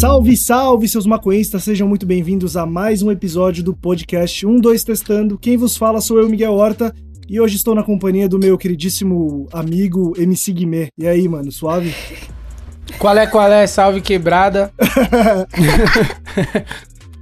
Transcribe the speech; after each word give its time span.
Salve, 0.00 0.34
salve, 0.34 0.88
seus 0.88 1.04
maconhistas, 1.04 1.62
sejam 1.62 1.86
muito 1.86 2.06
bem-vindos 2.06 2.56
a 2.56 2.64
mais 2.64 3.02
um 3.02 3.10
episódio 3.10 3.62
do 3.62 3.76
podcast 3.76 4.46
12 4.46 4.82
Testando. 4.82 5.36
Quem 5.36 5.58
vos 5.58 5.76
fala 5.76 6.00
sou 6.00 6.18
eu, 6.18 6.26
Miguel 6.26 6.54
Horta, 6.54 6.94
e 7.28 7.38
hoje 7.38 7.56
estou 7.56 7.74
na 7.74 7.82
companhia 7.82 8.26
do 8.26 8.38
meu 8.38 8.56
queridíssimo 8.56 9.46
amigo 9.52 10.14
MC 10.16 10.54
Guimê. 10.54 10.88
E 10.96 11.06
aí, 11.06 11.28
mano, 11.28 11.52
suave? 11.52 11.94
Qual 12.98 13.14
é, 13.14 13.26
qual 13.26 13.52
é? 13.52 13.66
Salve 13.66 14.00
quebrada. 14.00 14.72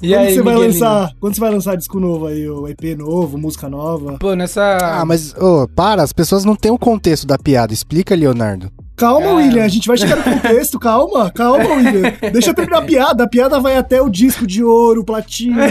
e 0.01 0.11
quando 0.11 0.21
aí, 0.21 0.35
você 0.37 0.43
vai 0.43 0.55
lançar? 0.55 1.13
Quando 1.19 1.35
você 1.35 1.41
vai 1.41 1.51
lançar 1.51 1.77
disco 1.77 1.99
novo 1.99 2.29
aí, 2.29 2.49
o 2.49 2.69
EP 2.69 2.97
novo, 2.97 3.37
música 3.37 3.69
nova? 3.69 4.19
Pô, 4.21 4.35
nessa. 4.35 4.79
Ah, 4.81 5.05
mas, 5.05 5.35
ô, 5.35 5.65
oh, 5.65 5.69
para, 5.69 6.01
as 6.01 6.13
pessoas 6.13 6.45
não 6.45 6.55
têm 6.55 6.71
o 6.71 6.79
contexto 6.79 7.27
da 7.27 7.37
piada. 7.37 7.75
Explica, 7.75 8.15
Leonardo. 8.15 8.71
Calma, 8.99 9.27
é. 9.27 9.33
William, 9.33 9.65
a 9.65 9.69
gente 9.69 9.87
vai 9.87 9.97
chegar 9.97 10.17
no 10.17 10.25
contexto, 10.25 10.79
calma, 10.81 11.31
calma, 11.31 11.65
William. 11.77 12.13
Deixa 12.33 12.51
eu 12.51 12.55
terminar 12.55 12.79
a 12.79 12.83
piada. 12.83 13.25
A 13.25 13.29
piada 13.29 13.61
vai 13.61 13.77
até 13.77 14.03
o 14.03 14.11
disco 14.11 14.47
de 14.47 14.63
ouro, 14.63 15.05
platina, 15.05 15.67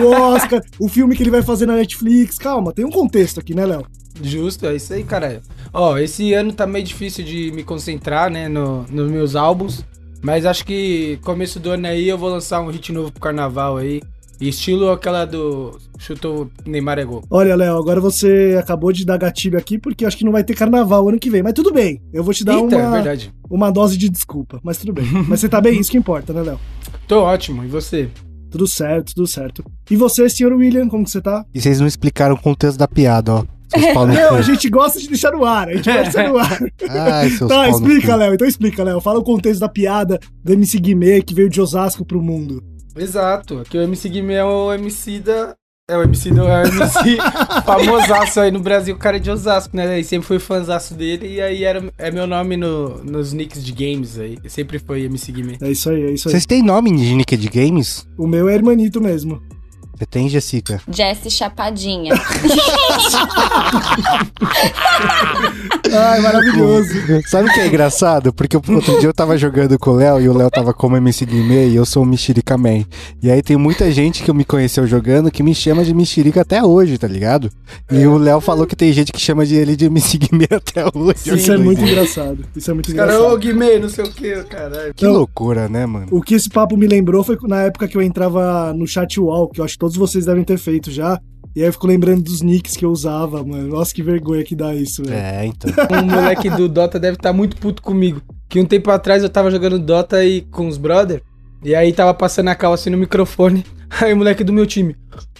o 0.00 0.06
Oscar, 0.06 0.62
o 0.78 0.88
filme 0.88 1.16
que 1.16 1.22
ele 1.24 1.30
vai 1.30 1.42
fazer 1.42 1.66
na 1.66 1.74
Netflix. 1.74 2.38
Calma, 2.38 2.72
tem 2.72 2.84
um 2.84 2.90
contexto 2.90 3.40
aqui, 3.40 3.52
né, 3.52 3.66
Léo? 3.66 3.84
Justo, 4.22 4.66
é 4.66 4.76
isso 4.76 4.94
aí, 4.94 5.02
cara. 5.02 5.42
Ó, 5.72 5.98
esse 5.98 6.32
ano 6.32 6.52
tá 6.52 6.66
meio 6.66 6.84
difícil 6.84 7.24
de 7.24 7.50
me 7.52 7.64
concentrar, 7.64 8.30
né, 8.30 8.48
no, 8.48 8.86
nos 8.88 9.10
meus 9.10 9.36
álbuns. 9.36 9.84
Mas 10.22 10.46
acho 10.46 10.64
que 10.64 11.18
começo 11.22 11.60
do 11.60 11.70
ano 11.70 11.86
aí 11.86 12.08
eu 12.08 12.18
vou 12.18 12.30
lançar 12.30 12.60
um 12.60 12.70
hit 12.70 12.92
novo 12.92 13.10
pro 13.10 13.20
carnaval 13.20 13.76
aí. 13.76 14.02
Estilo 14.40 14.90
aquela 14.90 15.24
do 15.24 15.78
chutou 15.98 16.50
Neymar 16.64 16.98
é 16.98 17.04
gol. 17.04 17.24
Olha, 17.28 17.56
Léo, 17.56 17.76
agora 17.76 18.00
você 18.00 18.56
acabou 18.58 18.92
de 18.92 19.04
dar 19.04 19.18
gatilho 19.18 19.58
aqui 19.58 19.78
porque 19.78 20.04
acho 20.04 20.16
que 20.16 20.24
não 20.24 20.32
vai 20.32 20.44
ter 20.44 20.54
carnaval 20.54 21.08
ano 21.08 21.18
que 21.18 21.28
vem. 21.28 21.42
Mas 21.42 21.54
tudo 21.54 21.72
bem, 21.72 22.00
eu 22.12 22.22
vou 22.22 22.32
te 22.32 22.44
dar 22.44 22.54
Eita, 22.54 22.76
uma, 22.76 22.98
é 22.98 23.30
uma 23.50 23.70
dose 23.70 23.96
de 23.96 24.08
desculpa. 24.08 24.60
Mas 24.62 24.78
tudo 24.78 24.92
bem. 24.92 25.06
mas 25.26 25.40
você 25.40 25.48
tá 25.48 25.60
bem, 25.60 25.80
isso 25.80 25.90
que 25.90 25.98
importa, 25.98 26.32
né, 26.32 26.42
Léo? 26.42 26.60
Tô 27.06 27.22
ótimo, 27.22 27.64
e 27.64 27.68
você? 27.68 28.08
Tudo 28.50 28.66
certo, 28.66 29.14
tudo 29.14 29.26
certo. 29.26 29.64
E 29.90 29.96
você, 29.96 30.28
senhor 30.28 30.52
William, 30.52 30.88
como 30.88 31.04
que 31.04 31.10
você 31.10 31.20
tá? 31.20 31.44
E 31.54 31.60
vocês 31.60 31.80
não 31.80 31.86
explicaram 31.86 32.34
o 32.34 32.40
contexto 32.40 32.78
da 32.78 32.88
piada, 32.88 33.34
ó. 33.34 33.44
Não, 34.06 34.36
a 34.36 34.40
gente 34.40 34.66
gosta 34.70 34.98
de 34.98 35.08
deixar 35.08 35.30
no 35.30 35.44
ar, 35.44 35.68
a 35.68 35.74
gente 35.74 35.84
vai 35.84 36.02
deixar 36.02 36.26
no 36.26 36.38
ar. 36.38 36.58
Ai, 36.88 37.28
seus 37.28 37.50
tá, 37.50 37.68
explica, 37.68 38.16
Léo, 38.16 38.32
então 38.32 38.48
explica, 38.48 38.82
Léo. 38.82 38.98
Fala 38.98 39.18
o 39.18 39.22
contexto 39.22 39.60
da 39.60 39.68
piada 39.68 40.18
do 40.42 40.52
MC 40.54 40.78
Guimê 40.78 41.20
que 41.20 41.34
veio 41.34 41.50
de 41.50 41.60
Osasco 41.60 42.02
pro 42.02 42.22
mundo. 42.22 42.64
Exato. 42.98 43.58
Aqui 43.60 43.76
o 43.78 43.82
MC 43.82 44.08
Guimê 44.08 44.34
é 44.34 44.44
o 44.44 44.72
MC 44.72 45.20
da. 45.20 45.54
É 45.90 45.96
o 45.96 46.02
MC 46.02 46.30
do 46.30 46.42
é 46.42 46.64
o 46.64 46.66
MC 46.66 47.16
famosaço 47.64 48.40
aí 48.40 48.50
no 48.50 48.60
Brasil, 48.60 48.94
o 48.94 48.98
cara 48.98 49.16
é 49.16 49.20
de 49.20 49.30
Osasco, 49.30 49.74
né? 49.74 49.98
E 49.98 50.04
sempre 50.04 50.26
fui 50.26 50.38
fãzaço 50.38 50.92
dele 50.92 51.36
e 51.36 51.40
aí 51.40 51.64
era, 51.64 51.82
é 51.96 52.10
meu 52.10 52.26
nome 52.26 52.58
no, 52.58 53.02
nos 53.02 53.32
nicks 53.32 53.64
de 53.64 53.72
games 53.72 54.18
aí. 54.18 54.36
Sempre 54.48 54.78
foi 54.78 55.04
MC 55.04 55.32
Guimê. 55.32 55.56
É 55.62 55.70
isso 55.70 55.88
aí, 55.88 56.02
é 56.02 56.10
isso 56.10 56.28
aí. 56.28 56.32
Vocês 56.32 56.44
têm 56.44 56.62
nome 56.62 56.94
de 56.94 57.14
nick 57.14 57.34
de 57.34 57.48
games? 57.48 58.06
O 58.18 58.26
meu 58.26 58.50
é 58.50 58.54
Hermanito 58.54 59.00
mesmo. 59.00 59.40
Você 59.98 60.06
tem, 60.06 60.28
Jessica? 60.28 60.80
Jessie 60.88 61.28
Chapadinha. 61.28 62.14
Ai, 65.92 66.20
maravilhoso. 66.20 66.94
Sabe 67.26 67.48
o 67.48 67.52
que 67.52 67.58
é 67.58 67.66
engraçado? 67.66 68.32
Porque 68.32 68.56
outro 68.56 69.00
dia 69.00 69.08
eu 69.08 69.12
tava 69.12 69.36
jogando 69.36 69.76
com 69.76 69.90
o 69.90 69.94
Léo 69.96 70.20
e 70.20 70.28
o 70.28 70.36
Léo 70.36 70.48
tava 70.52 70.72
como 70.72 70.96
MC 70.96 71.26
Guimê 71.26 71.70
e 71.70 71.74
eu 71.74 71.84
sou 71.84 72.04
o 72.04 72.06
Mexerica 72.06 72.56
Man. 72.56 72.84
E 73.20 73.28
aí 73.28 73.42
tem 73.42 73.56
muita 73.56 73.90
gente 73.90 74.22
que 74.22 74.32
me 74.32 74.44
conheceu 74.44 74.86
jogando 74.86 75.32
que 75.32 75.42
me 75.42 75.52
chama 75.52 75.84
de 75.84 75.92
Mexerica 75.92 76.42
até 76.42 76.62
hoje, 76.62 76.96
tá 76.96 77.08
ligado? 77.08 77.50
E 77.90 78.06
o 78.06 78.18
Léo 78.18 78.40
falou 78.40 78.68
que 78.68 78.76
tem 78.76 78.92
gente 78.92 79.10
que 79.10 79.18
chama 79.18 79.44
de 79.44 79.56
ele 79.56 79.74
de 79.74 79.86
MC 79.86 80.16
Guimê 80.16 80.46
até 80.48 80.84
hoje. 80.94 81.18
Sim, 81.18 81.34
isso 81.34 81.52
é 81.52 81.56
muito 81.56 81.82
engraçado. 81.82 82.44
Isso 82.54 82.70
é 82.70 82.74
muito 82.74 82.92
engraçado. 82.92 83.18
Cara, 83.18 83.32
ô 83.32 83.36
Guimê, 83.36 83.80
não 83.80 83.88
sei 83.88 84.04
o 84.04 84.12
que, 84.12 84.44
caralho. 84.44 84.94
Que 84.94 85.04
então, 85.04 85.12
loucura, 85.16 85.68
né, 85.68 85.86
mano? 85.86 86.06
O 86.12 86.22
que 86.22 86.36
esse 86.36 86.48
papo 86.48 86.76
me 86.76 86.86
lembrou 86.86 87.24
foi 87.24 87.36
na 87.48 87.62
época 87.62 87.88
que 87.88 87.96
eu 87.96 88.02
entrava 88.02 88.72
no 88.72 88.86
chat 88.86 89.18
wall, 89.18 89.48
que 89.48 89.60
eu 89.60 89.64
acho 89.64 89.74
que 89.74 89.87
todos 89.88 89.96
vocês 89.96 90.26
devem 90.26 90.44
ter 90.44 90.58
feito 90.58 90.90
já. 90.90 91.18
E 91.56 91.62
aí 91.62 91.68
eu 91.68 91.72
fico 91.72 91.86
lembrando 91.86 92.22
dos 92.22 92.42
nicks 92.42 92.76
que 92.76 92.84
eu 92.84 92.90
usava, 92.90 93.42
mano. 93.42 93.68
Nossa, 93.68 93.94
que 93.94 94.02
vergonha 94.02 94.44
que 94.44 94.54
dá 94.54 94.74
isso, 94.74 95.02
velho. 95.02 95.16
É, 95.16 95.46
então. 95.46 95.70
um 95.98 96.06
moleque 96.06 96.50
do 96.50 96.68
Dota 96.68 97.00
deve 97.00 97.16
estar 97.16 97.30
tá 97.30 97.32
muito 97.32 97.56
puto 97.56 97.82
comigo. 97.82 98.20
Que 98.48 98.60
um 98.60 98.66
tempo 98.66 98.90
atrás 98.90 99.22
eu 99.22 99.30
tava 99.30 99.50
jogando 99.50 99.78
Dota 99.78 100.16
aí 100.16 100.42
com 100.50 100.68
os 100.68 100.76
brother. 100.76 101.22
E 101.64 101.74
aí 101.74 101.92
tava 101.92 102.12
passando 102.12 102.48
a 102.48 102.54
cal 102.54 102.72
assim 102.72 102.90
no 102.90 102.98
microfone. 102.98 103.64
Aí 104.02 104.12
o 104.12 104.18
moleque 104.18 104.44
do 104.44 104.52
meu 104.52 104.66
time. 104.66 104.94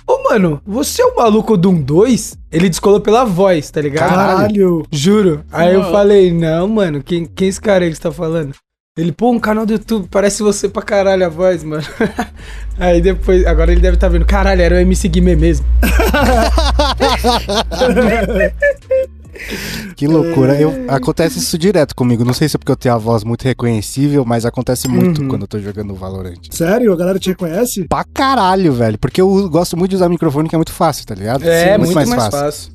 Ô, 0.06 0.22
mano, 0.22 0.58
você 0.66 1.02
é 1.02 1.04
o 1.04 1.14
maluco 1.14 1.54
do 1.54 1.70
1-2? 1.70 2.34
Ele 2.50 2.70
descolou 2.70 2.98
pela 2.98 3.26
voz, 3.26 3.70
tá 3.70 3.78
ligado? 3.82 4.08
Caralho! 4.08 4.86
Juro. 4.90 5.44
Aí 5.52 5.74
eu 5.74 5.82
falei, 5.92 6.32
não, 6.32 6.66
mano, 6.66 7.02
quem, 7.02 7.26
quem 7.26 7.46
é 7.46 7.48
esse 7.50 7.60
cara 7.60 7.84
aí 7.84 7.90
que 7.90 7.96
você 7.96 8.02
tá 8.02 8.10
falando? 8.10 8.54
Ele, 8.98 9.12
pô, 9.12 9.30
um 9.30 9.38
canal 9.38 9.64
do 9.64 9.74
YouTube, 9.74 10.08
parece 10.10 10.42
você 10.42 10.68
pra 10.68 10.82
caralho 10.82 11.24
a 11.24 11.28
voz, 11.28 11.62
mano. 11.62 11.84
Aí 12.76 13.00
depois, 13.00 13.46
agora 13.46 13.70
ele 13.70 13.80
deve 13.80 13.94
estar 13.94 14.08
tá 14.08 14.12
vendo, 14.12 14.26
caralho, 14.26 14.60
era 14.60 14.74
o 14.74 14.78
MC 14.78 15.08
Guimê 15.08 15.36
mesmo. 15.36 15.64
que 19.94 20.08
loucura. 20.08 20.60
Eu, 20.60 20.86
acontece 20.88 21.38
isso 21.38 21.56
direto 21.56 21.94
comigo. 21.94 22.24
Não 22.24 22.32
sei 22.32 22.48
se 22.48 22.56
é 22.56 22.58
porque 22.58 22.72
eu 22.72 22.76
tenho 22.76 22.96
a 22.96 22.98
voz 22.98 23.22
muito 23.22 23.44
reconhecível, 23.44 24.24
mas 24.24 24.44
acontece 24.44 24.88
muito 24.88 25.22
uhum. 25.22 25.28
quando 25.28 25.42
eu 25.42 25.48
tô 25.48 25.60
jogando 25.60 25.94
Valorant. 25.94 26.40
Sério? 26.50 26.92
A 26.92 26.96
galera 26.96 27.20
te 27.20 27.28
reconhece? 27.28 27.84
Pra 27.84 28.02
caralho, 28.02 28.72
velho. 28.72 28.98
Porque 28.98 29.20
eu 29.20 29.48
gosto 29.48 29.76
muito 29.76 29.90
de 29.90 29.96
usar 29.96 30.08
microfone, 30.08 30.48
que 30.48 30.56
é 30.56 30.58
muito 30.58 30.72
fácil, 30.72 31.06
tá 31.06 31.14
ligado? 31.14 31.44
É, 31.44 31.62
Sim, 31.62 31.68
muito, 31.78 31.82
muito, 31.82 31.94
mais, 31.94 32.08
mais 32.08 32.24
fácil. 32.24 32.40
fácil. 32.40 32.72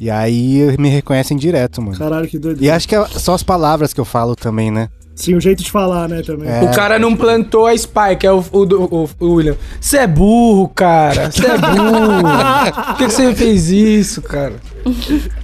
E 0.00 0.08
aí 0.08 0.74
me 0.78 0.88
reconhecem 0.88 1.36
direto, 1.36 1.82
mano. 1.82 1.98
Caralho, 1.98 2.26
que 2.26 2.38
doido. 2.38 2.62
E 2.62 2.70
acho 2.70 2.88
que 2.88 2.94
é 2.94 3.06
só 3.06 3.34
as 3.34 3.42
palavras 3.42 3.92
que 3.92 4.00
eu 4.00 4.06
falo 4.06 4.34
também, 4.34 4.70
né? 4.70 4.88
Sim, 5.18 5.34
o 5.34 5.40
jeito 5.40 5.64
de 5.64 5.70
falar, 5.72 6.08
né, 6.08 6.22
também. 6.22 6.48
É. 6.48 6.62
O 6.62 6.72
cara 6.72 6.96
não 6.96 7.16
plantou 7.16 7.66
a 7.66 7.76
Spike, 7.76 8.24
é 8.24 8.30
o, 8.30 8.38
o, 8.52 8.62
o, 8.62 9.10
o 9.18 9.32
William. 9.34 9.56
Você 9.80 9.98
é 9.98 10.06
burro, 10.06 10.68
cara. 10.68 11.28
Você 11.28 11.44
é 11.44 11.58
burro. 11.58 12.84
Por 12.86 12.96
que, 12.98 13.08
você 13.08 13.34
fez 13.34 13.68
isso, 13.68 14.22
cara? 14.22 14.54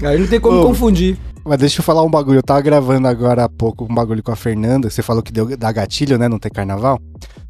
Aí 0.01 0.17
não 0.17 0.29
tem 0.29 0.39
como 0.39 0.61
Ô, 0.61 0.67
confundir. 0.67 1.19
Mas 1.45 1.59
deixa 1.59 1.81
eu 1.81 1.85
falar 1.85 2.05
um 2.05 2.11
bagulho. 2.11 2.39
Eu 2.39 2.43
tava 2.43 2.61
gravando 2.61 3.09
agora 3.09 3.43
há 3.43 3.49
pouco 3.49 3.85
um 3.91 3.93
bagulho 3.93 4.23
com 4.23 4.31
a 4.31 4.37
Fernanda. 4.37 4.89
Você 4.89 5.03
falou 5.03 5.25
que 5.25 5.33
deu 5.33 5.57
da 5.57 5.73
gatilho, 5.73 6.17
né? 6.19 6.29
Não 6.29 6.39
tem 6.39 6.53
carnaval. 6.53 7.01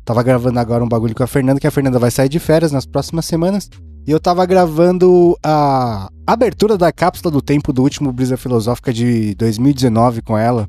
Tava 0.03 0.23
gravando 0.23 0.59
agora 0.59 0.83
um 0.83 0.89
bagulho 0.89 1.15
com 1.15 1.25
a 1.25 1.27
Fernanda, 1.27 1.61
que 1.61 1.67
a 1.67 1.71
Fernanda 1.71 1.99
vai 1.99 2.11
sair 2.11 2.31
de 2.31 2.39
férias 2.39 2.73
nas 2.73 2.87
próximas 2.87 3.27
semanas. 3.27 3.69
E 4.07 4.11
eu 4.11 4.19
tava 4.19 4.47
gravando 4.47 5.37
a 5.45 6.09
abertura 6.27 6.79
da 6.79 6.91
cápsula 6.91 7.31
do 7.31 7.43
tempo 7.43 7.71
do 7.71 7.83
último 7.83 8.11
Brisa 8.11 8.39
Filosófica 8.39 8.95
de 8.95 9.35
2019 9.35 10.23
com 10.23 10.39
ela. 10.39 10.67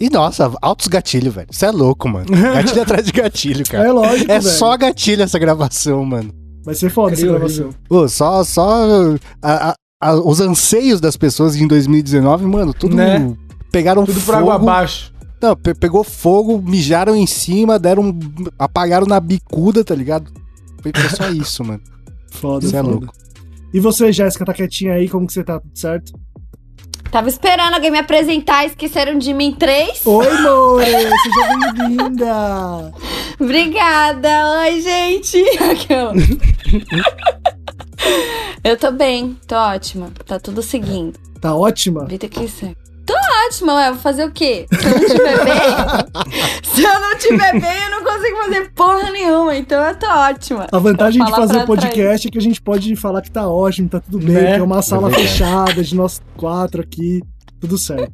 E 0.00 0.10
nossa, 0.10 0.52
altos 0.60 0.88
gatilhos, 0.88 1.34
velho. 1.34 1.46
Você 1.50 1.66
é 1.66 1.70
louco, 1.70 2.08
mano. 2.08 2.26
Gatilho 2.30 2.82
atrás 2.82 3.06
de 3.06 3.12
gatilho, 3.12 3.64
cara. 3.66 3.88
É 3.88 3.92
lógico. 3.92 4.30
É 4.30 4.38
velho. 4.40 4.54
só 4.54 4.76
gatilho 4.76 5.22
essa 5.22 5.38
gravação, 5.38 6.04
mano. 6.04 6.32
Vai 6.64 6.74
ser 6.74 6.90
foda 6.90 7.12
essa 7.12 7.26
gravação. 7.26 7.70
Pô, 7.88 8.08
só, 8.08 8.44
só 8.44 8.84
a, 9.42 9.70
a, 9.70 9.74
a, 10.00 10.14
os 10.14 10.40
anseios 10.40 11.00
das 11.00 11.16
pessoas 11.16 11.56
em 11.56 11.66
2019, 11.66 12.46
mano, 12.46 12.72
tudo 12.72 12.96
né? 12.96 13.36
pegaram 13.70 14.04
tudo 14.04 14.20
fogo. 14.20 14.26
Tudo 14.26 14.26
por 14.26 14.38
água 14.38 14.54
abaixo. 14.54 15.12
Não, 15.40 15.56
pe 15.56 15.74
pegou 15.74 16.04
fogo, 16.04 16.62
mijaram 16.62 17.16
em 17.16 17.26
cima, 17.26 17.78
deram. 17.78 18.16
apagaram 18.56 19.06
na 19.06 19.18
bicuda, 19.18 19.82
tá 19.82 19.94
ligado? 19.94 20.30
Foi 20.80 20.92
só 21.16 21.30
isso, 21.34 21.64
mano. 21.64 21.80
Foda, 22.30 22.66
Você 22.66 22.76
é 22.76 22.82
louco. 22.82 23.12
E 23.74 23.80
você, 23.80 24.12
Jéssica, 24.12 24.44
tá 24.44 24.52
quietinha 24.52 24.92
aí? 24.92 25.08
Como 25.08 25.26
que 25.26 25.32
você 25.32 25.42
tá? 25.42 25.58
Tudo 25.58 25.76
certo? 25.76 26.12
Tava 27.12 27.28
esperando 27.28 27.74
alguém 27.74 27.90
me 27.90 27.98
apresentar, 27.98 28.64
esqueceram 28.64 29.18
de 29.18 29.34
mim 29.34 29.52
três. 29.52 30.00
Oi, 30.06 30.26
More, 30.40 30.86
seja 30.86 31.58
bem-vinda. 31.74 32.90
Óbrima. 33.38 34.60
Oi, 34.62 34.80
gente. 34.80 35.44
Eu 38.64 38.78
tô 38.78 38.90
bem, 38.90 39.38
tô 39.46 39.54
ótima. 39.54 40.10
Tá 40.26 40.40
tudo 40.40 40.62
seguindo. 40.62 41.18
Tá 41.38 41.54
ótima? 41.54 42.06
Vida 42.06 42.26
que 42.28 42.48
ser. 42.48 42.74
Tô 43.12 43.46
ótima, 43.46 43.74
ué. 43.74 43.90
Vou 43.90 44.00
fazer 44.00 44.24
o 44.24 44.30
quê? 44.30 44.66
Se 44.72 44.82
eu 44.82 44.90
não 44.90 45.06
tiver 45.06 45.44
bem. 45.44 46.62
se 46.64 46.82
eu 46.82 47.00
não 47.00 47.18
tiver 47.18 47.60
bem, 47.60 47.82
eu 47.84 47.90
não 47.90 48.04
consigo 48.04 48.36
fazer 48.38 48.70
porra 48.74 49.10
nenhuma. 49.10 49.56
Então 49.56 49.82
eu 49.82 49.94
tô 49.94 50.06
ótima. 50.06 50.66
A 50.72 50.78
vantagem 50.78 51.22
de 51.22 51.30
fazer 51.30 51.58
o 51.58 51.66
podcast 51.66 52.26
é 52.26 52.30
que 52.30 52.38
a 52.38 52.42
gente 52.42 52.60
pode 52.60 52.96
falar 52.96 53.20
que 53.20 53.30
tá 53.30 53.46
ótimo, 53.46 53.88
tá 53.88 54.00
tudo 54.00 54.18
bem, 54.18 54.34
né? 54.34 54.54
que 54.54 54.60
é 54.60 54.62
uma 54.62 54.80
sala 54.80 55.10
é 55.10 55.14
fechada 55.14 55.82
de 55.82 55.94
nós 55.94 56.22
quatro 56.36 56.80
aqui. 56.80 57.22
Tudo 57.60 57.78
certo. 57.78 58.12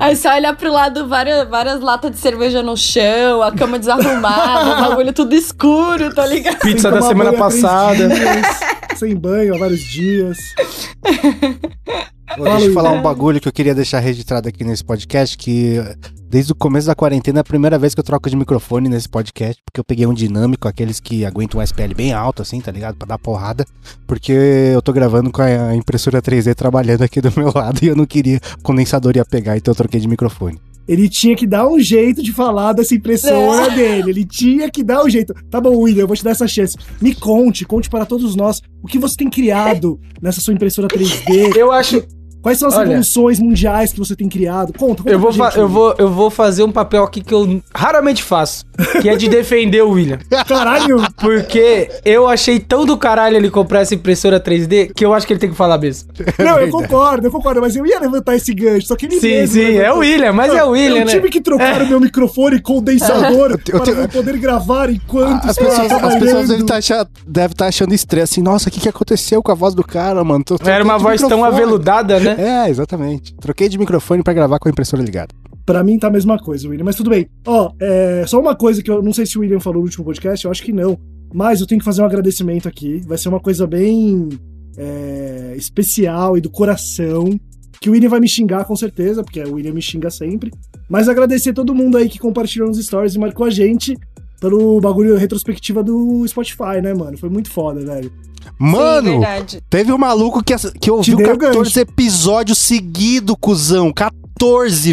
Aí 0.00 0.16
só 0.16 0.34
olhar 0.34 0.56
pro 0.56 0.72
lado, 0.72 1.06
várias, 1.06 1.48
várias 1.48 1.80
latas 1.80 2.10
de 2.10 2.18
cerveja 2.18 2.62
no 2.62 2.76
chão, 2.76 3.42
a 3.42 3.52
cama 3.52 3.78
desarrumada, 3.78 4.70
o 4.70 4.88
bagulho 4.88 5.12
tudo 5.12 5.34
escuro, 5.34 6.12
tá 6.14 6.26
ligado? 6.26 6.58
Pizza 6.58 6.90
da 6.90 7.02
semana 7.02 7.32
passada. 7.34 8.08
Sem 8.96 9.16
banho 9.16 9.54
há 9.54 9.58
vários 9.58 9.80
dias. 9.80 10.38
Pô, 12.36 12.44
deixa 12.44 12.66
eu 12.66 12.72
falar 12.72 12.92
um 12.92 13.02
bagulho 13.02 13.40
que 13.40 13.48
eu 13.48 13.52
queria 13.52 13.74
deixar 13.74 14.00
registrado 14.00 14.48
aqui 14.48 14.62
nesse 14.62 14.84
podcast, 14.84 15.36
que 15.36 15.76
desde 16.28 16.52
o 16.52 16.54
começo 16.54 16.86
da 16.86 16.94
quarentena 16.94 17.38
é 17.38 17.42
a 17.42 17.44
primeira 17.44 17.78
vez 17.78 17.94
que 17.94 18.00
eu 18.00 18.04
troco 18.04 18.28
de 18.28 18.36
microfone 18.36 18.88
nesse 18.88 19.08
podcast, 19.08 19.62
porque 19.64 19.80
eu 19.80 19.84
peguei 19.84 20.06
um 20.06 20.12
dinâmico, 20.12 20.68
aqueles 20.68 21.00
que 21.00 21.24
aguentam 21.24 21.60
um 21.60 21.62
SPL 21.62 21.94
bem 21.96 22.12
alto, 22.12 22.42
assim, 22.42 22.60
tá 22.60 22.70
ligado? 22.70 22.96
Pra 22.96 23.08
dar 23.08 23.18
porrada, 23.18 23.64
porque 24.06 24.32
eu 24.32 24.82
tô 24.82 24.92
gravando 24.92 25.30
com 25.30 25.42
a 25.42 25.74
impressora 25.74 26.20
3D 26.20 26.54
trabalhando 26.54 27.02
aqui 27.02 27.20
do 27.20 27.32
meu 27.36 27.50
lado 27.54 27.82
e 27.82 27.88
eu 27.88 27.96
não 27.96 28.06
queria, 28.06 28.40
o 28.58 28.62
condensador 28.62 29.16
ia 29.16 29.24
pegar, 29.24 29.56
então 29.56 29.72
eu 29.72 29.76
troquei 29.76 30.00
de 30.00 30.06
microfone. 30.06 30.60
Ele 30.88 31.06
tinha 31.08 31.36
que 31.36 31.46
dar 31.46 31.68
um 31.68 31.78
jeito 31.78 32.22
de 32.22 32.32
falar 32.32 32.72
dessa 32.72 32.94
impressora 32.94 33.70
dele. 33.70 34.10
Ele 34.10 34.24
tinha 34.24 34.70
que 34.70 34.82
dar 34.82 35.04
um 35.04 35.10
jeito. 35.10 35.34
Tá 35.50 35.60
bom, 35.60 35.76
William, 35.76 36.04
eu 36.04 36.06
vou 36.06 36.16
te 36.16 36.24
dar 36.24 36.30
essa 36.30 36.48
chance. 36.48 36.76
Me 37.00 37.14
conte, 37.14 37.66
conte 37.66 37.90
para 37.90 38.06
todos 38.06 38.34
nós 38.34 38.62
o 38.82 38.86
que 38.86 38.98
você 38.98 39.14
tem 39.14 39.28
criado 39.28 40.00
nessa 40.22 40.40
sua 40.40 40.54
impressora 40.54 40.88
3D. 40.88 41.54
Eu 41.54 41.70
acho. 41.70 42.02
Quais 42.48 42.58
são 42.58 42.68
as 42.68 42.74
Olha. 42.76 42.86
revoluções 42.86 43.38
mundiais 43.38 43.92
que 43.92 43.98
você 43.98 44.16
tem 44.16 44.28
criado? 44.28 44.72
Conta, 44.72 45.02
conta 45.02 45.10
Eu 45.10 45.18
vou, 45.18 45.30
gente, 45.32 45.56
eu, 45.58 45.68
vou, 45.68 45.94
eu 45.98 46.10
vou 46.10 46.30
fazer 46.30 46.62
um 46.62 46.72
papel 46.72 47.02
aqui 47.04 47.20
que 47.20 47.34
eu 47.34 47.60
raramente 47.74 48.22
faço, 48.22 48.64
que 49.02 49.08
é 49.08 49.14
de 49.16 49.28
defender 49.30 49.82
o 49.82 49.90
William. 49.90 50.18
Caralho! 50.46 50.96
Porque 51.20 51.90
eu 52.04 52.26
achei 52.26 52.58
tão 52.58 52.86
do 52.86 52.96
caralho 52.96 53.36
ele 53.36 53.50
comprar 53.50 53.80
essa 53.80 53.94
impressora 53.94 54.40
3D 54.40 54.92
que 54.94 55.04
eu 55.04 55.12
acho 55.12 55.26
que 55.26 55.32
ele 55.34 55.40
tem 55.40 55.50
que 55.50 55.56
falar 55.56 55.76
mesmo. 55.78 56.08
Não, 56.38 56.58
eu 56.58 56.70
concordo, 56.72 57.26
eu 57.26 57.30
concordo, 57.30 57.60
mas 57.60 57.76
eu 57.76 57.84
ia 57.86 58.00
levantar 58.00 58.34
esse 58.36 58.54
gancho, 58.54 58.86
só 58.86 58.96
que 58.96 59.04
ele 59.06 59.20
Sim, 59.20 59.28
mesmo 59.28 59.54
sim, 59.54 59.76
é 59.76 59.92
o 59.92 59.98
William, 59.98 60.32
mas 60.32 60.54
é 60.54 60.64
o 60.64 60.70
William, 60.70 61.00
Eu 61.00 61.06
né? 61.06 61.12
tive 61.12 61.28
que 61.28 61.40
trocar 61.42 61.82
o 61.82 61.86
meu 61.86 62.00
microfone 62.00 62.60
condensador 62.62 63.50
Eu 63.68 63.76
para 63.76 63.80
tenho- 63.80 63.98
eu 64.00 64.08
poder 64.08 64.38
gravar 64.38 64.90
enquanto 64.90 65.44
As 65.44 65.58
estava 65.58 65.70
pessoas, 65.70 65.92
as 66.04 66.18
pessoas 66.18 66.48
devem 66.48 66.62
estar 66.62 66.76
achando, 66.76 67.08
devem 67.26 67.56
tá 67.56 67.66
achando 67.66 67.92
estranho, 67.94 68.24
assim, 68.24 68.40
nossa, 68.40 68.68
o 68.68 68.72
que, 68.72 68.80
que 68.80 68.88
aconteceu 68.88 69.42
com 69.42 69.52
a 69.52 69.54
voz 69.54 69.74
do 69.74 69.84
cara, 69.84 70.24
mano? 70.24 70.44
Tô- 70.44 70.56
Era 70.64 70.82
uma 70.82 70.96
voz 70.98 71.20
tão 71.20 71.30
microfone. 71.30 71.54
aveludada, 71.62 72.20
né? 72.20 72.36
É, 72.38 72.70
exatamente. 72.70 73.34
Troquei 73.34 73.68
de 73.68 73.76
microfone 73.76 74.22
pra 74.22 74.32
gravar 74.32 74.60
com 74.60 74.68
a 74.68 74.70
impressora 74.70 75.02
ligada. 75.02 75.34
Pra 75.66 75.82
mim 75.82 75.98
tá 75.98 76.06
a 76.06 76.10
mesma 76.10 76.38
coisa, 76.38 76.68
William, 76.68 76.84
mas 76.84 76.94
tudo 76.94 77.10
bem. 77.10 77.28
Ó, 77.44 77.72
é, 77.80 78.24
só 78.26 78.40
uma 78.40 78.54
coisa 78.54 78.80
que 78.80 78.90
eu 78.90 79.02
não 79.02 79.12
sei 79.12 79.26
se 79.26 79.36
o 79.36 79.40
William 79.40 79.58
falou 79.58 79.80
no 79.80 79.86
último 79.86 80.04
podcast, 80.04 80.44
eu 80.44 80.50
acho 80.50 80.62
que 80.62 80.72
não. 80.72 80.96
Mas 81.34 81.60
eu 81.60 81.66
tenho 81.66 81.80
que 81.80 81.84
fazer 81.84 82.00
um 82.00 82.06
agradecimento 82.06 82.68
aqui. 82.68 83.02
Vai 83.06 83.18
ser 83.18 83.28
uma 83.28 83.40
coisa 83.40 83.66
bem 83.66 84.28
é, 84.76 85.54
especial 85.56 86.38
e 86.38 86.40
do 86.40 86.48
coração. 86.48 87.28
Que 87.80 87.90
o 87.90 87.92
William 87.92 88.08
vai 88.08 88.20
me 88.20 88.28
xingar 88.28 88.64
com 88.64 88.76
certeza, 88.76 89.22
porque 89.22 89.42
o 89.42 89.54
William 89.54 89.72
me 89.72 89.82
xinga 89.82 90.08
sempre. 90.08 90.52
Mas 90.88 91.08
agradecer 91.08 91.52
todo 91.52 91.74
mundo 91.74 91.96
aí 91.98 92.08
que 92.08 92.18
compartilhou 92.18 92.68
nos 92.68 92.82
stories 92.82 93.14
e 93.14 93.18
marcou 93.18 93.44
a 93.44 93.50
gente 93.50 93.98
pelo 94.40 94.80
bagulho 94.80 95.16
retrospectiva 95.16 95.82
do 95.82 96.26
Spotify, 96.26 96.80
né, 96.82 96.94
mano? 96.94 97.18
Foi 97.18 97.28
muito 97.28 97.50
foda, 97.50 97.80
velho. 97.80 98.12
Mano, 98.58 99.20
Sim, 99.46 99.60
teve 99.68 99.92
um 99.92 99.98
maluco 99.98 100.42
que, 100.42 100.54
que 100.80 100.90
ouviu 100.90 101.16
dei 101.16 101.26
o 101.26 101.38
14 101.38 101.58
gancho. 101.58 101.80
episódios 101.80 102.58
seguidos, 102.58 103.36
cuzão. 103.40 103.92
14, 103.92 104.17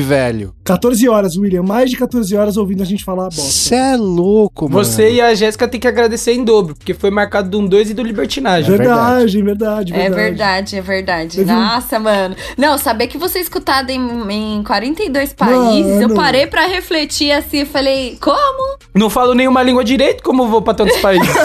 velho. 0.02 0.54
14 0.64 1.08
horas, 1.08 1.38
William. 1.38 1.62
Mais 1.62 1.90
de 1.92 1.98
14 1.98 2.36
horas 2.36 2.58
ouvindo 2.58 2.82
a 2.82 2.86
gente 2.86 3.04
falar 3.04 3.26
bosta. 3.26 3.42
Você 3.42 3.76
é 3.76 3.96
louco, 3.96 4.68
mano. 4.70 4.84
Você 4.84 5.12
e 5.12 5.22
a 5.22 5.34
Jéssica 5.36 5.68
tem 5.68 5.80
que 5.80 5.88
agradecer 5.88 6.34
em 6.34 6.44
dobro, 6.44 6.74
porque 6.76 6.94
foi 6.94 7.12
marcado 7.12 7.50
do 7.50 7.60
1 7.60 7.68
2 7.68 7.90
e 7.92 7.94
do 7.94 8.02
Libertinagem. 8.04 8.74
É 8.74 8.78
Verdade, 8.78 9.42
verdade, 9.42 9.94
verdade. 9.94 9.94
É 9.94 10.10
verdade, 10.10 10.76
é 10.78 10.82
verdade. 10.82 11.38
Teve 11.38 11.52
um- 11.52 11.56
Nossa, 11.56 12.00
mano. 12.00 12.36
Não, 12.58 12.78
saber 12.78 13.08
que 13.08 13.18
você 13.18 13.38
é 13.40 13.42
escutado 13.42 13.90
em, 13.92 14.58
em 14.58 14.64
42 14.64 15.34
países, 15.34 16.02
eu 16.02 16.10
Mano. 16.10 16.16
parei 16.16 16.48
pra 16.48 16.66
refletir 16.68 17.32
assim 17.32 17.60
e 17.62 17.66
falei, 17.66 18.18
como? 18.20 18.78
Não 18.94 19.10
falo 19.10 19.34
nenhuma 19.36 19.62
língua 19.62 19.84
direito, 19.84 20.24
como 20.24 20.44
eu 20.44 20.48
vou 20.48 20.62
pra 20.62 20.74
tantos 20.74 20.98
países? 20.98 21.28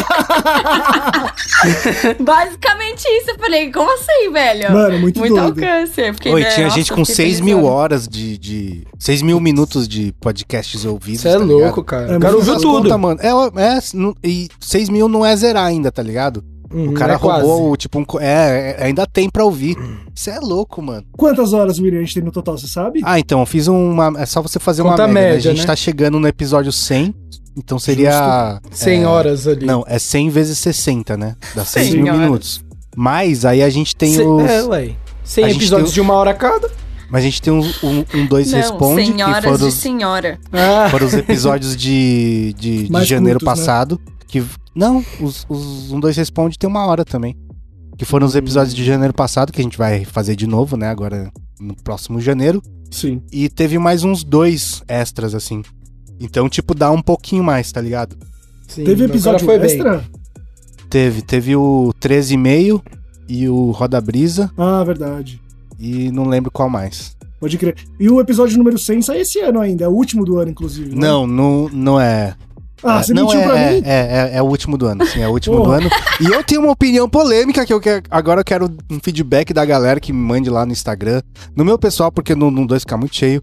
Basicamente 2.21 3.05
isso. 3.07 3.31
Eu 3.31 3.39
falei, 3.39 3.71
como 3.71 3.93
assim, 3.95 4.31
velho? 4.33 4.73
Mano, 4.73 4.99
muito 4.99 5.19
doido. 5.21 5.39
alcance. 5.39 6.01
Eu 6.01 6.15
fiquei, 6.15 6.33
Oi, 6.33 6.41
né, 6.43 6.49
tinha 6.51 6.67
nossa, 6.67 6.79
gente 6.79 6.91
eu 6.91 6.97
com 6.97 7.05
fiquei 7.05 7.27
6 7.27 7.41
mil 7.41 7.59
pensando. 7.59 7.73
Horas 7.91 8.07
de, 8.09 8.39
de. 8.39 8.87
6 8.99 9.23
mil 9.23 9.41
minutos 9.41 9.89
de 9.89 10.13
podcasts 10.21 10.85
ouvidos. 10.85 11.23
Você 11.23 11.29
é 11.29 11.33
tá 11.33 11.39
louco, 11.39 11.57
ligado? 11.57 11.85
cara. 11.85 12.13
É, 12.13 12.17
o 12.17 12.21
cara 12.21 12.37
ouviu 12.37 12.57
tudo. 12.57 12.83
conta, 12.83 12.99
mano. 12.99 13.21
É, 13.21 13.29
é, 13.29 13.79
e 14.23 14.49
6 14.61 14.89
mil 14.89 15.09
não 15.09 15.27
é 15.27 15.35
zerar 15.37 15.65
ainda, 15.67 15.91
tá 15.91 16.03
ligado? 16.03 16.45
Uhum, 16.73 16.91
O 16.91 16.95
cara 16.95 17.15
é 17.15 17.19
quase. 17.19 17.45
roubou, 17.45 17.77
tipo, 17.77 17.99
um. 17.99 18.05
É, 18.21 18.77
é, 18.79 18.85
ainda 18.85 19.05
tem 19.05 19.29
pra 19.29 19.45
ouvir. 19.45 19.77
Você 20.15 20.31
é 20.31 20.39
louco, 20.39 20.81
mano. 20.81 21.05
Quantas 21.17 21.53
horas, 21.53 21.81
William, 21.81 21.99
a 21.99 22.03
gente 22.03 22.15
tem 22.15 22.23
no 22.23 22.31
total, 22.31 22.57
você 22.57 22.69
sabe? 22.69 23.01
Ah, 23.03 23.19
então, 23.19 23.41
eu 23.41 23.47
fiz 23.47 23.67
uma. 23.67 24.13
É 24.21 24.25
só 24.27 24.41
você 24.41 24.61
fazer 24.61 24.83
Conta 24.83 25.03
uma 25.03 25.09
média. 25.09 25.23
né? 25.23 25.33
média, 25.35 25.51
A 25.51 25.55
gente 25.55 25.63
né? 25.63 25.67
tá 25.67 25.77
chegando 25.77 26.21
no 26.21 26.29
episódio 26.29 26.71
100. 26.71 27.15
Então 27.57 27.79
seria. 27.79 28.61
100 28.71 29.03
é, 29.03 29.07
horas 29.07 29.49
ali. 29.49 29.67
Não, 29.67 29.85
é 29.89 29.99
100 29.99 30.31
vezes 30.31 30.59
60, 30.61 31.17
né? 31.17 31.35
Dá 31.55 31.65
6 31.65 31.89
100 31.89 31.97
mil 32.03 32.13
horas. 32.13 32.21
minutos. 32.25 32.65
Mas 32.97 33.45
aí 33.45 33.63
a 33.63 33.69
gente 33.71 33.97
tem 33.97 34.21
os. 34.25 34.49
É, 34.49 34.63
ué. 34.63 34.93
100 35.25 35.45
A 35.45 35.49
gente 35.49 35.57
episódios 35.59 35.91
tem 35.91 35.95
de 35.95 36.01
uma 36.01 36.15
hora 36.15 36.33
cada. 36.35 36.71
Mas 37.11 37.23
a 37.23 37.25
gente 37.25 37.43
tem 37.43 37.53
um, 37.53 37.61
um, 37.83 38.05
um 38.15 38.27
dois 38.27 38.53
Não, 38.53 38.59
responde, 38.59 39.03
que 39.03 39.13
senhoras 39.13 39.45
foram 39.45 39.59
de 39.59 39.65
os, 39.65 39.75
senhora. 39.75 40.39
Ah, 40.53 40.89
foram 40.91 41.07
os 41.07 41.15
episódios 41.15 41.77
de, 41.77 42.55
de, 42.59 42.89
de 42.89 43.05
janeiro 43.05 43.41
curtos, 43.41 43.59
né? 43.59 43.67
passado. 43.67 44.01
Que, 44.29 44.45
não, 44.75 45.05
os, 45.21 45.45
os 45.49 45.91
um 45.91 45.99
dois 45.99 46.17
responde 46.17 46.59
tem 46.59 46.71
uma 46.71 46.87
hora 46.87 47.05
também. 47.05 47.37
Que 47.99 48.05
foram 48.05 48.27
os 48.27 48.35
episódios 48.35 48.75
de 48.75 48.85
janeiro 48.85 49.13
passado, 49.13 49.53
que 49.53 49.61
a 49.61 49.65
gente 49.65 49.77
vai 49.77 50.05
fazer 50.05 50.37
de 50.37 50.47
novo, 50.47 50.77
né? 50.77 50.89
Agora 50.89 51.31
no 51.61 51.75
próximo 51.75 52.21
janeiro. 52.21 52.63
Sim. 52.91 53.21
E 53.31 53.49
teve 53.49 53.79
mais 53.79 54.05
uns 54.05 54.25
dois 54.25 54.83
extras, 54.89 55.35
assim. 55.35 55.63
Então, 56.19 56.49
tipo, 56.49 56.75
dá 56.75 56.91
um 56.91 57.03
pouquinho 57.03 57.43
mais, 57.43 57.71
tá 57.73 57.81
ligado? 57.81 58.17
sim, 58.69 58.85
Teve 58.85 59.05
episódio 59.05 59.45
foi 59.45 59.59
bem. 59.59 59.67
extra? 59.71 60.05
Teve, 60.89 61.23
teve 61.23 61.57
o 61.57 61.93
13,5 62.01 62.83
e 63.29 63.49
o 63.49 63.71
Roda 63.71 64.01
Brisa. 64.01 64.51
Ah, 64.57 64.83
verdade. 64.85 65.41
E 65.81 66.13
não 66.13 66.29
lembro 66.29 66.51
qual 66.51 66.69
mais. 66.69 67.17
Pode 67.41 67.57
crer. 67.57 67.75
E 67.99 68.09
o 68.11 68.21
episódio 68.21 68.59
número 68.59 68.79
100 68.79 69.01
sai 69.01 69.21
esse 69.21 69.41
ano 69.41 69.61
ainda, 69.61 69.85
é 69.85 69.89
o 69.89 69.93
último 69.93 70.27
do 70.27 70.39
ano, 70.39 70.51
inclusive. 70.51 70.91
né? 70.91 70.97
Não, 70.97 71.27
não, 71.27 71.71
não 71.73 72.01
é. 72.01 72.37
Ah, 72.83 72.99
É, 72.99 73.03
você 73.03 73.15
não 73.15 73.25
mentiu 73.25 73.41
é, 73.41 73.45
pra 73.45 73.59
é, 73.59 73.71
mim? 73.73 73.83
É, 73.85 73.95
é, 73.95 74.37
é 74.37 74.43
o 74.43 74.47
último 74.47 74.77
do 74.77 74.87
ano, 74.87 75.07
sim, 75.07 75.21
é 75.21 75.29
o 75.29 75.33
último 75.33 75.63
do 75.63 75.71
ano. 75.71 75.89
E 76.21 76.27
eu 76.27 76.43
tenho 76.45 76.63
uma 76.63 76.73
opinião 76.73 77.09
polêmica 77.09 77.65
que 77.65 77.73
eu 77.73 77.81
quero. 77.81 78.03
Agora 78.11 78.41
eu 78.41 78.45
quero 78.45 78.71
um 78.91 78.99
feedback 79.01 79.53
da 79.53 79.65
galera 79.65 80.01
que 80.01 80.13
me 80.13 80.19
mande 80.19 80.51
lá 80.51 80.65
no 80.67 80.73
Instagram. 80.73 81.23
No 81.57 81.65
meu 81.65 81.79
pessoal, 81.79 82.11
porque 82.13 82.35
no, 82.35 82.51
no 82.51 82.67
2 82.67 82.83
ficar 82.83 82.97
muito 82.97 83.17
cheio. 83.17 83.43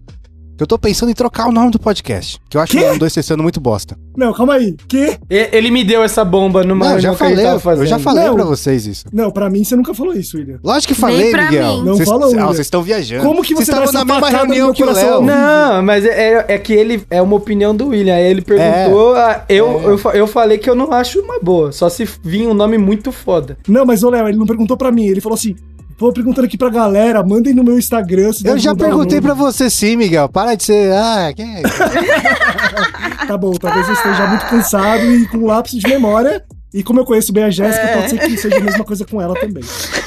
Que 0.58 0.62
eu 0.64 0.66
tô 0.66 0.76
pensando 0.76 1.08
em 1.08 1.14
trocar 1.14 1.46
o 1.48 1.52
nome 1.52 1.70
do 1.70 1.78
podcast. 1.78 2.40
Que 2.50 2.56
eu 2.56 2.60
acho 2.60 2.72
Quê? 2.76 2.84
o 2.84 2.98
2 2.98 3.14
testando 3.14 3.44
muito 3.44 3.60
bosta. 3.60 3.96
Não, 4.16 4.32
calma 4.32 4.54
aí. 4.54 4.74
Que? 4.88 5.16
Ele 5.30 5.70
me 5.70 5.84
deu 5.84 6.02
essa 6.02 6.24
bomba 6.24 6.64
numa 6.64 6.84
Não, 6.86 6.92
eu 6.94 7.00
já 7.00 7.12
que 7.12 7.16
falei, 7.16 7.46
eu 7.46 7.86
já 7.86 7.98
falei 8.00 8.24
Não. 8.24 8.34
pra 8.34 8.44
vocês 8.44 8.84
isso. 8.84 9.04
Não, 9.12 9.30
pra 9.30 9.48
mim 9.48 9.62
você 9.62 9.76
nunca 9.76 9.94
falou 9.94 10.12
isso, 10.14 10.36
William. 10.36 10.58
Lógico 10.64 10.92
que 10.94 11.00
falei, 11.00 11.30
pra 11.30 11.44
Miguel. 11.44 11.76
mim. 11.76 11.84
Não 11.84 11.94
Vocês- 11.96 12.08
fala, 12.08 12.24
Ah, 12.24 12.28
William. 12.28 12.46
vocês 12.48 12.66
estão 12.66 12.82
viajando. 12.82 13.22
Como 13.24 13.40
que 13.44 13.54
Vocês 13.54 13.68
você 13.68 13.82
essa 13.84 13.92
na 13.92 14.04
mesma 14.04 14.28
reunião 14.30 14.72
que 14.72 14.82
o? 14.82 14.90
Léo. 14.92 15.22
Não, 15.22 15.80
mas 15.84 16.04
é, 16.04 16.44
é 16.48 16.58
que 16.58 16.72
ele 16.72 17.04
é 17.08 17.22
uma 17.22 17.36
opinião 17.36 17.72
do 17.76 17.86
William. 17.90 18.16
Aí 18.16 18.24
ele 18.26 18.42
perguntou. 18.42 19.14
ah, 19.14 19.44
eu, 19.48 19.80
eu, 19.90 19.96
fa- 19.98 20.16
eu 20.16 20.26
falei 20.26 20.58
que 20.58 20.68
eu 20.68 20.74
não 20.74 20.92
acho 20.92 21.20
uma 21.20 21.38
boa. 21.38 21.70
Só 21.70 21.88
se 21.88 22.04
vir 22.24 22.48
um 22.48 22.54
nome 22.54 22.76
muito 22.78 23.12
foda. 23.12 23.56
Não, 23.68 23.86
mas 23.86 24.02
ô 24.02 24.10
Léo, 24.10 24.26
ele 24.26 24.36
não 24.36 24.46
perguntou 24.46 24.76
pra 24.76 24.90
mim, 24.90 25.06
ele 25.06 25.20
falou 25.20 25.36
assim: 25.36 25.54
vou 25.98 26.12
perguntando 26.12 26.46
aqui 26.46 26.56
pra 26.56 26.70
galera, 26.70 27.22
mandem 27.22 27.52
no 27.54 27.62
meu 27.64 27.78
Instagram. 27.78 28.32
se 28.32 28.46
Eu 28.46 28.58
já 28.58 28.74
perguntei 28.74 29.20
pra 29.20 29.34
você 29.34 29.68
sim, 29.68 29.96
Miguel. 29.96 30.28
Para 30.28 30.54
de 30.54 30.64
ser. 30.64 30.92
Ah, 30.92 31.32
quem 31.34 31.56
é? 31.56 31.62
Tá 33.26 33.36
bom, 33.36 33.52
talvez 33.52 33.86
eu 33.86 33.92
esteja 33.94 34.26
muito 34.26 34.46
cansado 34.46 35.04
e 35.04 35.26
com 35.28 35.44
lapso 35.44 35.78
de 35.78 35.86
memória. 35.86 36.42
E 36.72 36.82
como 36.82 37.00
eu 37.00 37.04
conheço 37.04 37.32
bem 37.32 37.44
a 37.44 37.50
Jéssica, 37.50 37.84
É. 37.84 37.94
pode 37.96 38.10
ser 38.10 38.18
que 38.20 38.36
seja 38.36 38.56
a 38.56 38.60
mesma 38.60 38.84
coisa 38.84 39.04
com 39.04 39.20
ela 39.20 39.34
também. 39.38 39.62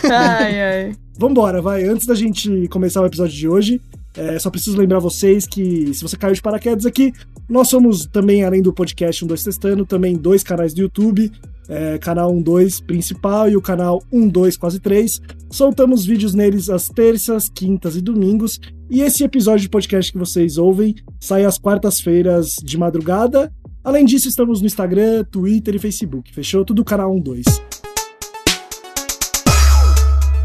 Ai, 0.10 0.62
ai. 0.62 0.92
Vambora, 1.18 1.62
vai. 1.62 1.84
Antes 1.84 2.08
da 2.08 2.15
gente 2.15 2.68
começar 2.70 3.01
o 3.01 3.06
episódio 3.06 3.36
de 3.36 3.48
hoje, 3.48 3.82
é, 4.15 4.39
só 4.39 4.50
preciso 4.50 4.77
lembrar 4.77 5.00
vocês 5.00 5.46
que, 5.46 5.92
se 5.94 6.01
você 6.01 6.18
caiu 6.18 6.34
de 6.34 6.42
paraquedas 6.42 6.86
aqui, 6.86 7.13
nós 7.50 7.68
somos 7.68 8.06
também, 8.08 8.44
além 8.44 8.62
do 8.62 8.74
podcast 8.74 9.24
12 9.25 9.44
Testando, 9.44 9.86
também 9.86 10.15
dois 10.15 10.44
canais 10.44 10.74
do 10.74 10.82
YouTube. 10.82 11.32
É, 11.74 11.98
canal 11.98 12.38
12 12.38 12.84
principal 12.84 13.50
e 13.50 13.56
o 13.56 13.62
canal 13.62 14.04
12 14.12 14.60
quase 14.60 14.78
3. 14.78 15.22
Soltamos 15.50 16.06
vídeos 16.06 16.34
neles 16.34 16.70
às 16.70 16.90
terças, 16.90 17.48
quintas 17.48 17.96
e 17.96 18.01
domingos. 18.01 18.60
E 18.90 19.01
esse 19.01 19.24
episódio 19.24 19.62
de 19.62 19.70
podcast 19.70 20.12
que 20.12 20.18
vocês 20.18 20.58
ouvem 20.58 20.94
sai 21.18 21.46
às 21.46 21.58
quartas-feiras 21.58 22.50
de 22.62 22.78
madrugada. 22.78 23.54
Além 23.82 24.04
disso, 24.04 24.28
estamos 24.28 24.60
no 24.60 24.68
Instagram, 24.68 25.24
Twitter 25.24 25.75
e 25.75 25.80
Facebook. 25.80 26.34
Fechou? 26.34 26.66
Tudo 26.66 26.84
canal 26.84 27.18
12. 27.18 27.44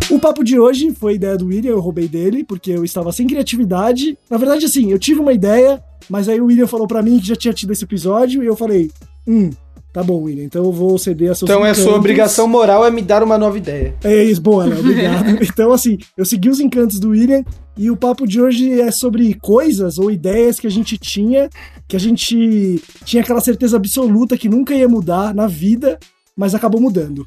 O 0.09 0.21
papo 0.21 0.45
de 0.45 0.61
hoje 0.61 0.93
foi 0.93 1.15
ideia 1.15 1.37
do 1.37 1.47
William, 1.47 1.73
eu 1.73 1.81
roubei 1.81 2.07
dele, 2.07 2.45
porque 2.45 2.71
eu 2.71 2.85
estava 2.85 3.11
sem 3.11 3.27
criatividade. 3.27 4.17
Na 4.31 4.37
verdade, 4.37 4.65
assim, 4.65 4.93
eu 4.93 4.99
tive 5.01 5.19
uma 5.19 5.33
ideia, 5.33 5.83
mas 6.09 6.29
aí 6.29 6.41
o 6.41 6.45
William 6.45 6.69
falou 6.69 6.87
pra 6.87 7.03
mim 7.03 7.19
que 7.19 7.27
já 7.27 7.35
tinha 7.35 7.53
tido 7.53 7.73
esse 7.73 7.83
episódio, 7.83 8.45
e 8.45 8.47
eu 8.47 8.55
falei, 8.55 8.93
hum, 9.27 9.51
tá 9.97 10.03
bom, 10.03 10.25
William, 10.25 10.45
então 10.45 10.63
eu 10.63 10.71
vou 10.71 10.99
ceder 10.99 11.31
a 11.31 11.35
seus 11.35 11.49
Então 11.49 11.65
é 11.65 11.73
sua 11.73 11.85
encantos. 11.85 11.99
obrigação 11.99 12.47
moral 12.47 12.85
é 12.85 12.91
me 12.91 13.01
dar 13.01 13.23
uma 13.23 13.39
nova 13.39 13.57
ideia. 13.57 13.95
É 14.05 14.25
isso, 14.25 14.43
boa, 14.43 14.67
Léo, 14.67 14.81
obrigado. 14.85 15.43
então, 15.43 15.73
assim, 15.73 15.97
eu 16.15 16.27
segui 16.27 16.51
os 16.51 16.61
encantos 16.61 17.01
do 17.01 17.09
William, 17.13 17.43
e 17.79 17.91
o 17.91 17.97
papo 17.97 18.27
de 18.27 18.39
hoje 18.39 18.79
é 18.79 18.91
sobre 18.91 19.33
coisas 19.41 19.97
ou 19.97 20.11
ideias 20.11 20.61
que 20.61 20.67
a 20.67 20.71
gente 20.71 20.99
tinha, 20.99 21.49
que 21.89 21.97
a 21.97 21.99
gente 21.99 22.79
tinha 23.07 23.23
aquela 23.23 23.41
certeza 23.41 23.79
absoluta 23.79 24.37
que 24.37 24.51
nunca 24.51 24.75
ia 24.75 24.87
mudar 24.87 25.35
na 25.35 25.47
vida, 25.47 25.99
mas 26.37 26.55
acabou 26.55 26.79
mudando. 26.79 27.27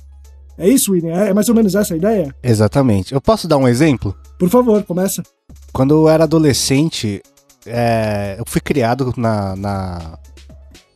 É 0.55 0.69
isso, 0.69 0.91
William? 0.91 1.15
É 1.15 1.33
mais 1.33 1.49
ou 1.49 1.55
menos 1.55 1.73
essa 1.73 1.95
a 1.95 1.97
ideia? 1.97 2.35
Exatamente. 2.43 3.15
Eu 3.15 3.21
posso 3.21 3.47
dar 3.47 3.57
um 3.57 3.67
exemplo? 3.67 4.15
Por 4.37 4.47
favor, 4.47 4.83
começa. 4.83 5.23
Quando 5.73 5.95
eu 5.95 6.07
era 6.07 6.25
adolescente, 6.25 7.19
é, 7.65 8.35
eu 8.37 8.43
fui 8.45 8.61
criado 8.61 9.11
na, 9.17 9.55
na, 9.55 10.19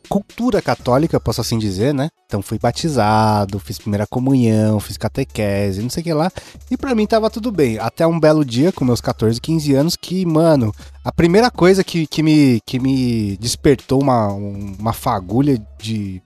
cultura 0.08 0.60
católica, 0.60 1.20
posso 1.20 1.40
assim 1.40 1.58
dizer, 1.58 1.94
né? 1.94 2.08
Então 2.26 2.42
fui 2.42 2.58
batizado, 2.58 3.58
fiz 3.58 3.78
primeira 3.78 4.06
comunhão, 4.06 4.80
fiz 4.80 4.96
catequese, 4.96 5.82
não 5.82 5.90
sei 5.90 6.00
o 6.00 6.04
que 6.04 6.12
lá. 6.12 6.30
E 6.70 6.76
pra 6.76 6.94
mim 6.94 7.06
tava 7.06 7.30
tudo 7.30 7.50
bem. 7.50 7.78
Até 7.78 8.06
um 8.06 8.18
belo 8.18 8.44
dia, 8.44 8.72
com 8.72 8.84
meus 8.84 9.00
14, 9.00 9.40
15 9.40 9.74
anos, 9.74 9.96
que, 9.96 10.24
mano, 10.26 10.74
a 11.04 11.12
primeira 11.12 11.50
coisa 11.50 11.82
que, 11.82 12.06
que, 12.06 12.22
me, 12.22 12.60
que 12.66 12.78
me 12.78 13.36
despertou 13.38 14.02
uma, 14.02 14.28
uma 14.28 14.92
fagulha 14.92 15.60
de, 15.78 16.22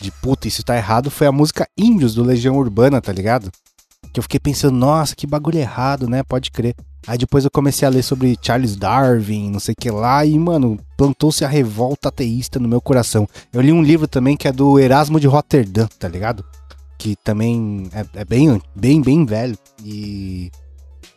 de 0.00 0.10
puta, 0.10 0.48
isso 0.48 0.62
tá 0.62 0.76
errado, 0.76 1.10
foi 1.10 1.26
a 1.26 1.32
música 1.32 1.68
Índios 1.76 2.14
do 2.14 2.24
Legião 2.24 2.56
Urbana, 2.56 3.00
tá 3.00 3.12
ligado? 3.12 3.50
Que 4.12 4.18
eu 4.18 4.22
fiquei 4.22 4.40
pensando, 4.40 4.76
nossa, 4.76 5.14
que 5.14 5.26
bagulho 5.26 5.58
errado, 5.58 6.08
né? 6.08 6.22
Pode 6.22 6.50
crer. 6.50 6.74
Aí 7.08 7.16
depois 7.16 7.42
eu 7.42 7.50
comecei 7.50 7.88
a 7.88 7.90
ler 7.90 8.02
sobre 8.02 8.38
Charles 8.42 8.76
Darwin, 8.76 9.50
não 9.50 9.58
sei 9.58 9.72
o 9.72 9.80
que 9.80 9.90
lá, 9.90 10.26
e, 10.26 10.38
mano, 10.38 10.78
plantou-se 10.94 11.42
a 11.42 11.48
revolta 11.48 12.10
ateísta 12.10 12.60
no 12.60 12.68
meu 12.68 12.82
coração. 12.82 13.26
Eu 13.50 13.62
li 13.62 13.72
um 13.72 13.82
livro 13.82 14.06
também 14.06 14.36
que 14.36 14.46
é 14.46 14.52
do 14.52 14.78
Erasmo 14.78 15.18
de 15.18 15.26
Rotterdam, 15.26 15.88
tá 15.98 16.06
ligado? 16.06 16.44
Que 16.98 17.16
também 17.24 17.88
é, 17.94 18.20
é 18.20 18.24
bem, 18.26 18.60
bem, 18.76 19.00
bem 19.00 19.24
velho. 19.24 19.56
E. 19.82 20.50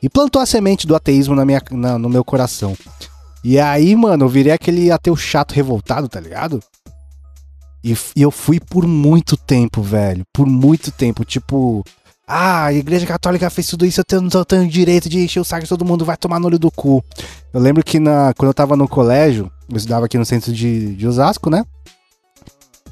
E 0.01 0.09
plantou 0.09 0.41
a 0.41 0.45
semente 0.45 0.87
do 0.87 0.95
ateísmo 0.95 1.35
na 1.35 1.43
minha, 1.43 1.61
na, 1.71 1.99
no 1.99 2.07
meu 2.07 2.23
coração. 2.23 2.73
E 3.43 3.59
aí, 3.59 3.93
mano, 3.93 4.23
eu 4.23 4.29
virei 4.29 4.53
aquele 4.53 4.89
ateu 4.91 5.15
chato 5.17 5.51
revoltado, 5.51 6.07
tá 6.07 6.21
ligado? 6.21 6.63
E, 7.83 7.91
e 8.15 8.21
eu 8.21 8.31
fui 8.31 8.61
por 8.61 8.87
muito 8.87 9.35
tempo, 9.35 9.81
velho. 9.81 10.23
Por 10.33 10.47
muito 10.47 10.89
tempo. 10.89 11.25
Tipo, 11.25 11.83
ah, 12.33 12.65
a 12.65 12.73
igreja 12.73 13.05
católica 13.05 13.49
fez 13.49 13.67
tudo 13.67 13.85
isso, 13.85 14.01
eu 14.09 14.21
não 14.21 14.29
tenho 14.45 14.67
direito 14.67 15.09
de 15.09 15.19
encher 15.19 15.41
o 15.41 15.43
saco 15.43 15.67
todo 15.67 15.83
mundo, 15.83 16.05
vai 16.05 16.15
tomar 16.15 16.39
no 16.39 16.47
olho 16.47 16.57
do 16.57 16.71
cu. 16.71 17.03
Eu 17.53 17.59
lembro 17.59 17.83
que 17.83 17.99
na, 17.99 18.33
quando 18.37 18.47
eu 18.47 18.53
tava 18.53 18.77
no 18.77 18.87
colégio, 18.87 19.51
eu 19.69 19.75
estudava 19.75 20.05
aqui 20.05 20.17
no 20.17 20.25
centro 20.25 20.53
de, 20.53 20.95
de 20.95 21.07
Osasco, 21.07 21.49
né? 21.49 21.65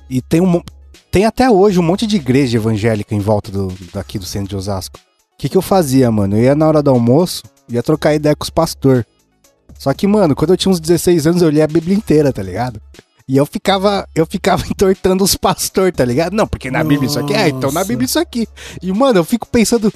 E 0.10 0.22
tem 0.22 0.42
um 0.42 0.62
tem 1.10 1.26
até 1.26 1.50
hoje 1.50 1.80
um 1.80 1.84
monte 1.84 2.06
de 2.06 2.18
igreja 2.18 2.58
evangélica 2.58 3.16
em 3.16 3.20
volta 3.20 3.50
do, 3.50 3.74
daqui 3.94 4.20
do 4.20 4.26
centro 4.26 4.50
de 4.50 4.56
Osasco. 4.58 4.98
O 4.98 5.38
que, 5.38 5.48
que 5.48 5.58
eu 5.58 5.62
fazia, 5.62 6.12
mano? 6.12 6.36
Eu 6.36 6.44
ia 6.44 6.54
na 6.54 6.68
hora 6.68 6.84
do 6.84 6.90
almoço, 6.92 7.44
ia 7.70 7.82
trocar 7.82 8.14
ideia 8.14 8.36
com 8.36 8.44
os 8.44 8.50
pastor. 8.50 9.06
Só 9.78 9.94
que, 9.94 10.06
mano, 10.06 10.36
quando 10.36 10.52
eu 10.52 10.58
tinha 10.58 10.72
uns 10.72 10.82
16 10.82 11.26
anos, 11.26 11.42
eu 11.42 11.50
li 11.50 11.62
a 11.62 11.68
Bíblia 11.68 11.96
inteira, 11.96 12.34
tá 12.34 12.44
ligado? 12.44 12.82
E 13.30 13.38
eu 13.38 13.46
ficava, 13.46 14.10
eu 14.16 14.26
ficava 14.26 14.66
entortando 14.68 15.24
os 15.24 15.36
pastores, 15.36 15.96
tá 15.96 16.04
ligado? 16.04 16.34
Não, 16.34 16.48
porque 16.48 16.72
na 16.72 16.84
Bíblia 16.84 17.08
isso 17.08 17.20
aqui 17.20 17.36
é, 17.36 17.48
então 17.48 17.72
na 17.72 17.84
Bíblia 17.84 18.08
isso 18.08 18.18
aqui. 18.18 18.48
E, 18.82 18.92
mano, 18.92 19.20
eu 19.20 19.24
fico 19.24 19.48
pensando, 19.48 19.94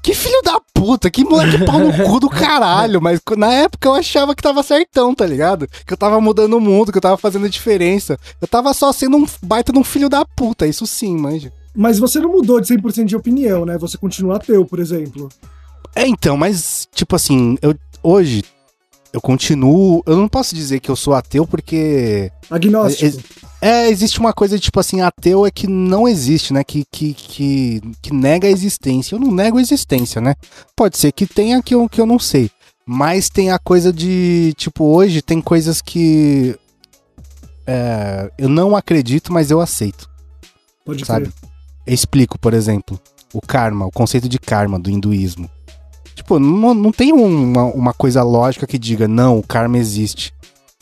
que 0.00 0.14
filho 0.14 0.40
da 0.44 0.60
puta, 0.72 1.10
que 1.10 1.24
moleque 1.24 1.64
pau 1.64 1.80
no 1.80 1.92
cu 1.92 2.20
do 2.20 2.30
caralho. 2.30 3.02
Mas 3.02 3.20
na 3.36 3.52
época 3.52 3.88
eu 3.88 3.94
achava 3.94 4.32
que 4.32 4.40
tava 4.40 4.62
certão, 4.62 5.12
tá 5.12 5.26
ligado? 5.26 5.66
Que 5.84 5.92
eu 5.92 5.96
tava 5.96 6.20
mudando 6.20 6.54
o 6.54 6.60
mundo, 6.60 6.92
que 6.92 6.98
eu 6.98 7.02
tava 7.02 7.16
fazendo 7.16 7.46
a 7.46 7.48
diferença. 7.48 8.16
Eu 8.40 8.46
tava 8.46 8.72
só 8.72 8.92
sendo 8.92 9.16
um 9.16 9.26
baita 9.42 9.72
de 9.72 9.78
um 9.80 9.84
filho 9.84 10.08
da 10.08 10.24
puta, 10.24 10.64
isso 10.64 10.86
sim, 10.86 11.16
manja. 11.16 11.52
Mas 11.74 11.98
você 11.98 12.20
não 12.20 12.30
mudou 12.30 12.60
de 12.60 12.72
100% 12.72 13.06
de 13.06 13.16
opinião, 13.16 13.66
né? 13.66 13.76
Você 13.76 13.98
continua 13.98 14.36
ateu, 14.36 14.64
por 14.64 14.78
exemplo. 14.78 15.28
É, 15.96 16.06
então, 16.06 16.36
mas, 16.36 16.86
tipo 16.94 17.16
assim, 17.16 17.58
eu 17.60 17.74
hoje 18.04 18.44
eu 19.12 19.20
continuo. 19.20 20.02
Eu 20.06 20.16
não 20.16 20.28
posso 20.28 20.54
dizer 20.54 20.80
que 20.80 20.90
eu 20.90 20.96
sou 20.96 21.14
ateu 21.14 21.46
porque. 21.46 22.30
Agnóstico. 22.50 23.20
É, 23.60 23.86
é, 23.86 23.90
existe 23.90 24.20
uma 24.20 24.32
coisa 24.32 24.58
tipo 24.58 24.78
assim, 24.78 25.00
ateu 25.00 25.46
é 25.46 25.50
que 25.50 25.66
não 25.66 26.06
existe, 26.06 26.52
né? 26.52 26.62
Que, 26.62 26.84
que, 26.90 27.14
que, 27.14 27.80
que, 28.00 28.14
nega 28.14 28.46
a 28.46 28.50
existência. 28.50 29.14
Eu 29.14 29.18
não 29.18 29.32
nego 29.32 29.58
a 29.58 29.60
existência, 29.60 30.20
né? 30.20 30.34
Pode 30.76 30.98
ser 30.98 31.12
que 31.12 31.26
tenha 31.26 31.62
que 31.62 31.74
eu, 31.74 31.88
que 31.88 32.00
eu 32.00 32.06
não 32.06 32.18
sei. 32.18 32.50
Mas 32.86 33.28
tem 33.28 33.50
a 33.50 33.58
coisa 33.58 33.92
de. 33.92 34.54
Tipo, 34.56 34.84
hoje 34.84 35.22
tem 35.22 35.40
coisas 35.40 35.82
que. 35.82 36.58
É, 37.66 38.30
eu 38.38 38.48
não 38.48 38.74
acredito, 38.74 39.32
mas 39.32 39.50
eu 39.50 39.60
aceito. 39.60 40.08
Pode 40.84 41.04
sabe? 41.04 41.26
Crer. 41.26 41.50
Eu 41.86 41.94
explico, 41.94 42.38
por 42.38 42.54
exemplo, 42.54 42.98
o 43.32 43.40
karma, 43.40 43.86
o 43.86 43.90
conceito 43.90 44.28
de 44.28 44.38
karma 44.38 44.78
do 44.78 44.90
hinduísmo. 44.90 45.50
Tipo, 46.18 46.40
não, 46.40 46.74
não 46.74 46.90
tem 46.90 47.12
uma, 47.12 47.66
uma 47.66 47.92
coisa 47.92 48.24
lógica 48.24 48.66
que 48.66 48.76
diga, 48.76 49.06
não, 49.06 49.38
o 49.38 49.42
karma 49.42 49.78
existe. 49.78 50.34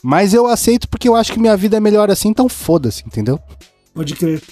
Mas 0.03 0.33
eu 0.33 0.47
aceito 0.47 0.89
porque 0.89 1.07
eu 1.07 1.15
acho 1.15 1.31
que 1.31 1.39
minha 1.39 1.55
vida 1.55 1.77
é 1.77 1.81
melhor 1.81 2.11
assim, 2.11 2.31
então 2.31 2.49
foda-se, 2.49 3.05
entendeu? 3.07 3.39
Pode 3.93 4.15
crer. 4.15 4.43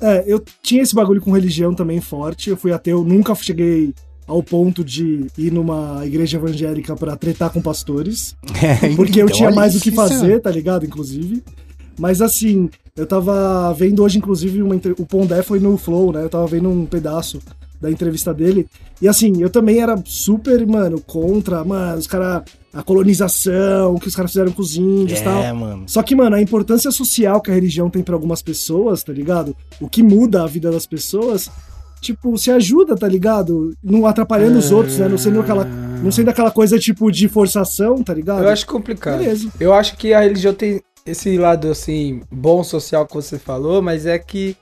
É, 0.00 0.22
eu 0.24 0.40
tinha 0.62 0.80
esse 0.80 0.94
bagulho 0.94 1.20
com 1.20 1.32
religião 1.32 1.74
também 1.74 2.00
forte. 2.00 2.50
Eu 2.50 2.56
fui 2.56 2.72
ateu, 2.72 3.02
nunca 3.02 3.34
cheguei 3.34 3.92
ao 4.24 4.40
ponto 4.44 4.84
de 4.84 5.26
ir 5.36 5.52
numa 5.52 6.06
igreja 6.06 6.36
evangélica 6.36 6.94
para 6.94 7.16
tretar 7.16 7.50
com 7.50 7.60
pastores. 7.60 8.36
É, 8.62 8.94
porque 8.94 9.20
então, 9.20 9.28
eu 9.28 9.28
tinha 9.28 9.50
mais 9.50 9.74
o 9.74 9.80
que 9.80 9.90
fazer, 9.90 10.40
tá 10.40 10.52
ligado? 10.52 10.86
Inclusive. 10.86 11.42
Mas 11.98 12.22
assim, 12.22 12.70
eu 12.94 13.06
tava 13.06 13.74
vendo 13.74 14.04
hoje, 14.04 14.18
inclusive, 14.18 14.62
uma, 14.62 14.76
o 14.98 15.04
Pondé 15.04 15.42
foi 15.42 15.58
no 15.58 15.76
Flow, 15.76 16.12
né? 16.12 16.22
Eu 16.22 16.28
tava 16.28 16.46
vendo 16.46 16.70
um 16.70 16.86
pedaço 16.86 17.40
da 17.82 17.90
entrevista 17.90 18.32
dele. 18.32 18.66
E 19.00 19.08
assim, 19.08 19.42
eu 19.42 19.50
também 19.50 19.80
era 19.80 20.00
super, 20.06 20.64
mano, 20.64 21.00
contra, 21.00 21.64
mano, 21.64 21.98
os 21.98 22.06
caras. 22.06 22.42
A 22.72 22.82
colonização, 22.82 23.98
que 23.98 24.08
os 24.08 24.16
caras 24.16 24.30
fizeram 24.30 24.50
com 24.50 24.62
os 24.62 24.76
índios 24.76 25.18
e 25.18 25.22
é, 25.22 25.24
tal. 25.24 25.54
Mano. 25.54 25.84
Só 25.86 26.02
que, 26.02 26.14
mano, 26.14 26.36
a 26.36 26.40
importância 26.40 26.90
social 26.90 27.38
que 27.42 27.50
a 27.50 27.54
religião 27.54 27.90
tem 27.90 28.02
para 28.02 28.14
algumas 28.14 28.40
pessoas, 28.40 29.02
tá 29.02 29.12
ligado? 29.12 29.54
O 29.78 29.90
que 29.90 30.02
muda 30.02 30.42
a 30.42 30.46
vida 30.46 30.70
das 30.70 30.86
pessoas, 30.86 31.50
tipo, 32.00 32.38
se 32.38 32.50
ajuda, 32.50 32.96
tá 32.96 33.06
ligado? 33.06 33.76
Não 33.84 34.06
atrapalhando 34.06 34.54
é... 34.54 34.58
os 34.58 34.70
outros, 34.72 34.96
né? 34.96 35.06
Não 35.06 35.18
sendo 35.18 35.40
aquela. 35.40 35.66
Não 35.66 36.10
sendo 36.10 36.30
aquela 36.30 36.50
coisa 36.50 36.78
tipo 36.78 37.12
de 37.12 37.28
forçação, 37.28 38.02
tá 38.02 38.14
ligado? 38.14 38.42
Eu 38.42 38.48
acho 38.48 38.66
complicado. 38.66 39.18
Beleza. 39.18 39.50
Eu 39.60 39.74
acho 39.74 39.94
que 39.98 40.14
a 40.14 40.20
religião 40.20 40.54
tem 40.54 40.80
esse 41.04 41.36
lado, 41.36 41.68
assim, 41.68 42.22
bom 42.30 42.64
social 42.64 43.06
que 43.06 43.12
você 43.12 43.38
falou, 43.38 43.82
mas 43.82 44.06
é 44.06 44.18
que 44.18 44.56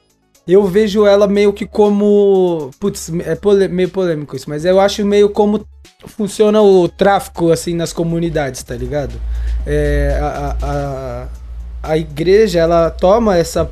eu 0.53 0.65
vejo 0.67 1.07
ela 1.07 1.27
meio 1.27 1.53
que 1.53 1.67
como. 1.67 2.71
Putz, 2.79 3.11
é 3.25 3.35
pole, 3.35 3.69
meio 3.69 3.89
polêmico 3.89 4.37
isso, 4.37 4.49
mas 4.49 4.65
eu 4.65 4.81
acho 4.81 5.05
meio 5.05 5.31
como 5.31 5.67
funciona 6.07 6.63
o 6.63 6.89
tráfico, 6.89 7.51
assim, 7.51 7.75
nas 7.75 7.93
comunidades, 7.93 8.63
tá 8.63 8.75
ligado? 8.75 9.15
É, 9.67 10.19
a, 10.21 10.57
a, 10.63 11.29
a 11.83 11.99
igreja, 11.99 12.59
ela 12.59 12.91
toma 12.91 13.37
essa 13.37 13.71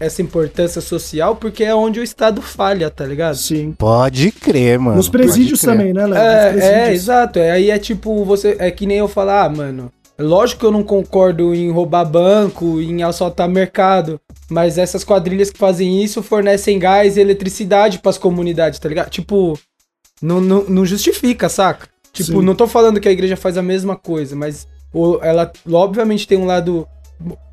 essa 0.00 0.22
importância 0.22 0.80
social 0.80 1.36
porque 1.36 1.62
é 1.62 1.74
onde 1.74 2.00
o 2.00 2.02
Estado 2.02 2.40
falha, 2.40 2.88
tá 2.88 3.04
ligado? 3.04 3.36
Sim. 3.36 3.72
Pode 3.72 4.32
crer, 4.32 4.78
mano. 4.78 4.96
Nos 4.96 5.10
presídios 5.10 5.60
também, 5.60 5.92
né, 5.92 6.06
Léo? 6.06 6.18
É, 6.18 6.88
é, 6.88 6.92
exato. 6.94 7.38
É, 7.38 7.50
aí 7.50 7.70
é 7.70 7.78
tipo, 7.78 8.24
você. 8.24 8.56
É 8.58 8.70
que 8.70 8.86
nem 8.86 8.96
eu 8.96 9.08
falar, 9.08 9.44
ah, 9.44 9.48
mano. 9.50 9.92
Lógico 10.22 10.60
que 10.60 10.66
eu 10.66 10.70
não 10.70 10.82
concordo 10.82 11.54
em 11.54 11.70
roubar 11.70 12.04
banco, 12.04 12.80
em 12.80 13.02
assaltar 13.02 13.48
mercado, 13.48 14.20
mas 14.48 14.78
essas 14.78 15.04
quadrilhas 15.04 15.50
que 15.50 15.58
fazem 15.58 16.02
isso 16.02 16.22
fornecem 16.22 16.78
gás 16.78 17.16
e 17.16 17.20
eletricidade 17.20 17.98
para 17.98 18.10
as 18.10 18.18
comunidades, 18.18 18.78
tá 18.78 18.88
ligado? 18.88 19.10
Tipo, 19.10 19.58
não, 20.20 20.40
não, 20.40 20.64
não 20.64 20.86
justifica, 20.86 21.48
saca? 21.48 21.88
Tipo, 22.12 22.40
Sim. 22.40 22.44
não 22.44 22.54
tô 22.54 22.66
falando 22.66 23.00
que 23.00 23.08
a 23.08 23.12
igreja 23.12 23.36
faz 23.36 23.56
a 23.56 23.62
mesma 23.62 23.96
coisa, 23.96 24.34
mas 24.34 24.66
ela 25.22 25.52
obviamente 25.70 26.26
tem 26.26 26.36
um 26.36 26.46
lado 26.46 26.86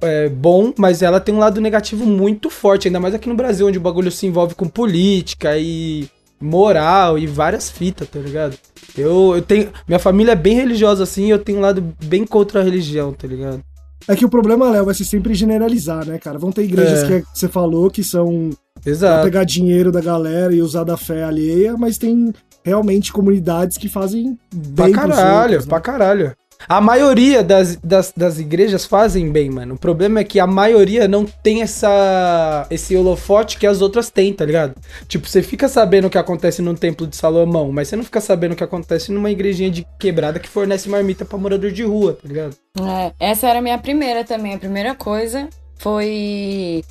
é, 0.01 0.29
bom, 0.29 0.73
mas 0.77 1.01
ela 1.01 1.19
tem 1.19 1.35
um 1.35 1.39
lado 1.39 1.61
negativo 1.61 2.05
muito 2.05 2.49
forte, 2.49 2.87
ainda 2.87 2.99
mais 2.99 3.13
aqui 3.13 3.29
no 3.29 3.35
Brasil, 3.35 3.67
onde 3.67 3.77
o 3.77 3.81
bagulho 3.81 4.11
se 4.11 4.25
envolve 4.25 4.55
com 4.55 4.67
política 4.67 5.57
e 5.57 6.09
moral 6.39 7.17
e 7.17 7.25
várias 7.25 7.69
fitas, 7.69 8.07
tá 8.07 8.19
ligado? 8.19 8.57
Eu, 8.97 9.35
eu 9.35 9.41
tenho. 9.41 9.71
Minha 9.87 9.99
família 9.99 10.31
é 10.31 10.35
bem 10.35 10.55
religiosa 10.55 11.03
assim, 11.03 11.31
eu 11.31 11.39
tenho 11.39 11.59
um 11.59 11.61
lado 11.61 11.83
bem 12.03 12.25
contra 12.25 12.61
a 12.61 12.63
religião, 12.63 13.13
tá 13.13 13.27
ligado? 13.27 13.63
É 14.07 14.15
que 14.15 14.25
o 14.25 14.29
problema, 14.29 14.69
Léo, 14.69 14.85
vai 14.85 14.93
ser 14.93 15.03
sempre 15.03 15.33
generalizar, 15.33 16.05
né, 16.05 16.17
cara? 16.17 16.39
Vão 16.39 16.51
ter 16.51 16.63
igrejas 16.63 17.03
é. 17.03 17.21
que 17.21 17.27
você 17.33 17.47
falou 17.47 17.89
que 17.89 18.03
são 18.03 18.51
Exato. 18.85 19.15
pra 19.15 19.23
pegar 19.23 19.43
dinheiro 19.43 19.91
da 19.91 19.99
galera 19.99 20.53
e 20.53 20.61
usar 20.61 20.83
da 20.83 20.95
fé 20.95 21.23
alheia, 21.23 21.75
mas 21.75 21.97
tem 21.97 22.33
realmente 22.63 23.11
comunidades 23.11 23.77
que 23.77 23.89
fazem 23.89 24.37
bem 24.53 24.91
pra 24.91 25.07
caralho, 25.07 25.41
outros, 25.41 25.65
né? 25.65 25.69
pra 25.69 25.81
caralho. 25.81 26.35
A 26.67 26.81
maioria 26.81 27.43
das, 27.43 27.75
das, 27.77 28.13
das 28.15 28.39
igrejas 28.39 28.85
fazem 28.85 29.31
bem, 29.31 29.49
mano. 29.49 29.75
O 29.75 29.77
problema 29.77 30.19
é 30.19 30.23
que 30.23 30.39
a 30.39 30.47
maioria 30.47 31.07
não 31.07 31.25
tem 31.25 31.61
essa 31.61 32.65
esse 32.69 32.95
holofote 32.95 33.57
que 33.57 33.67
as 33.67 33.81
outras 33.81 34.09
têm, 34.09 34.33
tá 34.33 34.45
ligado? 34.45 34.75
Tipo, 35.07 35.27
você 35.27 35.41
fica 35.41 35.67
sabendo 35.67 36.07
o 36.07 36.09
que 36.09 36.17
acontece 36.17 36.61
no 36.61 36.75
templo 36.75 37.07
de 37.07 37.15
Salomão, 37.15 37.71
mas 37.71 37.87
você 37.87 37.95
não 37.95 38.03
fica 38.03 38.19
sabendo 38.21 38.53
o 38.53 38.55
que 38.55 38.63
acontece 38.63 39.11
numa 39.11 39.31
igrejinha 39.31 39.69
de 39.69 39.85
quebrada 39.99 40.39
que 40.39 40.49
fornece 40.49 40.89
marmita 40.89 41.25
pra 41.25 41.37
morador 41.37 41.71
de 41.71 41.83
rua, 41.83 42.13
tá 42.13 42.27
ligado? 42.27 42.55
É, 42.79 43.13
essa 43.19 43.47
era 43.47 43.59
a 43.59 43.61
minha 43.61 43.77
primeira 43.77 44.23
também. 44.23 44.53
A 44.53 44.59
primeira 44.59 44.95
coisa 44.95 45.49
foi 45.77 46.83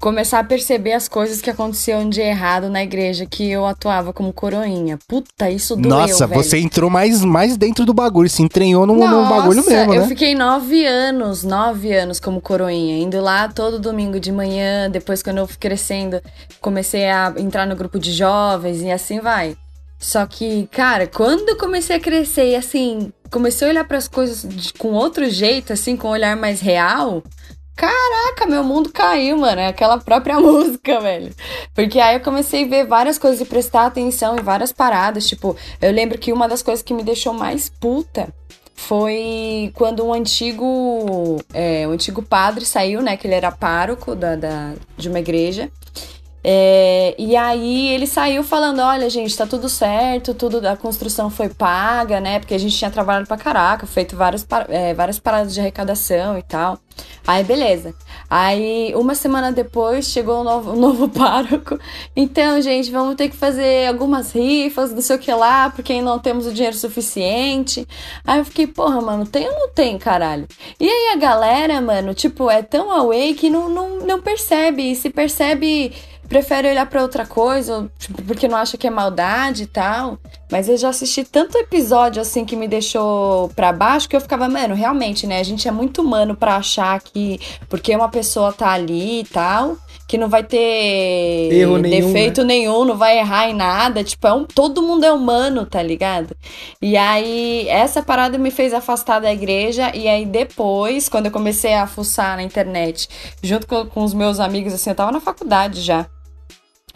começar 0.00 0.40
a 0.40 0.44
perceber 0.44 0.92
as 0.92 1.08
coisas 1.08 1.40
que 1.40 1.50
aconteciam 1.50 2.08
de 2.08 2.20
errado 2.20 2.68
na 2.68 2.82
igreja 2.82 3.26
que 3.26 3.50
eu 3.50 3.66
atuava 3.66 4.12
como 4.12 4.32
coroinha. 4.32 4.98
Puta, 5.08 5.50
isso 5.50 5.74
doeu, 5.74 5.90
Nossa, 5.90 6.26
velho. 6.26 6.42
você 6.42 6.58
entrou 6.58 6.90
mais, 6.90 7.24
mais 7.24 7.56
dentro 7.56 7.84
do 7.84 7.94
bagulho, 7.94 8.28
se 8.28 8.42
entranhou 8.42 8.86
no, 8.86 8.94
no 8.94 9.28
bagulho 9.28 9.64
mesmo, 9.64 9.92
né? 9.92 9.98
eu 9.98 10.06
fiquei 10.06 10.34
nove 10.34 10.84
anos, 10.84 11.42
nove 11.42 11.94
anos 11.94 12.20
como 12.20 12.40
coroinha, 12.40 12.98
indo 12.98 13.20
lá 13.20 13.48
todo 13.48 13.78
domingo 13.78 14.20
de 14.20 14.30
manhã, 14.30 14.90
depois 14.90 15.22
quando 15.22 15.38
eu 15.38 15.46
fui 15.46 15.56
crescendo, 15.58 16.20
comecei 16.60 17.08
a 17.08 17.32
entrar 17.38 17.66
no 17.66 17.74
grupo 17.74 17.98
de 17.98 18.12
jovens 18.12 18.82
e 18.82 18.90
assim 18.90 19.20
vai. 19.20 19.56
Só 19.98 20.26
que, 20.26 20.68
cara, 20.70 21.06
quando 21.06 21.48
eu 21.48 21.56
comecei 21.56 21.96
a 21.96 22.00
crescer 22.00 22.50
e 22.50 22.56
assim, 22.56 23.10
comecei 23.30 23.66
a 23.66 23.70
olhar 23.70 23.84
para 23.84 23.96
as 23.96 24.06
coisas 24.06 24.46
de, 24.46 24.72
com 24.74 24.92
outro 24.92 25.28
jeito, 25.30 25.72
assim, 25.72 25.96
com 25.96 26.08
um 26.08 26.10
olhar 26.10 26.36
mais 26.36 26.60
real, 26.60 27.22
caraca, 27.76 28.46
meu 28.48 28.64
mundo 28.64 28.90
caiu, 28.90 29.36
mano. 29.36 29.60
É 29.60 29.68
aquela 29.68 29.98
própria 29.98 30.40
música, 30.40 30.98
velho. 31.00 31.32
Porque 31.74 32.00
aí 32.00 32.16
eu 32.16 32.20
comecei 32.20 32.64
a 32.64 32.68
ver 32.68 32.86
várias 32.86 33.18
coisas 33.18 33.40
e 33.40 33.44
prestar 33.44 33.86
atenção 33.86 34.36
em 34.36 34.42
várias 34.42 34.72
paradas. 34.72 35.28
Tipo, 35.28 35.56
eu 35.80 35.92
lembro 35.92 36.18
que 36.18 36.32
uma 36.32 36.48
das 36.48 36.62
coisas 36.62 36.82
que 36.82 36.94
me 36.94 37.02
deixou 37.02 37.32
mais 37.32 37.68
puta 37.68 38.32
foi 38.74 39.72
quando 39.74 40.04
um 40.04 40.12
antigo, 40.12 41.38
é, 41.52 41.86
um 41.88 41.92
antigo 41.92 42.22
padre 42.22 42.64
saiu, 42.64 43.02
né? 43.02 43.16
Que 43.16 43.26
ele 43.26 43.34
era 43.34 43.50
pároco 43.50 44.14
da, 44.14 44.36
da 44.36 44.74
de 44.96 45.08
uma 45.08 45.18
igreja. 45.18 45.70
É, 46.48 47.12
e 47.18 47.34
aí 47.34 47.88
ele 47.88 48.06
saiu 48.06 48.44
falando: 48.44 48.78
olha, 48.78 49.10
gente, 49.10 49.36
tá 49.36 49.44
tudo 49.44 49.68
certo, 49.68 50.32
tudo 50.32 50.64
a 50.64 50.76
construção 50.76 51.28
foi 51.28 51.48
paga, 51.48 52.20
né? 52.20 52.38
Porque 52.38 52.54
a 52.54 52.58
gente 52.58 52.76
tinha 52.76 52.88
trabalhado 52.88 53.26
pra 53.26 53.36
caraca, 53.36 53.84
feito 53.84 54.14
várias, 54.14 54.46
é, 54.68 54.94
várias 54.94 55.18
paradas 55.18 55.52
de 55.52 55.58
arrecadação 55.58 56.38
e 56.38 56.42
tal. 56.42 56.78
Aí, 57.26 57.42
beleza. 57.42 57.92
Aí, 58.30 58.92
uma 58.94 59.16
semana 59.16 59.50
depois, 59.50 60.06
chegou 60.06 60.40
um 60.40 60.44
novo, 60.44 60.72
um 60.72 60.76
novo 60.76 61.08
pároco. 61.10 61.78
Então, 62.14 62.62
gente, 62.62 62.92
vamos 62.92 63.16
ter 63.16 63.28
que 63.28 63.36
fazer 63.36 63.88
algumas 63.88 64.30
rifas, 64.30 64.92
não 64.92 65.00
sei 65.02 65.16
o 65.16 65.18
que 65.18 65.32
lá, 65.32 65.68
porque 65.70 66.00
não 66.00 66.20
temos 66.20 66.46
o 66.46 66.52
dinheiro 66.52 66.76
suficiente. 66.76 67.86
Aí 68.24 68.38
eu 68.38 68.44
fiquei, 68.44 68.68
porra, 68.68 69.00
mano, 69.00 69.26
tem 69.26 69.48
ou 69.48 69.52
não 69.52 69.68
tem, 69.70 69.98
caralho? 69.98 70.46
E 70.78 70.88
aí 70.88 71.14
a 71.14 71.16
galera, 71.16 71.80
mano, 71.80 72.14
tipo, 72.14 72.48
é 72.48 72.62
tão 72.62 72.92
away 72.92 73.34
que 73.34 73.50
não, 73.50 73.68
não, 73.68 73.98
não 73.98 74.22
percebe. 74.22 74.92
E 74.92 74.94
se 74.94 75.10
percebe 75.10 75.92
prefere 76.28 76.68
olhar 76.68 76.86
para 76.86 77.02
outra 77.02 77.26
coisa, 77.26 77.90
tipo, 77.98 78.22
porque 78.22 78.48
não 78.48 78.56
acha 78.56 78.76
que 78.76 78.86
é 78.86 78.90
maldade 78.90 79.64
e 79.64 79.66
tal. 79.66 80.18
Mas 80.50 80.68
eu 80.68 80.76
já 80.76 80.90
assisti 80.90 81.24
tanto 81.24 81.58
episódio 81.58 82.22
assim 82.22 82.44
que 82.44 82.54
me 82.54 82.68
deixou 82.68 83.48
para 83.50 83.72
baixo 83.72 84.08
que 84.08 84.14
eu 84.14 84.20
ficava, 84.20 84.48
mano, 84.48 84.74
realmente, 84.74 85.26
né? 85.26 85.40
A 85.40 85.42
gente 85.42 85.66
é 85.66 85.70
muito 85.70 86.02
humano 86.02 86.36
para 86.36 86.56
achar 86.56 87.00
que 87.00 87.40
porque 87.68 87.94
uma 87.94 88.08
pessoa 88.08 88.52
tá 88.52 88.70
ali 88.70 89.20
e 89.20 89.24
tal, 89.24 89.76
que 90.06 90.16
não 90.16 90.28
vai 90.28 90.44
ter 90.44 91.52
Erro 91.52 91.78
nenhum, 91.78 92.06
defeito 92.06 92.42
né? 92.42 92.48
nenhum, 92.48 92.84
não 92.84 92.96
vai 92.96 93.18
errar 93.18 93.48
em 93.48 93.54
nada. 93.54 94.04
Tipo, 94.04 94.26
é 94.28 94.32
um, 94.32 94.44
todo 94.44 94.82
mundo 94.82 95.04
é 95.04 95.12
humano, 95.12 95.66
tá 95.66 95.82
ligado? 95.82 96.36
E 96.80 96.96
aí, 96.96 97.68
essa 97.68 98.02
parada 98.02 98.38
me 98.38 98.50
fez 98.50 98.72
afastar 98.72 99.20
da 99.20 99.32
igreja. 99.32 99.90
E 99.94 100.06
aí, 100.06 100.24
depois, 100.24 101.08
quando 101.08 101.26
eu 101.26 101.32
comecei 101.32 101.74
a 101.74 101.86
fuçar 101.86 102.36
na 102.36 102.42
internet, 102.42 103.08
junto 103.42 103.66
com, 103.66 103.86
com 103.86 104.04
os 104.04 104.14
meus 104.14 104.38
amigos, 104.38 104.72
assim, 104.72 104.90
eu 104.90 104.96
tava 104.96 105.10
na 105.10 105.20
faculdade 105.20 105.80
já 105.80 106.06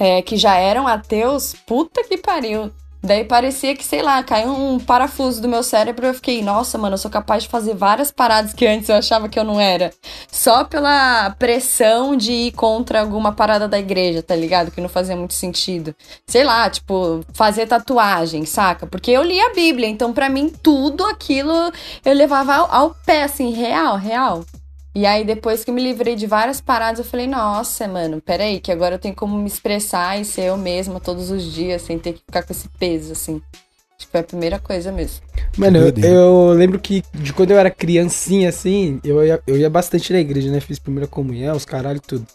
é, 0.01 0.23
que 0.23 0.37
já 0.37 0.57
eram 0.57 0.89
ateus, 0.89 1.55
puta 1.67 2.03
que 2.03 2.17
pariu. 2.17 2.73
Daí 3.03 3.25
parecia 3.25 3.75
que, 3.75 3.85
sei 3.85 4.03
lá, 4.03 4.23
caiu 4.23 4.51
um 4.51 4.79
parafuso 4.79 5.41
do 5.41 5.49
meu 5.49 5.63
cérebro 5.63 6.05
e 6.05 6.11
eu 6.11 6.15
fiquei, 6.15 6.43
nossa, 6.43 6.77
mano, 6.77 6.95
eu 6.95 6.99
sou 6.99 7.11
capaz 7.11 7.45
de 7.45 7.49
fazer 7.49 7.75
várias 7.75 8.11
paradas 8.11 8.53
que 8.53 8.67
antes 8.67 8.91
eu 8.91 8.97
achava 8.97 9.27
que 9.27 9.39
eu 9.39 9.45
não 9.45 9.59
era. 9.59 9.91
Só 10.31 10.65
pela 10.65 11.31
pressão 11.39 12.15
de 12.15 12.31
ir 12.31 12.53
contra 12.53 13.01
alguma 13.01 13.33
parada 13.33 13.67
da 13.67 13.79
igreja, 13.79 14.23
tá 14.23 14.37
ligado? 14.37 14.71
Que 14.71 14.83
não 14.83 14.89
fazia 14.89 15.17
muito 15.17 15.33
sentido. 15.33 15.95
Sei 16.27 16.45
lá, 16.45 16.69
tipo, 16.69 17.25
fazer 17.33 17.67
tatuagem, 17.67 18.45
saca? 18.45 18.87
Porque 18.87 19.11
eu 19.11 19.23
li 19.23 19.41
a 19.41 19.55
Bíblia, 19.55 19.89
então 19.89 20.13
para 20.13 20.29
mim 20.29 20.53
tudo 20.63 21.03
aquilo 21.07 21.73
eu 22.05 22.13
levava 22.13 22.55
ao, 22.55 22.71
ao 22.71 22.95
pé, 23.07 23.23
assim, 23.23 23.51
real, 23.51 23.97
real. 23.97 24.45
E 24.95 25.07
aí, 25.07 25.25
depois 25.25 25.63
que 25.65 25.71
me 25.71 25.81
livrei 25.83 26.17
de 26.17 26.27
várias 26.27 26.61
paradas, 26.61 26.99
eu 26.99 27.05
falei, 27.05 27.27
nossa, 27.27 27.87
mano, 27.87 28.21
peraí, 28.21 28.59
que 28.61 28.73
agora 28.73 28.97
eu 28.97 28.99
tenho 28.99 29.15
como 29.15 29.37
me 29.39 29.47
expressar 29.47 30.21
e 30.21 30.25
ser 30.25 30.43
eu 30.47 30.57
mesma 30.57 30.99
todos 30.99 31.31
os 31.31 31.45
dias, 31.45 31.83
sem 31.83 31.99
ter 31.99 32.15
que 32.15 32.21
ficar 32.27 32.43
com 32.43 32.53
esse 32.53 32.69
peso, 32.71 33.13
assim. 33.13 33.41
Tipo, 33.97 34.17
é 34.17 34.21
a 34.21 34.25
primeira 34.25 34.59
coisa 34.59 34.91
mesmo. 34.91 35.21
Mano, 35.57 35.79
eu, 35.79 35.93
eu 36.03 36.53
lembro 36.53 36.79
que 36.81 37.05
de 37.15 37.33
quando 37.33 37.51
eu 37.53 37.59
era 37.59 37.71
criancinha, 37.71 38.49
assim, 38.49 38.99
eu 39.05 39.25
ia, 39.25 39.41
eu 39.47 39.57
ia 39.57 39.71
bastante 39.71 40.13
na 40.13 40.19
igreja, 40.19 40.51
né? 40.51 40.59
Fiz 40.59 40.79
primeira 40.79 41.07
comunhão, 41.07 41.55
os 41.55 41.65
caralho 41.65 41.99
e 41.99 42.01
tudo. 42.01 42.27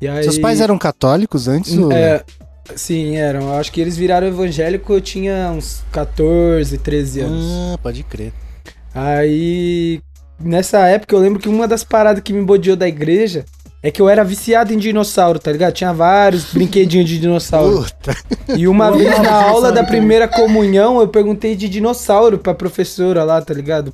E 0.00 0.08
aí, 0.08 0.24
Seus 0.24 0.38
pais 0.38 0.60
eram 0.60 0.76
católicos 0.78 1.46
antes? 1.46 1.76
ou- 1.78 1.92
É, 1.92 2.24
sim, 2.74 3.16
eram. 3.16 3.42
Eu 3.42 3.54
acho 3.54 3.70
que 3.70 3.80
eles 3.80 3.96
viraram 3.96 4.26
evangélico, 4.26 4.92
eu 4.92 5.00
tinha 5.00 5.50
uns 5.52 5.84
14, 5.92 6.78
13 6.78 7.20
anos. 7.20 7.44
Ah, 7.46 7.78
pode 7.80 8.02
crer. 8.02 8.32
Aí, 8.94 10.00
nessa 10.42 10.86
época, 10.88 11.14
eu 11.14 11.20
lembro 11.20 11.40
que 11.40 11.48
uma 11.48 11.66
das 11.68 11.84
paradas 11.84 12.22
que 12.22 12.32
me 12.32 12.42
bodeou 12.44 12.76
da 12.76 12.86
igreja 12.88 13.44
é 13.82 13.90
que 13.90 14.00
eu 14.00 14.08
era 14.08 14.22
viciado 14.22 14.72
em 14.72 14.78
dinossauro, 14.78 15.38
tá 15.38 15.50
ligado? 15.50 15.72
Tinha 15.74 15.92
vários 15.92 16.52
brinquedinhos 16.52 17.08
de 17.08 17.18
dinossauro. 17.18 17.82
Puta. 17.84 18.16
E 18.56 18.68
uma 18.68 18.90
vez 18.92 19.18
na 19.20 19.42
aula 19.48 19.72
da 19.72 19.82
primeira 19.82 20.28
comunhão, 20.28 21.00
eu 21.00 21.08
perguntei 21.08 21.56
de 21.56 21.68
dinossauro 21.68 22.38
pra 22.38 22.54
professora 22.54 23.24
lá, 23.24 23.42
tá 23.42 23.52
ligado? 23.52 23.92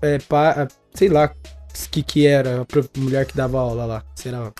É, 0.00 0.18
pa- 0.26 0.66
sei 0.94 1.08
lá 1.08 1.26
o 1.26 1.88
que 1.90 2.02
que 2.02 2.26
era, 2.26 2.62
a 2.62 2.98
mulher 2.98 3.26
que 3.26 3.36
dava 3.36 3.58
aula 3.60 3.84
lá. 3.84 4.02
Será? 4.14 4.50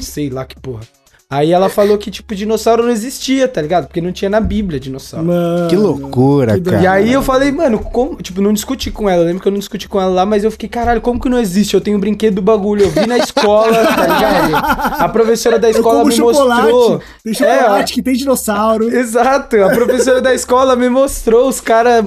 Sei 0.00 0.30
lá 0.30 0.44
que 0.44 0.54
porra. 0.60 0.82
Aí 1.30 1.52
ela 1.52 1.68
falou 1.68 1.98
que, 1.98 2.10
tipo, 2.10 2.34
dinossauro 2.34 2.82
não 2.82 2.90
existia, 2.90 3.46
tá 3.46 3.60
ligado? 3.60 3.86
Porque 3.86 4.00
não 4.00 4.10
tinha 4.10 4.30
na 4.30 4.40
Bíblia 4.40 4.80
dinossauro. 4.80 5.26
Mano, 5.26 5.68
Que 5.68 5.76
loucura, 5.76 6.54
que 6.54 6.62
cara. 6.70 6.82
E 6.82 6.86
aí 6.86 7.12
eu 7.12 7.20
falei, 7.22 7.52
mano, 7.52 7.78
como. 7.80 8.16
Tipo, 8.16 8.40
não 8.40 8.50
discuti 8.50 8.90
com 8.90 9.10
ela. 9.10 9.20
Eu 9.20 9.26
lembro 9.26 9.42
que 9.42 9.46
eu 9.48 9.52
não 9.52 9.58
discuti 9.58 9.86
com 9.86 10.00
ela 10.00 10.10
lá, 10.10 10.24
mas 10.24 10.42
eu 10.42 10.50
fiquei, 10.50 10.70
caralho, 10.70 11.02
como 11.02 11.20
que 11.20 11.28
não 11.28 11.38
existe? 11.38 11.74
Eu 11.74 11.82
tenho 11.82 11.98
um 11.98 12.00
brinquedo 12.00 12.36
do 12.36 12.40
bagulho. 12.42 12.84
Eu 12.84 12.90
vi 12.90 13.06
na 13.06 13.18
escola, 13.18 13.76
tá 13.94 14.06
ligado? 14.06 14.54
A 15.02 15.08
professora 15.10 15.58
da 15.58 15.68
Eu 15.68 15.72
escola 15.72 15.98
como 15.98 16.08
me 16.08 16.14
chocolate. 16.16 16.62
mostrou. 16.72 17.02
Tem 17.22 17.34
chocolate 17.34 17.92
que 17.92 18.02
tem 18.02 18.14
dinossauro. 18.14 18.88
Exato, 18.96 19.62
a 19.62 19.68
professora 19.68 20.22
da 20.22 20.32
escola 20.34 20.76
me 20.76 20.88
mostrou 20.88 21.46
os 21.46 21.60
caras 21.60 22.06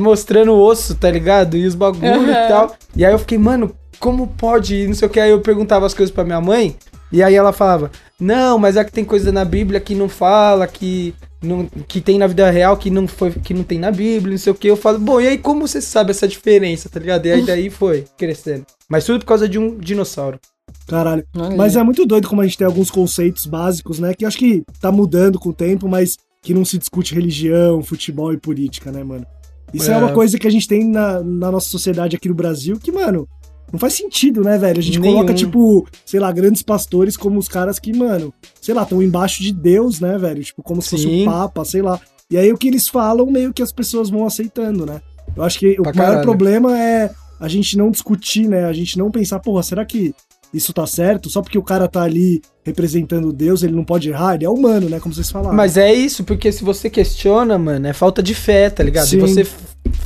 mostrando 0.00 0.52
o 0.52 0.58
osso, 0.64 0.94
tá 0.94 1.10
ligado? 1.10 1.58
E 1.58 1.66
os 1.66 1.74
bagulho 1.74 2.20
Uhum. 2.22 2.30
e 2.30 2.48
tal. 2.48 2.74
E 2.96 3.04
aí 3.04 3.12
eu 3.12 3.18
fiquei, 3.18 3.36
mano, 3.36 3.76
como 3.98 4.26
pode? 4.28 4.76
E 4.76 4.86
não 4.86 4.94
sei 4.94 5.06
o 5.06 5.10
que. 5.10 5.20
Aí 5.20 5.30
eu 5.30 5.42
perguntava 5.42 5.84
as 5.84 5.92
coisas 5.92 6.10
pra 6.10 6.24
minha 6.24 6.40
mãe. 6.40 6.74
E 7.12 7.22
aí 7.22 7.34
ela 7.34 7.52
falava, 7.52 7.90
não, 8.20 8.58
mas 8.58 8.76
é 8.76 8.84
que 8.84 8.92
tem 8.92 9.04
coisa 9.04 9.32
na 9.32 9.44
Bíblia 9.44 9.80
que 9.80 9.94
não 9.94 10.08
fala, 10.08 10.66
que, 10.66 11.14
não, 11.42 11.66
que 11.88 12.00
tem 12.00 12.18
na 12.18 12.26
vida 12.26 12.50
real 12.50 12.76
que 12.76 12.90
não, 12.90 13.08
foi, 13.08 13.30
que 13.32 13.54
não 13.54 13.62
tem 13.62 13.78
na 13.78 13.90
Bíblia, 13.90 14.32
não 14.32 14.38
sei 14.38 14.52
o 14.52 14.54
que. 14.54 14.68
Eu 14.68 14.76
falo, 14.76 14.98
bom, 14.98 15.20
e 15.20 15.26
aí 15.26 15.38
como 15.38 15.66
você 15.66 15.80
sabe 15.80 16.10
essa 16.10 16.28
diferença, 16.28 16.88
tá 16.88 17.00
ligado? 17.00 17.26
E 17.26 17.32
aí 17.32 17.42
daí 17.42 17.70
foi 17.70 18.04
crescendo. 18.18 18.66
Mas 18.88 19.04
tudo 19.04 19.20
por 19.20 19.26
causa 19.26 19.48
de 19.48 19.58
um 19.58 19.76
dinossauro. 19.76 20.38
Caralho. 20.86 21.24
Mas 21.56 21.76
é 21.76 21.82
muito 21.82 22.04
doido 22.06 22.28
como 22.28 22.40
a 22.42 22.44
gente 22.44 22.58
tem 22.58 22.66
alguns 22.66 22.90
conceitos 22.90 23.46
básicos, 23.46 23.98
né? 23.98 24.12
Que 24.14 24.24
acho 24.24 24.38
que 24.38 24.62
tá 24.80 24.92
mudando 24.92 25.38
com 25.38 25.48
o 25.48 25.54
tempo, 25.54 25.88
mas 25.88 26.16
que 26.42 26.54
não 26.54 26.64
se 26.64 26.78
discute 26.78 27.14
religião, 27.14 27.82
futebol 27.82 28.32
e 28.32 28.36
política, 28.36 28.90
né, 28.92 29.02
mano? 29.02 29.26
Isso 29.72 29.90
é, 29.90 29.94
É. 29.94 29.96
uma 29.96 30.12
coisa 30.12 30.38
que 30.38 30.46
a 30.46 30.50
gente 30.50 30.66
tem 30.66 30.84
na, 30.84 31.22
na 31.22 31.50
nossa 31.50 31.68
sociedade 31.68 32.16
aqui 32.16 32.28
no 32.28 32.34
Brasil 32.34 32.78
que, 32.78 32.90
mano, 32.90 33.28
não 33.72 33.78
faz 33.78 33.94
sentido, 33.94 34.42
né, 34.42 34.58
velho? 34.58 34.78
A 34.78 34.82
gente 34.82 34.98
Nenhum. 34.98 35.14
coloca, 35.14 35.34
tipo, 35.34 35.86
sei 36.04 36.18
lá, 36.20 36.30
grandes 36.32 36.62
pastores 36.62 37.16
como 37.16 37.38
os 37.38 37.48
caras 37.48 37.78
que, 37.78 37.92
mano, 37.96 38.32
sei 38.60 38.74
lá, 38.74 38.82
estão 38.82 39.02
embaixo 39.02 39.42
de 39.42 39.52
Deus, 39.52 40.00
né, 40.00 40.18
velho? 40.18 40.42
Tipo, 40.42 40.62
como 40.62 40.80
se 40.82 40.90
fosse 40.90 41.02
Sim. 41.04 41.22
o 41.22 41.24
Papa, 41.26 41.64
sei 41.64 41.82
lá. 41.82 42.00
E 42.30 42.36
aí 42.36 42.52
o 42.52 42.56
que 42.58 42.68
eles 42.68 42.88
falam, 42.88 43.26
meio 43.26 43.52
que 43.52 43.62
as 43.62 43.72
pessoas 43.72 44.08
vão 44.10 44.26
aceitando, 44.26 44.84
né? 44.86 45.00
Eu 45.36 45.42
acho 45.42 45.58
que 45.58 45.72
o 45.78 45.82
Pra 45.82 45.92
maior 45.92 46.06
caralho. 46.08 46.22
problema 46.22 46.78
é 46.78 47.10
a 47.38 47.48
gente 47.48 47.76
não 47.78 47.90
discutir, 47.90 48.48
né? 48.48 48.64
A 48.64 48.72
gente 48.72 48.98
não 48.98 49.10
pensar, 49.10 49.38
porra, 49.40 49.62
será 49.62 49.84
que 49.84 50.14
isso 50.52 50.72
tá 50.72 50.86
certo? 50.86 51.30
Só 51.30 51.42
porque 51.42 51.58
o 51.58 51.62
cara 51.62 51.86
tá 51.88 52.02
ali 52.02 52.42
representando 52.64 53.32
Deus, 53.32 53.62
ele 53.62 53.74
não 53.74 53.84
pode 53.84 54.08
errar? 54.10 54.34
Ele 54.34 54.44
é 54.44 54.50
humano, 54.50 54.88
né? 54.88 54.98
Como 55.00 55.14
vocês 55.14 55.30
falaram. 55.30 55.56
Mas 55.56 55.76
é 55.76 55.92
isso, 55.92 56.24
porque 56.24 56.50
se 56.52 56.62
você 56.64 56.88
questiona, 56.90 57.58
mano, 57.58 57.86
é 57.86 57.92
falta 57.92 58.22
de 58.22 58.34
fé, 58.34 58.68
tá 58.70 58.82
ligado? 58.82 59.06
Sim. 59.06 59.18
E 59.18 59.20
você 59.20 59.46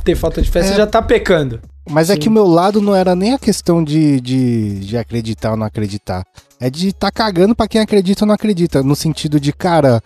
ter 0.03 0.15
falta 0.15 0.41
de 0.41 0.49
fé, 0.49 0.61
você 0.63 0.73
É. 0.73 0.77
já 0.77 0.87
tá 0.87 1.01
pecando. 1.01 1.59
Mas 1.89 2.09
é 2.09 2.13
Sim. 2.13 2.19
que 2.21 2.29
o 2.29 2.31
meu 2.31 2.45
lado 2.47 2.81
não 2.81 2.95
era 2.95 3.15
nem 3.15 3.33
a 3.33 3.39
questão 3.39 3.83
de, 3.83 4.19
de, 4.19 4.79
de 4.79 4.97
acreditar 4.97 5.51
ou 5.51 5.57
não 5.57 5.65
acreditar. 5.67 6.23
É 6.59 6.69
de 6.69 6.91
tá 6.93 7.11
cagando 7.11 7.53
pra 7.53 7.67
quem 7.67 7.79
acredita 7.81 8.23
ou 8.23 8.27
não 8.27 8.33
acredita. 8.33 8.81
No 8.81 8.95
sentido 8.95 9.39
de, 9.39 9.51
cara, 9.53 10.01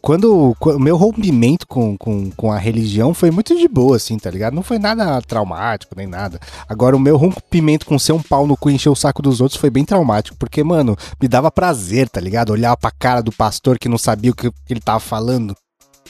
quando 0.00 0.54
qu- 0.58 0.76
o 0.76 0.78
meu 0.80 0.96
rompimento 0.96 1.66
com, 1.66 1.96
com, 1.96 2.30
com 2.30 2.52
a 2.52 2.58
religião 2.58 3.12
foi 3.12 3.30
muito 3.30 3.56
de 3.56 3.66
boa, 3.68 3.96
assim, 3.96 4.18
tá 4.18 4.30
ligado? 4.30 4.54
Não 4.54 4.62
foi 4.62 4.78
nada 4.78 5.20
traumático, 5.22 5.94
nem 5.96 6.06
nada. 6.06 6.38
Agora, 6.68 6.96
o 6.96 7.00
meu 7.00 7.16
rompimento 7.16 7.84
com 7.86 7.98
ser 7.98 8.12
um 8.12 8.22
pau 8.22 8.46
no 8.46 8.56
cu 8.56 8.70
e 8.70 8.74
encher 8.74 8.88
o 8.90 8.94
saco 8.94 9.20
dos 9.22 9.40
outros 9.40 9.60
foi 9.60 9.70
bem 9.70 9.84
traumático, 9.84 10.36
porque, 10.38 10.62
mano, 10.62 10.96
me 11.20 11.28
dava 11.28 11.50
prazer, 11.50 12.08
tá 12.08 12.20
ligado? 12.20 12.50
Olhar 12.50 12.76
pra 12.76 12.90
cara 12.90 13.20
do 13.22 13.32
pastor 13.32 13.78
que 13.78 13.88
não 13.88 13.98
sabia 13.98 14.30
o 14.30 14.34
que, 14.34 14.50
que 14.50 14.72
ele 14.72 14.80
tava 14.80 15.00
falando. 15.00 15.54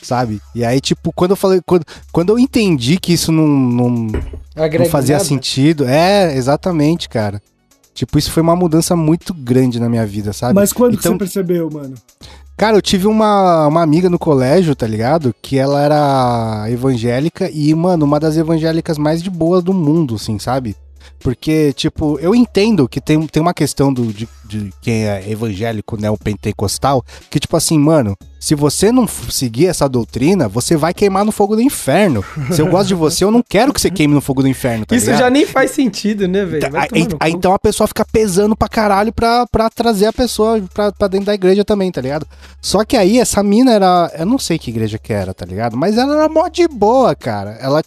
Sabe? 0.00 0.40
E 0.54 0.64
aí, 0.64 0.80
tipo, 0.80 1.12
quando 1.12 1.32
eu 1.32 1.36
falei. 1.36 1.60
Quando, 1.66 1.84
quando 2.12 2.28
eu 2.30 2.38
entendi 2.38 2.98
que 2.98 3.12
isso 3.12 3.32
não, 3.32 3.48
não, 3.48 3.90
não 3.90 4.86
fazia 4.88 5.16
nada. 5.16 5.24
sentido. 5.28 5.84
É, 5.88 6.36
exatamente, 6.36 7.08
cara. 7.08 7.42
Tipo, 7.94 8.16
isso 8.16 8.30
foi 8.30 8.40
uma 8.44 8.54
mudança 8.54 8.94
muito 8.94 9.34
grande 9.34 9.80
na 9.80 9.88
minha 9.88 10.06
vida, 10.06 10.32
sabe? 10.32 10.54
Mas 10.54 10.72
quando 10.72 10.92
que 10.92 11.00
Então- 11.00 11.14
você 11.14 11.18
percebeu, 11.18 11.68
mano? 11.68 11.94
Cara, 12.58 12.76
eu 12.76 12.82
tive 12.82 13.06
uma, 13.06 13.68
uma 13.68 13.82
amiga 13.82 14.10
no 14.10 14.18
colégio, 14.18 14.74
tá 14.74 14.84
ligado? 14.84 15.32
Que 15.40 15.56
ela 15.56 15.80
era 15.80 16.68
evangélica 16.68 17.48
e, 17.48 17.72
mano, 17.72 18.04
uma 18.04 18.18
das 18.18 18.36
evangélicas 18.36 18.98
mais 18.98 19.22
de 19.22 19.30
boa 19.30 19.62
do 19.62 19.72
mundo, 19.72 20.16
assim, 20.16 20.40
sabe? 20.40 20.74
Porque, 21.18 21.72
tipo, 21.72 22.18
eu 22.20 22.34
entendo 22.34 22.88
que 22.88 23.00
tem, 23.00 23.26
tem 23.26 23.40
uma 23.40 23.54
questão 23.54 23.92
do, 23.92 24.12
de, 24.12 24.28
de 24.44 24.72
quem 24.80 25.06
é 25.06 25.30
evangélico, 25.30 26.00
né, 26.00 26.10
o 26.10 26.16
pentecostal, 26.16 27.04
que, 27.30 27.40
tipo 27.40 27.56
assim, 27.56 27.78
mano, 27.78 28.16
se 28.40 28.54
você 28.54 28.92
não 28.92 29.06
seguir 29.06 29.66
essa 29.66 29.88
doutrina, 29.88 30.48
você 30.48 30.76
vai 30.76 30.94
queimar 30.94 31.24
no 31.24 31.32
fogo 31.32 31.56
do 31.56 31.62
inferno. 31.62 32.24
Se 32.52 32.62
eu 32.62 32.68
gosto 32.68 32.88
de 32.88 32.94
você, 32.94 33.24
eu 33.24 33.30
não 33.30 33.42
quero 33.46 33.72
que 33.72 33.80
você 33.80 33.90
queime 33.90 34.14
no 34.14 34.20
fogo 34.20 34.42
do 34.42 34.48
inferno, 34.48 34.86
tá 34.86 34.94
Isso 34.94 35.06
ligado? 35.06 35.20
já 35.20 35.30
nem 35.30 35.44
faz 35.44 35.72
sentido, 35.72 36.28
né, 36.28 36.44
velho? 36.44 36.70
Vai 36.70 36.88
Aí, 37.18 37.32
então 37.32 37.52
a 37.52 37.58
pessoa 37.58 37.86
fica 37.88 38.04
pesando 38.04 38.56
pra 38.56 38.68
caralho 38.68 39.12
pra, 39.12 39.46
pra 39.46 39.68
trazer 39.68 40.06
a 40.06 40.12
pessoa 40.12 40.62
pra, 40.72 40.92
pra 40.92 41.08
dentro 41.08 41.26
da 41.26 41.34
igreja 41.34 41.64
também, 41.64 41.90
tá 41.90 42.00
ligado? 42.00 42.26
Só 42.60 42.84
que 42.84 42.96
aí 42.96 43.18
essa 43.18 43.42
mina 43.42 43.72
era. 43.72 44.12
Eu 44.16 44.26
não 44.26 44.38
sei 44.38 44.58
que 44.58 44.70
igreja 44.70 44.98
que 44.98 45.12
era, 45.12 45.34
tá 45.34 45.44
ligado? 45.44 45.76
Mas 45.76 45.98
ela 45.98 46.14
era 46.14 46.28
mó 46.28 46.48
de 46.48 46.66
boa, 46.68 47.14
cara. 47.14 47.58
Ela. 47.60 47.82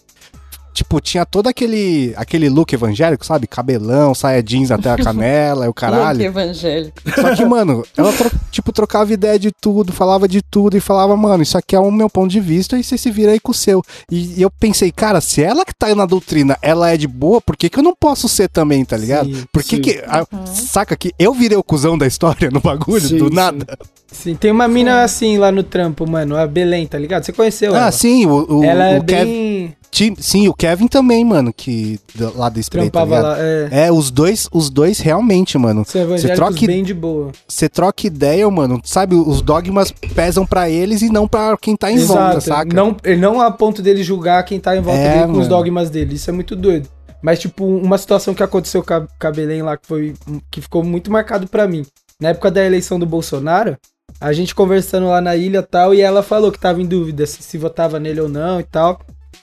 Tipo, 0.73 1.01
tinha 1.01 1.25
todo 1.25 1.47
aquele, 1.47 2.13
aquele 2.15 2.47
look 2.49 2.73
evangélico, 2.73 3.25
sabe? 3.25 3.45
Cabelão, 3.47 4.15
saia 4.15 4.41
jeans 4.41 4.71
até 4.71 4.89
a 4.89 4.95
canela 5.03 5.65
e 5.65 5.67
o 5.67 5.67
Look 5.67 5.79
caralho. 5.79 6.21
evangélico. 6.21 6.95
Só 7.13 7.35
que, 7.35 7.43
mano, 7.45 7.83
ela, 7.97 8.13
tro- 8.13 8.31
tipo, 8.51 8.71
trocava 8.71 9.11
ideia 9.13 9.37
de 9.37 9.51
tudo, 9.51 9.91
falava 9.91 10.27
de 10.27 10.41
tudo 10.41 10.77
e 10.77 10.79
falava, 10.79 11.15
mano, 11.17 11.43
isso 11.43 11.57
aqui 11.57 11.75
é 11.75 11.79
o 11.79 11.91
meu 11.91 12.09
ponto 12.09 12.31
de 12.31 12.39
vista 12.39 12.77
e 12.79 12.83
você 12.83 12.97
se 12.97 13.11
vira 13.11 13.31
aí 13.33 13.39
com 13.39 13.51
o 13.51 13.55
seu. 13.55 13.83
E, 14.09 14.39
e 14.39 14.41
eu 14.41 14.49
pensei, 14.49 14.91
cara, 14.91 15.19
se 15.19 15.43
ela 15.43 15.65
que 15.65 15.73
tá 15.75 15.93
na 15.93 16.05
doutrina, 16.05 16.57
ela 16.61 16.89
é 16.89 16.95
de 16.97 17.07
boa, 17.07 17.41
por 17.41 17.57
que, 17.57 17.69
que 17.69 17.77
eu 17.79 17.83
não 17.83 17.93
posso 17.95 18.29
ser 18.29 18.47
também, 18.47 18.85
tá 18.85 18.95
ligado? 18.95 19.25
Sim, 19.35 19.43
por 19.51 19.61
que 19.63 19.75
sim. 19.75 19.81
que. 19.81 20.01
a- 20.07 20.25
saca 20.45 20.95
que 20.95 21.11
eu 21.19 21.33
virei 21.33 21.57
o 21.57 21.63
cuzão 21.63 21.97
da 21.97 22.07
história 22.07 22.49
no 22.49 22.61
bagulho, 22.61 23.01
Sim, 23.07 23.17
do 23.17 23.27
sim. 23.27 23.35
nada? 23.35 23.77
Sim, 24.11 24.35
tem 24.35 24.51
uma 24.51 24.67
mina 24.67 25.03
assim 25.03 25.37
lá 25.37 25.51
no 25.51 25.63
trampo, 25.63 26.09
mano, 26.09 26.35
a 26.37 26.45
Belém, 26.47 26.85
tá 26.87 26.97
ligado? 26.97 27.23
Você 27.25 27.31
conheceu 27.33 27.73
Ah, 27.75 27.79
ela? 27.79 27.91
sim, 27.91 28.25
o, 28.25 28.59
o, 28.59 28.63
ela 28.63 28.85
é 28.87 28.99
o 28.99 29.03
Kevin. 29.03 29.25
bem... 29.31 29.75
Sim, 30.19 30.47
o 30.47 30.53
Kevin 30.61 30.87
também, 30.87 31.25
mano, 31.25 31.51
que 31.51 31.99
lá 32.35 32.47
da 32.47 32.59
espreita, 32.59 32.91
tá 32.91 32.99
trampava 33.05 33.21
lá, 33.29 33.35
é. 33.39 33.69
É, 33.87 33.91
os 33.91 34.11
dois, 34.11 34.47
os 34.51 34.69
dois 34.69 34.99
realmente, 34.99 35.57
mano. 35.57 35.83
Evangélicos 35.95 36.35
troca- 36.35 36.67
bem 36.67 36.83
de 36.83 36.93
boa. 36.93 37.31
Você 37.47 37.67
troca 37.67 38.05
ideia, 38.05 38.47
mano, 38.51 38.79
sabe? 38.83 39.15
Os 39.15 39.41
dogmas 39.41 39.91
pesam 40.13 40.45
pra 40.45 40.69
eles 40.69 41.01
e 41.01 41.09
não 41.09 41.27
pra 41.27 41.57
quem 41.57 41.75
tá 41.75 41.91
em 41.91 41.97
volta, 42.05 42.39
saca? 42.41 42.75
Não, 42.75 42.95
não 43.17 43.41
a 43.41 43.49
ponto 43.49 43.81
dele 43.81 44.03
julgar 44.03 44.43
quem 44.43 44.59
tá 44.59 44.77
em 44.77 44.81
volta 44.81 44.99
É, 44.99 45.13
dele 45.13 45.25
com 45.25 45.31
os 45.31 45.37
mano. 45.39 45.49
dogmas 45.49 45.89
dele. 45.89 46.13
Isso 46.15 46.29
é 46.29 46.33
muito 46.33 46.55
doido. 46.55 46.87
Mas, 47.23 47.39
tipo, 47.39 47.65
uma 47.65 47.97
situação 47.97 48.33
que 48.35 48.43
aconteceu 48.43 48.83
com 48.83 48.93
a, 49.27 49.31
Belém 49.31 49.63
lá, 49.63 49.77
que, 49.77 49.87
foi, 49.87 50.13
que 50.51 50.61
ficou 50.61 50.83
muito 50.83 51.11
marcado 51.11 51.47
pra 51.47 51.67
mim. 51.67 51.83
Na 52.19 52.29
época 52.29 52.51
da 52.51 52.63
eleição 52.63 52.99
do 52.99 53.05
Bolsonaro, 53.07 53.77
a 54.19 54.31
gente 54.31 54.53
conversando 54.53 55.07
lá 55.07 55.21
na 55.21 55.35
ilha 55.35 55.57
e 55.59 55.63
tal, 55.63 55.93
e 55.95 56.01
ela 56.01 56.21
falou 56.21 56.51
que 56.51 56.59
tava 56.59 56.79
em 56.81 56.85
dúvida 56.85 57.25
se, 57.25 57.41
se 57.41 57.57
votava 57.57 57.99
nele 57.99 58.21
ou 58.21 58.29
não 58.29 58.59
e 58.59 58.63
tal. 58.63 58.99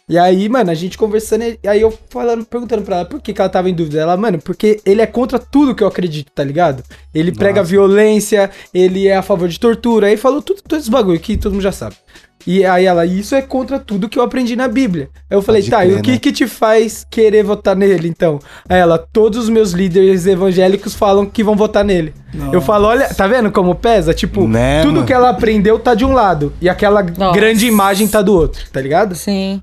E 0.09 0.16
aí, 0.18 0.48
mano, 0.48 0.70
a 0.70 0.74
gente 0.74 0.96
conversando, 0.96 1.44
e 1.44 1.68
aí 1.68 1.81
eu 1.83 1.92
falando, 2.09 2.44
perguntando 2.44 2.83
pra 2.83 2.96
ela 2.96 3.05
por 3.05 3.20
que, 3.20 3.33
que 3.33 3.40
ela 3.40 3.51
tava 3.51 3.68
em 3.68 3.74
dúvida. 3.74 4.01
Ela, 4.01 4.16
mano, 4.16 4.38
porque 4.38 4.81
ele 4.85 5.03
é 5.03 5.07
contra 5.07 5.38
tudo 5.38 5.74
que 5.74 5.83
eu 5.83 5.88
acredito, 5.88 6.31
tá 6.35 6.42
ligado? 6.42 6.83
Ele 7.14 7.31
prega 7.33 7.61
Nossa. 7.61 7.70
violência, 7.70 8.51
ele 8.72 9.07
é 9.07 9.16
a 9.16 9.22
favor 9.22 9.48
de 9.48 9.61
tortura, 9.61 10.07
aí 10.07 10.16
falou 10.16 10.40
tudo, 10.40 10.62
todos 10.62 10.79
esses 10.85 10.88
bagulho 10.88 11.20
que 11.20 11.37
todo 11.37 11.53
mundo 11.53 11.62
já 11.62 11.72
sabe. 11.72 11.96
E 12.46 12.64
aí 12.64 12.87
ela, 12.87 13.05
isso 13.05 13.35
é 13.35 13.42
contra 13.42 13.79
tudo 13.79 14.09
que 14.09 14.18
eu 14.18 14.22
aprendi 14.22 14.57
na 14.57 14.68
Bíblia. 14.68 15.11
Aí 15.29 15.37
eu 15.37 15.42
falei, 15.42 15.61
Pode 15.61 15.70
tá, 15.70 15.85
e 15.85 15.88
crer, 15.88 15.98
o 15.98 16.03
que 16.03 16.11
né? 16.12 16.18
que 16.18 16.33
te 16.33 16.46
faz 16.46 17.07
querer 17.11 17.42
votar 17.42 17.77
nele, 17.77 18.09
então? 18.09 18.38
Aí 18.66 18.79
ela, 18.79 18.96
todos 18.96 19.40
os 19.40 19.48
meus 19.51 19.72
líderes 19.72 20.24
evangélicos 20.27 20.94
falam 20.94 21.27
que 21.27 21.44
vão 21.44 21.55
votar 21.57 21.85
nele. 21.85 22.14
Nossa. 22.33 22.57
Eu 22.57 22.62
falo, 22.62 22.87
olha, 22.87 23.12
tá 23.12 23.27
vendo 23.27 23.51
como 23.51 23.74
pesa? 23.74 24.14
Tipo, 24.14 24.48
Né, 24.48 24.81
tudo 24.81 24.94
mano? 24.94 25.07
que 25.07 25.12
ela 25.12 25.29
aprendeu 25.29 25.79
tá 25.79 25.94
de 25.94 26.07
um 26.07 26.12
lado, 26.14 26.53
e 26.61 26.68
aquela 26.70 27.03
Nossa. 27.03 27.35
grande 27.38 27.66
imagem 27.66 28.09
tá 28.09 28.22
do 28.22 28.33
outro, 28.35 28.62
tá 28.72 28.81
ligado? 28.81 29.14
Sim. 29.14 29.61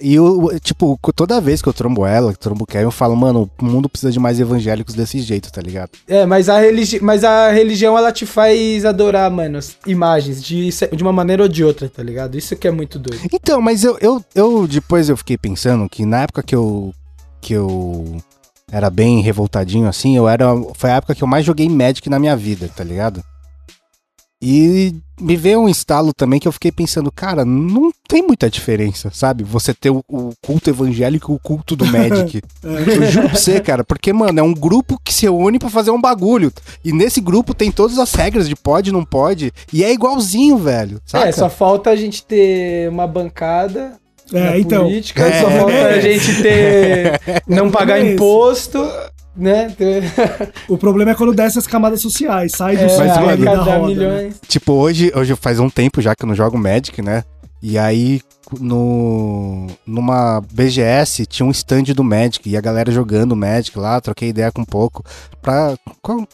E 0.00 0.14
eu, 0.14 0.50
tipo, 0.60 0.98
toda 1.14 1.40
vez 1.40 1.62
que 1.62 1.68
eu 1.68 1.72
trombo 1.72 2.06
ela, 2.06 2.32
que 2.32 2.38
trombo 2.38 2.64
o 2.64 2.66
Kevin, 2.66 2.84
eu 2.84 2.90
falo, 2.90 3.16
mano, 3.16 3.50
o 3.60 3.64
mundo 3.64 3.88
precisa 3.88 4.12
de 4.12 4.18
mais 4.18 4.40
evangélicos 4.40 4.94
desse 4.94 5.20
jeito, 5.20 5.50
tá 5.50 5.60
ligado? 5.60 5.90
É, 6.06 6.26
mas 6.26 6.48
a, 6.48 6.58
religi 6.58 7.00
mas 7.00 7.24
a 7.24 7.50
religião, 7.50 7.96
ela 7.96 8.12
te 8.12 8.26
faz 8.26 8.84
adorar, 8.84 9.30
mano, 9.30 9.58
imagens, 9.86 10.42
de, 10.42 10.70
de 10.70 11.02
uma 11.02 11.12
maneira 11.12 11.42
ou 11.42 11.48
de 11.48 11.64
outra, 11.64 11.88
tá 11.88 12.02
ligado? 12.02 12.36
Isso 12.36 12.56
que 12.56 12.68
é 12.68 12.70
muito 12.70 12.98
doido. 12.98 13.22
Então, 13.32 13.60
mas 13.60 13.84
eu, 13.84 13.96
eu, 14.00 14.24
eu 14.34 14.66
depois 14.66 15.08
eu 15.08 15.16
fiquei 15.16 15.36
pensando 15.36 15.88
que 15.88 16.04
na 16.04 16.22
época 16.22 16.42
que 16.42 16.54
eu 16.54 16.92
que 17.40 17.52
eu 17.52 18.20
era 18.70 18.90
bem 18.90 19.20
revoltadinho 19.20 19.88
assim, 19.88 20.16
eu 20.16 20.28
era 20.28 20.46
foi 20.74 20.90
a 20.90 20.96
época 20.96 21.14
que 21.14 21.22
eu 21.22 21.28
mais 21.28 21.44
joguei 21.44 21.68
Magic 21.68 22.08
na 22.10 22.18
minha 22.18 22.36
vida, 22.36 22.68
tá 22.74 22.82
ligado? 22.82 23.22
E 24.42 24.94
me 25.18 25.34
veio 25.34 25.60
um 25.60 25.68
estalo 25.68 26.12
também 26.12 26.38
que 26.38 26.46
eu 26.46 26.52
fiquei 26.52 26.70
pensando, 26.70 27.10
cara, 27.10 27.42
não 27.44 27.90
tem 28.06 28.22
muita 28.22 28.50
diferença, 28.50 29.10
sabe? 29.12 29.42
Você 29.42 29.72
ter 29.72 29.88
o, 29.90 30.04
o 30.08 30.32
culto 30.44 30.68
evangélico 30.68 31.32
e 31.32 31.34
o 31.34 31.38
culto 31.38 31.74
do 31.74 31.86
Magic. 31.86 32.42
eu 32.62 33.10
juro 33.10 33.28
pra 33.30 33.38
você, 33.38 33.60
cara, 33.60 33.82
porque, 33.82 34.12
mano, 34.12 34.38
é 34.38 34.42
um 34.42 34.52
grupo 34.52 35.00
que 35.02 35.12
se 35.14 35.26
une 35.26 35.58
pra 35.58 35.70
fazer 35.70 35.90
um 35.90 36.00
bagulho. 36.00 36.52
E 36.84 36.92
nesse 36.92 37.20
grupo 37.20 37.54
tem 37.54 37.70
todas 37.72 37.98
as 37.98 38.12
regras 38.14 38.46
de 38.46 38.54
pode, 38.54 38.92
não 38.92 39.04
pode. 39.06 39.50
E 39.72 39.82
é 39.82 39.90
igualzinho, 39.90 40.58
velho. 40.58 41.00
Saca? 41.06 41.28
É, 41.28 41.32
só 41.32 41.48
falta 41.48 41.88
a 41.90 41.96
gente 41.96 42.22
ter 42.22 42.90
uma 42.90 43.06
bancada 43.06 43.94
É, 44.32 44.40
na 44.50 44.58
então. 44.58 44.84
política, 44.84 45.22
É. 45.24 45.40
só 45.40 45.50
falta 45.50 45.86
a 45.86 46.00
gente 46.00 46.42
ter 46.42 47.20
não 47.48 47.70
pagar 47.70 48.00
Esse. 48.00 48.12
imposto, 48.12 48.86
né? 49.36 49.74
O 50.68 50.78
problema 50.78 51.10
é 51.10 51.14
quando 51.14 51.34
desce 51.34 51.58
as 51.58 51.66
camadas 51.66 52.00
sociais, 52.00 52.52
sai 52.52 52.76
do 52.76 52.84
é, 52.84 52.96
Mas, 52.96 53.20
mano, 53.20 53.44
da 53.44 53.56
roda. 53.62 53.78
né? 53.78 53.86
milhões. 53.86 54.40
Tipo, 54.48 54.72
hoje, 54.72 55.12
hoje 55.14 55.36
faz 55.36 55.60
um 55.60 55.68
tempo 55.68 56.00
já 56.00 56.14
que 56.14 56.24
eu 56.24 56.28
não 56.28 56.34
jogo 56.34 56.56
Magic, 56.58 57.00
né? 57.02 57.22
E 57.62 57.78
aí, 57.78 58.20
no, 58.60 59.66
numa 59.86 60.42
BGS, 60.52 61.26
tinha 61.26 61.46
um 61.46 61.50
stand 61.50 61.84
do 61.94 62.04
Magic 62.04 62.48
e 62.48 62.56
a 62.56 62.60
galera 62.60 62.92
jogando 62.92 63.34
Magic 63.34 63.76
lá, 63.78 64.00
troquei 64.00 64.28
ideia 64.28 64.52
com 64.52 64.62
um 64.62 64.66
pouco, 64.66 65.02
pra, 65.42 65.76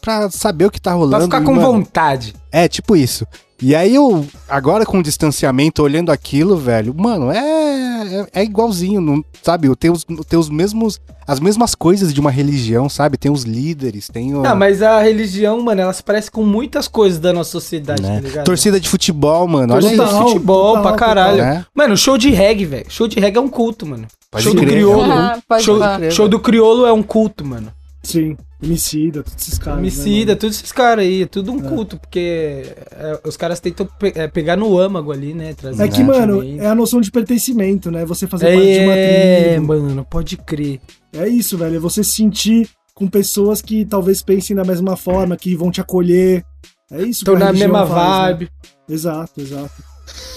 pra 0.01 0.31
saber 0.31 0.67
o 0.67 0.71
que 0.71 0.81
tá 0.81 0.93
rolando. 0.93 1.29
Pra 1.29 1.39
ficar 1.39 1.45
com 1.45 1.55
mano, 1.55 1.73
vontade. 1.73 2.35
É, 2.51 2.69
tipo 2.69 2.97
isso. 2.97 3.27
E 3.61 3.77
aí 3.77 3.95
eu, 3.95 4.27
agora 4.49 4.85
com 4.85 4.99
o 4.99 5.03
distanciamento, 5.03 5.83
olhando 5.83 6.11
aquilo, 6.11 6.57
velho, 6.57 6.93
mano, 6.95 7.31
é, 7.31 7.92
é, 8.07 8.27
é 8.41 8.45
igualzinho, 8.45 9.01
não, 9.01 9.25
sabe? 9.43 9.75
Tem 9.77 9.91
os, 9.91 10.05
tem 10.29 10.39
os 10.39 10.49
mesmos, 10.49 11.01
as 11.27 11.41
mesmas 11.41 11.75
coisas 11.75 12.13
de 12.13 12.21
uma 12.21 12.31
religião, 12.31 12.89
sabe? 12.89 13.17
Tem 13.17 13.31
os 13.31 13.45
líderes, 13.45 14.09
tem 14.09 14.35
o... 14.35 14.45
Ah, 14.45 14.55
mas 14.55 14.83
a 14.83 15.01
religião, 15.01 15.61
mano, 15.63 15.81
ela 15.81 15.93
se 15.93 16.03
parece 16.03 16.31
com 16.31 16.45
muitas 16.45 16.89
coisas 16.89 17.19
da 17.19 17.33
nossa 17.33 17.51
sociedade, 17.51 18.03
né? 18.03 18.17
tá 18.17 18.21
ligado? 18.21 18.45
Torcida 18.45 18.81
de 18.81 18.89
futebol, 18.89 19.47
mano, 19.47 19.75
Torcida 19.75 20.05
de 20.05 20.13
futebol 20.13 20.81
pra 20.83 20.93
caralho. 20.95 21.39
Né? 21.39 21.67
Mano, 21.75 21.97
show 21.97 22.17
de 22.19 22.31
reggae, 22.31 22.65
velho. 22.65 22.87
Show 22.89 23.09
de 23.09 23.19
reggae 23.19 23.39
é 23.39 23.41
um 23.41 23.49
culto, 23.49 23.87
mano. 23.87 24.07
Pode 24.31 24.45
show 24.45 24.55
do 24.55 24.61
crer, 24.61 24.73
crioulo. 24.73 25.07
né? 25.07 25.15
Ah, 25.15 25.39
pode 25.47 25.63
show, 25.63 25.79
show 26.11 26.29
do 26.29 26.41
crioulo 26.41 26.87
é 26.87 26.93
um 26.93 27.03
culto, 27.03 27.45
mano. 27.45 27.73
Sim, 28.03 28.37
homicida, 28.63 29.23
todos 29.23 29.43
esses 29.43 29.59
caras. 29.59 29.75
né, 29.77 29.81
Homicida, 29.83 30.27
mano? 30.33 30.39
todos 30.41 30.57
esses 30.57 30.73
caras 30.73 31.05
aí, 31.05 31.23
é 31.23 31.27
tudo 31.27 31.53
um 31.53 31.61
culto, 31.61 31.97
porque 31.99 32.65
é, 32.93 33.21
os 33.25 33.37
caras 33.37 33.61
tentam 33.61 33.87
pe- 33.87 34.13
é, 34.15 34.29
pegar 34.29 34.57
no 34.57 34.79
âmago 34.79 35.13
ali, 35.13 35.35
né? 35.35 35.53
Trazer 35.55 35.83
É 35.83 35.89
que, 35.89 36.03
mano, 36.05 36.43
é 36.61 36.67
a 36.67 36.75
noção 36.75 37.01
de 37.01 37.11
pertencimento, 37.11 37.91
né? 37.91 38.05
Você 38.05 38.27
fazer 38.27 38.47
parte 38.55 38.73
de 38.73 38.81
uma 38.81 38.95
É, 38.97 39.51
tribo. 39.53 39.67
mano, 39.67 40.07
pode 40.09 40.37
crer. 40.37 40.81
É 41.13 41.29
isso, 41.29 41.59
velho. 41.59 41.77
É 41.77 41.79
você 41.79 42.03
se 42.05 42.13
sentir 42.13 42.69
com 42.95 43.09
pessoas 43.09 43.61
que 43.63 43.85
talvez 43.85 44.23
pensem 44.23 44.55
da 44.55 44.65
mesma 44.65 44.97
forma, 44.97 45.37
que 45.37 45.57
vão 45.57 45.71
te 45.71 45.81
acolher. 45.81 46.45
É 46.91 47.03
isso 47.03 47.25
Tô 47.25 47.33
que 47.37 47.43
a 47.43 47.47
na 47.47 47.53
mesma 47.53 47.87
faz, 47.87 47.97
né? 47.97 48.23
vibe. 48.35 48.51
Exato, 48.89 49.41
exato. 49.41 49.73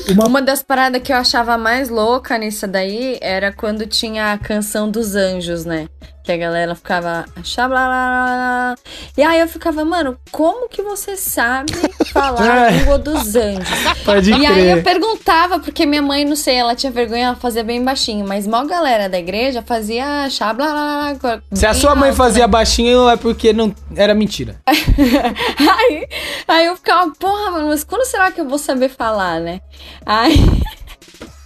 Uma... 0.10 0.26
Uma 0.28 0.42
das 0.42 0.64
paradas 0.64 1.02
que 1.02 1.12
eu 1.12 1.18
achava 1.18 1.58
mais 1.58 1.90
louca 1.90 2.38
nisso 2.38 2.66
daí 2.68 3.18
era 3.22 3.52
quando 3.52 3.86
tinha 3.86 4.32
a 4.32 4.38
canção 4.38 4.90
dos 4.90 5.16
anjos, 5.16 5.66
né? 5.66 5.90
Que 6.26 6.32
a 6.32 6.38
galera 6.38 6.74
ficava. 6.74 7.24
"Xablá-lá-lá-lá". 7.44 8.76
E 9.16 9.22
aí 9.24 9.40
eu 9.40 9.48
ficava, 9.48 9.86
mano, 9.86 10.18
como 10.32 10.68
que 10.68 10.82
você 10.82 11.16
sabe 11.16 11.72
falar 12.12 12.42
a 12.42 12.66
É. 12.66 12.72
língua 12.72 12.98
dos 12.98 13.36
anjos? 13.36 13.70
Pode 14.04 14.32
E 14.32 14.46
aí 14.46 14.70
eu 14.72 14.82
crer. 14.82 14.84
perguntava, 14.84 15.60
porque 15.60 15.86
minha 15.86 16.02
mãe, 16.02 16.26
não 16.26 16.36
sei, 16.36 16.56
ela 16.56 16.74
tinha 16.76 16.92
vergonha, 16.92 17.28
ela 17.28 17.36
fazia 17.36 17.64
bem 17.64 17.84
baixinho, 17.84 18.26
mas 18.28 18.48
mó 18.48 18.66
galera 18.66 19.08
da 19.08 19.20
igreja 19.20 19.62
fazia 19.62 20.28
xablá 20.30 21.14
Se 21.54 21.66
a 21.68 21.74
sua 21.74 21.94
mãe 21.96 22.12
fazia 22.14 22.48
baixinho, 22.48 23.08
é 23.10 23.16
porque 23.16 23.54
não 23.54 23.74
era 23.96 24.16
mentira. 24.16 24.56
Aí, 24.68 26.08
aí 26.48 26.66
eu 26.66 26.76
ficava, 26.76 27.12
porra, 27.20 27.52
mano, 27.52 27.68
mas 27.68 27.84
quando 27.84 28.06
será 28.06 28.32
que 28.32 28.42
eu 28.42 28.48
vou 28.48 28.58
saber 28.58 28.90
falar, 28.90 29.40
né? 29.40 29.62
Aí. 30.06 30.36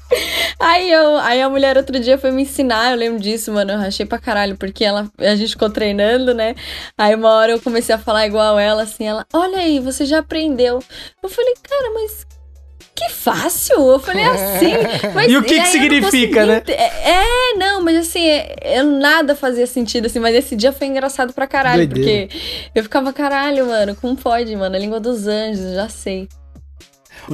Aí, 0.59 0.91
eu, 0.91 1.17
aí 1.17 1.41
a 1.41 1.49
mulher 1.49 1.77
outro 1.77 1.99
dia 1.99 2.17
foi 2.17 2.31
me 2.31 2.41
ensinar, 2.41 2.91
eu 2.91 2.97
lembro 2.97 3.19
disso, 3.19 3.51
mano. 3.51 3.71
Eu 3.71 3.77
rachei 3.77 4.05
pra 4.05 4.17
caralho, 4.19 4.57
porque 4.57 4.83
ela, 4.83 5.09
a 5.17 5.35
gente 5.35 5.51
ficou 5.51 5.69
treinando, 5.69 6.33
né? 6.33 6.55
Aí 6.97 7.15
uma 7.15 7.29
hora 7.33 7.51
eu 7.53 7.61
comecei 7.61 7.93
a 7.95 7.97
falar 7.99 8.25
igual 8.27 8.59
ela, 8.59 8.83
assim, 8.83 9.05
ela, 9.07 9.25
olha 9.33 9.57
aí, 9.59 9.79
você 9.79 10.05
já 10.05 10.19
aprendeu. 10.19 10.83
Eu 11.23 11.29
falei, 11.29 11.53
cara, 11.63 11.91
mas 11.93 12.27
que 12.95 13.09
fácil. 13.13 13.75
Eu 13.79 13.99
falei 13.99 14.25
assim. 14.25 14.73
Mas, 15.15 15.31
E 15.31 15.37
o 15.37 15.43
que 15.43 15.57
que 15.61 15.67
significa, 15.67 16.45
né? 16.45 16.57
ente- 16.57 16.73
É, 16.73 17.53
não, 17.55 17.81
mas 17.81 17.95
assim, 17.97 18.25
eu 18.61 18.83
nada 18.83 19.35
fazia 19.35 19.65
sentido, 19.65 20.07
assim, 20.07 20.19
mas 20.19 20.35
esse 20.35 20.53
dia 20.55 20.73
foi 20.73 20.87
engraçado 20.87 21.31
pra 21.31 21.47
caralho, 21.47 21.87
Doideira. 21.87 22.27
porque 22.27 22.69
eu 22.75 22.83
ficava, 22.83 23.13
caralho, 23.13 23.67
mano, 23.67 23.95
como 23.95 24.17
pode, 24.17 24.53
mano? 24.55 24.75
A 24.75 24.79
língua 24.79 24.99
dos 24.99 25.27
anjos, 25.27 25.73
já 25.75 25.87
sei. 25.87 26.27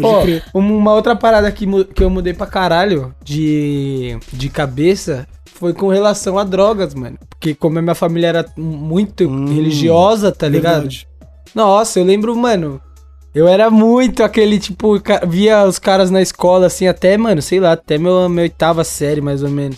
Pode 0.01 0.23
crer. 0.23 0.43
uma 0.53 0.93
outra 0.93 1.15
parada 1.15 1.51
que, 1.51 1.65
que 1.85 2.03
eu 2.03 2.09
mudei 2.09 2.33
pra 2.33 2.47
caralho 2.47 3.13
de, 3.23 4.17
de 4.31 4.49
cabeça 4.49 5.27
foi 5.53 5.73
com 5.73 5.87
relação 5.87 6.37
a 6.37 6.43
drogas, 6.43 6.93
mano. 6.93 7.17
Porque 7.29 7.55
como 7.55 7.79
a 7.79 7.81
minha 7.81 7.95
família 7.95 8.27
era 8.27 8.45
muito 8.57 9.25
Hum, 9.27 9.45
religiosa, 9.53 10.31
tá 10.31 10.47
ligado? 10.47 10.81
Verdade. 10.81 11.07
Nossa, 11.53 11.99
eu 11.99 12.03
lembro, 12.03 12.35
mano. 12.35 12.81
Eu 13.33 13.47
era 13.47 13.69
muito 13.69 14.23
aquele, 14.23 14.57
tipo, 14.59 15.01
via 15.27 15.65
os 15.65 15.77
caras 15.77 16.09
na 16.09 16.21
escola, 16.21 16.67
assim, 16.67 16.87
até, 16.87 17.17
mano, 17.17 17.41
sei 17.41 17.59
lá, 17.59 17.73
até 17.73 17.97
meu, 17.97 18.29
minha 18.29 18.43
oitava 18.43 18.83
série, 18.83 19.19
mais 19.21 19.43
ou 19.43 19.49
menos. 19.49 19.77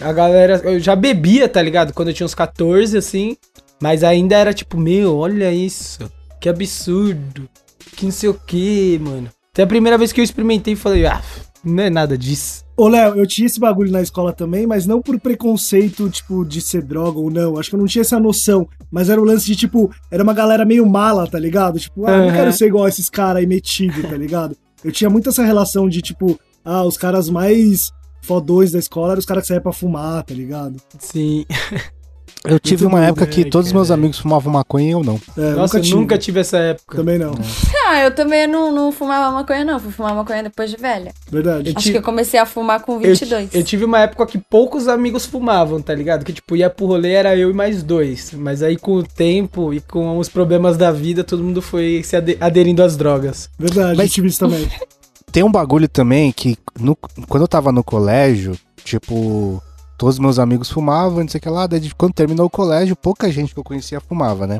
A 0.00 0.12
galera, 0.12 0.60
eu 0.64 0.78
já 0.80 0.94
bebia, 0.96 1.48
tá 1.48 1.60
ligado? 1.62 1.92
Quando 1.92 2.08
eu 2.08 2.14
tinha 2.14 2.24
uns 2.24 2.34
14, 2.34 2.96
assim. 2.96 3.36
Mas 3.82 4.02
ainda 4.04 4.36
era 4.36 4.54
tipo, 4.54 4.76
meu, 4.78 5.16
olha 5.16 5.52
isso. 5.52 6.08
Que 6.40 6.48
absurdo. 6.48 7.48
Que 7.96 8.04
não 8.06 8.12
sei 8.12 8.28
o 8.28 8.34
que, 8.34 8.98
mano. 9.02 9.28
Até 9.54 9.62
a 9.62 9.66
primeira 9.68 9.96
vez 9.96 10.10
que 10.12 10.20
eu 10.20 10.24
experimentei, 10.24 10.74
falei, 10.74 11.06
ah, 11.06 11.22
não 11.62 11.84
é 11.84 11.88
nada 11.88 12.18
disso. 12.18 12.64
Ô, 12.76 12.88
Léo, 12.88 13.14
eu 13.14 13.24
tinha 13.24 13.46
esse 13.46 13.60
bagulho 13.60 13.92
na 13.92 14.02
escola 14.02 14.32
também, 14.32 14.66
mas 14.66 14.84
não 14.84 15.00
por 15.00 15.20
preconceito, 15.20 16.10
tipo, 16.10 16.44
de 16.44 16.60
ser 16.60 16.82
droga 16.82 17.20
ou 17.20 17.30
não. 17.30 17.56
Acho 17.56 17.70
que 17.70 17.76
eu 17.76 17.78
não 17.78 17.86
tinha 17.86 18.02
essa 18.02 18.18
noção. 18.18 18.68
Mas 18.90 19.08
era 19.08 19.20
o 19.20 19.24
lance 19.24 19.46
de, 19.46 19.54
tipo, 19.54 19.94
era 20.10 20.24
uma 20.24 20.34
galera 20.34 20.64
meio 20.64 20.84
mala, 20.84 21.24
tá 21.28 21.38
ligado? 21.38 21.78
Tipo, 21.78 22.04
ah, 22.04 22.10
eu 22.10 22.26
não 22.26 22.32
quero 22.32 22.52
ser 22.52 22.66
igual 22.66 22.88
esses 22.88 23.08
caras 23.08 23.42
aí 23.42 23.46
metido, 23.46 24.02
tá 24.02 24.16
ligado? 24.16 24.56
Eu 24.82 24.90
tinha 24.90 25.08
muito 25.08 25.28
essa 25.28 25.44
relação 25.44 25.88
de, 25.88 26.02
tipo, 26.02 26.36
ah, 26.64 26.82
os 26.82 26.96
caras 26.96 27.30
mais 27.30 27.92
fodões 28.22 28.72
da 28.72 28.80
escola 28.80 29.12
eram 29.12 29.20
os 29.20 29.24
caras 29.24 29.44
que 29.44 29.48
saíam 29.48 29.62
pra 29.62 29.72
fumar, 29.72 30.24
tá 30.24 30.34
ligado? 30.34 30.82
Sim. 30.98 31.46
Eu 32.46 32.60
tive 32.60 32.82
Muito 32.84 32.92
uma 32.94 33.00
bom, 33.00 33.06
época 33.08 33.24
né, 33.24 33.30
que 33.32 33.44
todos 33.46 33.68
os 33.68 33.72
meus 33.72 33.90
amigos 33.90 34.18
fumavam 34.18 34.52
maconha 34.52 34.86
e 34.88 34.90
eu 34.90 35.02
não. 35.02 35.18
É, 35.36 35.52
Nossa, 35.52 35.78
eu 35.78 35.82
tive. 35.82 35.94
nunca 35.96 36.18
tive 36.18 36.40
essa 36.40 36.58
época. 36.58 36.96
Também 36.98 37.18
não. 37.18 37.32
Ah, 37.86 38.02
eu 38.02 38.14
também 38.14 38.46
não, 38.46 38.72
não 38.72 38.90
fumava 38.90 39.30
maconha, 39.30 39.62
não. 39.62 39.78
Fui 39.78 39.92
fumar 39.92 40.14
maconha 40.14 40.42
depois 40.42 40.70
de 40.70 40.76
velha. 40.78 41.12
Verdade. 41.30 41.68
Eu 41.68 41.74
Acho 41.76 41.82
tive- 41.82 41.92
que 41.92 41.98
eu 41.98 42.02
comecei 42.02 42.40
a 42.40 42.46
fumar 42.46 42.80
com 42.80 42.94
Eu, 42.94 43.10
22. 43.10 43.54
eu 43.54 43.62
tive 43.62 43.84
uma 43.84 44.00
época 44.00 44.24
que 44.26 44.38
poucos 44.38 44.88
amigos 44.88 45.26
fumavam, 45.26 45.82
tá 45.82 45.94
ligado? 45.94 46.24
Que 46.24 46.32
tipo, 46.32 46.56
ia 46.56 46.70
pro 46.70 46.86
rolê, 46.86 47.12
era 47.12 47.36
eu 47.36 47.50
e 47.50 47.52
mais 47.52 47.82
dois. 47.82 48.32
Mas 48.32 48.62
aí 48.62 48.78
com 48.78 48.94
o 48.94 49.02
tempo 49.02 49.72
e 49.74 49.80
com 49.80 50.16
os 50.18 50.30
problemas 50.30 50.78
da 50.78 50.90
vida, 50.90 51.22
todo 51.22 51.44
mundo 51.44 51.60
foi 51.60 52.00
se 52.02 52.16
ade- 52.16 52.38
aderindo 52.40 52.82
às 52.82 52.96
drogas. 52.96 53.50
Verdade, 53.58 53.98
Mas- 53.98 54.08
eu 54.08 54.12
tive 54.14 54.28
isso 54.28 54.38
também. 54.38 54.66
Tem 55.30 55.42
um 55.42 55.52
bagulho 55.52 55.86
também 55.88 56.32
que 56.32 56.56
no- 56.80 56.96
quando 57.28 57.42
eu 57.42 57.48
tava 57.48 57.70
no 57.70 57.84
colégio, 57.84 58.56
tipo, 58.82 59.62
todos 59.96 60.16
os 60.16 60.18
meus 60.20 60.38
amigos 60.38 60.70
fumavam, 60.70 61.20
não 61.20 61.28
sei 61.28 61.38
o 61.38 61.42
que 61.42 61.48
lá, 61.48 61.66
daí 61.66 61.80
de- 61.80 61.94
quando 61.94 62.12
terminou 62.14 62.46
o 62.46 62.50
colégio, 62.50 62.96
pouca 62.96 63.30
gente 63.30 63.52
que 63.54 63.58
eu 63.60 63.64
conhecia 63.64 64.00
fumava, 64.00 64.46
né? 64.46 64.58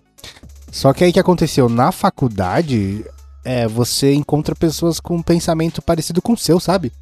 Só 0.70 0.92
que 0.92 1.04
aí 1.04 1.10
o 1.10 1.12
que 1.12 1.20
aconteceu? 1.20 1.68
Na 1.68 1.92
faculdade, 1.92 3.04
é, 3.44 3.66
você 3.68 4.12
encontra 4.14 4.54
pessoas 4.54 4.98
com 4.98 5.16
um 5.16 5.22
pensamento 5.22 5.80
parecido 5.82 6.20
com 6.22 6.32
o 6.32 6.36
seu, 6.38 6.58
sabe? 6.58 6.92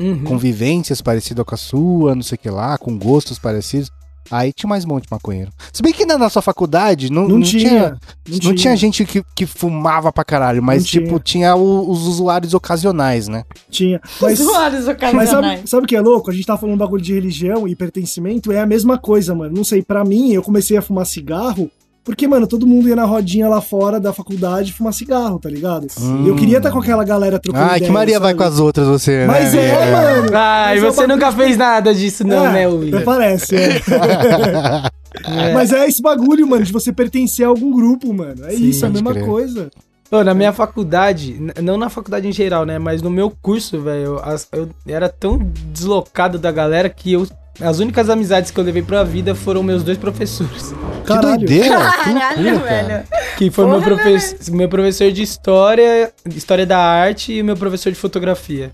Uhum. 0.00 0.24
Com 0.24 0.38
vivências 0.38 1.00
parecidas 1.00 1.44
com 1.44 1.54
a 1.54 1.58
sua, 1.58 2.14
não 2.14 2.22
sei 2.22 2.36
o 2.36 2.38
que 2.38 2.50
lá, 2.50 2.76
com 2.76 2.98
gostos 2.98 3.38
parecidos. 3.38 3.90
Aí 4.30 4.52
tinha 4.52 4.68
mais 4.68 4.84
um 4.84 4.88
monte 4.88 5.04
de 5.04 5.08
maconheiro. 5.10 5.50
Se 5.72 5.82
bem 5.82 5.92
que 5.92 6.06
na 6.06 6.16
nossa 6.16 6.40
faculdade 6.40 7.10
não, 7.10 7.22
Não, 7.28 7.36
não 7.38 7.42
tinha. 7.42 7.68
tinha 7.68 7.98
Não, 8.28 8.38
não 8.50 8.54
tinha 8.54 8.76
gente 8.76 9.04
que, 9.04 9.22
que 9.34 9.46
fumava 9.46 10.12
pra 10.12 10.24
caralho, 10.24 10.62
mas 10.62 10.82
Não 10.82 10.86
tinha. 10.88 11.04
tipo, 11.04 11.18
tinha 11.20 11.54
o- 11.54 11.90
os 11.90 12.06
usuários 12.06 12.54
ocasionais, 12.54 13.28
né? 13.28 13.44
Tinha. 13.70 14.00
Mas, 14.20 14.38
Usuários 14.40 14.86
mas 14.86 14.94
ocasionais. 14.96 15.58
sabe, 15.58 15.70
sabe 15.70 15.84
o 15.84 15.88
que 15.88 15.96
é 15.96 16.00
louco? 16.00 16.30
A 16.30 16.34
gente 16.34 16.46
tá 16.46 16.56
falando 16.56 16.78
bagulho 16.78 17.02
de 17.02 17.12
religião 17.14 17.66
e 17.68 17.74
pertencimento, 17.76 18.50
é 18.52 18.60
a 18.60 18.66
mesma 18.66 18.96
coisa, 18.98 19.34
mano. 19.34 19.54
Não 19.54 19.64
sei, 19.64 19.82
pra 19.82 20.04
mim, 20.04 20.32
eu 20.32 20.42
comecei 20.42 20.76
a 20.76 20.82
fumar 20.82 21.04
cigarro 21.06 21.70
porque, 22.04 22.26
mano, 22.26 22.46
todo 22.46 22.66
mundo 22.66 22.88
ia 22.88 22.96
na 22.96 23.04
rodinha 23.04 23.48
lá 23.48 23.60
fora 23.60 24.00
da 24.00 24.12
faculdade 24.12 24.72
fumar 24.72 24.92
cigarro, 24.92 25.38
tá 25.38 25.48
ligado? 25.48 25.86
Hum. 26.00 26.24
E 26.24 26.28
eu 26.28 26.34
queria 26.36 26.56
estar 26.58 26.70
com 26.72 26.78
aquela 26.80 27.04
galera 27.04 27.38
trocando 27.38 27.64
Ai, 27.64 27.76
ideia, 27.76 27.86
que 27.86 27.92
Maria 27.92 28.18
vai 28.18 28.30
sabe? 28.32 28.38
com 28.38 28.44
as 28.44 28.58
outras, 28.58 28.86
você, 28.88 29.24
Mas 29.26 29.54
né? 29.54 29.66
é, 29.68 29.90
mano. 29.92 30.30
Ai, 30.36 30.74
Mas 30.80 30.82
é 30.84 30.90
você 30.90 31.06
nunca 31.06 31.30
fez 31.32 31.56
nada 31.56 31.94
disso, 31.94 32.26
não, 32.26 32.46
É, 32.46 32.52
né, 32.52 32.66
William? 32.68 33.02
Parece, 33.02 33.54
é. 33.56 33.80
É. 35.24 35.52
Mas 35.52 35.70
é 35.72 35.86
esse 35.86 36.00
bagulho, 36.02 36.46
mano, 36.46 36.64
de 36.64 36.72
você 36.72 36.90
pertencer 36.92 37.44
a 37.44 37.48
algum 37.48 37.70
grupo, 37.70 38.12
mano. 38.14 38.46
É 38.46 38.50
Sim, 38.52 38.64
isso, 38.64 38.84
é 38.84 38.88
a 38.88 38.90
mesma 38.90 39.12
crer. 39.12 39.26
coisa. 39.26 39.70
Pô, 40.10 40.24
na 40.24 40.32
minha 40.34 40.52
faculdade, 40.52 41.38
não 41.62 41.76
na 41.76 41.88
faculdade 41.90 42.26
em 42.26 42.32
geral, 42.32 42.64
né? 42.64 42.78
Mas 42.78 43.02
no 43.02 43.10
meu 43.10 43.30
curso, 43.42 43.80
velho, 43.80 44.18
as- 44.24 44.48
eu 44.52 44.68
era 44.86 45.08
tão 45.10 45.38
deslocado 45.70 46.38
da 46.38 46.50
galera 46.50 46.88
que 46.88 47.12
eu. 47.12 47.26
As 47.60 47.78
únicas 47.78 48.08
amizades 48.08 48.50
que 48.50 48.58
eu 48.58 48.64
levei 48.64 48.82
pra 48.82 49.04
vida 49.04 49.34
foram 49.34 49.62
meus 49.62 49.82
dois 49.82 49.98
professores. 49.98 50.72
Que 51.02 51.06
Caralho. 51.08 51.36
doideira! 51.38 51.68
que 51.68 52.12
Caralho, 52.14 52.42
loucura, 52.50 52.68
cara. 52.68 52.86
velho. 52.86 53.04
Que 53.36 53.50
foi 53.50 53.64
meu, 53.66 53.74
Porra, 53.74 53.96
profe 53.96 54.50
meu 54.52 54.68
professor 54.68 55.12
de 55.12 55.22
história, 55.22 56.12
história 56.34 56.64
da 56.66 56.78
arte 56.78 57.32
e 57.32 57.42
meu 57.42 57.56
professor 57.56 57.90
de 57.92 57.98
fotografia. 57.98 58.72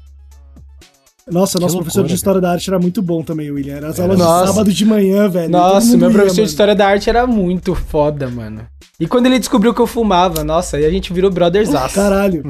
Nossa, 1.30 1.58
Que 1.58 1.62
nosso 1.62 1.74
loucura, 1.74 1.84
professor 1.84 2.02
de 2.04 2.08
cara. 2.08 2.14
História 2.16 2.40
da 2.40 2.50
Arte 2.52 2.70
era 2.70 2.78
muito 2.78 3.02
bom 3.02 3.22
também, 3.22 3.50
William. 3.50 3.76
Era 3.76 3.88
as 3.88 3.98
Era. 3.98 4.04
aulas 4.04 4.18
Nossa. 4.18 4.40
de 4.44 4.48
sábado 4.48 4.72
de 4.72 4.84
manhã, 4.86 5.28
velho. 5.28 5.50
Nossa, 5.50 5.94
meu 5.94 6.08
ia, 6.08 6.14
professor 6.14 6.34
de 6.36 6.40
mano. 6.40 6.48
história 6.50 6.74
da 6.74 6.88
arte 6.88 7.10
era 7.10 7.26
muito 7.26 7.74
foda, 7.74 8.28
mano. 8.30 8.62
E 8.98 9.06
quando 9.06 9.26
ele 9.26 9.38
descobriu 9.38 9.74
que 9.74 9.80
eu 9.80 9.86
fumava, 9.86 10.42
nossa, 10.42 10.78
aí 10.78 10.86
a 10.86 10.90
gente 10.90 11.12
virou 11.12 11.30
brothers 11.30 11.74
aço. 11.74 11.94
Caralho. 11.96 12.42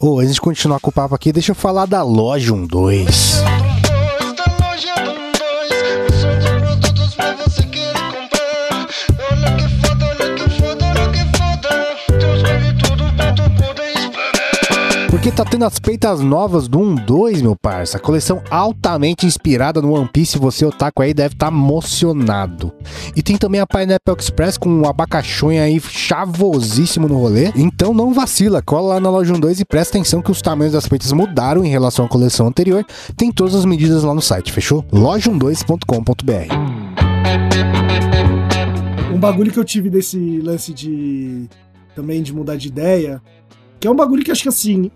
Ô, 0.00 0.20
antes 0.20 0.34
de 0.34 0.40
continuar 0.40 0.78
com 0.78 0.90
o 0.90 0.92
papo 0.92 1.12
aqui, 1.14 1.32
deixa 1.32 1.50
eu 1.50 1.56
falar 1.56 1.86
da 1.86 2.04
loja 2.04 2.52
12. 2.54 3.59
Porque 15.20 15.30
tá 15.30 15.44
tendo 15.44 15.66
as 15.66 15.78
peitas 15.78 16.20
novas 16.20 16.66
do 16.66 16.78
1-2, 16.78 17.42
meu 17.42 17.54
parça. 17.54 17.98
A 17.98 18.00
coleção 18.00 18.42
altamente 18.48 19.26
inspirada 19.26 19.82
no 19.82 19.92
One 19.92 20.08
Piece. 20.10 20.38
Você, 20.38 20.64
otaku 20.64 21.02
aí, 21.02 21.12
deve 21.12 21.34
estar 21.34 21.48
emocionado. 21.48 22.72
E 23.14 23.22
tem 23.22 23.36
também 23.36 23.60
a 23.60 23.66
Pineapple 23.66 24.14
Express 24.18 24.56
com 24.56 24.70
um 24.70 24.88
abacachonha 24.88 25.64
aí 25.64 25.78
chavosíssimo 25.78 27.06
no 27.06 27.18
rolê. 27.18 27.52
Então 27.54 27.92
não 27.92 28.14
vacila, 28.14 28.62
cola 28.62 28.94
lá 28.94 29.00
na 29.00 29.10
loja 29.10 29.34
12 29.34 29.60
e 29.60 29.64
presta 29.66 29.98
atenção 29.98 30.22
que 30.22 30.30
os 30.30 30.40
tamanhos 30.40 30.72
das 30.72 30.88
peitas 30.88 31.12
mudaram 31.12 31.62
em 31.62 31.68
relação 31.68 32.06
à 32.06 32.08
coleção 32.08 32.46
anterior. 32.46 32.82
Tem 33.14 33.30
todas 33.30 33.54
as 33.54 33.66
medidas 33.66 34.02
lá 34.02 34.14
no 34.14 34.22
site, 34.22 34.50
fechou? 34.50 34.82
loja12.com.br. 34.84 36.54
Um 39.14 39.20
bagulho 39.20 39.52
que 39.52 39.58
eu 39.58 39.64
tive 39.66 39.90
desse 39.90 40.40
lance 40.40 40.72
de. 40.72 41.46
também 41.94 42.22
de 42.22 42.32
mudar 42.32 42.56
de 42.56 42.68
ideia. 42.68 43.20
Que 43.78 43.86
é 43.86 43.90
um 43.90 43.96
bagulho 43.96 44.24
que 44.24 44.30
acho 44.30 44.42
que 44.42 44.48
assim. 44.48 44.90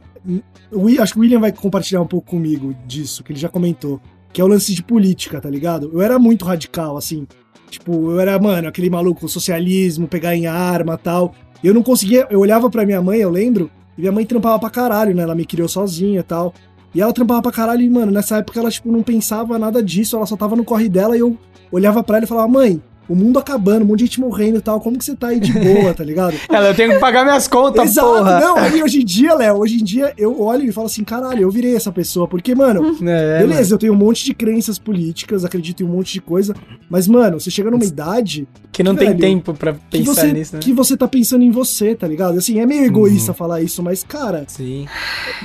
Wi- 0.73 0.99
acho 0.99 1.13
que 1.13 1.19
o 1.19 1.23
William 1.23 1.41
vai 1.41 1.53
compartilhar 1.53 2.01
um 2.01 2.07
pouco 2.07 2.29
comigo 2.31 2.75
disso, 2.87 3.23
que 3.23 3.33
ele 3.33 3.39
já 3.39 3.49
comentou. 3.49 4.01
Que 4.33 4.41
é 4.41 4.45
o 4.45 4.49
lance 4.49 4.75
de 4.75 4.83
política, 4.83 5.41
tá 5.41 5.49
ligado? 5.49 5.91
Eu 5.93 6.03
era 6.03 6.19
muito 6.19 6.45
radical, 6.45 6.97
assim. 6.97 7.27
Tipo, 7.71 8.11
eu 8.13 8.21
era, 8.21 8.39
mano, 8.39 8.69
aquele 8.69 8.91
maluco, 8.91 9.29
socialismo, 9.29 10.09
pegar 10.09 10.35
em 10.35 10.47
arma 10.47 10.97
tal. 10.99 11.35
Eu 11.63 11.73
não 11.75 11.83
conseguia. 11.83 12.27
Eu 12.31 12.41
olhava 12.41 12.69
pra 12.69 12.85
minha 12.85 13.01
mãe, 13.01 13.19
eu 13.21 13.31
lembro, 13.31 13.71
e 13.97 14.01
minha 14.01 14.13
mãe 14.13 14.25
trampava 14.27 14.59
pra 14.59 14.71
caralho, 14.71 15.15
né? 15.15 15.23
Ela 15.23 15.35
me 15.35 15.45
criou 15.45 15.69
sozinha 15.69 16.21
e 16.21 16.23
tal. 16.23 16.53
E 16.95 17.01
ela 17.01 17.13
trampava 17.13 17.43
pra 17.43 17.53
caralho 17.53 17.83
e, 17.83 17.91
mano, 17.91 18.11
nessa 18.13 18.39
época 18.39 18.59
ela, 18.61 18.71
tipo, 18.71 18.91
não 18.91 19.03
pensava 19.03 19.59
nada 19.59 19.83
disso, 19.83 20.17
ela 20.17 20.27
só 20.27 20.37
tava 20.37 20.55
no 20.57 20.65
corre 20.65 20.89
dela 20.89 21.17
e 21.17 21.21
eu 21.21 21.37
olhava 21.73 22.03
pra 22.05 22.17
ela 22.19 22.25
e 22.25 22.29
falava, 22.29 22.47
mãe, 22.49 22.81
o 23.09 23.15
mundo 23.15 23.39
acabando, 23.39 23.83
um 23.85 23.89
monte 23.89 23.99
de 24.01 24.05
gente 24.07 24.21
morrendo 24.21 24.59
e 24.59 24.61
tal, 24.61 24.81
como 24.81 24.97
que 24.99 25.05
você 25.05 25.15
tá 25.15 25.29
aí 25.29 25.39
de 25.41 25.53
boa, 25.53 25.93
tá 25.93 26.03
ligado? 26.03 26.35
Ela, 26.49 26.69
eu 26.69 26.75
tenho 26.75 26.93
que 26.93 26.99
pagar 26.99 27.25
minhas 27.25 27.47
contas, 27.47 27.91
Exato, 27.91 28.07
porra. 28.09 28.41
não, 28.41 28.57
aí 28.57 28.83
hoje 28.83 29.03
em 29.03 29.05
dia, 29.05 29.35
Léo, 29.35 29.59
hoje 29.59 29.75
em 29.81 29.85
dia 29.85 30.13
eu 30.17 30.41
olho 30.41 30.65
e 30.65 30.73
falo 30.73 30.87
assim, 30.87 31.05
caralho, 31.05 31.43
eu 31.43 31.51
virei 31.51 31.77
essa 31.77 31.93
pessoa, 31.93 32.27
porque, 32.27 32.55
mano, 32.55 32.97
É, 33.07 33.39
beleza, 33.41 33.75
eu 33.75 33.79
tenho 33.79 33.93
um 33.93 33.97
monte 33.97 34.25
de 34.25 34.33
crenças 34.35 34.79
políticas, 34.79 35.45
acredito 35.45 35.83
em 35.83 35.87
um 35.87 35.91
monte 35.91 36.15
de 36.15 36.21
coisa, 36.21 36.55
mas, 36.89 37.07
mano, 37.07 37.39
você 37.39 37.51
chega 37.51 37.71
numa 37.71 37.85
idade 37.85 38.41
mano, 38.53 38.69
que 38.73 38.83
não 38.83 38.97
tem 38.97 39.09
velho, 39.09 39.21
tempo 39.21 39.53
pra 39.55 39.73
que 39.75 39.81
pensar 39.91 40.15
você, 40.15 40.33
nisso, 40.33 40.55
né? 40.57 40.61
que 40.63 40.73
você 40.73 40.97
tá 40.97 41.07
pensando 41.07 41.45
em 41.45 41.51
você, 41.51 41.95
tá 41.95 42.07
ligado? 42.09 42.39
Assim, 42.39 42.59
é 42.61 42.67
meio 42.67 42.85
egoísta 42.85 43.33
Uhum. 43.33 43.37
falar 43.37 43.61
isso, 43.63 43.83
mas, 43.83 44.03
cara, 44.03 44.45
Sim. 44.49 44.87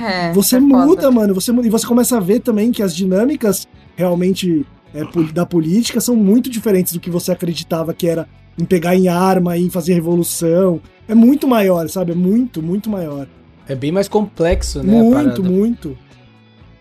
É, 0.02 0.32
você 0.32 0.56
é 0.56 0.60
foda. 0.60 0.86
muda, 0.86 1.10
mano, 1.10 1.34
você 1.34 1.52
muda, 1.52 1.66
e 1.66 1.70
você 1.70 1.86
começa 1.86 2.16
a 2.16 2.20
ver 2.20 2.40
também 2.40 2.72
que 2.72 2.82
as 2.82 2.94
dinâmicas 2.96 3.66
realmente 3.96 4.64
é, 4.94 5.02
da 5.32 5.46
política 5.46 6.00
são 6.00 6.16
muito 6.16 6.50
diferentes 6.50 6.92
do 6.92 7.00
que 7.00 7.10
você 7.10 7.32
acreditava 7.32 7.92
que 7.94 8.06
era 8.08 8.26
em 8.58 8.64
pegar 8.64 8.94
em 8.96 9.08
arma, 9.08 9.56
em 9.56 9.70
fazer 9.70 9.94
revolução. 9.94 10.80
É 11.08 11.14
muito 11.14 11.46
maior, 11.48 11.88
sabe? 11.88 12.12
É 12.12 12.14
muito, 12.14 12.62
muito 12.62 12.90
maior. 12.90 13.26
É 13.68 13.74
bem 13.74 13.92
mais 13.92 14.08
complexo, 14.08 14.82
né? 14.82 14.92
muito, 15.00 15.42
muito. 15.44 15.96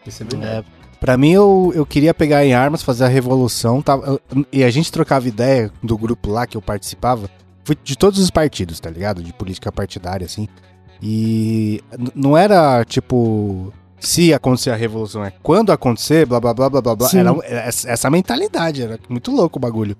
Isso 0.05 0.23
é 0.23 0.25
verdade. 0.25 0.67
Pra 0.99 1.15
mim, 1.15 1.31
eu, 1.31 1.71
eu 1.75 1.85
queria 1.85 2.13
pegar 2.13 2.43
em 2.45 2.53
armas, 2.53 2.81
fazer 2.83 3.05
a 3.05 3.07
revolução. 3.07 3.81
Tava, 3.81 4.05
eu- 4.35 4.45
e 4.51 4.63
a 4.63 4.69
gente 4.69 4.91
trocava 4.91 5.27
ideia 5.27 5.71
do 5.81 5.97
grupo 5.97 6.29
lá 6.31 6.45
que 6.45 6.57
eu 6.57 6.61
participava. 6.61 7.29
Foi 7.63 7.77
de 7.83 7.97
todos 7.97 8.19
os 8.19 8.29
partidos, 8.29 8.79
tá 8.79 8.89
ligado? 8.89 9.23
De 9.23 9.31
política 9.31 9.71
partidária, 9.71 10.25
assim. 10.25 10.47
E 11.01 11.81
não 12.13 12.35
era 12.35 12.83
tipo. 12.83 13.71
Se 13.99 14.33
acontecer 14.33 14.69
a 14.71 14.75
revolução, 14.75 15.23
é 15.25 15.33
quando 15.43 15.71
acontecer, 15.71 16.25
blá 16.25 16.39
blá 16.39 16.53
blá 16.53 16.69
blá 16.69 16.81
blá 16.81 16.95
blá. 16.95 17.09
Era, 17.13 17.35
era 17.43 17.67
essa 17.67 18.09
mentalidade, 18.09 18.81
era 18.81 18.99
muito 19.09 19.31
louco 19.31 19.57
o 19.57 19.61
bagulho. 19.61 19.95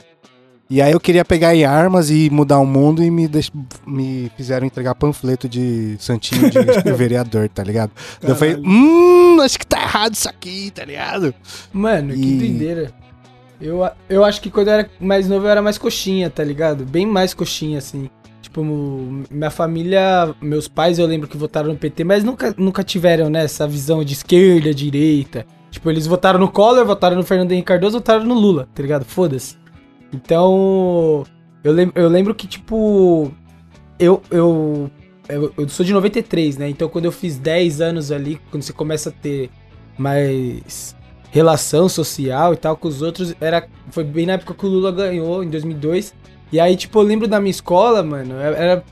E 0.69 0.81
aí 0.83 0.91
eu 0.91 0.99
queria 0.99 1.25
pegar 1.25 1.55
em 1.55 1.65
armas 1.65 2.12
e 2.12 2.29
mudar 2.29 2.59
o 2.59 2.65
mundo 2.65 3.03
e 3.03 3.09
me, 3.09 3.27
deix- 3.27 3.51
me 3.88 4.31
fizeram 4.38 4.67
entregar 4.67 4.93
panfleto 4.93 5.49
de 5.49 5.95
santinho 5.99 6.47
de 6.51 6.59
vereador, 6.93 7.49
tá 7.49 7.63
ligado? 7.63 7.91
Daí 8.21 8.29
Eu 8.31 8.35
falei, 8.35 8.55
hum, 8.55 9.41
acho 9.41 9.57
que 9.57 9.65
tá 9.65 9.81
errado 9.81 10.13
isso 10.13 10.29
aqui, 10.29 10.69
tá 10.69 10.85
ligado? 10.85 11.33
Mano, 11.73 12.13
que 12.13 12.19
E- 12.21 12.38
doideira. 12.38 12.91
Eu, 13.59 13.79
eu 14.07 14.23
acho 14.23 14.39
que 14.39 14.49
quando 14.51 14.67
eu 14.67 14.73
era 14.75 14.89
mais 15.01 15.27
novo 15.27 15.45
eu 15.45 15.49
era 15.49 15.62
mais 15.62 15.77
coxinha, 15.77 16.29
tá 16.29 16.43
ligado? 16.43 16.85
Bem 16.85 17.05
mais 17.05 17.33
coxinha, 17.33 17.79
assim. 17.79 18.07
Tipo, 18.49 18.63
minha 19.29 19.51
família, 19.51 20.33
meus 20.41 20.67
pais 20.67 20.97
eu 20.97 21.05
lembro 21.05 21.27
que 21.27 21.38
votaram 21.38 21.69
no 21.69 21.77
PT, 21.77 22.03
mas 22.03 22.23
nunca, 22.23 22.53
nunca 22.57 22.83
tiveram, 22.83 23.29
né, 23.29 23.43
essa 23.43 23.67
visão 23.67 24.03
de 24.03 24.13
esquerda, 24.13 24.73
direita. 24.73 25.45
Tipo, 25.69 25.91
eles 25.91 26.07
votaram 26.07 26.39
no 26.39 26.51
Collor, 26.51 26.83
votaram 26.83 27.15
no 27.15 27.23
Fernando 27.23 27.51
Henrique 27.51 27.67
Cardoso, 27.67 27.99
votaram 27.99 28.25
no 28.25 28.33
Lula, 28.33 28.67
tá 28.73 28.81
ligado? 28.81 29.05
Foda-se. 29.05 29.55
Então, 30.12 31.23
eu, 31.63 31.71
lem 31.71 31.91
eu 31.93 32.09
lembro 32.09 32.33
que, 32.33 32.47
tipo, 32.47 33.31
eu, 33.99 34.19
eu, 34.31 34.89
eu, 35.29 35.53
eu 35.55 35.69
sou 35.69 35.85
de 35.85 35.93
93, 35.93 36.57
né? 36.57 36.67
Então, 36.67 36.89
quando 36.89 37.05
eu 37.05 37.12
fiz 37.12 37.38
10 37.38 37.81
anos 37.81 38.12
ali, 38.12 38.41
quando 38.49 38.63
você 38.63 38.73
começa 38.73 39.09
a 39.09 39.12
ter 39.12 39.51
mais 39.95 40.95
relação 41.29 41.88
social 41.88 42.55
e 42.55 42.57
tal 42.57 42.75
com 42.75 42.88
os 42.88 43.03
outros, 43.03 43.35
era, 43.39 43.67
foi 43.91 44.03
bem 44.03 44.25
na 44.25 44.33
época 44.33 44.55
que 44.55 44.65
o 44.65 44.69
Lula 44.69 44.91
ganhou, 44.91 45.43
em 45.43 45.51
2002. 45.51 46.15
E 46.51 46.59
aí, 46.59 46.75
tipo, 46.75 46.99
eu 46.99 47.03
lembro 47.03 47.27
da 47.27 47.39
minha 47.39 47.51
escola, 47.51 48.01
mano, 48.01 48.35
era, 48.39 48.83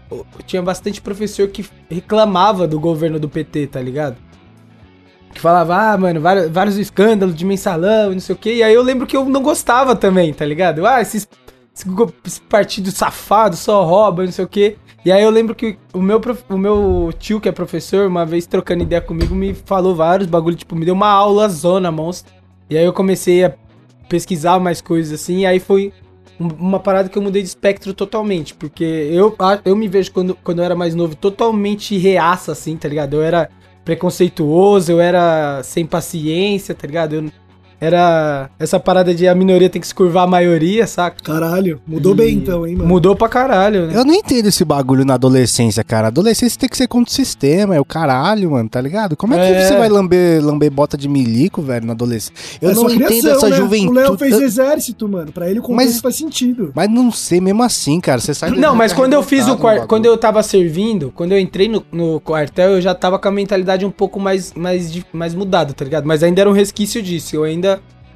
tinha 0.46 0.62
bastante 0.62 1.02
professor 1.02 1.48
que 1.48 1.66
reclamava 1.90 2.68
do 2.68 2.80
governo 2.80 3.20
do 3.20 3.28
PT, 3.28 3.68
tá 3.68 3.82
ligado? 3.82 4.18
Que 5.34 5.42
falava, 5.42 5.76
ah, 5.76 5.98
mano, 5.98 6.22
vários, 6.22 6.50
vários 6.50 6.78
escândalos 6.78 7.36
de 7.36 7.46
mensalão 7.46 8.12
e 8.12 8.16
não 8.16 8.22
sei 8.22 8.36
o 8.36 8.38
quê. 8.38 8.56
E 8.56 8.64
aí 8.64 8.74
eu 8.74 8.84
lembro 8.84 9.08
que 9.08 9.18
eu 9.18 9.26
não 9.26 9.42
gostava 9.42 9.96
também, 9.96 10.34
tá 10.34 10.46
ligado? 10.46 10.86
Ah, 10.86 11.02
esses, 11.02 11.28
esse, 11.76 11.86
esse 12.26 12.42
partido 12.42 12.92
safado 12.92 13.56
só 13.56 13.84
rouba 13.84 14.24
não 14.24 14.32
sei 14.32 14.46
o 14.46 14.48
quê. 14.48 14.78
E 15.04 15.12
aí 15.12 15.24
eu 15.24 15.30
lembro 15.30 15.56
que 15.56 15.78
o 15.94 16.02
meu, 16.02 16.22
o 16.50 16.58
meu 16.58 17.14
tio, 17.18 17.40
que 17.40 17.50
é 17.50 17.52
professor, 17.52 18.08
uma 18.08 18.26
vez 18.26 18.46
trocando 18.46 18.84
ideia 18.84 19.02
comigo, 19.02 19.34
me 19.34 19.54
falou 19.54 19.96
vários 19.96 20.28
bagulho, 20.28 20.56
tipo, 20.56 20.76
me 20.76 20.86
deu 20.86 20.94
uma 20.94 21.10
aula 21.10 21.48
zona, 21.50 21.92
monstro. 21.92 22.34
E 22.70 22.78
aí 22.78 22.84
eu 22.84 22.94
comecei 22.94 23.46
a 23.46 23.54
pesquisar 24.10 24.60
mais 24.60 24.82
coisas 24.82 25.20
assim, 25.20 25.40
e 25.40 25.46
aí 25.46 25.60
foi 25.60 25.94
uma 26.40 26.80
parada 26.80 27.10
que 27.10 27.18
eu 27.18 27.22
mudei 27.22 27.42
de 27.42 27.48
espectro 27.48 27.94
totalmente, 27.94 28.54
porque 28.54 28.84
eu, 28.84 29.36
eu 29.66 29.76
me 29.76 29.88
vejo 29.88 30.12
quando, 30.12 30.36
quando 30.36 30.60
eu 30.60 30.66
era 30.66 30.76
mais 30.76 30.94
novo 30.94 31.16
totalmente 31.16 31.98
reaça, 31.98 32.52
assim, 32.52 32.78
tá 32.78 32.88
ligado? 32.88 33.16
Eu 33.16 33.24
era 33.24 33.50
preconceituoso, 33.84 34.92
eu 34.92 35.00
era 35.00 35.62
sem 35.64 35.86
paciência, 35.86 36.76
tá 36.76 36.86
ligado? 36.86 37.16
Eu 37.16 37.32
era 37.80 38.50
essa 38.60 38.80
parada 38.80 39.14
de 39.14 39.28
a 39.28 39.36
minoria 39.36 39.70
tem 39.70 39.80
que 39.82 39.88
se 39.88 39.94
curvar 39.96 40.24
a 40.24 40.28
maioria, 40.28 40.88
saca? 40.88 41.18
Caralho, 41.24 41.80
mudou 41.88 42.14
E 42.14 42.18
bem 42.18 42.36
então, 42.36 42.66
hein, 42.66 42.76
mano? 42.76 42.88
Mudou 42.90 43.16
pra 43.16 43.30
caralho, 43.30 43.88
né? 43.88 43.94
Eu 43.96 44.04
não 44.06 44.14
entendo 44.14 44.48
esse 44.48 44.64
bagulho 44.66 45.06
na 45.06 45.14
adolescência, 45.16 45.84
cara. 45.84 46.08
Adolescência 46.08 46.60
tem 46.60 46.70
que 46.70 46.78
ser 46.78 46.88
contra 46.88 47.12
o 47.12 47.14
sistema, 47.16 47.76
é 47.76 47.80
o 47.80 47.86
caralho, 47.86 48.52
mano, 48.52 48.68
tá 48.70 48.82
ligado? 48.82 49.16
Como 49.16 49.34
é 49.34 49.38
que 49.38 49.44
É. 49.58 49.68
você 49.68 49.78
vai 49.78 49.90
lamber, 49.90 50.44
lamber 50.44 50.72
bota 50.72 50.98
de 50.98 51.08
milico, 51.08 51.62
velho, 51.62 51.86
na 51.86 51.94
adolescência? 51.94 52.34
Eu 52.62 52.72
É 52.72 52.74
não 52.74 52.86
entendo 52.90 53.06
criação, 53.08 53.32
essa 53.38 53.50
né? 53.50 53.56
juventude. 53.58 53.90
O 53.90 53.94
Léo 53.94 54.18
fez 54.18 54.34
Eu- 54.34 54.42
exército, 54.42 55.08
mano. 55.08 55.32
Pra 55.32 55.50
ele 55.50 55.60
o 55.60 55.64
Mas- 55.64 55.86
contexto 55.86 56.02
faz 56.02 56.16
sentido. 56.16 56.72
Mas 56.76 56.90
não 56.90 57.12
sei, 57.12 57.40
mesmo 57.42 57.64
assim, 57.64 58.00
cara. 58.00 58.20
Você 58.20 58.34
sai 58.34 58.52
do 58.52 58.60
Não, 58.60 58.76
mas 58.76 58.94
quando 58.94 59.14
eu 59.14 59.24
fiz 59.24 59.48
o 59.48 59.56
bagulho. 59.56 59.88
quando 59.88 60.06
eu 60.06 60.18
tava 60.18 60.42
servindo, 60.44 61.12
quando 61.16 61.32
eu 61.34 61.40
entrei 61.40 61.68
no, 61.68 61.84
no 61.92 62.20
quartel, 62.22 62.72
eu 62.72 62.82
já 62.82 62.94
tava 62.96 63.20
com 63.20 63.28
a 63.28 63.32
mentalidade 63.32 63.86
um 63.86 63.92
pouco 63.92 64.20
mais, 64.20 64.54
mais, 64.54 64.92
mais 65.14 65.34
mudada, 65.36 65.74
tá 65.74 65.84
ligado? 65.84 66.06
Mas 66.06 66.24
ainda 66.24 66.42
era 66.42 66.50
um 66.50 66.54
resquício 66.54 67.02
disso, 67.02 67.36
eu 67.36 67.44
ainda 67.44 67.67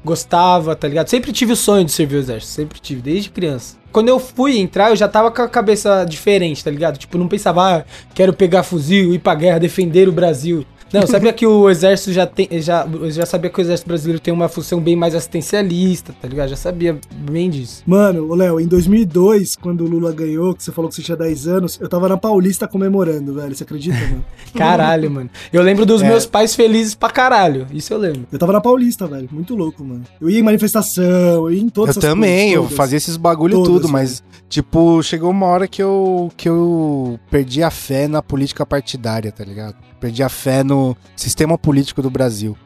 gostava, 0.03 0.75
tá 0.75 0.87
ligado? 0.87 1.07
Sempre 1.07 1.31
tive 1.31 1.53
o 1.53 1.55
sonho 1.55 1.85
de 1.85 1.91
servir 1.91 2.15
o 2.15 2.19
exército, 2.19 2.53
sempre 2.53 2.79
tive, 2.79 3.01
desde 3.01 3.29
criança. 3.29 3.77
Quando 3.91 4.07
eu 4.09 4.19
fui 4.19 4.57
entrar, 4.57 4.89
eu 4.89 4.95
já 4.95 5.07
tava 5.07 5.29
com 5.31 5.41
a 5.41 5.49
cabeça 5.49 6.05
diferente, 6.05 6.63
tá 6.63 6.71
ligado? 6.71 6.97
Tipo, 6.97 7.17
não 7.17 7.27
pensava, 7.27 7.77
ah, 7.77 7.83
quero 8.13 8.33
pegar 8.33 8.63
fuzil, 8.63 9.13
ir 9.13 9.19
pra 9.19 9.35
guerra, 9.35 9.59
defender 9.59 10.07
o 10.07 10.13
Brasil. 10.13 10.65
Não, 10.93 11.01
eu 11.01 11.07
sabia 11.07 11.31
que 11.31 11.45
o 11.47 11.69
exército 11.69 12.11
já 12.11 12.25
tem. 12.27 12.47
Já, 12.61 12.85
eu 12.85 13.09
já 13.11 13.25
sabia 13.25 13.49
que 13.49 13.59
o 13.59 13.61
exército 13.61 13.87
brasileiro 13.87 14.19
tem 14.19 14.33
uma 14.33 14.49
função 14.49 14.79
bem 14.81 14.95
mais 14.95 15.15
assistencialista, 15.15 16.13
tá 16.21 16.27
ligado? 16.27 16.49
Já 16.49 16.55
sabia 16.55 16.97
bem 17.13 17.49
disso. 17.49 17.81
Mano, 17.85 18.29
ô 18.29 18.35
Léo, 18.35 18.59
em 18.59 18.67
2002, 18.67 19.55
quando 19.55 19.85
o 19.85 19.87
Lula 19.87 20.11
ganhou, 20.11 20.53
que 20.53 20.63
você 20.63 20.71
falou 20.71 20.89
que 20.89 20.95
você 20.95 21.01
tinha 21.01 21.15
10 21.17 21.47
anos, 21.47 21.79
eu 21.81 21.87
tava 21.87 22.09
na 22.09 22.17
Paulista 22.17 22.67
comemorando, 22.67 23.33
velho. 23.33 23.55
Você 23.55 23.63
acredita, 23.63 23.97
mano? 23.97 24.25
Caralho, 24.55 25.09
mano. 25.09 25.29
Eu 25.51 25.61
lembro 25.61 25.85
dos 25.85 26.01
É. 26.01 26.07
meus 26.07 26.25
pais 26.25 26.55
felizes 26.55 26.93
pra 26.95 27.09
caralho. 27.09 27.67
Isso 27.73 27.93
eu 27.93 27.97
lembro. 27.97 28.27
Eu 28.31 28.37
tava 28.39 28.51
na 28.53 28.61
Paulista, 28.61 29.07
velho. 29.07 29.29
Muito 29.31 29.55
louco, 29.55 29.83
mano. 29.83 30.03
Eu 30.19 30.29
ia 30.29 30.39
em 30.39 30.43
manifestação, 30.43 31.03
eu 31.47 31.51
ia 31.51 31.61
em 31.61 31.69
todas 31.69 31.95
Eu 31.95 31.99
essas 31.99 32.09
também, 32.09 32.53
coisas, 32.55 32.71
eu 32.71 32.75
fazia 32.77 32.97
esses 32.97 33.17
bagulho 33.17 33.53
Todas, 33.55 33.67
tudo, 33.67 33.81
velho. 33.83 33.93
mas, 33.93 34.23
tipo, 34.49 35.01
chegou 35.03 35.31
uma 35.31 35.45
hora 35.47 35.67
que 35.67 35.81
eu, 35.81 36.31
que 36.35 36.49
eu 36.49 37.19
perdi 37.29 37.63
a 37.63 37.71
fé 37.71 38.07
na 38.07 38.21
política 38.21 38.65
partidária, 38.65 39.31
tá 39.31 39.43
ligado? 39.43 39.75
Perdi 40.01 40.23
a 40.23 40.29
fé 40.29 40.63
no 40.63 40.97
sistema 41.15 41.57
político 41.57 42.01
do 42.01 42.09
Brasil. 42.09 42.57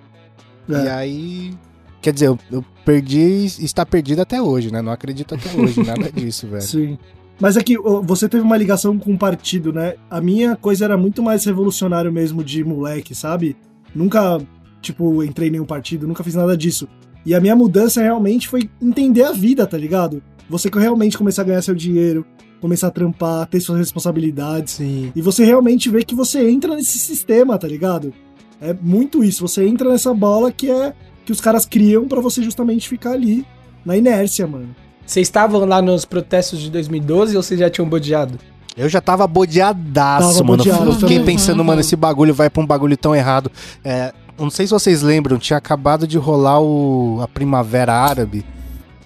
É. 0.69 0.85
E 0.85 0.89
aí. 0.89 1.53
Quer 2.01 2.13
dizer, 2.13 2.27
eu, 2.27 2.39
eu 2.51 2.65
perdi 2.85 3.19
e 3.19 3.45
está 3.65 3.85
perdido 3.85 4.21
até 4.21 4.41
hoje, 4.41 4.71
né? 4.71 4.81
Não 4.81 4.91
acredito 4.91 5.35
até 5.35 5.49
hoje, 5.59 5.81
nada 5.85 6.11
disso, 6.11 6.47
velho. 6.47 6.61
Sim. 6.61 6.97
Mas 7.39 7.57
é 7.57 7.63
que 7.63 7.77
você 7.77 8.29
teve 8.29 8.43
uma 8.43 8.55
ligação 8.55 8.97
com 8.97 9.13
o 9.13 9.17
partido, 9.17 9.73
né? 9.73 9.95
A 10.09 10.21
minha 10.21 10.55
coisa 10.55 10.85
era 10.85 10.95
muito 10.95 11.21
mais 11.21 11.43
revolucionário 11.43 12.11
mesmo 12.11 12.43
de 12.43 12.63
moleque, 12.63 13.13
sabe? 13.13 13.57
Nunca, 13.93 14.39
tipo, 14.81 15.21
entrei 15.23 15.49
em 15.49 15.51
nenhum 15.51 15.65
partido, 15.65 16.07
nunca 16.07 16.23
fiz 16.23 16.35
nada 16.35 16.55
disso. 16.55 16.87
E 17.25 17.35
a 17.35 17.41
minha 17.41 17.55
mudança 17.55 18.01
realmente 18.01 18.47
foi 18.47 18.69
entender 18.81 19.23
a 19.23 19.33
vida, 19.33 19.67
tá 19.67 19.77
ligado? 19.77 20.23
Você 20.49 20.69
que 20.69 20.79
realmente 20.79 21.17
começar 21.17 21.41
a 21.41 21.45
ganhar 21.45 21.61
seu 21.61 21.75
dinheiro, 21.75 22.25
começar 22.61 22.87
a 22.87 22.91
trampar, 22.91 23.47
ter 23.47 23.59
suas 23.59 23.79
responsabilidades. 23.79 24.73
Sim. 24.75 25.11
E 25.15 25.21
você 25.21 25.43
realmente 25.45 25.89
vê 25.89 26.03
que 26.03 26.15
você 26.15 26.49
entra 26.49 26.75
nesse 26.75 26.97
sistema, 26.97 27.57
tá 27.57 27.67
ligado? 27.67 28.13
É 28.61 28.73
muito 28.81 29.23
isso. 29.23 29.47
Você 29.47 29.67
entra 29.67 29.89
nessa 29.89 30.13
bola 30.13 30.51
que 30.51 30.69
é 30.69 30.93
que 31.25 31.31
os 31.31 31.41
caras 31.41 31.65
criam 31.65 32.07
pra 32.07 32.21
você 32.21 32.41
justamente 32.41 32.87
ficar 32.87 33.11
ali 33.11 33.45
na 33.85 33.97
inércia, 33.97 34.45
mano. 34.47 34.75
Vocês 35.05 35.27
estavam 35.27 35.65
lá 35.65 35.81
nos 35.81 36.05
protestos 36.05 36.59
de 36.59 36.69
2012 36.71 37.35
ou 37.37 37.43
vocês 37.43 37.59
já 37.59 37.69
tinham 37.69 37.87
bodeado? 37.87 38.39
Eu 38.75 38.89
já 38.89 38.99
tava 38.99 39.25
bodeadaço, 39.27 40.33
Tava 40.33 40.43
mano. 40.43 40.57
bodeado 40.57 40.85
eu 40.85 40.93
fiquei 40.93 41.19
também. 41.19 41.35
pensando, 41.35 41.63
mano, 41.63 41.79
esse 41.81 41.95
bagulho 41.95 42.33
vai 42.33 42.49
pra 42.49 42.61
um 42.61 42.65
bagulho 42.65 42.97
tão 42.97 43.15
errado. 43.15 43.51
É, 43.83 44.11
não 44.37 44.49
sei 44.49 44.67
se 44.67 44.73
vocês 44.73 45.01
lembram, 45.01 45.37
tinha 45.37 45.57
acabado 45.57 46.05
de 46.07 46.17
rolar 46.17 46.59
o, 46.59 47.19
a 47.21 47.27
Primavera 47.27 47.93
Árabe, 47.93 48.43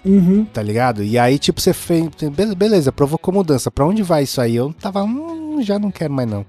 Uhum. 0.04 0.44
tá 0.46 0.62
ligado? 0.62 1.02
E 1.04 1.18
aí, 1.18 1.38
tipo, 1.38 1.60
você 1.60 1.72
fez. 1.72 2.08
be- 2.34 2.54
Beleza, 2.54 2.90
provocou 2.90 3.34
mudança. 3.34 3.70
Pra 3.70 3.84
onde 3.86 4.02
vai 4.02 4.22
isso 4.24 4.40
aí? 4.40 4.56
Eu 4.56 4.72
tava. 4.72 5.02
Hum, 5.02 5.60
já 5.62 5.78
não 5.78 5.90
quero 5.90 6.12
mais, 6.12 6.28
não. 6.28 6.44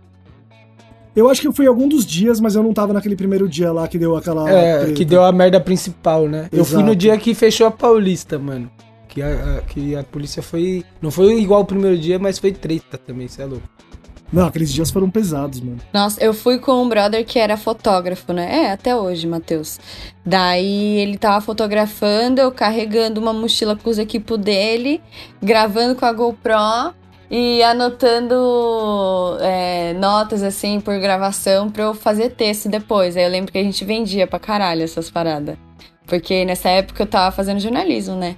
Eu 1.14 1.30
acho 1.30 1.42
que 1.42 1.48
eu 1.48 1.52
fui 1.54 1.68
algum 1.68 1.90
dos 1.90 2.06
dias, 2.06 2.40
mas 2.40 2.56
eu 2.56 2.64
não 2.64 2.74
tava 2.74 2.94
naquele 2.94 3.18
primeiro 3.18 3.50
dia 3.50 3.72
lá 3.74 3.88
que 3.88 3.98
deu 3.98 4.16
aquela. 4.16 4.50
é, 4.50 4.78
treta. 4.80 4.94
que 4.94 5.04
deu 5.04 5.24
a 5.26 5.32
merda 5.32 5.60
principal, 5.60 6.28
né? 6.28 6.48
Eu 6.52 6.64
fui 6.64 6.78
no 6.78 6.84
Exato. 6.92 6.96
dia 6.96 7.18
que 7.18 7.34
fechou 7.36 7.68
a 7.68 7.72
Paulista, 7.72 8.40
mano. 8.40 8.72
Que 9.10 9.22
a, 9.22 9.58
a- 9.58 9.62
que 9.62 9.94
a 9.96 10.04
polícia 10.04 10.42
foi. 10.42 10.86
Não 11.02 11.12
foi 11.12 11.38
igual 11.42 11.62
o 11.62 11.66
primeiro 11.66 11.98
dia, 11.98 12.18
mas 12.18 12.40
foi 12.40 12.54
treta 12.54 12.98
também, 12.98 13.28
você 13.28 13.42
é 13.42 13.46
louco. 13.46 13.68
Não, 14.32 14.48
aqueles 14.48 14.72
dias 14.72 14.90
foram 14.90 15.10
pesados, 15.10 15.60
mano. 15.60 15.80
Nossa, 15.92 16.24
eu 16.24 16.34
fui 16.34 16.58
com 16.58 16.82
um 16.82 16.88
brother 16.88 17.26
que 17.26 17.38
era 17.38 17.58
fotógrafo, 17.58 18.32
né? 18.32 18.66
É, 18.66 18.72
até 18.72 18.96
hoje, 18.96 19.28
Matheus. 19.28 19.80
Daí 20.26 21.00
ele 21.00 21.18
tava 21.18 21.42
fotografando, 21.42 22.40
eu 22.40 22.52
carregando 22.52 23.20
uma 23.20 23.34
mochila 23.34 23.76
com 23.76 23.90
os 23.90 23.98
equipos 23.98 24.38
dele, 24.38 25.02
gravando 25.42 25.96
com 25.96 26.06
a 26.06 26.14
GoPro 26.14 26.94
e 27.30 27.62
anotando 27.64 29.38
é, 29.42 29.94
notas, 29.94 30.44
assim, 30.44 30.80
por 30.80 30.98
gravação 31.00 31.70
pra 31.70 31.84
eu 31.84 31.94
fazer 31.94 32.30
texto 32.32 32.70
depois. 32.70 33.18
Aí 33.18 33.24
eu 33.24 33.30
lembro 33.30 33.52
que 33.52 33.58
a 33.58 33.64
gente 33.64 33.84
vendia 33.84 34.28
pra 34.28 34.40
caralho 34.40 34.84
essas 34.84 35.10
paradas. 35.10 35.58
Porque 36.06 36.46
nessa 36.46 36.70
época 36.70 37.04
eu 37.04 37.08
tava 37.08 37.36
fazendo 37.36 37.60
jornalismo, 37.60 38.16
né? 38.16 38.36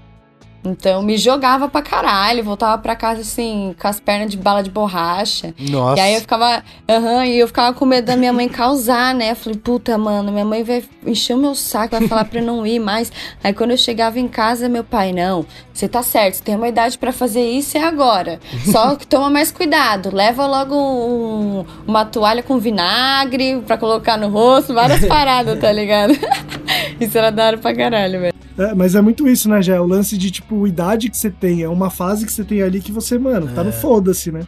Então 0.65 1.02
me 1.04 1.17
jogava 1.17 1.67
pra 1.67 1.82
caralho, 1.82 2.43
voltava 2.43 2.82
pra 2.82 2.95
casa 2.95 3.19
assim, 3.21 3.76
com 3.80 3.88
as 3.88 3.99
pernas 3.99 4.32
de 4.32 4.38
bala 4.38 4.63
de 4.63 4.69
borracha. 4.69 5.54
Nossa. 5.60 5.97
E 5.99 6.02
aí 6.02 6.13
eu 6.15 6.21
ficava, 6.21 6.63
aham, 6.88 7.26
e 7.26 7.38
eu 7.39 7.47
ficava 7.47 7.73
com 7.73 7.86
medo 7.86 8.06
da 8.06 8.15
minha 8.15 8.32
mãe 8.32 8.47
causar, 8.47 9.13
né? 9.13 9.32
Eu 9.32 9.36
falei, 9.36 9.60
puta, 9.60 9.97
mano, 9.97 10.32
minha 10.32 10.45
mãe 10.45 10.63
vai 10.63 10.82
encher 11.06 11.34
o 11.34 11.38
meu 11.38 11.54
saco, 11.54 11.97
vai 11.99 12.08
falar 12.08 12.26
pra 12.26 12.39
eu 12.39 12.45
não 12.45 12.65
ir 12.65 12.80
mais. 12.80 13.12
Aí 13.43 13.52
quando 13.54 13.71
eu 13.71 13.78
chegava 13.78 14.19
em 14.19 14.28
casa, 14.28 14.69
meu 14.69 14.86
pai, 14.86 15.12
não, 15.12 15.45
você 15.73 15.88
tá 15.88 16.02
certo, 16.02 16.36
você 16.36 16.43
tem 16.43 16.56
uma 16.56 16.67
idade 16.69 16.97
pra 16.97 17.12
fazer 17.12 17.43
isso, 17.43 17.78
é 17.78 17.84
agora. 17.84 18.39
Só 18.71 18.95
que 18.95 19.06
toma 19.08 19.30
mais 19.30 19.52
cuidado, 19.52 20.15
leva 20.15 20.47
logo 20.47 20.76
um- 20.76 21.65
uma 21.86 22.06
toalha 22.06 22.41
com 22.41 22.58
vinagre 22.58 23.62
pra 23.67 23.78
colocar 23.78 24.17
no 24.17 24.30
rosto, 24.30 24.73
várias 24.73 25.04
paradas, 25.06 25.60
tá 25.60 25.71
ligado? 25.71 26.13
isso 27.02 27.17
era 27.17 27.32
da 27.32 27.47
hora 27.47 27.58
pra 27.58 27.76
caralho, 27.76 28.19
velho. 28.21 28.33
É, 28.58 28.74
mas 28.74 28.96
é 28.96 29.02
muito 29.02 29.28
isso, 29.28 29.50
né, 29.50 29.62
já? 29.62 29.82
O 29.82 29.88
lance 29.88 30.18
de, 30.18 30.30
tipo, 30.30 30.68
idade 30.68 31.10
que 31.10 31.18
você 31.18 31.30
tem. 31.30 31.63
É 31.63 31.70
uma 31.70 31.89
fase 31.89 32.26
que 32.26 32.32
você 32.32 32.44
tem 32.44 32.62
ali 32.62 32.82
que 32.82 32.92
você, 32.92 33.18
mano, 33.18 33.50
tá 33.54 33.63
no 33.63 33.72
foda-se, 33.72 34.32
né? 34.32 34.42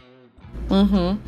Uhum. 0.70 1.18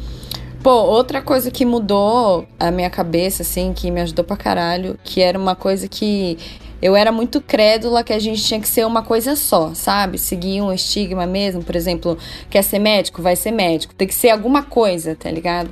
Pô, 0.62 0.71
outra 0.71 1.23
coisa 1.23 1.51
que 1.51 1.64
mudou 1.64 2.47
a 2.59 2.71
minha 2.71 2.91
cabeça, 2.91 3.43
assim, 3.43 3.73
que 3.73 3.90
me 3.90 4.00
ajudou 4.00 4.25
pra 4.25 4.37
caralho, 4.37 4.98
que 5.05 5.21
era 5.21 5.38
uma 5.38 5.55
coisa 5.55 5.87
que 5.88 6.37
eu 6.81 6.94
era 6.94 7.11
muito 7.11 7.40
crédula 7.40 8.05
que 8.05 8.13
a 8.13 8.19
gente 8.19 8.42
tinha 8.42 8.61
que 8.61 8.69
ser 8.69 8.87
uma 8.87 9.02
coisa 9.02 9.35
só, 9.35 9.73
sabe? 9.75 10.19
Seguir 10.19 10.61
um 10.61 10.73
estigma 10.73 11.27
mesmo, 11.27 11.63
por 11.63 11.75
exemplo, 11.75 12.17
quer 12.48 12.63
ser 12.63 12.79
médico, 12.79 13.21
vai 13.21 13.35
ser 13.35 13.50
médico. 13.50 13.94
Tem 13.94 14.07
que 14.07 14.15
ser 14.15 14.31
alguma 14.31 14.63
coisa, 14.63 15.15
tá 15.17 15.31
ligado? 15.31 15.71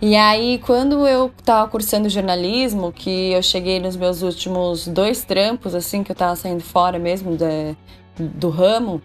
E 0.00 0.14
aí, 0.16 0.58
quando 0.58 1.06
eu 1.06 1.30
tava 1.44 1.68
cursando 1.70 2.08
jornalismo, 2.08 2.92
que 2.92 3.32
eu 3.32 3.42
cheguei 3.42 3.80
nos 3.80 3.96
meus 3.96 4.22
últimos 4.22 4.86
dois 4.86 5.24
trampos, 5.24 5.74
assim, 5.74 6.02
que 6.02 6.12
eu 6.12 6.16
tava 6.16 6.36
saindo 6.36 6.62
fora 6.62 6.98
mesmo 6.98 7.36
da- 7.36 7.74
do 8.18 8.50
ramo, 8.50 9.00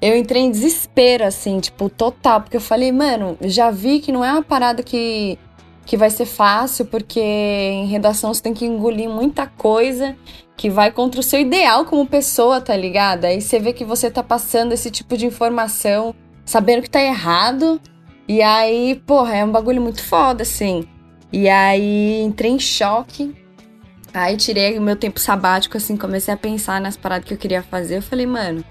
eu 0.00 0.16
entrei 0.16 0.42
em 0.42 0.50
desespero, 0.50 1.24
assim, 1.24 1.58
tipo, 1.58 1.88
total, 1.88 2.42
porque 2.42 2.56
eu 2.56 2.60
falei, 2.60 2.92
mano, 2.92 3.36
já 3.42 3.70
vi 3.70 3.98
que 4.00 4.12
não 4.12 4.24
é 4.24 4.30
uma 4.30 4.42
parada 4.42 4.82
que, 4.82 5.38
que 5.84 5.96
vai 5.96 6.10
ser 6.10 6.26
fácil, 6.26 6.84
porque 6.86 7.20
em 7.20 7.86
redação 7.86 8.32
você 8.32 8.42
tem 8.42 8.54
que 8.54 8.66
engolir 8.66 9.08
muita 9.08 9.46
coisa 9.46 10.16
que 10.56 10.70
vai 10.70 10.90
contra 10.90 11.20
o 11.20 11.22
seu 11.22 11.40
ideal 11.40 11.84
como 11.84 12.06
pessoa, 12.06 12.60
tá 12.60 12.76
ligado? 12.76 13.24
Aí 13.24 13.40
você 13.40 13.58
vê 13.58 13.72
que 13.72 13.84
você 13.84 14.10
tá 14.10 14.22
passando 14.22 14.72
esse 14.72 14.90
tipo 14.90 15.16
de 15.16 15.26
informação 15.26 16.14
sabendo 16.44 16.82
que 16.82 16.90
tá 16.90 17.02
errado. 17.02 17.80
E 18.28 18.42
aí, 18.42 19.00
porra, 19.06 19.36
é 19.36 19.44
um 19.44 19.52
bagulho 19.52 19.80
muito 19.80 20.02
foda, 20.02 20.42
assim. 20.42 20.88
E 21.32 21.48
aí 21.48 22.22
entrei 22.22 22.50
em 22.50 22.58
choque. 22.58 23.34
Aí 24.12 24.36
tirei 24.36 24.78
o 24.78 24.82
meu 24.82 24.96
tempo 24.96 25.20
sabático, 25.20 25.76
assim, 25.76 25.96
comecei 25.96 26.32
a 26.32 26.36
pensar 26.36 26.80
nas 26.80 26.96
paradas 26.96 27.26
que 27.26 27.34
eu 27.34 27.38
queria 27.38 27.62
fazer. 27.62 27.98
Eu 27.98 28.02
falei, 28.02 28.26
mano, 28.26 28.64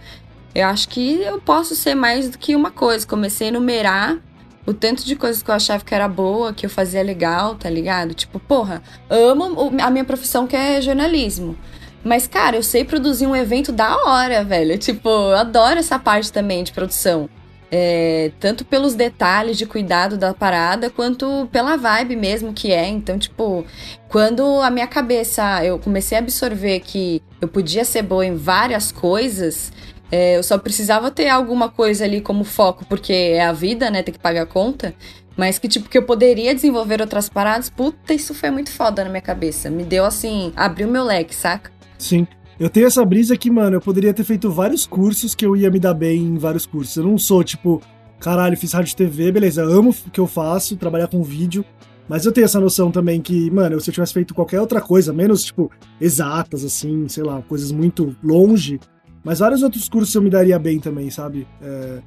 eu 0.54 0.66
acho 0.68 0.90
que 0.90 1.22
eu 1.22 1.40
posso 1.40 1.76
ser 1.76 1.96
mais 1.96 2.30
do 2.30 2.38
que 2.38 2.56
uma 2.56 2.72
coisa. 2.72 3.06
Comecei 3.06 3.48
a 3.48 3.50
enumerar 3.50 4.18
o 4.66 4.74
tanto 4.74 5.06
de 5.06 5.16
coisas 5.16 5.44
que 5.44 5.52
eu 5.52 5.56
achava 5.56 5.84
que 5.86 5.94
era 5.94 6.08
boa, 6.08 6.54
que 6.54 6.66
eu 6.66 6.70
fazia 6.70 7.04
legal, 7.04 7.56
tá 7.56 7.70
ligado? 7.70 8.14
Tipo, 8.14 8.40
porra, 8.40 8.82
amo 9.10 9.72
a 9.80 9.92
minha 9.92 10.04
profissão 10.04 10.48
que 10.48 10.56
é 10.56 10.82
jornalismo. 10.82 11.56
Mas, 12.04 12.28
cara, 12.28 12.56
eu 12.56 12.64
sei 12.64 12.84
produzir 12.84 13.28
um 13.28 13.36
evento 13.36 13.72
da 13.72 13.96
hora, 14.06 14.44
velho. 14.44 14.78
Tipo, 14.78 15.10
eu 15.10 15.38
adoro 15.38 15.80
essa 15.80 16.00
parte 16.00 16.32
também 16.32 16.64
de 16.64 16.72
produção. 16.72 17.30
É, 17.72 18.32
tanto 18.40 18.64
pelos 18.64 18.94
detalhes 18.94 19.58
de 19.58 19.66
cuidado 19.66 20.18
da 20.18 20.34
parada, 20.34 20.90
quanto 20.90 21.50
pela 21.52 21.76
vibe 21.76 22.16
mesmo 22.16 22.54
que 22.54 22.72
é. 22.72 22.88
Então, 22.88 23.18
tipo, 23.18 23.66
quando 24.08 24.62
a 24.62 24.70
minha 24.70 24.88
cabeça, 24.88 25.66
eu 25.66 25.80
comecei 25.80 26.18
a 26.18 26.22
absorver 26.22 26.80
que 26.80 27.22
eu 27.42 27.48
podia 27.48 27.84
ser 27.84 28.04
boa 28.04 28.26
em 28.26 28.36
várias 28.36 28.92
coisas, 28.92 29.72
é, 30.12 30.38
eu 30.38 30.44
só 30.44 30.58
precisava 30.58 31.10
ter 31.12 31.28
alguma 31.28 31.70
coisa 31.70 32.06
ali 32.06 32.22
como 32.22 32.44
foco, 32.44 32.86
porque 32.86 33.12
é 33.12 33.46
a 33.46 33.52
vida, 33.52 33.90
né? 33.90 34.04
Tem 34.04 34.14
que 34.14 34.20
pagar 34.20 34.44
a 34.44 34.46
conta. 34.46 34.94
Mas 35.36 35.60
que, 35.60 35.68
tipo, 35.68 35.90
que 35.90 35.98
eu 35.98 36.04
poderia 36.04 36.56
desenvolver 36.56 37.02
outras 37.02 37.28
paradas. 37.28 37.70
Puta, 37.70 38.14
isso 38.14 38.34
foi 38.34 38.50
muito 38.50 38.72
foda 38.72 39.04
na 39.04 39.10
minha 39.10 39.22
cabeça. 39.22 39.70
Me 39.70 39.84
deu, 39.84 40.06
assim, 40.06 40.54
abriu 40.56 40.88
meu 40.88 41.04
leque, 41.04 41.36
saca? 41.36 41.72
Sim. 41.98 42.26
Eu 42.58 42.70
tenho 42.70 42.88
essa 42.88 43.04
brisa 43.04 43.36
que, 43.36 43.52
mano, 43.52 43.76
eu 43.76 43.82
poderia 43.82 44.14
ter 44.14 44.24
feito 44.24 44.50
vários 44.50 44.86
cursos 44.86 45.36
que 45.36 45.46
eu 45.46 45.58
ia 45.58 45.70
me 45.70 45.80
dar 45.80 45.94
bem 45.94 46.22
em 46.22 46.38
vários 46.38 46.66
cursos. 46.66 46.96
Eu 46.96 47.04
não 47.04 47.18
sou, 47.18 47.44
tipo, 47.44 47.82
caralho, 48.20 48.56
fiz 48.56 48.72
rádio 48.72 48.94
e 48.94 48.96
TV, 48.96 49.32
beleza, 49.32 49.64
amo 49.64 49.90
o 49.90 50.10
que 50.10 50.20
eu 50.20 50.28
faço, 50.28 50.78
trabalhar 50.78 51.08
com 51.08 51.22
vídeo. 51.22 51.66
Mas 52.08 52.26
eu 52.26 52.32
tenho 52.32 52.46
essa 52.46 52.60
noção 52.60 52.92
também 52.92 53.20
que, 53.20 53.52
mano, 53.52 53.80
se 53.82 53.90
eu 53.90 53.94
tivesse 53.94 54.14
feito 54.14 54.34
qualquer 54.34 54.62
outra 54.62 54.80
coisa, 54.80 55.12
menos, 55.12 55.44
tipo, 55.44 55.70
exatas, 56.00 56.64
assim, 56.64 57.10
sei 57.10 57.24
lá, 57.24 57.42
coisas 57.42 57.72
muito 57.72 58.16
longe, 58.24 58.80
mas 59.24 59.40
vários 59.40 59.62
outros 59.62 59.90
cursos 59.90 60.14
eu 60.14 60.22
me 60.22 60.30
daria 60.30 60.58
bem 60.58 60.80
também, 60.80 61.10
sabe? 61.10 61.48
É, 61.62 62.00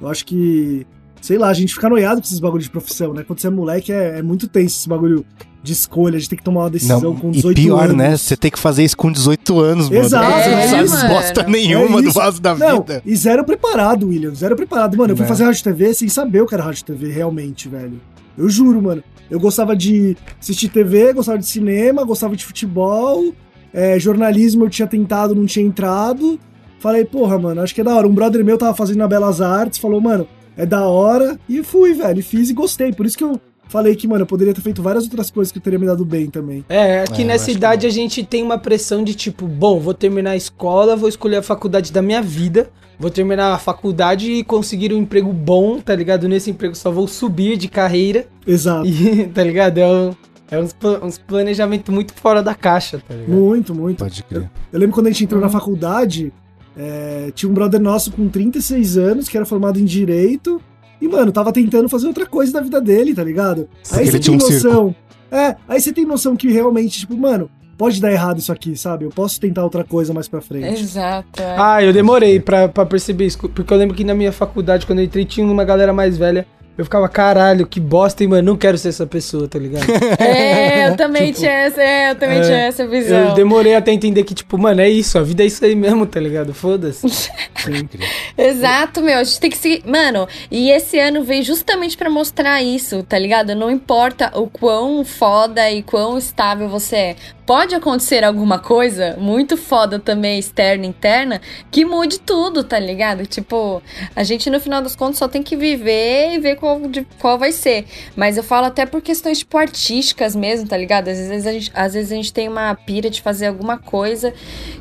eu 0.00 0.08
acho 0.08 0.24
que, 0.24 0.86
sei 1.20 1.38
lá, 1.38 1.48
a 1.48 1.54
gente 1.54 1.74
fica 1.74 1.88
noiado 1.88 2.20
com 2.20 2.26
esses 2.26 2.38
bagulhos 2.38 2.64
de 2.64 2.70
profissão, 2.70 3.14
né? 3.14 3.24
Quando 3.24 3.40
você 3.40 3.46
é 3.46 3.50
moleque, 3.50 3.90
é, 3.90 4.18
é 4.18 4.22
muito 4.22 4.46
tenso 4.46 4.76
esse 4.76 4.88
bagulho 4.88 5.24
de 5.62 5.72
escolha, 5.72 6.18
de 6.18 6.28
ter 6.28 6.36
que 6.36 6.42
tomar 6.42 6.60
uma 6.62 6.70
decisão 6.70 7.00
Não, 7.00 7.16
com 7.16 7.28
e 7.28 7.32
18 7.32 7.56
pior, 7.60 7.84
anos. 7.84 7.96
né? 7.96 8.16
Você 8.16 8.36
tem 8.36 8.50
que 8.50 8.58
fazer 8.58 8.82
isso 8.82 8.96
com 8.96 9.12
18 9.12 9.60
anos, 9.60 9.90
mano. 9.90 10.00
Exato, 10.02 10.26
Você 10.42 10.48
é, 10.48 10.80
não 10.80 10.86
sabe 10.88 11.02
mano. 11.02 11.14
bosta 11.14 11.42
nenhuma 11.44 11.98
É 11.98 12.02
do 12.02 12.08
isso. 12.08 12.18
vaso 12.18 12.40
da 12.40 12.54
Não, 12.54 12.78
vida. 12.78 13.02
e 13.04 13.14
zero 13.16 13.44
preparado, 13.44 14.08
William. 14.08 14.34
Zero 14.34 14.56
preparado. 14.56 14.96
Mano, 14.96 15.12
eu 15.12 15.16
fui 15.16 15.24
Né? 15.24 15.28
fazer 15.28 15.44
rádio 15.44 15.62
TV 15.62 15.92
sem 15.92 16.08
saber 16.08 16.40
o 16.42 16.46
que 16.46 16.54
era 16.54 16.62
rádio 16.64 16.84
TV, 16.84 17.10
realmente, 17.12 17.68
velho. 17.68 18.00
Eu 18.38 18.48
juro, 18.48 18.80
mano. 18.80 19.02
Eu 19.30 19.38
gostava 19.38 19.76
de 19.76 20.16
assistir 20.40 20.68
TV, 20.70 21.12
gostava 21.12 21.38
de 21.38 21.46
cinema, 21.46 22.04
gostava 22.04 22.34
de 22.34 22.44
futebol. 22.44 23.32
é, 23.72 23.98
jornalismo 24.00 24.64
eu 24.64 24.70
tinha 24.70 24.88
tentado, 24.88 25.34
não 25.34 25.46
tinha 25.46 25.64
entrado. 25.64 26.40
Falei, 26.80 27.04
porra, 27.04 27.38
mano, 27.38 27.60
acho 27.60 27.72
que 27.74 27.82
é 27.82 27.84
da 27.84 27.94
hora. 27.94 28.08
Um 28.08 28.14
brother 28.14 28.42
meu 28.44 28.56
tava 28.58 28.74
fazendo 28.74 28.96
na 28.98 29.06
Belas 29.06 29.40
Artes, 29.40 29.78
falou, 29.78 30.00
mano, 30.00 30.26
é 30.56 30.64
da 30.66 30.86
hora. 30.88 31.38
E 31.48 31.62
fui, 31.62 31.92
velho. 31.92 32.18
E 32.18 32.22
fiz 32.22 32.48
e 32.50 32.54
gostei. 32.54 32.92
Por 32.92 33.04
isso 33.06 33.16
que 33.18 33.22
eu 33.22 33.38
falei 33.70 33.94
que, 33.94 34.06
mano, 34.06 34.22
eu 34.22 34.26
poderia 34.26 34.52
ter 34.52 34.60
feito 34.60 34.82
várias 34.82 35.04
outras 35.04 35.30
coisas 35.30 35.52
que 35.52 35.58
eu 35.58 35.62
teria 35.62 35.78
me 35.78 35.86
dado 35.86 36.04
bem 36.04 36.28
também. 36.28 36.64
É, 36.68 37.02
aqui 37.02 37.22
É, 37.22 37.24
eu 37.24 37.28
nessa 37.28 37.44
acho 37.44 37.52
que 37.52 37.56
idade 37.56 37.86
a 37.86 37.90
gente 37.90 38.24
tem 38.24 38.42
uma 38.42 38.58
pressão 38.58 39.04
de 39.04 39.14
tipo, 39.14 39.46
bom, 39.46 39.78
vou 39.78 39.94
terminar 39.94 40.32
a 40.32 40.36
escola, 40.36 40.96
vou 40.96 41.08
escolher 41.08 41.36
a 41.36 41.42
faculdade 41.42 41.92
da 41.92 42.02
minha 42.02 42.20
vida, 42.20 42.68
vou 42.98 43.10
terminar 43.10 43.54
a 43.54 43.58
faculdade 43.58 44.30
e 44.30 44.44
conseguir 44.44 44.92
um 44.92 44.98
emprego 44.98 45.32
bom, 45.32 45.80
tá 45.80 45.94
ligado? 45.94 46.28
Nesse 46.28 46.50
emprego 46.50 46.74
só 46.74 46.90
vou 46.90 47.06
subir 47.06 47.56
de 47.56 47.68
carreira, 47.68 48.26
Exato. 48.44 48.86
e, 48.86 49.26
tá 49.32 49.44
ligado? 49.44 49.78
É, 49.78 49.86
um, 49.86 50.14
é 50.50 50.58
uns, 50.58 50.74
uns 51.00 51.18
planejamento 51.18 51.92
muito 51.92 52.12
fora 52.12 52.42
da 52.42 52.54
caixa, 52.54 53.00
tá 53.06 53.14
ligado? 53.14 53.30
Muito, 53.30 53.72
muito. 53.72 53.98
Pode 53.98 54.22
crer. 54.24 54.50
Eu 54.72 54.80
lembro 54.80 54.94
quando 54.94 55.06
a 55.06 55.10
gente 55.10 55.24
entrou 55.24 55.40
na 55.40 55.48
faculdade, 55.48 56.32
é, 56.76 57.30
tinha 57.34 57.48
um 57.48 57.54
brother 57.54 57.80
nosso 57.80 58.10
com 58.10 58.28
36 58.28 58.98
anos, 58.98 59.28
que 59.28 59.36
era 59.36 59.46
formado 59.46 59.78
em 59.78 59.84
Direito, 59.84 60.60
e, 61.00 61.08
mano, 61.08 61.32
tava 61.32 61.52
tentando 61.52 61.88
fazer 61.88 62.06
outra 62.06 62.26
coisa 62.26 62.52
da 62.52 62.60
vida 62.60 62.80
dele, 62.80 63.14
tá 63.14 63.24
ligado? 63.24 63.68
Aí 63.90 64.02
Ele 64.02 64.10
você 64.12 64.20
tem 64.20 64.34
um 64.34 64.38
noção. 64.38 64.94
É, 65.30 65.56
aí 65.68 65.80
você 65.80 65.92
tem 65.92 66.04
noção 66.04 66.36
que 66.36 66.50
realmente, 66.50 67.00
tipo, 67.00 67.16
mano, 67.16 67.48
pode 67.78 68.00
dar 68.00 68.12
errado 68.12 68.38
isso 68.38 68.52
aqui, 68.52 68.76
sabe? 68.76 69.04
Eu 69.06 69.10
posso 69.10 69.40
tentar 69.40 69.64
outra 69.64 69.82
coisa 69.82 70.12
mais 70.12 70.28
pra 70.28 70.40
frente. 70.40 70.82
Exato. 70.82 71.40
é. 71.40 71.56
Ah, 71.58 71.82
eu 71.82 71.92
demorei 71.92 72.38
pra, 72.38 72.68
pra 72.68 72.84
perceber 72.84 73.26
isso, 73.26 73.38
porque 73.38 73.72
eu 73.72 73.78
lembro 73.78 73.96
que 73.96 74.04
na 74.04 74.14
minha 74.14 74.32
faculdade, 74.32 74.84
quando 74.84 74.98
eu 74.98 75.04
entrei, 75.04 75.24
tinha 75.24 75.46
uma 75.46 75.64
galera 75.64 75.92
mais 75.92 76.18
velha, 76.18 76.46
eu 76.80 76.84
ficava, 76.84 77.06
caralho, 77.10 77.66
que 77.66 77.78
bosta, 77.78 78.22
hein, 78.22 78.30
mano, 78.30 78.52
não 78.52 78.56
quero 78.56 78.78
ser 78.78 78.88
essa 78.88 79.06
pessoa, 79.06 79.46
tá 79.46 79.58
ligado? 79.58 79.84
É, 80.18 80.88
eu 80.88 80.96
também 80.96 81.26
Tipo, 81.26 81.40
tinha 81.40 81.52
essa, 81.52 81.82
é, 81.82 82.10
eu 82.10 82.14
também 82.14 82.38
é, 82.38 82.42
tinha 82.42 82.56
essa 82.56 82.86
visão. 82.86 83.28
Eu 83.28 83.34
demorei 83.34 83.74
até 83.74 83.92
entender 83.92 84.24
que, 84.24 84.34
tipo, 84.34 84.56
mano, 84.56 84.80
é 84.80 84.88
isso, 84.88 85.18
a 85.18 85.22
vida 85.22 85.42
é 85.42 85.46
isso 85.46 85.62
aí 85.62 85.74
mesmo, 85.74 86.06
tá 86.06 86.18
ligado? 86.18 86.54
Foda-se. 86.54 87.06
Exato, 88.36 89.02
meu. 89.02 89.18
A 89.18 89.24
gente 89.24 89.40
tem 89.40 89.50
que 89.50 89.58
seguir. 89.58 89.82
Mano, 89.86 90.26
e 90.50 90.70
esse 90.70 90.98
ano 90.98 91.22
veio 91.22 91.42
justamente 91.42 91.98
pra 91.98 92.08
mostrar 92.08 92.62
isso, 92.62 93.02
tá 93.02 93.18
ligado? 93.18 93.54
Não 93.54 93.70
importa 93.70 94.32
o 94.34 94.48
quão 94.48 95.04
foda 95.04 95.70
e 95.70 95.82
quão 95.82 96.16
estável 96.16 96.66
você 96.66 96.96
é. 96.96 97.16
Pode 97.50 97.74
acontecer 97.74 98.22
alguma 98.22 98.60
coisa 98.60 99.16
muito 99.18 99.56
foda 99.56 99.98
também, 99.98 100.38
externa, 100.38 100.86
interna, 100.86 101.40
que 101.68 101.84
mude 101.84 102.20
tudo, 102.20 102.62
tá 102.62 102.78
ligado? 102.78 103.26
Tipo, 103.26 103.82
a 104.14 104.22
gente 104.22 104.48
no 104.48 104.60
final 104.60 104.80
das 104.80 104.94
contas 104.94 105.18
só 105.18 105.26
tem 105.26 105.42
que 105.42 105.56
viver 105.56 106.34
e 106.34 106.38
ver 106.38 106.54
qual, 106.54 106.78
de- 106.82 107.04
qual 107.18 107.36
vai 107.36 107.50
ser. 107.50 107.86
Mas 108.14 108.36
eu 108.36 108.44
falo 108.44 108.66
até 108.66 108.86
por 108.86 109.02
questões, 109.02 109.40
tipo, 109.40 109.58
artísticas 109.58 110.36
mesmo, 110.36 110.68
tá 110.68 110.76
ligado? 110.76 111.08
Às 111.08 111.18
vezes 111.18 111.44
a 111.44 111.52
gente, 111.52 111.72
às 111.74 111.94
vezes 111.94 112.12
a 112.12 112.14
gente 112.14 112.32
tem 112.32 112.48
uma 112.48 112.72
pira 112.72 113.10
de 113.10 113.20
fazer 113.20 113.48
alguma 113.48 113.76
coisa 113.76 114.32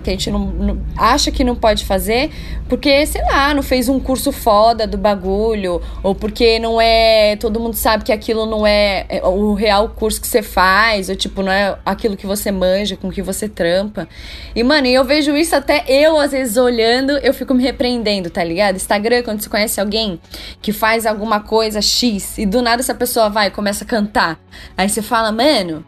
que 0.04 0.10
a 0.12 0.14
gente 0.14 0.30
não, 0.30 0.46
não- 0.46 0.80
acha 0.96 1.32
que 1.32 1.44
não 1.44 1.56
pode 1.56 1.86
fazer, 1.86 2.30
porque, 2.68 3.04
sei 3.08 3.24
lá, 3.24 3.52
não 3.52 3.64
fez 3.64 3.90
um 3.90 4.00
curso 4.00 4.32
foda 4.32 4.86
do 4.86 4.96
bagulho, 4.96 5.82
ou 6.04 6.14
porque 6.14 6.60
não 6.60 6.80
é. 6.80 7.36
Todo 7.38 7.60
mundo 7.60 7.74
sabe 7.74 8.04
que 8.04 8.12
aquilo 8.12 8.46
não 8.46 8.68
é 8.68 9.08
é 9.10 9.24
o 9.26 9.56
real 9.56 9.90
curso 9.90 10.22
que 10.22 10.28
você 10.28 10.44
faz, 10.44 11.10
ou 11.10 11.16
tipo, 11.16 11.42
não 11.42 11.52
é 11.52 11.76
aquilo 11.84 12.16
que 12.16 12.28
você 12.28 12.59
manja, 12.60 12.98
com 12.98 13.10
que 13.10 13.22
você 13.22 13.48
trampa. 13.48 14.08
E, 14.54 14.64
mano, 14.64 14.88
eu 14.88 15.04
vejo 15.06 15.36
isso 15.36 15.56
até 15.56 15.86
eu, 15.88 16.20
às 16.20 16.32
vezes, 16.32 16.58
olhando, 16.58 17.12
eu 17.20 17.34
fico 17.34 17.54
me 17.54 17.64
repreendendo, 17.64 18.30
tá 18.30 18.44
ligado? 18.44 18.76
Instagram, 18.76 19.24
quando 19.24 19.42
você 19.42 19.50
conhece 19.50 19.80
alguém 19.80 20.20
que 20.62 20.74
faz 20.74 21.06
alguma 21.06 21.40
coisa 21.40 21.82
X 21.82 22.38
e 22.38 22.46
do 22.46 22.62
nada 22.62 22.82
essa 22.82 22.94
pessoa 22.94 23.30
vai 23.30 23.48
e 23.48 23.52
começa 23.52 23.84
a 23.84 23.88
cantar. 23.88 24.40
Aí 24.78 24.90
você 24.90 25.02
fala, 25.02 25.32
mano. 25.32 25.86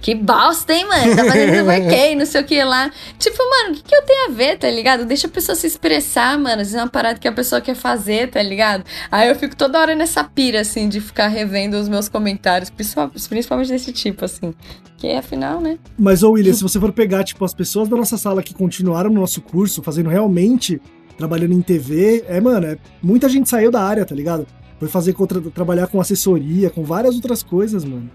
Que 0.00 0.14
bosta, 0.14 0.72
hein, 0.72 0.86
mano? 0.88 1.14
Tá 1.14 1.24
fazendo 1.24 1.66
quê, 1.90 2.14
não 2.14 2.24
sei 2.24 2.40
o 2.40 2.44
que 2.44 2.62
lá. 2.64 2.90
Tipo, 3.18 3.36
mano, 3.38 3.72
o 3.72 3.76
que, 3.76 3.82
que 3.82 3.94
eu 3.94 4.02
tenho 4.02 4.28
a 4.28 4.32
ver, 4.32 4.56
tá 4.58 4.70
ligado? 4.70 5.04
Deixa 5.04 5.26
a 5.26 5.30
pessoa 5.30 5.54
se 5.54 5.66
expressar, 5.66 6.38
mano. 6.38 6.62
Isso 6.62 6.76
é 6.76 6.80
uma 6.80 6.88
parada 6.88 7.18
que 7.18 7.28
a 7.28 7.32
pessoa 7.32 7.60
quer 7.60 7.74
fazer, 7.74 8.30
tá 8.30 8.42
ligado? 8.42 8.84
Aí 9.12 9.28
eu 9.28 9.34
fico 9.34 9.54
toda 9.54 9.78
hora 9.78 9.94
nessa 9.94 10.24
pira, 10.24 10.60
assim, 10.60 10.88
de 10.88 11.00
ficar 11.00 11.28
revendo 11.28 11.76
os 11.76 11.88
meus 11.88 12.08
comentários, 12.08 12.70
principal- 12.70 13.10
principalmente 13.28 13.68
desse 13.68 13.92
tipo, 13.92 14.24
assim. 14.24 14.54
Que 14.96 15.12
afinal, 15.12 15.60
né? 15.60 15.78
Mas, 15.98 16.22
ô 16.22 16.30
William, 16.32 16.52
se 16.54 16.62
você 16.62 16.78
for 16.80 16.92
pegar, 16.92 17.22
tipo, 17.24 17.44
as 17.44 17.52
pessoas 17.54 17.88
da 17.88 17.96
nossa 17.96 18.16
sala 18.16 18.42
que 18.42 18.54
continuaram 18.54 19.10
no 19.10 19.20
nosso 19.20 19.40
curso, 19.42 19.82
fazendo 19.82 20.08
realmente, 20.10 20.80
trabalhando 21.16 21.52
em 21.52 21.60
TV, 21.62 22.24
é, 22.28 22.40
mano, 22.40 22.66
é, 22.66 22.78
muita 23.02 23.28
gente 23.28 23.48
saiu 23.48 23.70
da 23.70 23.82
área, 23.82 24.04
tá 24.06 24.14
ligado? 24.14 24.46
Foi 24.78 24.88
fazer 24.88 25.12
contra, 25.12 25.40
trabalhar 25.42 25.86
com 25.88 26.00
assessoria, 26.00 26.70
com 26.70 26.82
várias 26.84 27.14
outras 27.14 27.42
coisas, 27.42 27.84
mano. 27.84 28.10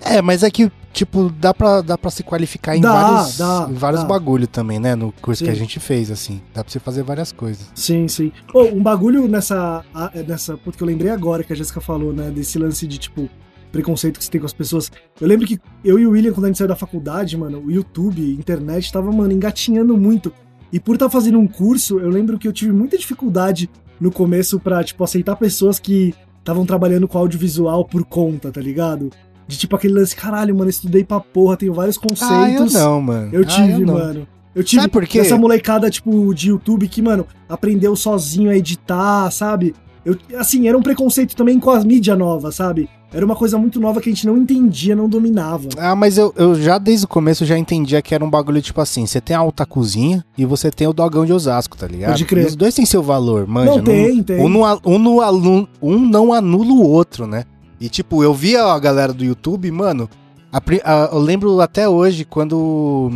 É, 0.00 0.20
mas 0.22 0.42
é 0.42 0.50
que, 0.50 0.70
tipo, 0.92 1.30
dá 1.30 1.52
pra, 1.54 1.80
dá 1.80 1.96
pra 1.96 2.10
se 2.10 2.22
qualificar 2.22 2.76
em 2.76 2.80
Dá, 2.80 2.92
vários, 2.92 3.38
dá, 3.38 3.66
em 3.70 3.74
vários 3.74 4.02
dá. 4.02 4.08
bagulho 4.08 4.46
também, 4.46 4.78
né? 4.78 4.94
No 4.94 5.12
curso 5.12 5.42
que 5.44 5.50
a 5.50 5.54
Sim. 5.54 5.58
gente 5.60 5.80
fez, 5.80 6.10
assim. 6.10 6.40
Dá 6.54 6.62
pra 6.62 6.72
você 6.72 6.78
fazer 6.78 7.02
várias 7.02 7.32
coisas. 7.32 7.70
Sim, 7.74 8.08
sim. 8.08 8.32
Ô, 8.52 8.62
um 8.64 8.82
bagulho 8.82 9.26
nessa. 9.28 9.84
a- 9.94 10.10
Nessa. 10.26 10.56
Puta, 10.56 10.76
que 10.76 10.82
eu 10.82 10.86
lembrei 10.86 11.10
agora 11.10 11.42
que 11.44 11.52
a 11.52 11.56
Jéssica 11.56 11.80
falou, 11.80 12.12
né? 12.12 12.30
Desse 12.30 12.58
lance 12.58 12.86
de, 12.86 12.98
tipo, 12.98 13.28
preconceito 13.70 14.18
que 14.18 14.24
você 14.24 14.30
tem 14.30 14.40
com 14.40 14.46
as 14.46 14.52
pessoas. 14.52 14.90
Eu 15.20 15.26
lembro 15.26 15.46
que 15.46 15.58
eu 15.84 15.98
e 15.98 16.06
o 16.06 16.10
William, 16.10 16.32
quando 16.32 16.44
a 16.44 16.48
gente 16.48 16.58
saiu 16.58 16.68
da 16.68 16.76
faculdade, 16.76 17.36
mano, 17.36 17.62
o 17.64 17.70
YouTube, 17.70 18.20
internet, 18.34 18.92
tava, 18.92 19.10
mano, 19.10 19.32
engatinhando 19.32 19.96
muito. 19.96 20.32
E 20.72 20.78
por 20.80 20.94
estar 20.94 21.08
fazendo 21.10 21.38
um 21.38 21.46
curso, 21.46 21.98
eu 22.00 22.08
lembro 22.10 22.38
que 22.38 22.46
eu 22.48 22.52
tive 22.52 22.72
muita 22.72 22.96
dificuldade 22.98 23.68
no 24.00 24.10
começo 24.10 24.58
pra, 24.60 24.82
tipo, 24.82 25.02
aceitar 25.04 25.36
pessoas 25.36 25.78
que 25.78 26.14
estavam 26.38 26.66
trabalhando 26.66 27.06
com 27.06 27.16
audiovisual 27.18 27.84
por 27.84 28.04
conta, 28.04 28.50
tá 28.50 28.60
ligado? 28.60 29.10
De 29.52 29.58
tipo 29.58 29.76
aquele 29.76 29.92
lance, 29.92 30.16
caralho, 30.16 30.54
mano, 30.54 30.66
eu 30.68 30.70
estudei 30.70 31.04
pra 31.04 31.20
porra, 31.20 31.58
tenho 31.58 31.74
vários 31.74 31.98
conceitos. 31.98 32.26
Ah, 32.30 32.50
eu 32.50 32.66
não, 32.90 33.02
mano. 33.02 33.28
Eu 33.32 33.42
Ah, 33.42 33.44
tive, 33.44 33.84
não. 33.84 33.94
mano. 33.94 34.26
Eu 34.54 34.64
tive 34.64 34.80
Sabe 34.82 34.92
por 34.92 35.06
quê? 35.06 35.18
essa 35.18 35.36
molecada, 35.36 35.90
tipo, 35.90 36.34
de 36.34 36.48
YouTube 36.48 36.88
que, 36.88 37.02
mano, 37.02 37.26
aprendeu 37.48 37.94
sozinho 37.94 38.50
a 38.50 38.56
editar, 38.56 39.30
sabe? 39.30 39.74
Eu, 40.04 40.16
assim, 40.38 40.66
era 40.66 40.76
um 40.76 40.82
preconceito 40.82 41.36
também 41.36 41.60
com 41.60 41.70
as 41.70 41.84
mídias 41.84 42.16
novas, 42.18 42.54
sabe? 42.54 42.88
Era 43.14 43.24
uma 43.26 43.36
coisa 43.36 43.58
muito 43.58 43.78
nova 43.78 44.00
que 44.00 44.08
a 44.08 44.12
gente 44.12 44.26
não 44.26 44.38
entendia, 44.38 44.96
não 44.96 45.06
dominava. 45.06 45.68
Ah, 45.78 45.94
mas 45.94 46.16
eu, 46.16 46.32
eu 46.36 46.54
já 46.54 46.78
desde 46.78 47.04
o 47.04 47.08
começo 47.08 47.44
já 47.44 47.58
entendia 47.58 48.00
que 48.00 48.14
era 48.14 48.24
um 48.24 48.30
bagulho 48.30 48.60
tipo 48.62 48.80
assim: 48.80 49.06
você 49.06 49.20
tem 49.20 49.36
a 49.36 49.38
alta 49.38 49.66
cozinha 49.66 50.24
e 50.36 50.46
você 50.46 50.70
tem 50.70 50.86
o 50.88 50.94
dogão 50.94 51.26
de 51.26 51.32
Osasco, 51.32 51.76
tá 51.76 51.86
ligado? 51.86 52.10
Pode 52.12 52.24
crer. 52.24 52.44
E 52.44 52.46
os 52.46 52.56
dois 52.56 52.74
têm 52.74 52.86
seu 52.86 53.02
valor, 53.02 53.46
manja. 53.46 53.70
não, 53.76 53.84
tem, 53.84 54.22
tem. 54.22 54.40
Um 54.40 54.48
não, 54.48 54.64
a- 54.64 54.78
um, 54.84 54.98
não 54.98 55.20
alu- 55.20 55.68
um 55.82 55.98
não 55.98 56.32
anula 56.32 56.72
o 56.72 56.82
outro, 56.82 57.26
né? 57.26 57.44
E 57.84 57.88
tipo, 57.88 58.22
eu 58.22 58.32
via 58.32 58.62
a 58.64 58.78
galera 58.78 59.12
do 59.12 59.24
YouTube, 59.24 59.70
mano. 59.70 60.08
a 60.52 60.58
a- 60.84 61.08
eu 61.12 61.18
lembro 61.18 61.60
até 61.60 61.88
hoje 61.88 62.24
quando. 62.24 63.10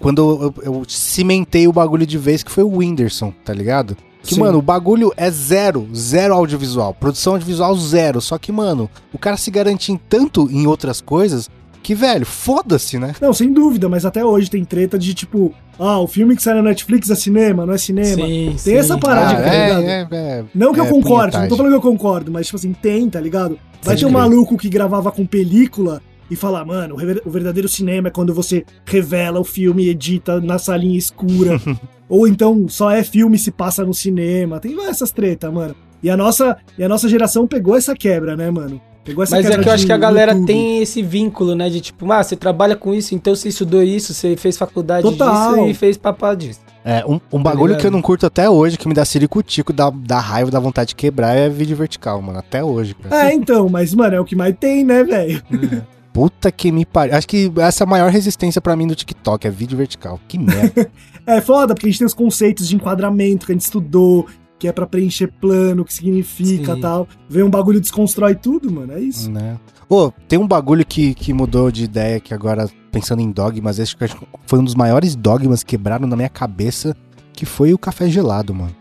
Quando 0.00 0.52
eu, 0.62 0.72
eu 0.74 0.82
cimentei 0.88 1.66
o 1.68 1.72
bagulho 1.72 2.06
de 2.06 2.18
vez, 2.18 2.42
que 2.42 2.50
foi 2.50 2.64
o 2.64 2.76
Whindersson, 2.78 3.32
tá 3.44 3.52
ligado? 3.52 3.96
Que, 4.22 4.34
Sim. 4.34 4.40
mano, 4.40 4.58
o 4.58 4.62
bagulho 4.62 5.12
é 5.16 5.30
zero, 5.30 5.86
zero 5.94 6.34
audiovisual. 6.34 6.94
Produção 6.94 7.34
audiovisual 7.34 7.76
zero. 7.76 8.20
Só 8.20 8.38
que, 8.38 8.50
mano, 8.50 8.88
o 9.12 9.18
cara 9.18 9.36
se 9.36 9.50
garante 9.50 9.92
em 9.92 9.96
tanto 9.96 10.48
em 10.50 10.66
outras 10.66 11.00
coisas 11.00 11.50
que, 11.84 11.94
velho, 11.94 12.24
foda-se, 12.26 12.98
né? 12.98 13.14
Não, 13.20 13.32
sem 13.32 13.52
dúvida, 13.52 13.88
mas 13.88 14.04
até 14.04 14.24
hoje 14.24 14.50
tem 14.50 14.64
treta 14.64 14.98
de 14.98 15.12
tipo, 15.14 15.54
ah, 15.78 16.00
o 16.00 16.06
filme 16.08 16.34
que 16.34 16.42
sai 16.42 16.54
na 16.54 16.62
Netflix 16.62 17.10
é 17.10 17.14
cinema, 17.14 17.64
não 17.66 17.74
é 17.74 17.78
cinema. 17.78 18.26
Sim, 18.26 18.56
Tem 18.64 18.76
essa 18.76 18.96
parada, 18.98 19.32
Ah, 19.38 19.42
tá 19.42 19.78
ligado? 19.80 20.14
é, 20.14 20.16
é, 20.38 20.44
Não 20.54 20.72
que 20.72 20.80
eu 20.80 20.84
é 20.86 20.88
concorde, 20.88 21.36
não 21.36 21.46
tô 21.48 21.56
falando 21.56 21.72
que 21.72 21.76
eu 21.76 21.82
concordo, 21.92 22.32
mas 22.32 22.46
tipo 22.46 22.56
assim, 22.56 22.72
tem, 22.72 23.08
tá 23.10 23.20
ligado? 23.20 23.58
Vai 23.82 23.94
ter 23.96 24.06
um 24.06 24.10
maluco 24.10 24.56
que 24.56 24.68
gravava 24.68 25.12
com 25.12 25.26
película 25.26 26.00
e 26.30 26.34
falar, 26.34 26.64
mano, 26.64 26.96
o 27.24 27.30
verdadeiro 27.30 27.68
cinema 27.68 28.08
é 28.08 28.10
quando 28.10 28.32
você 28.32 28.64
revela 28.86 29.38
o 29.38 29.44
filme 29.44 29.84
e 29.84 29.90
edita 29.90 30.40
na 30.40 30.58
salinha 30.58 30.96
escura. 30.98 31.60
Ou 32.08 32.26
então 32.26 32.66
só 32.68 32.90
é 32.90 33.04
filme 33.04 33.36
e 33.36 33.38
se 33.38 33.50
passa 33.50 33.84
no 33.84 33.92
cinema. 33.92 34.58
Tem 34.58 34.74
essas 34.88 35.10
tretas, 35.10 35.52
mano. 35.52 35.74
E 36.02 36.08
a 36.08 36.16
nossa, 36.16 36.56
e 36.78 36.84
a 36.84 36.88
nossa 36.88 37.08
geração 37.08 37.46
pegou 37.46 37.76
essa 37.76 37.94
quebra, 37.94 38.36
né, 38.36 38.50
mano? 38.50 38.80
Pegou 39.04 39.22
essa 39.22 39.36
Mas 39.36 39.46
é 39.46 39.58
que 39.58 39.68
eu 39.68 39.72
acho 39.72 39.84
que 39.84 39.92
a 39.92 39.98
galera 39.98 40.32
YouTube. 40.32 40.46
tem 40.46 40.80
esse 40.80 41.02
vínculo, 41.02 41.54
né? 41.54 41.68
De 41.68 41.80
tipo, 41.80 42.10
ah, 42.10 42.22
você 42.22 42.34
trabalha 42.34 42.74
com 42.74 42.94
isso, 42.94 43.14
então 43.14 43.34
você 43.34 43.50
estudou 43.50 43.82
isso, 43.82 44.14
você 44.14 44.34
fez 44.36 44.56
faculdade 44.56 45.02
Total. 45.02 45.54
disso 45.54 45.66
e 45.66 45.74
fez 45.74 45.96
papá 45.98 46.34
disso. 46.34 46.60
É, 46.82 47.04
um, 47.06 47.20
um 47.32 47.42
bagulho 47.42 47.68
ligado? 47.68 47.80
que 47.80 47.86
eu 47.86 47.90
não 47.90 48.02
curto 48.02 48.26
até 48.26 48.48
hoje, 48.48 48.78
que 48.78 48.88
me 48.88 48.94
dá 48.94 49.04
ciricutico, 49.04 49.72
dá, 49.72 49.90
dá 49.90 50.18
raiva, 50.20 50.50
dá 50.50 50.58
vontade 50.58 50.88
de 50.88 50.94
quebrar, 50.94 51.34
é 51.34 51.48
vídeo 51.48 51.76
vertical, 51.76 52.20
mano. 52.20 52.38
Até 52.38 52.64
hoje, 52.64 52.94
cara. 52.94 53.28
É, 53.28 53.34
então, 53.34 53.68
mas, 53.68 53.94
mano, 53.94 54.16
é 54.16 54.20
o 54.20 54.24
que 54.24 54.36
mais 54.36 54.54
tem, 54.58 54.84
né, 54.84 55.04
velho? 55.04 55.42
Puta 56.12 56.52
que 56.52 56.70
me 56.70 56.86
pariu. 56.86 57.16
Acho 57.16 57.26
que 57.26 57.50
essa 57.58 57.82
é 57.82 57.86
a 57.86 57.88
maior 57.88 58.10
resistência 58.10 58.60
pra 58.60 58.76
mim 58.76 58.86
do 58.86 58.94
TikTok, 58.94 59.46
é 59.46 59.50
vídeo 59.50 59.76
vertical. 59.76 60.18
Que 60.26 60.38
merda. 60.38 60.90
É 61.26 61.40
foda, 61.40 61.72
porque 61.74 61.86
a 61.86 61.88
gente 61.88 62.00
tem 62.00 62.06
os 62.06 62.12
conceitos 62.12 62.68
de 62.68 62.76
enquadramento 62.76 63.46
que 63.46 63.52
a 63.52 63.54
gente 63.54 63.62
estudou, 63.62 64.26
que 64.58 64.68
é 64.68 64.72
pra 64.72 64.86
preencher 64.86 65.32
plano, 65.40 65.82
o 65.82 65.84
que 65.84 65.92
significa 65.92 66.74
Sim. 66.74 66.80
tal. 66.80 67.08
Vem 67.28 67.42
um 67.42 67.50
bagulho 67.50 67.80
desconstrói 67.80 68.34
tudo, 68.34 68.70
mano. 68.70 68.92
É 68.92 69.00
isso. 69.00 69.30
né? 69.30 69.58
Ô, 69.88 70.10
tem 70.28 70.38
um 70.38 70.46
bagulho 70.48 70.84
que, 70.84 71.14
que 71.14 71.32
mudou 71.32 71.70
de 71.70 71.84
ideia 71.84 72.18
que 72.18 72.32
agora, 72.32 72.68
pensando 72.90 73.20
em 73.20 73.30
dogmas, 73.30 73.78
acho 73.78 73.96
que 73.96 74.06
foi 74.46 74.58
um 74.58 74.64
dos 74.64 74.74
maiores 74.74 75.14
dogmas 75.14 75.62
que 75.62 75.70
quebraram 75.70 76.06
na 76.06 76.16
minha 76.16 76.28
cabeça, 76.28 76.96
que 77.32 77.44
foi 77.44 77.74
o 77.74 77.78
café 77.78 78.08
gelado, 78.08 78.54
mano. 78.54 78.74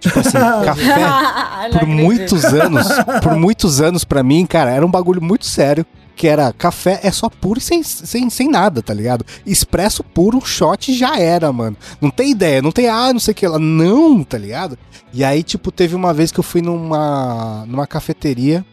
Tipo 0.00 0.20
assim, 0.20 0.38
café 0.64 1.68
por 1.78 1.86
muitos 1.86 2.44
anos, 2.44 2.86
por 3.22 3.36
muitos 3.36 3.80
anos 3.80 4.04
pra 4.04 4.22
mim, 4.22 4.46
cara, 4.46 4.70
era 4.70 4.86
um 4.86 4.90
bagulho 4.90 5.20
muito 5.20 5.44
sério, 5.44 5.84
que 6.18 6.26
era 6.26 6.52
café 6.52 6.98
é 7.04 7.12
só 7.12 7.30
puro 7.30 7.60
e 7.60 7.62
sem, 7.62 7.80
sem, 7.84 8.28
sem 8.28 8.50
nada, 8.50 8.82
tá 8.82 8.92
ligado? 8.92 9.24
Expresso 9.46 10.02
puro, 10.02 10.36
um 10.36 10.40
shot 10.40 10.92
já 10.92 11.16
era, 11.16 11.52
mano. 11.52 11.76
Não 12.00 12.10
tem 12.10 12.32
ideia, 12.32 12.60
não 12.60 12.72
tem, 12.72 12.88
ah, 12.88 13.12
não 13.12 13.20
sei 13.20 13.30
o 13.30 13.34
que 13.36 13.46
lá, 13.46 13.56
não, 13.56 14.24
tá 14.24 14.36
ligado? 14.36 14.76
E 15.14 15.22
aí, 15.22 15.44
tipo, 15.44 15.70
teve 15.70 15.94
uma 15.94 16.12
vez 16.12 16.32
que 16.32 16.40
eu 16.40 16.44
fui 16.44 16.60
numa, 16.60 17.64
numa 17.66 17.86
cafeteria 17.86 18.66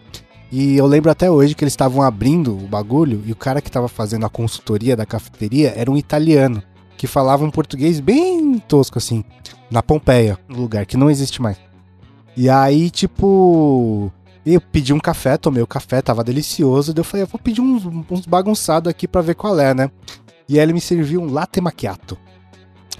e 0.51 0.75
eu 0.75 0.87
lembro 0.87 1.11
até 1.11 1.29
hoje 1.29 1.53
que 1.53 1.63
eles 1.63 1.73
estavam 1.73 2.01
abrindo 2.01 2.57
o 2.57 2.67
bagulho 2.67 3.21
e 3.27 3.31
o 3.31 3.35
cara 3.35 3.61
que 3.61 3.69
tava 3.69 3.87
fazendo 3.87 4.25
a 4.25 4.29
consultoria 4.29 4.95
da 4.95 5.05
cafeteria 5.05 5.71
era 5.77 5.91
um 5.91 5.97
italiano 5.97 6.63
que 6.97 7.05
falava 7.05 7.45
um 7.45 7.51
português 7.51 7.99
bem 7.99 8.57
tosco 8.57 8.97
assim, 8.97 9.23
na 9.69 9.83
Pompeia, 9.83 10.39
no 10.49 10.61
lugar 10.61 10.87
que 10.87 10.97
não 10.97 11.11
existe 11.11 11.41
mais. 11.41 11.57
E 12.35 12.49
aí, 12.49 12.89
tipo, 12.89 14.11
eu 14.53 14.61
pedi 14.61 14.93
um 14.93 14.99
café, 14.99 15.37
tomei 15.37 15.63
o 15.63 15.67
café, 15.67 16.01
tava 16.01 16.23
delicioso, 16.23 16.93
daí 16.93 17.01
eu 17.01 17.05
falei, 17.05 17.23
eu 17.23 17.27
vou 17.27 17.39
pedir 17.39 17.61
uns, 17.61 17.85
uns 17.85 18.25
bagunçados 18.25 18.89
aqui 18.89 19.07
pra 19.07 19.21
ver 19.21 19.35
qual 19.35 19.59
é, 19.59 19.73
né? 19.73 19.89
E 20.47 20.59
aí 20.59 20.63
ele 20.63 20.73
me 20.73 20.81
serviu 20.81 21.21
um 21.21 21.31
latte 21.31 21.59
macchiato. 21.59 22.17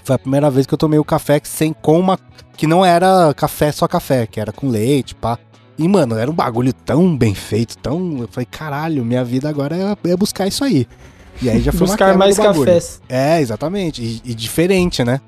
Foi 0.02 0.16
a 0.16 0.18
primeira 0.18 0.50
vez 0.50 0.66
que 0.66 0.74
eu 0.74 0.78
tomei 0.78 0.98
o 0.98 1.04
café 1.04 1.40
sem 1.44 1.72
com 1.72 2.00
uma 2.00 2.18
que 2.56 2.66
não 2.66 2.84
era 2.84 3.32
café 3.34 3.70
só 3.70 3.86
café, 3.86 4.26
que 4.26 4.40
era 4.40 4.52
com 4.52 4.68
leite, 4.68 5.14
pá. 5.14 5.38
E, 5.78 5.86
mano, 5.86 6.16
era 6.16 6.30
um 6.30 6.34
bagulho 6.34 6.72
tão 6.72 7.16
bem 7.16 7.34
feito, 7.34 7.76
tão. 7.78 8.18
Eu 8.20 8.28
falei, 8.28 8.46
caralho, 8.46 9.04
minha 9.04 9.22
vida 9.22 9.48
agora 9.48 9.76
é, 9.76 10.10
é 10.10 10.16
buscar 10.16 10.46
isso 10.46 10.64
aí. 10.64 10.86
E 11.42 11.50
aí 11.50 11.60
já 11.60 11.70
foi 11.70 11.86
Buscar 11.86 12.16
mais 12.16 12.38
cafés. 12.38 13.02
É, 13.08 13.40
exatamente. 13.40 14.02
E, 14.02 14.22
e 14.24 14.34
diferente, 14.34 15.04
né? 15.04 15.20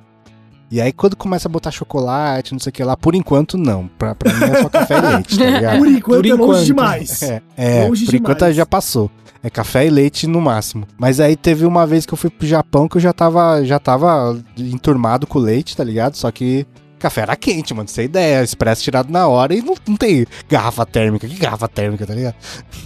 E 0.70 0.80
aí 0.80 0.92
quando 0.92 1.16
começa 1.16 1.48
a 1.48 1.50
botar 1.50 1.70
chocolate, 1.70 2.52
não 2.52 2.58
sei 2.60 2.70
o 2.70 2.72
que 2.72 2.84
lá, 2.84 2.96
por 2.96 3.14
enquanto 3.14 3.56
não. 3.56 3.88
Pra, 3.98 4.14
pra 4.14 4.32
mim 4.32 4.44
é 4.44 4.62
só 4.62 4.68
café 4.68 4.98
e 4.98 5.00
leite, 5.00 5.38
tá 5.38 5.44
ligado? 5.46 5.78
Por 5.78 5.86
enquanto 5.88 6.16
Por 6.22 6.26
é 6.26 6.34
longe 6.34 6.42
enquanto. 6.42 6.64
demais. 6.64 7.22
É, 7.22 7.42
é 7.56 7.88
Longe 7.88 8.04
por 8.06 8.14
enquanto 8.14 8.38
demais. 8.38 8.56
já 8.56 8.66
passou. 8.66 9.10
É 9.42 9.48
café 9.48 9.86
e 9.86 9.90
leite 9.90 10.26
no 10.26 10.40
máximo. 10.40 10.86
Mas 10.98 11.20
aí 11.20 11.36
teve 11.36 11.64
uma 11.64 11.86
vez 11.86 12.04
que 12.04 12.12
eu 12.12 12.18
fui 12.18 12.28
pro 12.28 12.46
Japão 12.46 12.88
que 12.88 12.96
eu 12.96 13.00
já 13.00 13.12
tava, 13.12 13.64
já 13.64 13.78
tava 13.78 14.38
enturmado 14.58 15.26
com 15.26 15.38
leite, 15.38 15.76
tá 15.76 15.82
ligado? 15.84 16.16
Só 16.16 16.30
que 16.30 16.66
café 16.98 17.22
era 17.22 17.36
quente, 17.36 17.72
mano. 17.72 17.88
Sem 17.88 18.04
ideia. 18.06 18.42
Expresso 18.42 18.82
tirado 18.82 19.10
na 19.10 19.26
hora 19.28 19.54
e 19.54 19.62
não, 19.62 19.74
não 19.86 19.96
tem 19.96 20.26
garrafa 20.50 20.84
térmica. 20.84 21.26
Que 21.28 21.36
garrafa 21.36 21.68
térmica, 21.68 22.04
tá 22.06 22.14
ligado? 22.14 22.34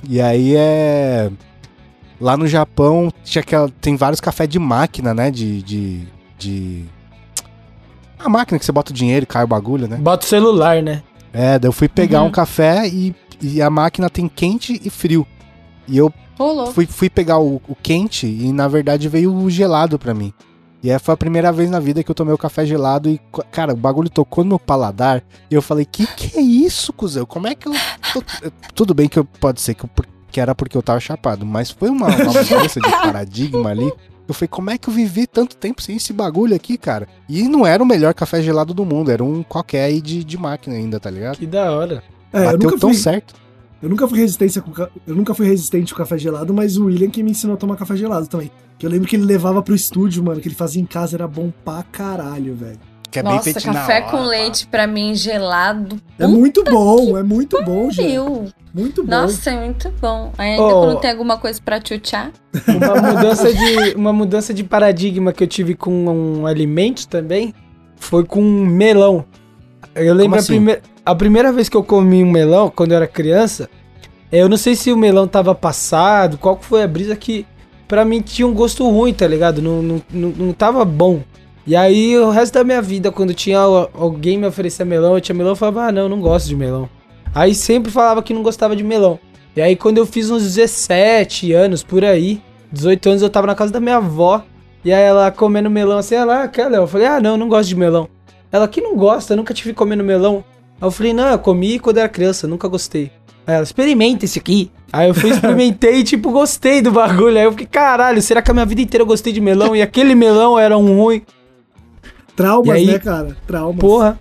E 0.09 0.21
aí 0.21 0.55
é. 0.57 1.31
Lá 2.21 2.37
no 2.37 2.47
Japão 2.47 3.11
tinha 3.25 3.41
aquela, 3.43 3.69
tem 3.81 3.97
vários 3.97 4.21
cafés 4.21 4.49
de 4.49 4.59
máquina, 4.59 5.13
né? 5.13 5.31
De. 5.31 5.63
de, 5.63 6.07
de... 6.39 6.85
A 8.25 8.29
máquina 8.29 8.59
que 8.59 8.65
você 8.65 8.73
bota 8.73 8.91
o 8.93 8.95
dinheiro 8.95 9.25
e 9.25 9.27
cai 9.27 9.45
o 9.45 9.49
bagulho, 9.49 9.89
né? 9.89 9.97
Bota 9.97 10.25
o 10.25 10.29
celular, 10.29 10.83
né? 10.83 11.03
É, 11.33 11.59
daí 11.59 11.69
eu 11.69 11.73
fui 11.73 11.89
pegar 11.89 12.23
Uhum. 12.23 12.29
um 12.29 12.31
café 12.31 12.87
e, 12.89 13.15
e 13.41 13.61
a 13.63 13.69
máquina 13.71 14.09
tem 14.11 14.29
quente 14.29 14.81
e 14.85 14.91
frio. 14.91 15.27
E 15.89 15.97
eu 15.99 16.13
fui, 16.73 16.87
fui 16.87 17.11
pegar 17.11 17.39
o, 17.39 17.61
o 17.69 17.75
quente 17.83 18.27
e 18.27 18.53
na 18.53 18.69
verdade 18.69 19.09
veio 19.09 19.33
o 19.35 19.51
gelado 19.51 19.99
pra 19.99 20.15
mim. 20.15 20.33
E 20.83 20.91
aí 20.91 20.99
foi 20.99 21.15
a 21.15 21.17
primeira 21.17 21.53
vez 21.53 21.71
na 21.71 21.79
vida 21.79 22.03
que 22.03 22.11
eu 22.11 22.15
tomei 22.15 22.35
o 22.35 22.39
café 22.39 22.67
gelado 22.67 23.09
e, 23.09 23.21
cara, 23.53 23.73
o 23.73 23.77
bagulho 23.77 24.11
tocou 24.11 24.43
no 24.43 24.49
meu 24.51 24.59
paladar 24.59 25.23
e 25.51 25.55
eu 25.55 25.63
falei, 25.63 25.85
que 25.85 26.07
que 26.07 26.37
é 26.37 26.41
isso, 26.43 26.93
cuzão? 26.93 27.25
Como 27.25 27.47
é 27.47 27.55
que 27.55 27.69
eu... 27.69 27.73
tô- 28.13 28.23
Tudo 28.75 28.93
bem 28.93 29.09
que 29.09 29.17
eu, 29.19 29.25
pode 29.25 29.61
ser 29.61 29.75
que, 29.75 29.85
eu, 29.85 29.91
que 30.31 30.41
era 30.41 30.55
porque 30.57 30.77
eu 30.77 30.83
tava 30.83 30.99
chapado, 30.99 31.47
mas 31.47 31.71
foi 31.71 31.89
uma, 31.89 32.09
uma 32.09 32.17
mudança 32.33 32.81
de 32.81 32.91
paradigma 33.01 33.71
ali. 33.71 33.93
Eu 34.27 34.35
falei, 34.35 34.49
como 34.49 34.71
é 34.71 34.79
que 34.79 34.89
eu 34.89 34.95
vivi 34.95 35.27
tanto 35.27 35.57
tempo 35.57 35.83
sem 35.83 35.97
esse 35.97 36.13
bagulho 36.13 36.55
aqui, 36.55 36.79
cara? 36.79 37.09
E 37.29 37.43
não 37.49 37.67
era 37.67 37.83
o 37.83 37.87
melhor 37.87 38.15
café 38.15 38.41
gelado 38.43 38.73
do 38.73 38.85
mundo, 38.85 39.11
era 39.11 39.23
um 39.23 39.43
qualquer 39.43 39.85
aí 39.85 40.01
de, 40.01 40.23
de 40.25 40.39
máquina 40.39 40.77
ainda, 40.77 41.01
tá 41.01 41.11
ligado? 41.11 41.37
Que 41.37 41.47
da 41.47 41.71
hora. 41.73 42.03
É, 42.33 42.39
eu 42.39 42.45
Bateu 42.45 42.59
nunca, 42.61 42.79
tão 42.79 42.91
fui, 42.91 42.99
certo. 42.99 43.35
eu 43.83 43.89
nunca 43.89 44.09
fui 44.09 44.19
resistência 44.19 44.63
com 44.63 44.73
eu 45.07 45.15
nunca 45.15 45.35
fui 45.35 45.47
resistente 45.47 45.93
com 45.93 45.99
café 45.99 46.17
gelado, 46.17 46.55
mas 46.55 46.77
o 46.77 46.87
William 46.87 47.11
que 47.11 47.23
me 47.23 47.33
ensinou 47.33 47.55
a 47.55 47.59
tomar 47.59 47.77
café 47.77 47.97
gelado 47.97 48.27
também. 48.27 48.51
Que 48.79 48.87
eu 48.87 48.91
lembro 48.91 49.07
que 49.07 49.17
ele 49.17 49.25
levava 49.25 49.63
pro 49.63 49.75
estúdio, 49.75 50.25
mano, 50.25 50.41
que 50.41 50.49
ele 50.49 50.55
fazia 50.55 50.81
em 50.81 50.87
casa 50.87 51.17
era 51.17 51.29
bom 51.29 51.53
pra 51.65 51.83
caralho, 51.83 52.55
velho. 52.55 52.81
Que 53.11 53.19
é 53.19 53.23
bem 53.23 53.35
Nossa, 53.35 53.61
café 53.61 54.01
hora, 54.01 54.11
com 54.11 54.23
leite 54.23 54.67
pra 54.67 54.87
mim 54.87 55.15
gelado. 55.15 56.01
É 56.19 56.27
muito 56.27 56.65
bom, 56.65 57.19
é 57.19 57.23
muito 57.23 57.63
bom, 57.63 57.91
gente. 57.91 58.55
Muito 58.75 59.03
bom. 59.05 59.11
nossa, 59.11 59.51
é 59.51 59.61
muito 59.65 59.93
bom. 60.01 60.33
Ainda 60.39 60.63
Oh. 60.63 60.81
quando 60.87 61.01
tem 61.01 61.11
alguma 61.11 61.37
coisa 61.39 61.61
pra 61.63 61.79
tchutchar. 61.81 62.31
Uma 62.69 63.13
mudança 63.13 63.53
de, 63.53 63.95
uma 63.95 64.13
mudança 64.13 64.55
de 64.55 64.65
paradigma 64.65 65.33
que 65.33 65.45
eu 65.45 65.49
tive 65.49 65.75
com 65.75 65.91
um 66.41 66.47
alimento 66.47 67.07
também 67.07 67.53
foi 67.97 68.25
com 68.25 68.41
um 68.43 68.65
melão. 68.67 69.25
Eu 69.95 70.15
lembro 70.15 70.37
a, 70.37 70.41
assim? 70.41 70.55
prime 70.65 70.79
a 71.05 71.15
primeira 71.15 71.53
vez 71.53 71.69
que 71.69 71.77
eu 71.77 71.83
comi 71.85 72.23
um 72.25 72.31
melão, 72.31 72.71
quando 72.75 72.93
eu 72.93 72.97
era 72.97 73.07
criança, 73.07 73.69
eu 74.31 74.49
não 74.49 74.57
sei 74.57 74.75
se 74.75 74.91
o 74.91 74.97
melão 74.97 75.27
tava 75.29 75.55
passado, 75.55 76.39
qual 76.39 76.57
que 76.57 76.65
foi 76.65 76.83
a 76.83 76.89
brisa 76.89 77.15
que 77.15 77.45
pra 77.87 78.05
mim 78.05 78.21
tinha 78.23 78.47
um 78.47 78.55
gosto 78.55 78.89
ruim, 78.89 79.13
tá 79.13 79.27
ligado? 79.27 79.61
Não, 79.61 79.83
não, 79.83 80.03
não, 80.11 80.29
não 80.31 80.53
tava 80.55 80.83
bom. 80.85 81.21
E 81.67 81.77
aí 81.77 82.17
o 82.17 82.31
resto 82.31 82.55
da 82.55 82.65
minha 82.65 82.81
vida, 82.81 83.13
quando 83.13 83.35
tinha 83.35 83.59
al- 83.59 83.91
alguém 83.95 84.39
me 84.39 84.47
oferecer 84.47 84.85
melão, 84.85 85.15
eu 85.15 85.21
tinha 85.21 85.35
melão, 85.37 85.53
eu 85.53 85.57
falava, 85.57 85.85
ah 85.89 85.93
não, 85.93 86.09
não 86.09 86.21
gosto 86.21 86.49
de 86.49 86.57
melão. 86.57 86.89
Aí 87.35 87.55
sempre 87.55 87.91
falava 87.91 88.23
que 88.23 88.35
não 88.35 88.43
gostava 88.43 88.77
de 88.77 88.85
melão. 88.85 89.19
E 89.57 89.61
aí 89.61 89.77
quando 89.77 89.99
eu 89.99 90.07
fiz 90.07 90.31
uns 90.31 90.43
17 90.43 91.53
anos, 91.53 91.83
por 91.83 92.05
aí, 92.05 92.41
18 92.73 93.09
anos, 93.09 93.23
eu 93.23 93.31
tava 93.31 93.47
na 93.47 93.55
casa 93.55 93.73
da 93.73 93.81
minha 93.81 93.97
avó. 93.97 94.43
E 94.85 94.93
aí 94.93 95.03
ela 95.03 95.31
comendo 95.31 95.71
melão 95.71 95.99
assim, 95.99 96.15
ela, 96.17 96.43
ah, 96.43 96.49
quer, 96.49 96.69
Léo? 96.69 96.83
Eu 96.83 96.87
falei, 96.89 97.07
ah, 97.07 97.21
não, 97.21 97.37
não 97.37 97.49
gosto 97.49 97.69
de 97.69 97.77
melão. 97.77 98.09
Ela, 98.51 98.67
que 98.67 98.81
não 98.81 98.97
gosta, 98.97 99.37
nunca 99.37 99.55
te 99.55 99.65
vi 99.65 99.73
comendo 99.73 100.03
melão. 100.03 100.45
Aí 100.81 100.87
eu 100.87 100.91
falei, 100.91 101.13
não, 101.13 101.29
eu 101.29 101.39
comi 101.39 101.79
quando 101.79 101.99
era 101.99 102.09
criança, 102.09 102.49
nunca 102.49 102.67
gostei. 102.67 103.11
Aí 103.47 103.55
ela, 103.55 103.63
experimenta 103.63 104.25
esse 104.25 104.39
aqui. 104.39 104.71
Aí 104.93 105.09
eu 105.09 105.15
fui, 105.15 105.31
experimentei 105.33 106.01
e, 106.01 106.05
tipo, 106.05 106.31
gostei 106.33 106.83
do 106.83 106.91
bagulho. 106.91 107.39
Aí 107.39 107.45
eu 107.45 107.53
fiquei, 107.53 107.67
caralho, 107.67 108.21
será 108.21 108.43
que 108.43 108.51
a 108.51 108.55
minha 108.55 108.67
vida 108.67 108.83
inteira 108.83 109.03
eu 109.03 109.07
gostei 109.07 109.33
de 109.33 109.41
melão 109.41 109.75
e 109.77 109.81
aquele 109.83 110.15
melão 110.15 110.59
era 110.59 110.77
um 110.77 110.97
ruim? 110.97 111.23
Traumas, 112.35 112.75
aí- 112.75 112.87
né, 112.87 112.99
cara? 112.99 113.37
Traumas. 113.47 113.79
Porra. 113.79 114.19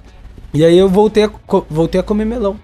E 0.54 0.64
aí 0.64 0.78
eu 0.78 0.88
voltei 0.90 1.24
a, 1.24 1.32
voltei 1.70 2.00
a 2.00 2.04
comer 2.04 2.26
melão. 2.26 2.58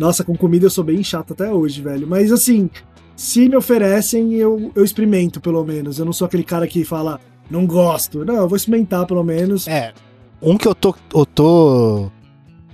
Nossa, 0.00 0.24
com 0.24 0.34
comida 0.34 0.64
eu 0.64 0.70
sou 0.70 0.82
bem 0.82 1.04
chato 1.04 1.34
até 1.34 1.52
hoje, 1.52 1.82
velho. 1.82 2.06
Mas 2.08 2.32
assim, 2.32 2.70
se 3.14 3.50
me 3.50 3.54
oferecem, 3.54 4.32
eu, 4.32 4.72
eu 4.74 4.82
experimento, 4.82 5.42
pelo 5.42 5.62
menos. 5.62 5.98
Eu 5.98 6.06
não 6.06 6.12
sou 6.14 6.24
aquele 6.26 6.42
cara 6.42 6.66
que 6.66 6.82
fala, 6.86 7.20
não 7.50 7.66
gosto. 7.66 8.24
Não, 8.24 8.36
eu 8.36 8.48
vou 8.48 8.56
experimentar, 8.56 9.04
pelo 9.04 9.22
menos. 9.22 9.68
É. 9.68 9.92
Um 10.40 10.56
que 10.56 10.66
eu 10.66 10.74
tô. 10.74 10.94
Eu 11.14 11.26
tô. 11.26 12.10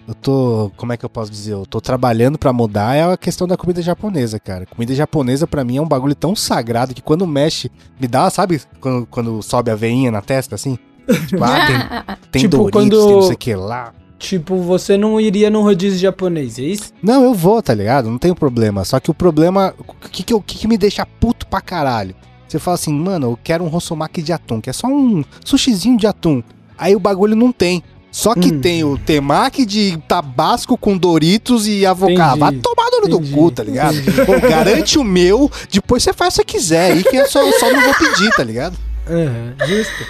Eu 0.07 0.15
tô. 0.15 0.71
Como 0.77 0.93
é 0.93 0.97
que 0.97 1.05
eu 1.05 1.09
posso 1.11 1.33
dizer? 1.33 1.55
Eu 1.55 1.67
tô 1.67 1.81
trabalhando 1.81 2.39
pra 2.39 2.53
mudar 2.53 2.95
é 2.95 3.03
a 3.03 3.17
questão 3.17 3.49
da 3.49 3.57
comida 3.57 3.83
japonesa, 3.83 4.39
cara. 4.39 4.65
Comida 4.65 4.95
japonesa 4.95 5.49
pra 5.49 5.65
mim 5.65 5.79
é 5.79 5.83
um 5.83 5.89
bagulho 5.89 6.15
tão 6.15 6.37
sagrado 6.37 6.95
que 6.95 7.03
quando 7.03 7.27
mexe, 7.27 7.73
me 8.01 8.07
dá, 8.07 8.31
sabe? 8.31 8.63
Quando, 8.81 9.05
quando 9.07 9.43
sobe 9.43 9.73
a 9.73 9.75
veinha 9.75 10.13
na 10.13 10.23
testa, 10.23 10.55
assim? 10.55 10.79
Tipo, 11.27 11.43
ah, 11.43 11.67
tem, 11.67 12.17
tem 12.31 12.43
Tipo, 12.43 12.57
Doritos, 12.59 12.73
quando- 12.73 13.07
tem 13.07 13.15
não 13.17 13.23
sei 13.23 13.35
o 13.35 13.39
que 13.39 13.55
lá. 13.57 13.93
Tipo, 14.19 14.57
você 14.63 14.97
não 14.97 15.21
iria 15.21 15.51
num 15.51 15.63
rodízio 15.63 15.99
japonês, 15.99 16.59
é 16.59 16.63
isso? 16.63 16.93
Não, 17.03 17.23
eu 17.23 17.35
vou, 17.35 17.63
tá 17.63 17.75
ligado? 17.75 18.11
Não 18.11 18.19
tem 18.19 18.35
problema. 18.35 18.85
Só 18.85 18.99
que 18.99 19.11
o 19.11 19.15
problema. 19.15 19.75
O 19.79 20.09
que, 20.09 20.23
que, 20.23 20.35
o 20.35 20.41
que, 20.41 20.59
que 20.59 20.67
me 20.69 20.79
deixa 20.79 21.05
puto 21.05 21.47
pra 21.47 21.61
caralho? 21.61 22.15
Você 22.49 22.59
fala 22.59 22.77
assim, 22.77 22.93
mano, 22.95 23.33
eu 23.33 23.39
quero 23.43 23.63
um 23.65 23.69
rossomaki 23.69 24.23
de 24.23 24.33
atum, 24.33 24.61
que 24.61 24.71
é 24.71 24.73
só 24.73 24.87
um 24.87 25.23
sushizinho 25.45 25.99
de 25.99 26.07
atum. 26.07 26.43
Aí 26.79 26.95
o 26.97 27.01
bagulho 27.01 27.37
não 27.37 27.53
tem. 27.53 27.83
Só 28.11 28.35
que 28.35 28.51
Hum. 28.51 28.61
tem 28.61 28.83
o 28.83 28.97
temaki 28.97 29.67
de 29.67 29.99
tabasco 30.09 30.79
com 30.79 30.97
Doritos 30.97 31.67
e 31.67 31.85
avocado. 31.85 32.41
Vai 32.41 32.53
tomar 32.53 32.89
no 33.03 33.09
do 33.09 33.21
cu, 33.31 33.51
tá 33.51 33.63
ligado? 33.63 33.97
Pô, 34.25 34.41
garante 34.49 34.99
o 34.99 35.05
meu, 35.05 35.51
depois 35.71 36.03
você 36.03 36.15
faz 36.15 36.35
o 36.39 36.43
que 36.45 36.53
você 36.53 36.59
quiser. 36.59 36.93
Aí 36.93 37.05
que 37.05 37.15
eu 37.17 37.29
só, 37.29 37.41
só 37.59 37.71
não 37.71 37.83
vou 37.83 37.95
pedir, 37.95 38.31
tá 38.35 38.43
ligado? 38.43 38.79
Aham, 39.09 39.55
justo. 39.67 40.07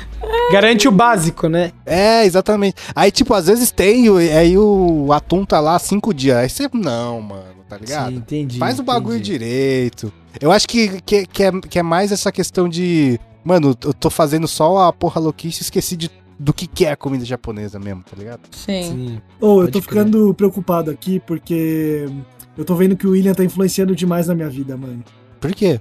Garante 0.51 0.89
o 0.89 0.91
básico, 0.91 1.49
né? 1.49 1.73
É, 1.85 2.25
exatamente. 2.25 2.77
Aí, 2.95 3.11
tipo, 3.11 3.35
às 3.35 3.47
vezes 3.47 3.71
tem, 3.71 4.09
aí 4.33 4.57
o 4.57 5.13
atum 5.13 5.45
tá 5.45 5.61
lá 5.61 5.79
cinco 5.79 6.15
dias. 6.15 6.37
Aí 6.37 6.49
você, 6.49 6.69
não, 6.73 7.21
mano, 7.21 7.65
tá 7.69 7.77
ligado? 7.77 8.11
Sim, 8.11 8.17
entendi. 8.17 8.59
Faz 8.59 8.79
o 8.79 8.83
bagulho 8.83 9.17
entendi. 9.17 9.33
direito. 9.33 10.13
Eu 10.41 10.51
acho 10.51 10.67
que, 10.67 11.01
que, 11.03 11.27
que, 11.27 11.43
é, 11.43 11.53
que 11.53 11.79
é 11.79 11.83
mais 11.83 12.13
essa 12.13 12.33
questão 12.33 12.69
de. 12.69 13.19
Mano, 13.45 13.77
eu 13.85 13.95
tô 13.95 14.11
fazendo 14.11 14.49
só 14.49 14.89
a 14.89 14.93
porra 14.93 15.21
louquice 15.21 15.61
e 15.61 15.63
esqueci 15.63 15.97
de, 15.97 16.11
do 16.39 16.53
que, 16.53 16.67
que 16.67 16.85
é 16.85 16.93
a 16.93 16.97
comida 16.97 17.25
japonesa 17.25 17.79
mesmo, 17.79 18.03
tá 18.03 18.17
ligado? 18.17 18.41
Sim. 18.51 18.83
Sim. 18.83 19.23
Ô, 19.41 19.63
eu 19.63 19.67
tô 19.67 19.81
crer. 19.81 19.83
ficando 19.83 20.35
preocupado 20.35 20.91
aqui 20.91 21.21
porque 21.21 22.09
eu 22.57 22.65
tô 22.65 22.75
vendo 22.75 22.97
que 22.97 23.07
o 23.07 23.11
William 23.11 23.35
tá 23.35 23.45
influenciando 23.45 23.95
demais 23.95 24.27
na 24.27 24.35
minha 24.35 24.49
vida, 24.49 24.77
mano. 24.77 25.05
Por 25.41 25.55
quê? 25.55 25.81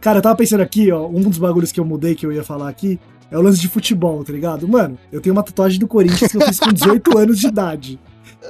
Cara, 0.00 0.18
eu 0.18 0.22
tava 0.22 0.36
pensando 0.36 0.60
aqui, 0.60 0.90
ó, 0.92 1.06
um 1.06 1.22
dos 1.22 1.38
bagulhos 1.38 1.72
que 1.72 1.80
eu 1.80 1.84
mudei 1.84 2.14
que 2.14 2.24
eu 2.24 2.32
ia 2.32 2.44
falar 2.44 2.68
aqui 2.68 2.98
é 3.30 3.36
o 3.36 3.42
lance 3.42 3.60
de 3.60 3.68
futebol, 3.68 4.22
tá 4.24 4.32
ligado? 4.32 4.66
Mano, 4.68 4.96
eu 5.12 5.20
tenho 5.20 5.34
uma 5.34 5.42
tatuagem 5.42 5.78
do 5.78 5.86
Corinthians 5.88 6.30
que 6.30 6.36
eu 6.36 6.40
fiz 6.46 6.58
com 6.60 6.72
18 6.72 7.16
anos 7.18 7.38
de 7.38 7.46
idade. 7.48 7.98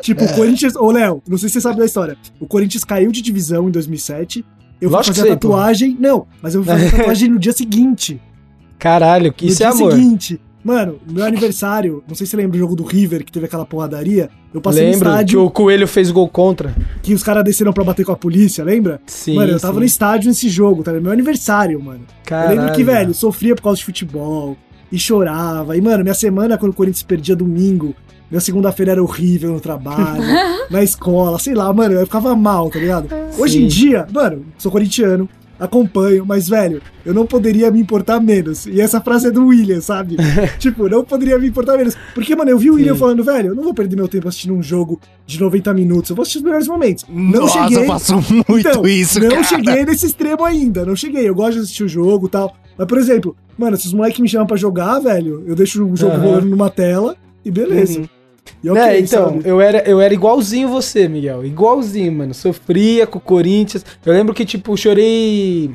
Tipo, 0.02 0.24
o 0.24 0.34
Corinthians. 0.34 0.76
Ô, 0.76 0.90
Léo, 0.90 1.22
não 1.26 1.38
sei 1.38 1.48
se 1.48 1.54
você 1.54 1.60
sabe 1.62 1.78
da 1.78 1.86
história. 1.86 2.16
O 2.38 2.46
Corinthians 2.46 2.84
caiu 2.84 3.10
de 3.10 3.22
divisão 3.22 3.68
em 3.68 3.70
2007. 3.72 4.44
Eu 4.80 4.88
fui 4.90 4.96
Lógico 4.96 5.14
que 5.14 5.20
fazer 5.20 5.28
a 5.28 5.32
sei, 5.32 5.36
pô. 5.40 5.48
tatuagem. 5.48 5.96
Não, 5.98 6.26
mas 6.42 6.54
eu 6.54 6.62
fui 6.62 6.72
fazer 6.72 6.86
a 6.86 6.90
tatuagem 6.98 7.28
no 7.30 7.38
dia 7.38 7.52
seguinte. 7.52 8.20
Caralho, 8.78 9.32
que 9.32 9.46
no 9.46 9.52
isso 9.52 9.62
é 9.64 9.66
dia 9.70 9.74
amor. 9.74 9.92
seguinte. 9.92 10.40
Mano, 10.62 10.98
no 11.06 11.14
meu 11.14 11.24
aniversário, 11.24 12.02
não 12.08 12.14
sei 12.14 12.26
se 12.26 12.32
você 12.32 12.36
lembra 12.36 12.56
o 12.56 12.60
jogo 12.60 12.74
do 12.74 12.82
River, 12.82 13.24
que 13.24 13.32
teve 13.32 13.46
aquela 13.46 13.64
porradaria. 13.64 14.28
Eu 14.52 14.60
passei 14.60 14.84
Lembro 14.84 14.98
no 14.98 15.04
que 15.04 15.10
estádio 15.10 15.44
o 15.44 15.50
Coelho 15.50 15.86
fez 15.86 16.10
gol 16.10 16.28
contra. 16.28 16.74
que 17.02 17.14
os 17.14 17.22
caras 17.22 17.44
desceram 17.44 17.72
pra 17.72 17.84
bater 17.84 18.04
com 18.04 18.12
a 18.12 18.16
polícia, 18.16 18.64
lembra? 18.64 19.00
Sim, 19.06 19.36
mano, 19.36 19.52
eu 19.52 19.60
tava 19.60 19.74
sim. 19.74 19.80
no 19.80 19.84
estádio 19.84 20.28
nesse 20.28 20.48
jogo, 20.48 20.82
tá? 20.82 20.92
Meu 20.92 21.12
aniversário, 21.12 21.80
mano. 21.80 22.00
Caralho. 22.24 22.52
Eu 22.52 22.60
lembro 22.60 22.74
que, 22.74 22.82
velho, 22.82 23.14
sofria 23.14 23.54
por 23.54 23.62
causa 23.62 23.78
de 23.78 23.84
futebol 23.84 24.56
e 24.90 24.98
chorava. 24.98 25.76
E, 25.76 25.80
mano, 25.80 26.02
minha 26.02 26.14
semana 26.14 26.58
quando 26.58 26.72
o 26.72 26.74
Corinthians 26.74 27.02
perdia 27.02 27.36
domingo, 27.36 27.94
minha 28.30 28.40
segunda-feira 28.40 28.92
era 28.92 29.02
horrível 29.02 29.52
no 29.52 29.60
trabalho, 29.60 30.22
na 30.70 30.82
escola, 30.82 31.38
sei 31.38 31.54
lá, 31.54 31.72
mano, 31.72 31.94
eu 31.94 32.04
ficava 32.04 32.34
mal, 32.36 32.68
tá 32.68 32.78
ligado? 32.78 33.08
Hoje 33.38 33.58
em 33.58 33.70
Sim. 33.70 33.88
dia, 33.88 34.06
mano, 34.12 34.44
sou 34.58 34.70
corintiano, 34.70 35.28
acompanho, 35.58 36.24
mas, 36.26 36.48
velho, 36.48 36.80
eu 37.04 37.12
não 37.12 37.26
poderia 37.26 37.70
me 37.70 37.80
importar 37.80 38.20
menos. 38.20 38.66
E 38.66 38.80
essa 38.80 39.00
frase 39.00 39.26
é 39.28 39.30
do 39.30 39.46
William, 39.46 39.80
sabe? 39.80 40.16
tipo, 40.58 40.88
não 40.88 41.04
poderia 41.04 41.38
me 41.38 41.48
importar 41.48 41.76
menos. 41.76 41.96
Porque, 42.14 42.34
mano, 42.36 42.50
eu 42.50 42.58
vi 42.58 42.70
o 42.70 42.74
William 42.74 42.94
Sim. 42.94 43.00
falando, 43.00 43.24
velho, 43.24 43.48
eu 43.48 43.54
não 43.54 43.62
vou 43.64 43.74
perder 43.74 43.96
meu 43.96 44.08
tempo 44.08 44.28
assistindo 44.28 44.54
um 44.54 44.62
jogo 44.62 45.00
de 45.26 45.40
90 45.40 45.74
minutos, 45.74 46.10
eu 46.10 46.16
vou 46.16 46.22
assistir 46.22 46.38
os 46.38 46.44
melhores 46.44 46.68
momentos. 46.68 47.04
Não 47.08 47.40
Nossa, 47.42 47.68
cheguei. 47.68 47.86
faço 47.86 48.14
muito 48.14 48.58
Então, 48.58 48.86
isso, 48.86 49.20
não 49.20 49.28
cara. 49.30 49.42
cheguei 49.44 49.84
nesse 49.84 50.06
extremo 50.06 50.44
ainda, 50.44 50.84
não 50.84 50.94
cheguei. 50.96 51.28
Eu 51.28 51.34
gosto 51.34 51.54
de 51.54 51.60
assistir 51.60 51.84
o 51.84 51.88
jogo 51.88 52.26
e 52.26 52.30
tal. 52.30 52.54
Mas, 52.76 52.86
por 52.86 52.98
exemplo, 52.98 53.36
mano, 53.58 53.76
se 53.76 53.86
os 53.86 53.92
moleques 53.92 54.20
me 54.20 54.28
chamam 54.28 54.46
pra 54.46 54.56
jogar, 54.56 54.98
velho, 55.00 55.42
eu 55.46 55.54
deixo 55.54 55.84
o 55.84 55.96
jogo 55.96 56.14
Aham. 56.14 56.22
rolando 56.22 56.46
numa 56.46 56.70
tela 56.70 57.16
e 57.44 57.50
beleza. 57.50 58.00
Uhum. 58.00 58.08
E 58.62 58.70
ok, 58.70 58.82
é, 58.82 59.00
então, 59.00 59.24
sabe? 59.30 59.42
eu 59.44 59.60
era, 59.60 59.78
eu 59.88 60.00
era 60.00 60.12
igualzinho 60.14 60.68
você, 60.68 61.08
Miguel. 61.08 61.44
Igualzinho, 61.44 62.12
mano. 62.12 62.34
Sofria 62.34 63.06
com 63.06 63.18
o 63.18 63.20
Corinthians. 63.20 63.84
Eu 64.04 64.12
lembro 64.12 64.34
que, 64.34 64.44
tipo, 64.44 64.76
chorei 64.76 65.70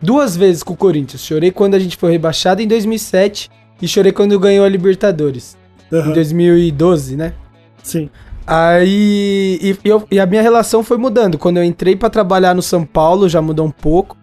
duas 0.00 0.36
vezes 0.36 0.62
com 0.62 0.74
o 0.74 0.76
Corinthians. 0.76 1.22
Chorei 1.24 1.50
quando 1.50 1.74
a 1.74 1.78
gente 1.78 1.96
foi 1.96 2.12
rebaixado 2.12 2.60
em 2.62 2.66
2007 2.68 3.50
e 3.80 3.88
chorei 3.88 4.12
quando 4.12 4.38
ganhou 4.38 4.64
a 4.64 4.68
Libertadores. 4.68 5.56
Aham, 5.92 6.10
Em 6.10 6.14
2012, 6.14 7.16
né? 7.16 7.34
Sim. 7.82 8.08
Aí. 8.46 9.58
E, 9.62 9.88
eu- 9.88 10.06
e 10.10 10.18
a 10.20 10.26
minha 10.26 10.42
relação 10.42 10.82
foi 10.82 10.96
mudando. 10.96 11.38
Quando 11.38 11.56
eu 11.58 11.64
entrei 11.64 11.96
pra 11.96 12.10
trabalhar 12.10 12.54
no 12.54 12.62
São 12.62 12.84
Paulo, 12.84 13.28
já 13.28 13.40
mudou 13.42 13.66
um 13.66 13.70
pouco. 13.70 14.16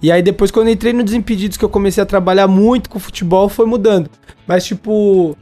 E 0.00 0.12
aí 0.12 0.22
depois, 0.22 0.50
quando 0.50 0.68
eu 0.68 0.72
entrei 0.74 0.92
no 0.92 1.02
Desimpedidos, 1.02 1.56
que 1.56 1.64
eu 1.64 1.68
comecei 1.68 2.02
a 2.02 2.06
trabalhar 2.06 2.46
muito 2.46 2.88
com 2.88 2.98
futebol, 3.00 3.48
foi 3.48 3.66
mudando. 3.66 4.08
Mas, 4.46 4.64
tipo. 4.64 5.36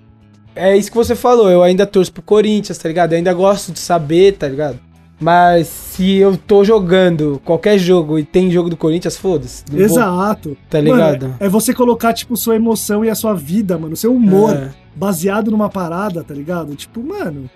É 0.56 0.76
isso 0.76 0.90
que 0.90 0.96
você 0.96 1.14
falou. 1.14 1.50
Eu 1.50 1.62
ainda 1.62 1.86
torço 1.86 2.12
pro 2.12 2.22
Corinthians, 2.22 2.78
tá 2.78 2.88
ligado? 2.88 3.12
Eu 3.12 3.18
ainda 3.18 3.32
gosto 3.34 3.70
de 3.72 3.78
saber, 3.78 4.32
tá 4.36 4.48
ligado? 4.48 4.78
Mas 5.20 5.66
se 5.68 6.16
eu 6.16 6.36
tô 6.36 6.62
jogando 6.64 7.40
qualquer 7.44 7.78
jogo 7.78 8.18
e 8.18 8.24
tem 8.24 8.50
jogo 8.50 8.68
do 8.68 8.76
Corinthians, 8.76 9.16
foda-se. 9.16 9.64
não 9.70 9.76
vou, 9.78 9.84
Exato. 9.86 10.56
Tá 10.68 10.78
Mano, 10.82 10.94
ligado? 10.94 11.34
é 11.40 11.48
você 11.48 11.72
colocar, 11.72 12.12
tipo, 12.12 12.36
sua 12.36 12.56
emoção 12.56 13.02
e 13.04 13.08
a 13.08 13.14
sua 13.14 13.32
vida, 13.34 13.78
mano, 13.78 13.96
seu 13.96 14.14
humor 14.14 14.54
É. 14.54 14.70
baseado 14.94 15.50
numa 15.50 15.70
parada, 15.70 16.22
tá 16.22 16.34
ligado? 16.34 16.74
Tipo, 16.74 17.02
mano. 17.02 17.48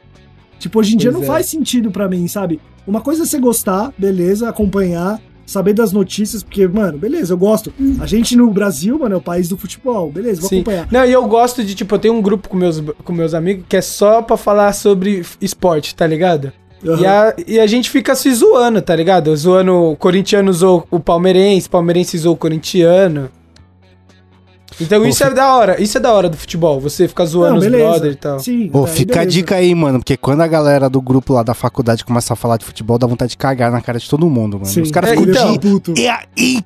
Tipo, 0.58 0.78
hoje 0.78 0.94
em 0.94 0.96
dia 0.96 1.10
Pois 1.10 1.22
não 1.26 1.30
é. 1.30 1.36
faz 1.36 1.46
sentido 1.46 1.90
pra 1.90 2.08
mim, 2.08 2.26
sabe? 2.28 2.60
Uma 2.86 3.00
coisa 3.02 3.22
é 3.22 3.26
você 3.26 3.38
gostar, 3.38 3.92
beleza, 3.96 4.48
acompanhar, 4.48 5.20
saber 5.50 5.72
das 5.72 5.92
notícias, 5.92 6.42
porque, 6.42 6.66
mano, 6.68 6.96
beleza, 6.96 7.32
eu 7.32 7.38
gosto. 7.38 7.72
A 7.98 8.06
gente 8.06 8.36
no 8.36 8.50
Brasil, 8.50 8.98
mano, 8.98 9.14
é 9.16 9.18
o 9.18 9.20
país 9.20 9.48
do 9.48 9.56
futebol, 9.56 10.10
beleza, 10.10 10.40
vou 10.40 10.48
Sim. 10.48 10.56
acompanhar. 10.60 10.88
Não, 10.90 11.04
e 11.04 11.12
eu 11.12 11.26
gosto 11.26 11.64
de, 11.64 11.74
tipo, 11.74 11.94
eu 11.94 11.98
tenho 11.98 12.14
um 12.14 12.22
grupo 12.22 12.48
com 12.48 12.56
meus, 12.56 12.80
com 13.04 13.12
meus 13.12 13.34
amigos 13.34 13.64
que 13.68 13.76
é 13.76 13.80
só 13.82 14.22
pra 14.22 14.36
falar 14.36 14.72
sobre 14.72 15.24
esporte, 15.40 15.94
tá 15.94 16.06
ligado? 16.06 16.52
E, 16.82 16.88
Aham. 16.88 17.06
a, 17.06 17.34
e 17.46 17.60
a 17.60 17.66
gente 17.66 17.90
fica 17.90 18.14
se 18.14 18.32
zoando, 18.32 18.80
tá 18.80 18.94
ligado? 18.96 19.34
Zoando, 19.36 19.74
o 19.74 19.96
corintiano 19.96 20.52
zoou 20.52 20.86
o 20.90 20.98
palmeirense, 20.98 21.68
palmeirense 21.68 22.16
zoou 22.16 22.34
o 22.34 22.38
corintiano. 22.38 23.28
Então 24.80 25.04
isso 25.06 25.22
é 25.24 25.30
da 25.30 25.54
hora, 25.54 25.80
isso 25.82 25.98
é 25.98 26.00
da 26.00 26.12
hora 26.12 26.28
do 26.28 26.36
futebol, 26.36 26.80
você 26.80 27.06
ficar 27.06 27.24
zoando 27.26 27.54
Não, 27.54 27.58
os 27.60 27.66
brother 27.68 28.12
e 28.12 28.14
tal. 28.16 28.38
Sim, 28.40 28.68
Pô, 28.68 28.84
daí 28.84 28.94
fica 28.94 29.12
a 29.14 29.16
beleza. 29.18 29.30
dica 29.38 29.54
aí, 29.56 29.74
mano, 29.74 29.98
porque 29.98 30.16
quando 30.16 30.40
a 30.40 30.46
galera 30.46 30.88
do 30.88 31.00
grupo 31.00 31.32
lá 31.34 31.42
da 31.42 31.54
faculdade 31.54 32.04
começa 32.04 32.32
a 32.32 32.36
falar 32.36 32.56
de 32.56 32.64
futebol, 32.64 32.96
dá 32.98 33.06
vontade 33.06 33.30
de 33.32 33.36
cagar 33.36 33.70
na 33.70 33.80
cara 33.80 33.98
de 33.98 34.08
todo 34.08 34.28
mundo, 34.28 34.54
mano. 34.54 34.66
Sim. 34.66 34.82
Os 34.82 34.90
caras 34.90 35.10
É, 35.10 35.16
ficam 35.16 35.30
então, 35.30 35.56
puto. 35.58 35.94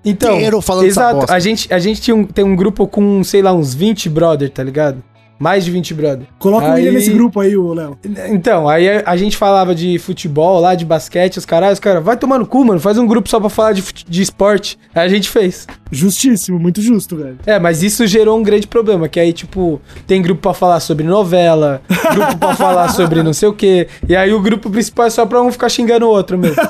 Então, 0.05 0.35
inteiro 0.37 0.61
falando 0.61 0.87
essa 0.87 1.11
exato, 1.11 1.33
a 1.33 1.39
gente, 1.39 1.73
a 1.73 1.79
gente 1.79 2.01
tinha 2.01 2.15
um- 2.15 2.25
tem 2.25 2.45
um 2.45 2.55
grupo 2.57 2.87
com, 2.87 3.23
sei 3.25 3.43
lá, 3.43 3.53
uns 3.53 3.75
20 3.75 4.09
brother, 4.09 4.51
tá 4.51 4.63
ligado? 4.63 5.03
Mais 5.39 5.65
de 5.65 5.71
20 5.71 5.95
brother. 5.95 6.27
Coloca 6.39 6.67
o 6.67 6.71
Aí- 6.71 6.75
William 6.77 6.93
nesse 6.93 7.11
grupo 7.11 7.41
aí, 7.41 7.57
ô 7.57 7.75
Léo. 7.75 7.99
Então, 8.31 8.69
aí 8.69 9.03
a, 9.05 9.17
gente 9.17 9.37
falava 9.37 9.75
de 9.75 9.99
futebol 9.99 10.61
lá, 10.61 10.75
de 10.75 10.85
basquete, 10.85 11.39
os 11.39 11.45
caras, 11.45 11.75
os 11.75 11.81
caras, 11.81 12.03
vai 12.05 12.17
tomar 12.17 12.39
no 12.39 12.47
cu, 12.47 12.65
mano, 12.65 12.79
faz 12.81 12.97
um 12.99 13.07
grupo 13.07 13.29
só 13.29 13.41
pra 13.41 13.49
falar 13.49 13.73
de, 13.73 13.83
de 14.07 14.23
esporte. 14.23 14.79
Aí 14.95 15.05
a 15.05 15.09
gente 15.09 15.29
fez. 15.29 15.67
Justíssimo, 15.91 16.59
muito 16.59 16.81
justo, 16.81 17.17
velho. 17.17 17.39
É, 17.47 17.59
mas 17.59 17.83
isso 17.83 18.07
gerou 18.07 18.39
um 18.39 18.43
grande 18.43 18.67
problema, 18.67 19.09
que 19.09 19.19
aí, 19.19 19.33
tipo, 19.33 19.81
tem 20.07 20.23
grupo 20.23 20.41
pra 20.41 20.55
falar 20.55 20.81
sobre 20.81 21.05
novela, 21.05 21.83
grupo 22.13 22.37
pra 22.39 22.55
falar 22.57 22.89
sobre 22.95 23.23
não 23.23 23.33
sei 23.33 23.49
o 23.49 23.53
quê, 23.53 23.89
e 24.09 24.15
aí 24.15 24.33
o 24.33 24.41
grupo 24.41 24.71
principal 24.71 25.07
é 25.07 25.11
só 25.11 25.27
pra 25.27 25.43
um 25.43 25.51
ficar 25.51 25.69
xingando 25.69 26.07
o 26.07 26.11
outro 26.11 26.39
mesmo. 26.39 26.63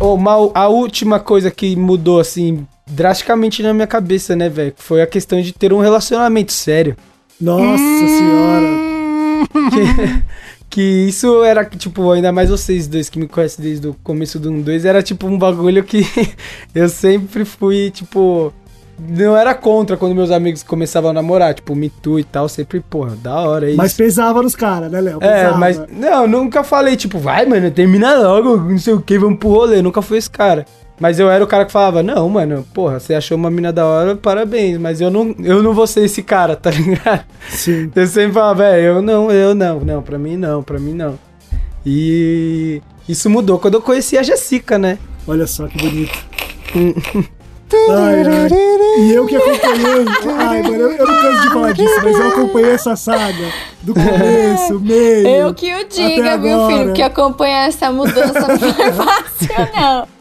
Ô, 0.00 0.16
mal, 0.16 0.50
a 0.54 0.66
última 0.66 1.20
coisa 1.20 1.50
que 1.50 1.76
mudou, 1.76 2.20
assim, 2.20 2.66
drasticamente 2.90 3.62
na 3.62 3.72
minha 3.72 3.86
cabeça, 3.86 4.36
né, 4.36 4.48
velho, 4.48 4.72
foi 4.76 5.02
a 5.02 5.06
questão 5.06 5.40
de 5.40 5.52
ter 5.52 5.72
um 5.72 5.80
relacionamento 5.80 6.52
sério. 6.52 6.96
Nossa 7.40 7.82
Hum. 7.82 8.18
senhora. 8.18 8.90
que 10.68 10.80
isso 10.80 11.42
era, 11.42 11.64
tipo, 11.64 12.10
ainda 12.12 12.30
mais 12.30 12.50
vocês 12.50 12.86
dois 12.86 13.08
que 13.08 13.18
me 13.18 13.26
conhecem 13.26 13.64
desde 13.64 13.88
o 13.88 13.94
começo 14.04 14.38
do 14.38 14.50
1 14.50 14.62
2, 14.62 14.84
era 14.84 15.02
tipo 15.02 15.26
um 15.26 15.36
bagulho 15.38 15.82
que 15.82 16.06
eu 16.74 16.88
sempre 16.88 17.44
fui, 17.44 17.90
tipo. 17.90 18.52
Não 19.02 19.34
era 19.34 19.54
contra 19.54 19.96
quando 19.96 20.14
meus 20.14 20.30
amigos 20.30 20.62
começavam 20.62 21.08
a 21.08 21.12
namorar, 21.14 21.54
tipo, 21.54 21.74
Me 21.74 21.88
Too 21.88 22.20
e 22.20 22.24
tal, 22.24 22.50
sempre, 22.50 22.80
porra, 22.80 23.16
da 23.16 23.34
hora 23.40 23.64
é 23.64 23.68
isso. 23.70 23.78
Mas 23.78 23.94
pesava 23.94 24.42
nos 24.42 24.54
caras, 24.54 24.92
né, 24.92 25.00
Léo? 25.00 25.18
É, 25.22 25.50
mas. 25.52 25.80
Não, 25.90 26.26
nunca 26.26 26.62
falei, 26.62 26.96
tipo, 26.96 27.18
vai, 27.18 27.46
mano, 27.46 27.70
termina 27.70 28.14
logo, 28.14 28.58
não 28.58 28.78
sei 28.78 28.92
o 28.92 29.00
que, 29.00 29.18
vamos 29.18 29.38
pro 29.38 29.48
rolê. 29.48 29.80
Nunca 29.80 30.02
fui 30.02 30.18
esse 30.18 30.30
cara. 30.30 30.66
Mas 31.00 31.18
eu 31.18 31.30
era 31.30 31.42
o 31.42 31.46
cara 31.46 31.64
que 31.64 31.72
falava, 31.72 32.02
não, 32.02 32.28
mano, 32.28 32.64
porra, 32.74 33.00
você 33.00 33.14
achou 33.14 33.34
uma 33.36 33.50
mina 33.50 33.72
da 33.72 33.86
hora, 33.86 34.14
parabéns. 34.14 34.78
Mas 34.78 35.00
eu 35.00 35.10
não, 35.10 35.34
eu 35.42 35.62
não 35.62 35.72
vou 35.72 35.86
ser 35.86 36.04
esse 36.04 36.22
cara, 36.22 36.54
tá 36.56 36.70
ligado? 36.70 37.24
Sim. 37.48 37.90
Eu 37.96 38.06
sempre 38.06 38.32
falava, 38.32 38.62
velho, 38.62 38.82
eu 38.82 39.02
não, 39.02 39.30
eu 39.30 39.54
não, 39.54 39.80
não, 39.80 40.02
pra 40.02 40.18
mim 40.18 40.36
não, 40.36 40.62
pra 40.62 40.78
mim 40.78 40.92
não. 40.92 41.18
E 41.86 42.82
isso 43.08 43.30
mudou 43.30 43.58
quando 43.58 43.74
eu 43.74 43.80
conheci 43.80 44.18
a 44.18 44.22
Jessica, 44.22 44.78
né? 44.78 44.98
Olha 45.26 45.46
só 45.46 45.66
que 45.66 45.78
bonito. 45.78 46.18
Ai, 47.72 48.22
ai. 48.26 48.48
E 48.98 49.12
eu 49.14 49.24
que 49.26 49.36
acompanhei. 49.36 50.04
Ai, 50.38 50.62
mano, 50.62 50.74
eu, 50.74 50.90
eu 50.90 51.06
não 51.06 51.22
canso 51.22 51.42
de 51.42 51.48
falar 51.52 51.72
disso, 51.72 52.00
mas 52.02 52.18
eu 52.18 52.28
acompanhei 52.28 52.70
essa 52.72 52.96
saga 52.96 53.52
do 53.80 53.94
começo, 53.94 54.80
meio. 54.82 55.28
Eu 55.28 55.54
que 55.54 55.72
o 55.72 55.88
diga, 55.88 56.32
agora. 56.32 56.76
filho? 56.76 56.92
Que 56.94 57.02
acompanhar 57.02 57.68
essa 57.68 57.92
mudança 57.92 58.40
não 58.40 58.58
foi 58.58 58.92
fácil, 58.92 59.68
não. 59.72 60.19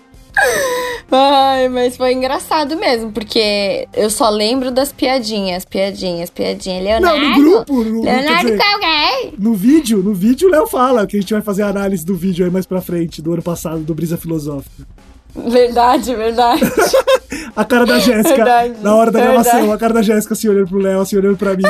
Ai, 1.12 1.68
mas 1.70 1.98
foi 1.98 2.14
engraçado 2.14 2.76
mesmo, 2.78 3.12
porque 3.12 3.88
eu 3.94 4.10
só 4.10 4.30
lembro 4.30 4.70
das 4.70 4.92
piadinhas, 4.92 5.66
piadinhas, 5.66 6.30
piadinhas. 6.30 6.84
Leonardo. 6.84 7.18
Não, 7.18 7.30
no 7.30 7.36
grupo. 7.36 7.84
No, 7.84 8.04
Leonardo 8.04 8.52
dizer, 8.52 8.80
gay. 8.80 9.34
no 9.38 9.54
vídeo, 9.56 10.04
no 10.04 10.14
vídeo 10.14 10.48
o 10.48 10.52
Léo 10.52 10.68
fala 10.68 11.08
que 11.08 11.18
a 11.18 11.20
gente 11.20 11.34
vai 11.34 11.42
fazer 11.42 11.64
a 11.64 11.68
análise 11.68 12.06
do 12.06 12.16
vídeo 12.16 12.46
aí 12.46 12.52
mais 12.52 12.66
pra 12.66 12.82
frente, 12.82 13.22
do 13.22 13.34
ano 13.34 13.42
passado, 13.42 13.80
do 13.80 13.96
Brisa 13.96 14.18
Filosófica. 14.18 14.88
Verdade, 15.36 16.16
verdade. 16.16 16.62
A 17.56 17.64
cara 17.64 17.86
da 17.86 18.00
Jéssica, 18.00 18.46
na 18.82 18.96
hora 18.96 19.12
da 19.12 19.20
verdade. 19.20 19.44
gravação, 19.44 19.72
a 19.72 19.78
cara 19.78 19.94
da 19.94 20.02
Jéssica 20.02 20.34
assim 20.34 20.48
olhando 20.48 20.68
pro 20.70 20.80
Léo, 20.80 21.02
assim 21.02 21.18
olhando 21.18 21.38
pra 21.38 21.56
mim. 21.56 21.64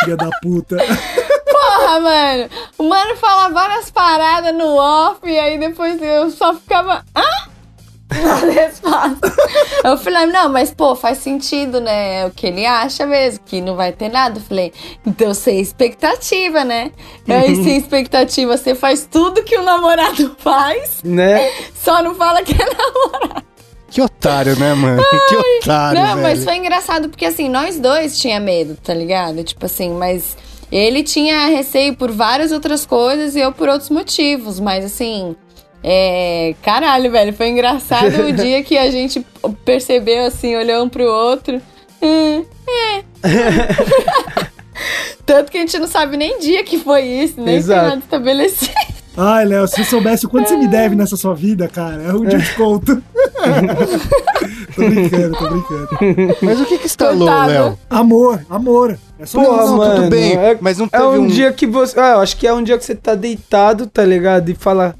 Filha 0.00 0.16
da 0.16 0.30
puta. 0.40 0.76
Porra, 1.50 2.00
mano. 2.00 2.48
O 2.78 2.84
mano 2.84 3.16
fala 3.16 3.48
várias 3.48 3.90
paradas 3.90 4.54
no 4.54 4.76
off 4.76 5.18
e 5.24 5.38
aí 5.38 5.58
depois 5.58 6.00
eu 6.00 6.30
só 6.30 6.54
ficava. 6.54 7.04
Hã? 7.16 7.22
Eu 9.84 9.96
falei, 9.98 10.26
não, 10.26 10.48
mas 10.48 10.70
pô, 10.70 10.94
faz 10.94 11.18
sentido, 11.18 11.80
né? 11.80 12.20
É 12.22 12.26
o 12.26 12.30
que 12.30 12.46
ele 12.46 12.64
acha 12.66 13.06
mesmo, 13.06 13.40
que 13.44 13.60
não 13.60 13.74
vai 13.76 13.92
ter 13.92 14.08
nada. 14.08 14.38
Eu 14.38 14.42
falei, 14.42 14.72
então 15.06 15.34
sem 15.34 15.60
expectativa, 15.60 16.64
né? 16.64 16.92
Aí, 17.28 17.56
sem 17.56 17.76
expectativa, 17.78 18.56
você 18.56 18.74
faz 18.74 19.08
tudo 19.10 19.42
que 19.42 19.56
o 19.56 19.62
namorado 19.62 20.34
faz, 20.38 21.00
Né? 21.04 21.50
só 21.74 22.02
não 22.02 22.14
fala 22.14 22.42
que 22.42 22.52
é 22.52 22.64
namorado. 22.64 23.42
Que 23.90 24.00
otário, 24.00 24.58
né, 24.58 24.72
mano? 24.72 25.02
que 25.28 25.36
otário, 25.36 26.00
Não, 26.00 26.08
velho. 26.14 26.22
mas 26.22 26.44
foi 26.44 26.56
engraçado 26.56 27.10
porque 27.10 27.26
assim, 27.26 27.48
nós 27.50 27.78
dois 27.78 28.18
tinha 28.18 28.40
medo, 28.40 28.74
tá 28.82 28.94
ligado? 28.94 29.44
Tipo 29.44 29.66
assim, 29.66 29.90
mas 29.90 30.34
ele 30.70 31.02
tinha 31.02 31.48
receio 31.48 31.94
por 31.94 32.10
várias 32.10 32.52
outras 32.52 32.86
coisas 32.86 33.36
e 33.36 33.40
eu 33.40 33.52
por 33.52 33.68
outros 33.68 33.90
motivos, 33.90 34.58
mas 34.58 34.82
assim, 34.86 35.36
é, 35.82 36.54
caralho, 36.62 37.10
velho, 37.10 37.32
foi 37.32 37.48
engraçado 37.48 38.22
o 38.26 38.32
dia 38.32 38.62
que 38.62 38.76
a 38.78 38.90
gente 38.90 39.24
percebeu 39.64 40.26
assim, 40.26 40.54
olhou 40.56 40.84
um 40.84 40.88
pro 40.88 41.04
outro. 41.04 41.60
Hum, 42.00 42.44
é. 42.68 43.02
Tanto 45.24 45.50
que 45.52 45.58
a 45.58 45.60
gente 45.60 45.78
não 45.78 45.86
sabe 45.86 46.16
nem 46.16 46.38
dia 46.40 46.64
que 46.64 46.78
foi 46.78 47.02
isso, 47.02 47.40
nem 47.40 47.56
Exato. 47.56 47.80
tem 47.80 47.88
nada 47.90 48.00
estabelecido. 48.02 48.72
Ai, 49.16 49.44
Léo, 49.44 49.68
se 49.68 49.76
você 49.76 49.84
soubesse 49.84 50.24
o 50.24 50.28
quanto 50.28 50.48
você 50.48 50.56
me 50.56 50.66
deve 50.66 50.94
nessa 50.94 51.16
sua 51.18 51.34
vida, 51.34 51.68
cara, 51.68 52.16
um 52.16 52.24
dia 52.24 52.38
eu 52.38 52.42
te 52.42 52.54
conto. 52.54 52.96
tô 54.74 54.88
brincando, 54.88 55.36
tô 55.36 55.50
brincando. 55.50 55.88
Mas 56.40 56.60
o 56.60 56.64
que 56.64 56.78
que 56.78 56.86
instalou. 56.86 57.28
Léo? 57.28 57.78
Amor, 57.90 58.42
amor. 58.48 58.98
É 59.18 59.26
só 59.26 59.38
Porra, 59.42 59.64
isso. 59.64 59.76
não, 59.76 59.78
tudo 59.78 59.96
mano. 59.98 60.10
bem, 60.10 60.32
é, 60.38 60.56
mas 60.60 60.78
não 60.78 60.86
é 60.86 60.88
teve 60.88 61.04
um, 61.04 61.22
um- 61.24 61.26
dia 61.26 61.52
que 61.52 61.66
você. 61.66 62.00
Ah, 62.00 62.12
eu 62.12 62.20
acho 62.20 62.36
que 62.38 62.46
é 62.46 62.54
um 62.54 62.62
dia 62.62 62.78
que 62.78 62.84
você 62.86 62.94
tá 62.94 63.14
deitado, 63.14 63.86
tá 63.86 64.02
ligado? 64.04 64.48
E 64.48 64.54
fala. 64.54 64.94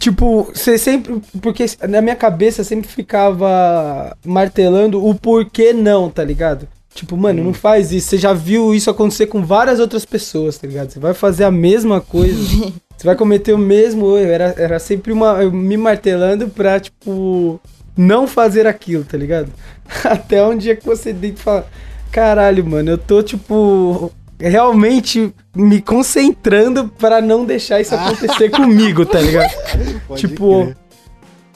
Tipo, 0.00 0.50
você 0.54 0.78
sempre. 0.78 1.20
Porque 1.42 1.66
na 1.86 2.00
minha 2.00 2.16
cabeça 2.16 2.64
sempre 2.64 2.88
ficava 2.88 4.16
martelando 4.24 5.06
o 5.06 5.14
porquê 5.14 5.74
não, 5.74 6.08
tá 6.08 6.24
ligado? 6.24 6.66
Tipo, 6.94 7.18
mano, 7.18 7.44
não 7.44 7.52
faz 7.52 7.92
isso. 7.92 8.08
Você 8.08 8.16
já 8.16 8.32
viu 8.32 8.74
isso 8.74 8.88
acontecer 8.88 9.26
com 9.26 9.44
várias 9.44 9.78
outras 9.78 10.06
pessoas, 10.06 10.56
tá 10.56 10.66
ligado? 10.66 10.90
Você 10.90 10.98
vai 10.98 11.12
fazer 11.12 11.44
a 11.44 11.50
mesma 11.50 12.00
coisa. 12.00 12.34
você 12.96 13.04
vai 13.04 13.14
cometer 13.14 13.52
o 13.52 13.58
mesmo 13.58 14.16
erro. 14.16 14.30
Era, 14.30 14.54
era 14.56 14.78
sempre 14.78 15.12
uma, 15.12 15.42
eu 15.42 15.52
me 15.52 15.76
martelando 15.76 16.48
pra, 16.48 16.80
tipo, 16.80 17.60
não 17.94 18.26
fazer 18.26 18.66
aquilo, 18.66 19.04
tá 19.04 19.18
ligado? 19.18 19.52
Até 20.02 20.42
um 20.42 20.56
dia 20.56 20.74
que 20.74 20.86
você 20.86 21.12
deita 21.12 21.38
e 21.38 21.44
fala: 21.44 21.66
Caralho, 22.10 22.64
mano, 22.64 22.92
eu 22.92 22.98
tô, 22.98 23.22
tipo, 23.22 24.10
realmente 24.48 25.32
me 25.54 25.80
concentrando 25.80 26.88
pra 26.98 27.20
não 27.20 27.44
deixar 27.44 27.80
isso 27.80 27.94
acontecer 27.94 28.50
comigo, 28.50 29.04
tá 29.04 29.20
ligado? 29.20 29.52
Pode 30.08 30.20
tipo, 30.20 30.64
crer. 30.64 30.76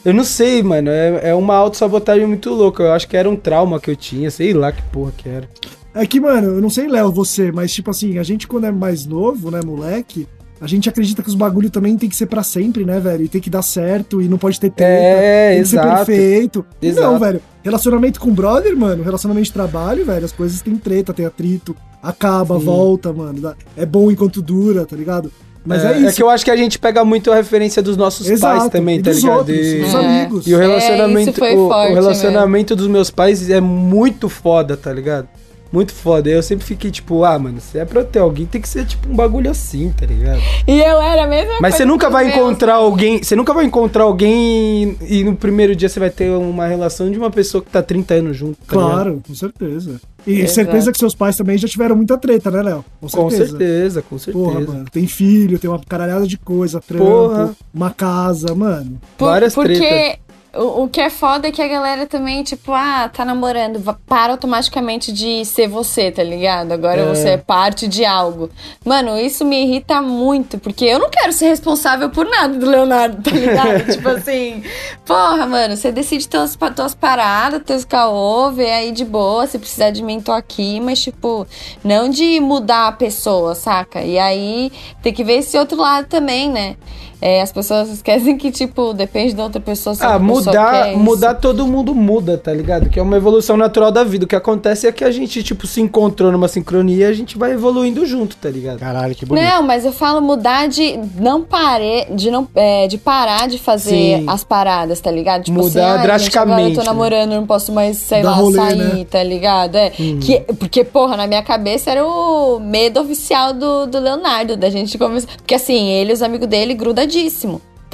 eu 0.04 0.14
não 0.14 0.24
sei, 0.24 0.62
mano, 0.62 0.90
é, 0.90 1.30
é 1.30 1.34
uma 1.34 1.54
autossabotagem 1.54 2.26
muito 2.26 2.50
louca. 2.50 2.82
Eu 2.82 2.92
acho 2.92 3.08
que 3.08 3.16
era 3.16 3.28
um 3.28 3.36
trauma 3.36 3.80
que 3.80 3.90
eu 3.90 3.96
tinha, 3.96 4.30
sei 4.30 4.52
lá 4.52 4.70
que 4.70 4.82
porra 4.82 5.12
que 5.16 5.28
era. 5.28 5.48
É 5.94 6.04
que, 6.06 6.20
mano, 6.20 6.56
eu 6.56 6.60
não 6.60 6.68
sei, 6.68 6.88
Léo, 6.88 7.12
você, 7.12 7.52
mas 7.52 7.72
tipo 7.72 7.90
assim, 7.90 8.18
a 8.18 8.22
gente 8.24 8.48
quando 8.48 8.66
é 8.66 8.72
mais 8.72 9.06
novo, 9.06 9.50
né, 9.50 9.60
moleque, 9.64 10.26
a 10.64 10.66
gente 10.66 10.88
acredita 10.88 11.22
que 11.22 11.28
os 11.28 11.34
bagulho 11.34 11.68
também 11.68 11.94
tem 11.98 12.08
que 12.08 12.16
ser 12.16 12.24
pra 12.26 12.42
sempre, 12.42 12.84
né, 12.84 12.98
velho? 12.98 13.24
E 13.24 13.28
tem 13.28 13.40
que 13.40 13.50
dar 13.50 13.60
certo 13.62 14.22
e 14.22 14.28
não 14.28 14.38
pode 14.38 14.58
ter 14.58 14.70
treta. 14.70 14.90
É, 14.92 15.54
tem 15.54 15.62
que 15.62 15.68
ser 15.68 15.76
exato. 15.76 16.06
perfeito. 16.06 16.66
E 16.80 16.86
Não, 16.86 16.92
Exato. 16.92 17.18
velho. 17.18 17.40
Relacionamento 17.62 18.18
com 18.20 18.30
brother, 18.32 18.74
mano, 18.76 19.02
relacionamento 19.02 19.44
de 19.46 19.52
trabalho, 19.52 20.04
velho, 20.04 20.24
as 20.24 20.32
coisas 20.32 20.62
têm 20.62 20.76
treta, 20.76 21.12
tem 21.12 21.26
atrito, 21.26 21.76
acaba, 22.02 22.58
Sim. 22.58 22.64
volta, 22.64 23.12
mano. 23.12 23.54
É 23.76 23.84
bom 23.84 24.10
enquanto 24.10 24.40
dura, 24.40 24.84
tá 24.86 24.96
ligado? 24.96 25.30
Mas 25.66 25.82
é, 25.82 25.98
isso. 25.98 26.16
que 26.16 26.22
eu 26.22 26.28
acho 26.28 26.44
que 26.44 26.50
a 26.50 26.56
gente 26.56 26.78
pega 26.78 27.02
muito 27.06 27.32
a 27.32 27.34
referência 27.36 27.82
dos 27.82 27.96
nossos 27.96 28.28
Exato. 28.28 28.58
pais 28.58 28.70
também, 28.70 28.98
e 28.98 29.02
tá 29.02 29.10
dos 29.10 29.22
ligado? 29.22 29.38
outros, 29.38 29.56
E- 29.58 29.80
dos 29.80 29.94
É. 29.94 29.96
amigos. 29.98 30.46
E 30.46 30.54
o 30.54 30.58
É, 30.58 30.60
relacionamento, 30.66 31.30
isso 31.30 31.38
foi 31.38 31.56
o- 31.56 31.68
o, 31.68 31.94
relacionamento 31.94 32.76
dos 32.76 32.86
meus 32.86 33.10
pais 33.10 33.48
é 33.48 33.60
muito 33.60 34.28
foda, 34.28 34.76
tá 34.76 34.92
ligado? 34.92 35.26
Muito 35.74 35.92
foda. 35.92 36.30
Eu 36.30 36.40
sempre 36.40 36.64
fiquei 36.64 36.88
tipo, 36.88 37.24
ah, 37.24 37.36
mano, 37.36 37.60
se 37.60 37.76
é 37.76 37.84
pra 37.84 38.00
eu 38.02 38.04
ter 38.04 38.20
alguém, 38.20 38.46
tem 38.46 38.60
que 38.60 38.68
ser 38.68 38.86
tipo 38.86 39.08
um 39.10 39.16
bagulho 39.16 39.50
assim, 39.50 39.90
tá 39.90 40.06
ligado? 40.06 40.40
E 40.68 40.78
eu 40.80 41.00
era 41.02 41.24
a 41.24 41.26
mesma 41.26 41.54
Mas 41.60 41.74
você 41.74 41.84
nunca 41.84 42.08
vai 42.08 42.26
meus. 42.26 42.36
encontrar 42.36 42.74
alguém. 42.74 43.20
Você 43.20 43.34
nunca 43.34 43.52
vai 43.52 43.64
encontrar 43.64 44.04
alguém 44.04 44.96
e, 45.02 45.20
e 45.20 45.24
no 45.24 45.34
primeiro 45.34 45.74
dia 45.74 45.88
você 45.88 45.98
vai 45.98 46.10
ter 46.10 46.30
uma 46.30 46.68
relação 46.68 47.10
de 47.10 47.18
uma 47.18 47.28
pessoa 47.28 47.60
que 47.60 47.70
tá 47.70 47.82
30 47.82 48.14
anos 48.14 48.36
junto. 48.36 48.56
tá 48.64 48.76
ligado? 48.76 48.92
Claro, 48.92 49.22
com 49.26 49.34
certeza. 49.34 50.00
E 50.26 50.38
Exato. 50.40 50.52
certeza 50.54 50.92
que 50.92 50.98
seus 50.98 51.14
pais 51.14 51.36
também 51.36 51.58
já 51.58 51.68
tiveram 51.68 51.94
muita 51.96 52.16
treta, 52.16 52.50
né, 52.50 52.62
Léo? 52.62 52.84
Com 53.12 53.28
certeza, 53.28 54.00
com 54.00 54.16
certeza. 54.18 54.44
Porra, 54.46 54.60
mano, 54.60 54.84
tem 54.90 55.06
filho, 55.06 55.58
tem 55.58 55.68
uma 55.68 55.78
caralhada 55.86 56.26
de 56.26 56.38
coisa, 56.38 56.80
trampo, 56.80 57.04
Porra. 57.04 57.54
uma 57.74 57.90
casa, 57.90 58.54
mano. 58.54 58.98
Por- 59.18 59.26
Várias 59.26 59.54
porque 59.54 59.76
tretas. 59.76 60.23
O, 60.56 60.84
o 60.84 60.88
que 60.88 61.00
é 61.00 61.10
foda 61.10 61.48
é 61.48 61.52
que 61.52 61.60
a 61.62 61.68
galera 61.68 62.06
também, 62.06 62.42
tipo, 62.42 62.72
ah, 62.72 63.08
tá 63.12 63.24
namorando, 63.24 63.82
para 64.06 64.32
automaticamente 64.32 65.12
de 65.12 65.44
ser 65.44 65.68
você, 65.68 66.10
tá 66.10 66.22
ligado? 66.22 66.72
Agora 66.72 67.02
É. 67.02 67.04
você 67.06 67.28
é 67.30 67.36
parte 67.36 67.86
de 67.88 68.04
algo. 68.04 68.50
Mano, 68.84 69.18
isso 69.18 69.44
me 69.44 69.62
irrita 69.62 70.00
muito, 70.00 70.58
porque 70.58 70.84
eu 70.84 70.98
não 70.98 71.10
quero 71.10 71.32
ser 71.32 71.46
responsável 71.48 72.10
por 72.10 72.26
nada 72.26 72.56
do 72.58 72.66
Leonardo, 72.68 73.22
tá 73.22 73.30
ligado? 73.30 73.86
tipo 73.92 74.08
assim, 74.08 74.62
porra, 75.04 75.46
mano, 75.46 75.76
você 75.76 75.90
decide 75.92 76.28
tuas, 76.28 76.56
tuas 76.74 76.94
paradas, 76.94 77.62
teus 77.64 77.84
caô, 77.84 78.50
vê 78.50 78.70
aí 78.72 78.92
de 78.92 79.04
boa, 79.04 79.46
se 79.46 79.58
precisar 79.58 79.90
de 79.90 80.02
mim, 80.02 80.20
tô 80.20 80.32
aqui, 80.32 80.80
mas, 80.80 81.00
tipo, 81.00 81.46
não 81.82 82.08
de 82.08 82.40
mudar 82.40 82.88
a 82.88 82.92
pessoa, 82.92 83.54
saca? 83.54 84.02
E 84.02 84.18
aí 84.18 84.70
tem 85.02 85.12
que 85.12 85.24
ver 85.24 85.38
esse 85.38 85.56
outro 85.58 85.78
lado 85.78 86.06
também, 86.06 86.50
né? 86.50 86.76
É, 87.20 87.40
as 87.42 87.52
pessoas 87.52 87.88
esquecem 87.90 88.36
que, 88.36 88.50
tipo, 88.50 88.92
depende 88.92 89.34
da 89.34 89.44
outra 89.44 89.60
pessoa. 89.60 89.94
se 89.94 90.02
Ah, 90.04 90.12
outra 90.16 90.26
pessoa 90.26 90.44
mudar, 90.44 90.96
mudar 90.96 91.34
todo 91.34 91.66
mundo 91.66 91.94
muda, 91.94 92.36
tá 92.38 92.52
ligado? 92.52 92.88
Que 92.88 92.98
é 92.98 93.02
uma 93.02 93.16
evolução 93.16 93.56
natural 93.56 93.90
da 93.90 94.04
vida. 94.04 94.24
O 94.24 94.28
que 94.28 94.36
acontece 94.36 94.86
é 94.86 94.92
que 94.92 95.04
a 95.04 95.10
gente, 95.10 95.42
tipo, 95.42 95.66
se 95.66 95.80
encontrou 95.80 96.30
numa 96.32 96.48
sincronia 96.48 97.06
e 97.06 97.10
a 97.10 97.12
gente 97.12 97.36
vai 97.38 97.52
evoluindo 97.52 98.04
junto, 98.06 98.36
tá 98.36 98.48
ligado? 98.50 98.78
Caralho, 98.78 99.14
que 99.14 99.24
bonito. 99.24 99.44
Não, 99.44 99.62
mas 99.62 99.84
eu 99.84 99.92
falo 99.92 100.20
mudar 100.20 100.68
de 100.68 100.98
não 101.16 101.42
pare, 101.42 102.06
de 102.14 102.30
não 102.30 102.46
é, 102.54 102.86
de 102.86 102.98
parar 102.98 103.48
de 103.48 103.58
fazer 103.58 104.18
Sim. 104.18 104.24
as 104.28 104.44
paradas, 104.44 105.00
tá 105.00 105.10
ligado? 105.10 105.44
Tipo 105.44 105.58
Mudar 105.58 105.68
assim, 105.68 105.78
"Ai, 105.78 105.84
gente, 105.84 105.88
agora 105.90 106.02
eu 106.02 106.06
drasticamente, 106.06 106.74
tô 106.74 106.80
né? 106.80 106.86
namorando, 106.86 107.30
não 107.32 107.46
posso 107.46 107.72
mais, 107.72 107.96
sei 107.98 108.22
Dar 108.22 108.30
lá, 108.30 108.36
rolê, 108.36 108.56
sair, 108.58 108.76
né? 108.76 109.06
tá 109.10 109.22
ligado? 109.22 109.76
É, 109.76 109.92
Hum. 109.98 110.18
que, 110.20 110.40
porque, 110.58 110.84
porra, 110.84 111.16
na 111.16 111.26
minha 111.26 111.42
cabeça 111.42 111.90
era 111.90 112.06
o 112.06 112.58
medo 112.60 113.00
oficial 113.00 113.52
do, 113.52 113.86
do 113.86 113.98
Leonardo, 113.98 114.56
da 114.56 114.70
gente 114.70 114.96
começar. 114.98 115.28
Porque 115.36 115.54
assim, 115.54 115.88
ele 115.90 116.10
e 116.10 116.14
os 116.14 116.22
amigos 116.22 116.48
dele 116.48 116.74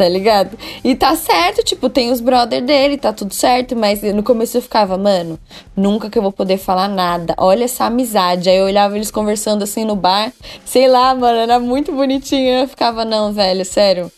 tá 0.01 0.09
ligado? 0.09 0.57
E 0.83 0.95
tá 0.95 1.15
certo, 1.15 1.63
tipo, 1.63 1.91
tem 1.91 2.11
os 2.11 2.23
brother 2.23 2.65
dele, 2.65 2.97
tá 2.97 3.13
tudo 3.13 3.35
certo, 3.35 3.77
mas 3.77 4.03
no 4.03 4.23
começo 4.23 4.57
eu 4.57 4.63
ficava, 4.63 4.97
mano, 4.97 5.39
nunca 5.77 6.09
que 6.09 6.17
eu 6.17 6.23
vou 6.23 6.33
poder 6.33 6.57
falar 6.57 6.89
nada. 6.89 7.35
Olha 7.37 7.65
essa 7.65 7.85
amizade. 7.85 8.49
Aí 8.49 8.57
eu 8.57 8.65
olhava 8.65 8.97
eles 8.97 9.11
conversando 9.11 9.63
assim 9.63 9.85
no 9.85 9.95
bar, 9.95 10.33
sei 10.65 10.89
lá, 10.89 11.15
mano, 11.15 11.39
era 11.39 11.61
muito 11.61 11.93
bonitinho. 11.93 12.61
Eu 12.61 12.69
ficava, 12.69 13.05
não, 13.05 13.31
velho, 13.31 13.63
sério. 13.63 14.11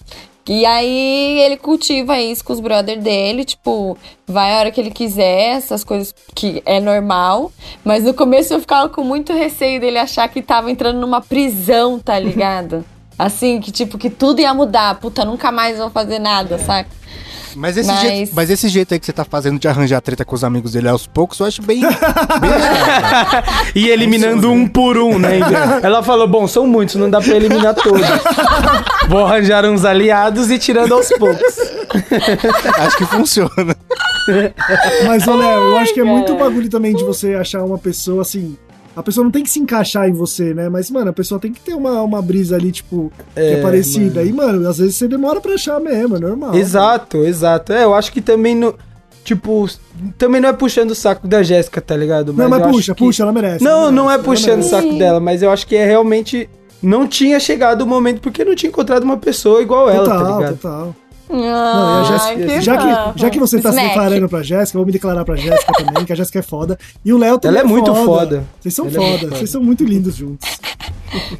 E 0.48 0.64
aí 0.64 1.40
ele 1.40 1.56
cultiva 1.56 2.20
isso 2.20 2.44
com 2.44 2.52
os 2.52 2.60
brother 2.60 3.00
dele, 3.00 3.44
tipo, 3.44 3.98
vai 4.24 4.54
a 4.54 4.58
hora 4.58 4.70
que 4.70 4.80
ele 4.80 4.90
quiser, 4.90 5.56
essas 5.56 5.82
coisas 5.82 6.14
que 6.32 6.62
é 6.64 6.78
normal. 6.78 7.50
Mas 7.82 8.04
no 8.04 8.14
começo 8.14 8.54
eu 8.54 8.60
ficava 8.60 8.88
com 8.88 9.02
muito 9.02 9.32
receio 9.32 9.80
dele 9.80 9.98
achar 9.98 10.28
que 10.28 10.42
tava 10.42 10.70
entrando 10.70 11.00
numa 11.00 11.20
prisão, 11.20 11.98
tá 11.98 12.16
ligado? 12.20 12.84
Assim, 13.24 13.60
que 13.60 13.70
tipo, 13.70 13.96
que 13.98 14.10
tudo 14.10 14.40
ia 14.40 14.52
mudar. 14.54 14.94
Puta, 14.96 15.24
nunca 15.24 15.50
mais 15.52 15.78
vou 15.78 15.90
fazer 15.90 16.18
nada, 16.18 16.58
saca? 16.58 16.90
Mas 17.54 17.76
esse, 17.76 17.86
Mas- 17.88 18.00
Jeito, 18.00 18.32
mas 18.34 18.48
esse 18.50 18.66
jeito 18.68 18.94
aí 18.94 18.98
que 19.00 19.04
você 19.04 19.12
tá 19.12 19.24
fazendo 19.26 19.58
de 19.58 19.68
arranjar 19.68 20.00
treta 20.00 20.24
com 20.24 20.34
os 20.34 20.42
amigos 20.42 20.72
dele 20.72 20.88
aos 20.88 21.06
poucos, 21.06 21.38
eu 21.38 21.44
acho 21.44 21.60
bem. 21.60 21.80
bem. 21.82 21.90
E 23.74 23.88
eliminando 23.88 24.50
um 24.50 24.66
por 24.66 24.96
um, 24.96 25.18
né? 25.18 25.38
Ela 25.82 26.02
falou: 26.02 26.26
bom, 26.26 26.46
são 26.48 26.66
muitos, 26.66 26.94
não 26.94 27.10
dá 27.10 27.20
pra 27.20 27.34
eliminar 27.34 27.74
todos. 27.74 28.00
Vou 29.08 29.24
arranjar 29.26 29.64
uns 29.66 29.84
aliados 29.84 30.50
e 30.50 30.58
tirando 30.58 30.92
aos 30.94 31.08
poucos. 31.10 31.58
acho 32.78 32.96
que 32.96 33.04
funciona. 33.06 33.76
Mas, 35.06 35.26
Léo, 35.26 35.36
eu 35.62 35.76
acho 35.78 35.92
que 35.92 36.00
é 36.00 36.04
muito 36.04 36.34
bagulho 36.36 36.68
também 36.70 36.94
de 36.94 37.04
você 37.04 37.34
achar 37.34 37.62
uma 37.64 37.78
pessoa 37.78 38.22
assim. 38.22 38.56
A 38.94 39.02
pessoa 39.02 39.24
não 39.24 39.30
tem 39.30 39.42
que 39.42 39.48
se 39.50 39.58
encaixar 39.58 40.08
em 40.08 40.12
você, 40.12 40.52
né? 40.52 40.68
Mas, 40.68 40.90
mano, 40.90 41.10
a 41.10 41.12
pessoa 41.12 41.40
tem 41.40 41.50
que 41.52 41.60
ter 41.60 41.74
uma, 41.74 42.02
uma 42.02 42.20
brisa 42.20 42.56
ali, 42.56 42.70
tipo, 42.70 43.10
que 43.34 43.40
é 43.40 43.52
É, 43.54 43.62
parecida. 43.62 44.16
mano. 44.20 44.28
E, 44.28 44.32
mano, 44.32 44.68
às 44.68 44.78
vezes 44.78 44.96
você 44.96 45.08
demora 45.08 45.40
pra 45.40 45.54
achar 45.54 45.80
mesmo, 45.80 46.16
é 46.16 46.20
normal. 46.20 46.54
Exato, 46.54 47.18
exato. 47.24 47.72
É, 47.72 47.84
eu 47.84 47.94
acho 47.94 48.12
que 48.12 48.20
também 48.20 48.54
no. 48.54 48.74
Tipo, 49.24 49.68
também 50.18 50.40
não 50.40 50.48
é 50.48 50.52
puxando 50.52 50.90
o 50.90 50.94
saco 50.96 51.26
da 51.28 51.42
Jéssica, 51.44 51.80
tá 51.80 51.96
ligado? 51.96 52.32
Não, 52.32 52.48
mas 52.48 52.58
eu 52.60 52.64
acho 52.66 52.74
puxa, 52.76 52.94
que- 52.94 53.04
puxa, 53.04 53.22
ela 53.22 53.32
merece. 53.32 53.64
Não, 53.64 53.82
ela 53.82 53.92
não 53.92 54.10
é 54.10 54.18
puxando 54.18 54.60
o 54.60 54.64
saco 54.64 54.98
dela, 54.98 55.20
mas 55.20 55.42
eu 55.42 55.50
acho 55.50 55.66
que 55.66 55.76
é 55.76 55.84
realmente. 55.86 56.48
Não 56.82 57.06
tinha 57.06 57.38
chegado 57.38 57.82
o 57.82 57.86
momento 57.86 58.20
porque 58.20 58.44
não 58.44 58.56
tinha 58.56 58.68
encontrado 58.68 59.04
uma 59.04 59.16
pessoa 59.16 59.62
igual 59.62 59.88
ela, 59.88 60.04
tá 60.04 60.18
Total, 60.18 60.38
ligado? 60.38 60.56
total. 60.56 60.96
Não, 61.30 61.38
Não, 61.38 62.00
e 62.00 62.00
a 62.00 62.04
Jéssica- 62.04 62.60
já, 62.60 62.76
que, 63.12 63.18
já 63.20 63.30
que 63.30 63.38
você 63.38 63.60
tá 63.60 63.70
se 63.70 63.76
Smack. 63.76 63.88
declarando 63.88 64.28
pra 64.28 64.42
Jéssica, 64.42 64.76
eu 64.76 64.80
vou 64.80 64.86
me 64.86 64.92
declarar 64.92 65.24
pra 65.24 65.36
Jéssica 65.36 65.72
também, 65.72 66.04
que 66.04 66.12
a 66.12 66.16
Jéssica 66.16 66.40
é 66.40 66.42
foda. 66.42 66.78
E 67.04 67.12
o 67.12 67.18
Léo 67.18 67.38
também 67.38 67.60
Ela 67.60 67.68
é 67.68 67.70
muito 67.70 67.94
foda. 67.94 68.44
Vocês 68.60 68.74
são 68.74 68.86
Ela 68.86 68.94
é 68.94 68.96
foda, 68.96 69.18
foda. 69.26 69.36
vocês 69.36 69.50
são 69.50 69.62
muito 69.62 69.84
lindos 69.84 70.14
juntos. 70.16 70.48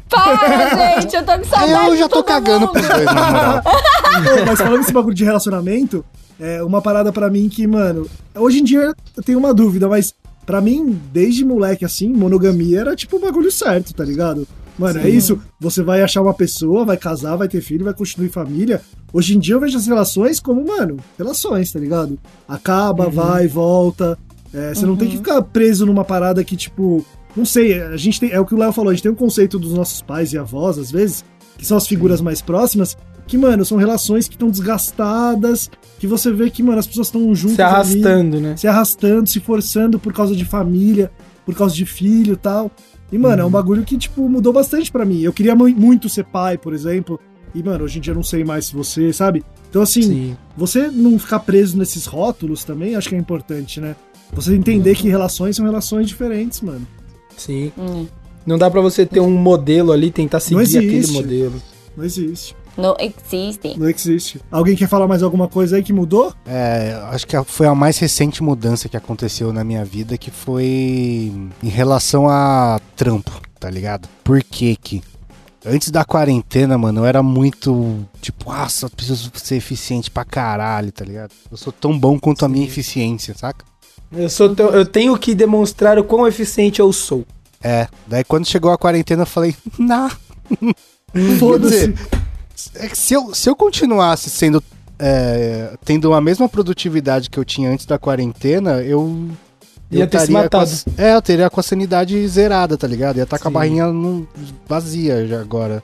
Para, 0.09 0.99
gente, 1.01 1.15
eu 1.15 1.23
tô 1.25 1.37
com 1.37 1.43
saudade 1.45 1.87
Eu 1.89 1.97
já 1.97 2.09
tô 2.09 2.23
cagando 2.23 2.59
mundo. 2.67 2.71
pros 2.73 2.87
dois, 2.87 3.05
na 3.05 3.13
moral. 3.31 3.61
Ô, 4.41 4.45
Mas 4.45 4.59
falando 4.59 4.79
desse 4.79 4.93
bagulho 4.93 5.15
de 5.15 5.23
relacionamento, 5.23 6.05
é 6.39 6.63
uma 6.63 6.81
parada 6.81 7.11
pra 7.11 7.29
mim 7.29 7.49
que, 7.49 7.65
mano, 7.67 8.07
hoje 8.35 8.59
em 8.59 8.63
dia 8.63 8.93
eu 9.17 9.23
tenho 9.23 9.39
uma 9.39 9.53
dúvida, 9.53 9.87
mas 9.87 10.13
pra 10.45 10.61
mim, 10.61 10.99
desde 11.11 11.43
moleque 11.45 11.85
assim, 11.85 12.09
monogamia 12.09 12.81
era 12.81 12.95
tipo 12.95 13.17
o 13.17 13.19
bagulho 13.19 13.51
certo, 13.51 13.93
tá 13.93 14.03
ligado? 14.03 14.47
Mano, 14.77 14.99
é 14.99 15.09
isso. 15.09 15.39
Você 15.59 15.83
vai 15.83 16.01
achar 16.01 16.21
uma 16.21 16.33
pessoa, 16.33 16.85
vai 16.85 16.97
casar, 16.97 17.35
vai 17.35 17.47
ter 17.47 17.61
filho, 17.61 17.85
vai 17.85 17.93
construir 17.93 18.29
família. 18.29 18.81
Hoje 19.11 19.35
em 19.35 19.39
dia 19.39 19.55
eu 19.55 19.59
vejo 19.59 19.77
as 19.77 19.85
relações 19.85 20.39
como, 20.39 20.65
mano, 20.65 20.97
relações, 21.17 21.71
tá 21.71 21.79
ligado? 21.79 22.17
Acaba, 22.47 23.09
vai, 23.09 23.47
volta. 23.47 24.17
É, 24.53 24.73
você 24.73 24.85
não 24.85 24.95
tem 24.95 25.09
que 25.09 25.17
ficar 25.17 25.41
preso 25.41 25.85
numa 25.85 26.03
parada 26.03 26.43
que, 26.43 26.55
tipo, 26.55 27.05
não 27.35 27.45
sei, 27.45 27.81
a 27.81 27.97
gente 27.97 28.19
tem. 28.19 28.31
É 28.31 28.39
o 28.39 28.45
que 28.45 28.53
o 28.53 28.57
Léo 28.57 28.71
falou, 28.71 28.91
a 28.91 28.93
gente 28.93 29.03
tem 29.03 29.11
um 29.11 29.15
conceito 29.15 29.57
dos 29.57 29.73
nossos 29.73 30.01
pais 30.01 30.33
e 30.33 30.37
avós, 30.37 30.77
às 30.77 30.91
vezes, 30.91 31.25
que 31.57 31.65
são 31.65 31.77
as 31.77 31.87
figuras 31.87 32.21
mais 32.21 32.41
próximas, 32.41 32.95
que, 33.25 33.37
mano, 33.37 33.65
são 33.65 33.77
relações 33.77 34.27
que 34.27 34.35
estão 34.35 34.49
desgastadas, 34.49 35.69
que 35.97 36.05
você 36.05 36.31
vê 36.31 36.49
que, 36.49 36.61
mano, 36.61 36.79
as 36.79 36.87
pessoas 36.87 37.07
estão 37.07 37.33
juntas. 37.33 37.55
Se 37.55 37.61
ali, 37.61 37.73
arrastando, 37.73 38.39
né? 38.39 38.57
se 38.57 38.67
arrastando, 38.67 39.29
se 39.29 39.39
forçando 39.39 39.97
por 39.97 40.13
causa 40.13 40.35
de 40.35 40.45
família, 40.45 41.11
por 41.45 41.55
causa 41.55 41.73
de 41.73 41.85
filho 41.85 42.33
e 42.33 42.37
tal. 42.37 42.71
E, 43.13 43.17
mano, 43.19 43.43
é 43.43 43.45
um 43.45 43.49
bagulho 43.49 43.83
que, 43.83 43.95
tipo, 43.97 44.27
mudou 44.27 44.51
bastante 44.51 44.91
pra 44.91 45.05
mim. 45.05 45.21
Eu 45.21 45.31
queria 45.31 45.53
mu- 45.55 45.69
muito 45.69 46.09
ser 46.09 46.25
pai, 46.25 46.57
por 46.57 46.73
exemplo. 46.73 47.19
E, 47.53 47.61
mano, 47.61 47.83
hoje 47.83 47.99
em 47.99 48.01
dia 48.01 48.11
eu 48.11 48.15
não 48.15 48.23
sei 48.23 48.43
mais 48.43 48.65
se 48.65 48.73
você, 48.73 49.13
sabe? 49.13 49.43
Então, 49.69 49.83
assim, 49.83 50.01
Sim. 50.01 50.37
você 50.57 50.87
não 50.87 51.19
ficar 51.19 51.39
preso 51.39 51.77
nesses 51.77 52.07
rótulos 52.07 52.63
também 52.63 52.95
acho 52.95 53.09
que 53.09 53.15
é 53.15 53.17
importante, 53.19 53.79
né? 53.79 53.95
Você 54.33 54.55
entender 54.55 54.95
que 54.95 55.07
relações 55.07 55.55
são 55.55 55.63
relações 55.65 56.07
diferentes, 56.07 56.59
mano. 56.61 56.87
Sim. 57.37 57.71
Hum, 57.77 58.07
Não 58.47 58.57
dá 58.57 58.69
pra 58.71 58.81
você 58.81 59.05
ter 59.05 59.19
um 59.19 59.29
modelo 59.29 59.91
ali, 59.91 60.09
tentar 60.11 60.39
seguir 60.39 60.77
aquele 60.77 61.07
modelo. 61.11 61.53
Não 61.95 62.03
existe. 62.03 62.55
Não 62.77 62.95
existe. 62.99 63.77
Não 63.77 63.87
existe. 63.89 64.41
Alguém 64.51 64.75
quer 64.75 64.87
falar 64.87 65.07
mais 65.07 65.21
alguma 65.21 65.47
coisa 65.47 65.75
aí 65.75 65.83
que 65.83 65.93
mudou? 65.93 66.33
É, 66.45 66.99
acho 67.11 67.27
que 67.27 67.41
foi 67.43 67.67
a 67.67 67.75
mais 67.75 67.97
recente 67.99 68.41
mudança 68.41 68.89
que 68.89 68.97
aconteceu 68.97 69.53
na 69.53 69.63
minha 69.63 69.85
vida, 69.85 70.17
que 70.17 70.31
foi 70.31 71.31
em 71.61 71.69
relação 71.69 72.27
a 72.27 72.79
trampo, 72.95 73.31
tá 73.59 73.69
ligado? 73.69 74.07
Por 74.23 74.41
que 74.43 74.75
que? 74.75 75.01
Antes 75.65 75.91
da 75.91 76.03
quarentena, 76.03 76.77
mano, 76.77 77.01
eu 77.01 77.05
era 77.05 77.23
muito, 77.23 77.99
tipo, 78.21 78.51
nossa, 78.51 78.87
eu 78.87 78.89
preciso 78.89 79.31
ser 79.35 79.55
eficiente 79.55 80.11
pra 80.11 80.25
caralho, 80.25 80.91
tá 80.91 81.05
ligado? 81.05 81.31
Eu 81.49 81.55
sou 81.55 81.71
tão 81.71 81.97
bom 81.97 82.19
quanto 82.19 82.43
a 82.43 82.49
minha 82.49 82.65
eficiência, 82.65 83.33
saca? 83.37 83.63
Eu, 84.11 84.29
sou 84.29 84.53
tão- 84.53 84.71
eu 84.71 84.85
tenho 84.85 85.17
que 85.17 85.33
demonstrar 85.33 85.97
o 85.97 86.03
quão 86.03 86.27
eficiente 86.27 86.79
eu 86.81 86.91
sou. 86.91 87.23
É, 87.63 87.87
daí 88.05 88.23
quando 88.25 88.45
chegou 88.45 88.71
a 88.71 88.77
quarentena 88.77 89.21
eu 89.21 89.27
falei, 89.27 89.55
nah, 89.79 90.11
Foda-se. 91.39 91.93
É 92.75 92.87
que 92.87 92.97
se 92.97 93.13
eu, 93.13 93.33
se 93.33 93.49
eu 93.49 93.55
continuasse 93.55 94.29
sendo. 94.29 94.63
é, 94.99 95.73
tendo 95.83 96.13
a 96.13 96.21
mesma 96.21 96.47
produtividade 96.47 97.29
que 97.29 97.37
eu 97.39 97.43
tinha 97.45 97.69
antes 97.69 97.85
da 97.85 97.97
quarentena, 97.97 98.81
eu. 98.81 99.29
Ia 99.91 100.07
ter 100.07 100.21
se 100.21 100.31
com 100.31 100.37
a- 100.37 100.41
matado. 100.43 100.71
é, 100.97 101.13
eu 101.13 101.21
teria 101.21 101.49
com 101.49 101.59
a 101.59 101.63
sanidade 101.63 102.27
zerada, 102.27 102.75
tá 102.77 102.87
ligado? 102.87 103.17
Ia 103.17 103.23
estar 103.23 103.37
com 103.37 103.47
a 103.47 103.51
barrinha 103.51 103.85
vazia 104.67 105.27
já 105.27 105.39
agora. 105.39 105.83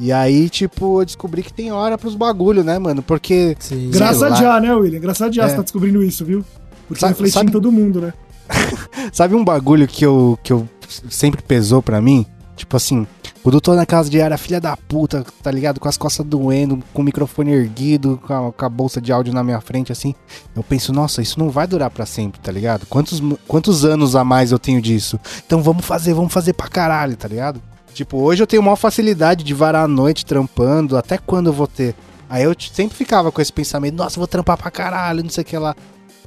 E 0.00 0.12
aí, 0.12 0.48
tipo, 0.50 1.00
eu 1.00 1.04
descobri 1.04 1.42
que 1.42 1.52
tem 1.52 1.70
hora 1.72 1.96
pros 1.96 2.14
bagulho, 2.14 2.64
né, 2.64 2.78
mano? 2.78 3.02
Porque. 3.02 3.56
Sim. 3.60 3.90
Graças 3.92 4.22
a 4.22 4.30
já, 4.34 4.60
né, 4.60 4.74
William? 4.74 5.00
Graças 5.00 5.22
a 5.22 5.30
já 5.30 5.44
É. 5.44 5.48
você 5.48 5.56
tá 5.56 5.62
descobrindo 5.62 6.02
isso, 6.02 6.24
viu? 6.24 6.44
Porque 6.88 7.00
Sabe- 7.00 7.12
refletir 7.12 7.34
sabe- 7.34 7.48
em 7.50 7.52
todo 7.52 7.70
mundo, 7.72 8.00
né? 8.00 8.12
Sabe 9.12 9.34
um 9.34 9.44
bagulho 9.44 9.86
que 9.88 10.04
eu, 10.04 10.38
que 10.42 10.52
eu 10.52 10.68
sempre 11.08 11.42
pesou 11.42 11.82
pra 11.82 12.00
mim? 12.00 12.26
Tipo 12.56 12.76
assim, 12.76 13.06
eu 13.54 13.60
tô 13.60 13.74
na 13.74 13.86
casa 13.86 14.10
de 14.10 14.20
área, 14.20 14.36
filha 14.36 14.60
da 14.60 14.76
puta, 14.76 15.24
tá 15.42 15.50
ligado? 15.50 15.78
Com 15.78 15.88
as 15.88 15.96
costas 15.96 16.26
doendo, 16.26 16.82
com 16.92 17.02
o 17.02 17.04
microfone 17.04 17.52
erguido, 17.52 18.20
com 18.26 18.48
a, 18.48 18.52
com 18.52 18.64
a 18.64 18.68
bolsa 18.68 19.00
de 19.00 19.12
áudio 19.12 19.32
na 19.32 19.44
minha 19.44 19.60
frente, 19.60 19.92
assim. 19.92 20.14
Eu 20.54 20.62
penso, 20.62 20.92
nossa, 20.92 21.22
isso 21.22 21.38
não 21.38 21.48
vai 21.48 21.66
durar 21.66 21.90
pra 21.90 22.04
sempre, 22.06 22.40
tá 22.40 22.50
ligado? 22.50 22.86
Quantos, 22.86 23.22
quantos 23.46 23.84
anos 23.84 24.16
a 24.16 24.24
mais 24.24 24.52
eu 24.52 24.58
tenho 24.58 24.82
disso? 24.82 25.20
Então 25.46 25.62
vamos 25.62 25.84
fazer, 25.84 26.12
vamos 26.12 26.32
fazer 26.32 26.54
pra 26.54 26.66
caralho, 26.66 27.16
tá 27.16 27.28
ligado? 27.28 27.62
Tipo, 27.94 28.18
hoje 28.18 28.42
eu 28.42 28.46
tenho 28.46 28.62
maior 28.62 28.76
facilidade 28.76 29.44
de 29.44 29.54
varar 29.54 29.84
a 29.84 29.88
noite 29.88 30.26
trampando, 30.26 30.96
até 30.96 31.16
quando 31.16 31.46
eu 31.46 31.52
vou 31.52 31.66
ter? 31.66 31.94
Aí 32.28 32.42
eu 32.42 32.54
sempre 32.58 32.96
ficava 32.96 33.30
com 33.30 33.40
esse 33.40 33.52
pensamento, 33.52 33.94
nossa, 33.94 34.18
vou 34.18 34.26
trampar 34.26 34.56
pra 34.58 34.70
caralho, 34.70 35.22
não 35.22 35.30
sei 35.30 35.42
o 35.42 35.44
que 35.44 35.56
lá. 35.56 35.74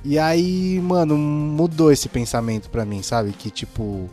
E 0.03 0.17
aí, 0.17 0.79
mano, 0.81 1.17
mudou 1.17 1.91
esse 1.91 2.07
pensamento 2.07 2.69
pra 2.69 2.85
mim, 2.85 3.03
sabe? 3.03 3.33
Que 3.33 3.49
tipo, 3.51 4.09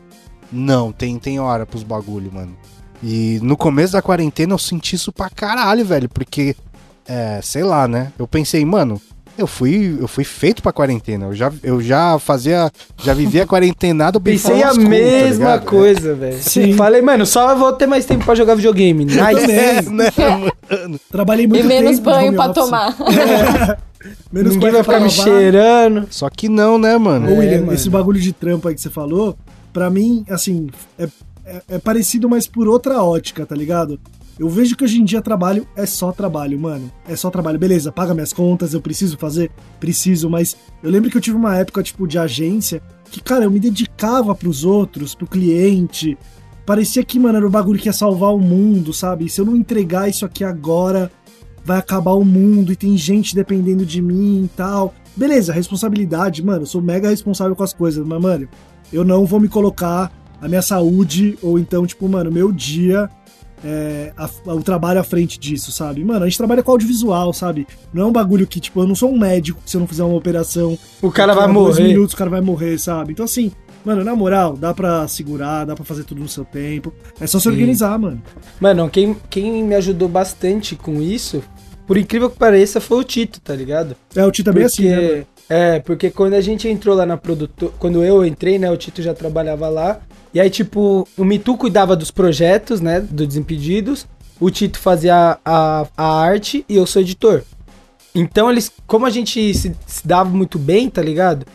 não, 0.52 0.92
tem, 0.92 1.18
tem 1.18 1.38
hora 1.38 1.64
pros 1.64 1.82
bagulho, 1.82 2.32
mano. 2.32 2.56
E 3.02 3.38
no 3.42 3.56
começo 3.56 3.92
da 3.92 4.02
quarentena 4.02 4.54
eu 4.54 4.58
senti 4.58 4.96
isso 4.96 5.12
pra 5.12 5.28
caralho, 5.30 5.84
velho, 5.84 6.08
porque, 6.08 6.56
é, 7.06 7.40
sei 7.42 7.62
lá, 7.62 7.86
né? 7.86 8.10
Eu 8.18 8.26
pensei, 8.26 8.64
mano, 8.64 9.00
eu 9.38 9.46
fui, 9.46 9.96
eu 10.00 10.08
fui 10.08 10.24
feito 10.24 10.62
pra 10.62 10.72
quarentena. 10.72 11.26
Eu 11.26 11.34
já, 11.34 11.52
eu 11.62 11.80
já 11.80 12.18
fazia, 12.18 12.70
já 13.02 13.12
vivia 13.12 13.44
quarentenado 13.48 14.18
bem 14.18 14.34
Pensei 14.38 14.62
a 14.62 14.70
tá 14.70 14.74
mesma 14.80 15.44
ligado? 15.56 15.64
coisa, 15.66 16.14
velho. 16.14 16.38
Sim. 16.42 16.72
Falei, 16.78 17.02
mano, 17.02 17.26
só 17.26 17.54
vou 17.54 17.72
ter 17.74 17.86
mais 17.86 18.06
tempo 18.06 18.24
pra 18.24 18.34
jogar 18.34 18.54
videogame. 18.54 19.04
Nice. 19.06 19.50
É, 19.52 19.82
né, 19.82 20.10
mano? 20.16 21.00
Trabalhei 21.12 21.46
muito 21.46 21.64
E 21.64 21.68
menos 21.68 21.98
banho 21.98 22.32
pra 22.32 22.44
office. 22.50 22.54
tomar. 22.64 22.96
Menos 24.32 24.54
Ninguém 24.54 24.70
vai 24.70 24.82
ficar 24.82 24.98
pra 24.98 25.00
me 25.06 25.10
lavar. 25.10 25.24
cheirando. 25.24 26.06
Só 26.10 26.30
que 26.30 26.48
não, 26.48 26.78
né, 26.78 26.96
mano? 26.96 27.26
Ô, 27.28 27.34
É, 27.34 27.38
William, 27.38 27.60
mano. 27.60 27.72
esse 27.74 27.90
bagulho 27.90 28.20
de 28.20 28.32
trampo 28.32 28.68
aí 28.68 28.74
que 28.74 28.80
você 28.80 28.90
falou, 28.90 29.36
pra 29.72 29.90
mim, 29.90 30.24
assim, 30.30 30.68
é, 30.98 31.08
é, 31.46 31.62
é 31.68 31.78
parecido, 31.78 32.28
mas 32.28 32.46
por 32.46 32.68
outra 32.68 33.02
ótica, 33.02 33.46
tá 33.46 33.54
ligado? 33.54 33.98
Eu 34.38 34.50
vejo 34.50 34.76
que 34.76 34.84
hoje 34.84 35.00
em 35.00 35.04
dia 35.04 35.22
trabalho 35.22 35.66
é 35.74 35.86
só 35.86 36.12
trabalho, 36.12 36.60
mano. 36.60 36.92
É 37.08 37.16
só 37.16 37.30
trabalho. 37.30 37.58
Beleza, 37.58 37.90
paga 37.90 38.12
minhas 38.12 38.34
contas, 38.34 38.74
eu 38.74 38.82
preciso 38.82 39.16
fazer? 39.16 39.50
Preciso, 39.80 40.28
mas 40.28 40.56
eu 40.82 40.90
lembro 40.90 41.10
que 41.10 41.16
eu 41.16 41.20
tive 41.22 41.36
uma 41.36 41.56
época, 41.56 41.82
tipo, 41.82 42.06
de 42.06 42.18
agência, 42.18 42.82
que, 43.10 43.22
cara, 43.22 43.44
eu 43.44 43.50
me 43.50 43.58
dedicava 43.58 44.34
pros 44.34 44.62
outros, 44.62 45.14
pro 45.14 45.26
cliente. 45.26 46.18
Parecia 46.66 47.02
que, 47.02 47.18
mano, 47.18 47.38
era 47.38 47.46
o 47.46 47.50
bagulho 47.50 47.80
que 47.80 47.88
ia 47.88 47.94
salvar 47.94 48.34
o 48.34 48.38
mundo, 48.38 48.92
sabe? 48.92 49.30
Se 49.30 49.40
eu 49.40 49.46
não 49.46 49.56
entregar 49.56 50.10
isso 50.10 50.26
aqui 50.26 50.44
agora, 50.44 51.10
vai 51.64 51.78
acabar 51.78 52.12
o 52.12 52.24
mundo 52.24 52.72
e 52.72 52.76
tem 52.76 52.94
gente 52.96 53.34
dependendo 53.34 53.86
de 53.86 54.02
mim 54.02 54.44
e 54.44 54.48
tal. 54.48 54.92
Beleza, 55.16 55.52
responsabilidade, 55.52 56.44
mano, 56.44 56.62
eu 56.62 56.66
sou 56.66 56.82
mega 56.82 57.08
responsável 57.08 57.56
com 57.56 57.62
as 57.62 57.72
coisas, 57.72 58.04
mas, 58.04 58.20
mano, 58.20 58.48
eu 58.92 59.02
não 59.02 59.24
vou 59.24 59.40
me 59.40 59.48
colocar 59.48 60.12
a 60.40 60.48
minha 60.48 60.62
saúde 60.62 61.38
ou 61.42 61.58
então, 61.58 61.86
tipo, 61.86 62.08
mano, 62.08 62.30
meu 62.30 62.52
dia 62.52 63.08
é, 63.64 64.12
a- 64.16 64.28
o 64.52 64.62
trabalho 64.62 65.00
à 65.00 65.04
frente 65.04 65.38
disso, 65.40 65.72
sabe? 65.72 66.04
Mano, 66.04 66.24
a 66.24 66.28
gente 66.28 66.36
trabalha 66.38 66.62
com 66.62 66.70
audiovisual, 66.72 67.32
sabe? 67.32 67.66
Não 67.92 68.02
é 68.02 68.06
um 68.06 68.12
bagulho 68.12 68.46
que, 68.46 68.60
tipo, 68.60 68.80
eu 68.80 68.86
não 68.86 68.94
sou 68.94 69.10
um 69.12 69.18
médico 69.18 69.60
se 69.64 69.76
eu 69.76 69.80
não 69.80 69.88
fizer 69.88 70.04
uma 70.04 70.16
operação. 70.16 70.78
O 71.02 71.10
cara 71.10 71.34
vai 71.34 71.44
a 71.44 71.46
dois 71.52 71.76
morrer. 71.78 71.88
minutos 71.88 72.14
o 72.14 72.16
cara 72.16 72.30
vai 72.30 72.40
morrer, 72.40 72.78
sabe? 72.78 73.12
Então, 73.12 73.24
assim, 73.24 73.50
mano, 73.84 74.04
na 74.04 74.14
moral, 74.14 74.56
dá 74.56 74.74
pra 74.74 75.08
segurar, 75.08 75.64
dá 75.64 75.74
pra 75.74 75.84
fazer 75.84 76.04
tudo 76.04 76.20
no 76.20 76.28
seu 76.28 76.44
tempo. 76.44 76.92
É 77.20 77.26
só 77.26 77.38
se 77.38 77.44
Sim. 77.44 77.50
organizar, 77.50 77.98
mano. 77.98 78.22
Mano, 78.60 78.88
quem, 78.90 79.16
quem 79.30 79.64
me 79.64 79.74
ajudou 79.74 80.08
bastante 80.08 80.76
com 80.76 81.00
isso, 81.00 81.42
por 81.86 81.96
incrível 81.96 82.28
que 82.28 82.38
pareça, 82.38 82.78
foi 82.80 82.98
o 82.98 83.04
Tito, 83.04 83.40
tá 83.40 83.54
ligado? 83.54 83.96
É, 84.14 84.24
o 84.24 84.30
Tito 84.30 84.50
é 84.50 84.52
bem 84.52 84.64
assim, 84.64 84.88
né? 84.90 84.96
mano? 85.10 85.26
É, 85.48 85.78
porque 85.80 86.10
quando 86.10 86.34
a 86.34 86.40
gente 86.40 86.68
entrou 86.68 86.94
lá 86.94 87.06
na 87.06 87.16
produtora. 87.16 87.72
Quando 87.78 88.02
eu 88.04 88.24
entrei, 88.26 88.58
né? 88.58 88.68
O 88.70 88.76
Tito 88.76 89.00
já 89.00 89.14
trabalhava 89.14 89.68
lá. 89.68 90.00
E 90.32 90.40
aí, 90.40 90.50
tipo, 90.50 91.06
o 91.16 91.24
Mitu 91.24 91.56
cuidava 91.56 91.96
dos 91.96 92.10
projetos, 92.10 92.80
né? 92.80 93.00
Do 93.00 93.26
Desimpedidos. 93.26 94.06
O 94.38 94.50
Tito 94.50 94.78
fazia 94.78 95.38
a, 95.44 95.86
a 95.96 96.20
arte 96.20 96.64
e 96.68 96.76
eu 96.76 96.86
sou 96.86 97.00
editor. 97.00 97.42
Então 98.14 98.50
eles. 98.50 98.70
Como 98.86 99.06
a 99.06 99.10
gente 99.10 99.54
se, 99.54 99.74
se 99.86 100.06
dava 100.06 100.28
muito 100.30 100.58
bem, 100.58 100.90
tá 100.90 101.02
ligado? 101.02 101.46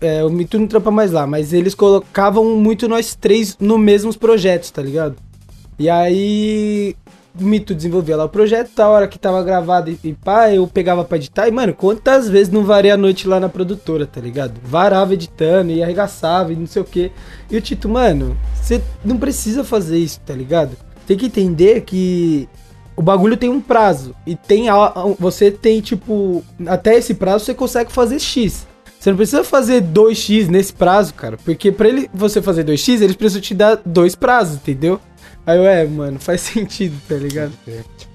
É, 0.00 0.24
o 0.24 0.30
Mitu 0.30 0.58
não 0.58 0.66
trampa 0.66 0.90
mais 0.90 1.10
lá, 1.10 1.26
mas 1.26 1.52
eles 1.52 1.74
colocavam 1.74 2.56
muito 2.56 2.88
nós 2.88 3.16
três 3.16 3.56
no 3.58 3.76
mesmos 3.76 4.16
projetos, 4.16 4.70
tá 4.70 4.80
ligado? 4.80 5.16
E 5.78 5.90
aí 5.90 6.94
Mito 7.40 7.74
desenvolvia 7.74 8.16
lá 8.16 8.24
o 8.24 8.28
projeto, 8.28 8.70
da 8.74 8.88
hora 8.88 9.06
que 9.08 9.18
tava 9.18 9.42
gravado 9.42 9.90
e, 9.90 9.98
e 10.04 10.12
pá, 10.12 10.50
eu 10.50 10.66
pegava 10.66 11.04
pra 11.04 11.16
editar. 11.16 11.48
E, 11.48 11.50
mano, 11.50 11.74
quantas 11.74 12.28
vezes 12.28 12.52
não 12.52 12.64
varei 12.64 12.90
a 12.90 12.96
noite 12.96 13.26
lá 13.28 13.38
na 13.40 13.48
produtora, 13.48 14.06
tá 14.06 14.20
ligado? 14.20 14.54
Varava 14.62 15.14
editando 15.14 15.70
e 15.72 15.82
arregaçava 15.82 16.52
e 16.52 16.56
não 16.56 16.66
sei 16.66 16.82
o 16.82 16.84
quê. 16.84 17.10
E 17.50 17.56
o 17.56 17.60
Tito, 17.60 17.88
mano, 17.88 18.36
você 18.54 18.82
não 19.04 19.16
precisa 19.16 19.62
fazer 19.64 19.98
isso, 19.98 20.20
tá 20.26 20.34
ligado? 20.34 20.76
Tem 21.06 21.16
que 21.16 21.26
entender 21.26 21.82
que 21.82 22.48
o 22.96 23.02
bagulho 23.02 23.36
tem 23.36 23.48
um 23.48 23.60
prazo. 23.60 24.14
E 24.26 24.34
tem. 24.36 24.68
a- 24.68 24.92
Você 25.18 25.50
tem, 25.50 25.80
tipo. 25.80 26.44
Até 26.66 26.96
esse 26.96 27.14
prazo 27.14 27.44
você 27.44 27.54
consegue 27.54 27.90
fazer 27.92 28.18
X. 28.18 28.66
Você 28.98 29.10
não 29.10 29.16
precisa 29.16 29.44
fazer 29.44 29.82
2x 29.82 30.48
nesse 30.48 30.72
prazo, 30.72 31.14
cara. 31.14 31.36
Porque 31.44 31.70
pra 31.70 31.88
ele, 31.88 32.10
você 32.12 32.42
fazer 32.42 32.64
2x, 32.64 33.00
eles 33.00 33.16
precisam 33.16 33.40
te 33.40 33.54
dar 33.54 33.80
dois 33.84 34.14
prazos, 34.14 34.56
entendeu? 34.56 35.00
Aí 35.46 35.56
eu, 35.56 35.66
é, 35.66 35.86
mano, 35.86 36.18
faz 36.18 36.40
sentido, 36.52 37.00
tá 37.08 37.14
ligado? 37.14 37.52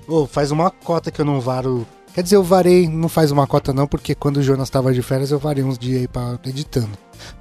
Ô, 0.07 0.27
faz 0.27 0.51
uma 0.51 0.69
cota 0.69 1.09
que 1.09 1.21
eu 1.21 1.25
não 1.25 1.39
varo. 1.39 1.87
Quer 2.13 2.21
dizer, 2.21 2.35
eu 2.35 2.43
varei, 2.43 2.87
não 2.87 3.09
faz 3.09 3.31
uma 3.31 3.47
cota 3.47 3.73
não, 3.73 3.87
porque 3.87 4.13
quando 4.13 4.37
o 4.37 4.43
Jonas 4.43 4.69
tava 4.69 4.93
de 4.93 5.01
férias 5.01 5.31
eu 5.31 5.39
varei 5.39 5.63
uns 5.63 5.79
dias 5.79 6.01
aí 6.01 6.07
pra 6.07 6.37
editando. 6.45 6.91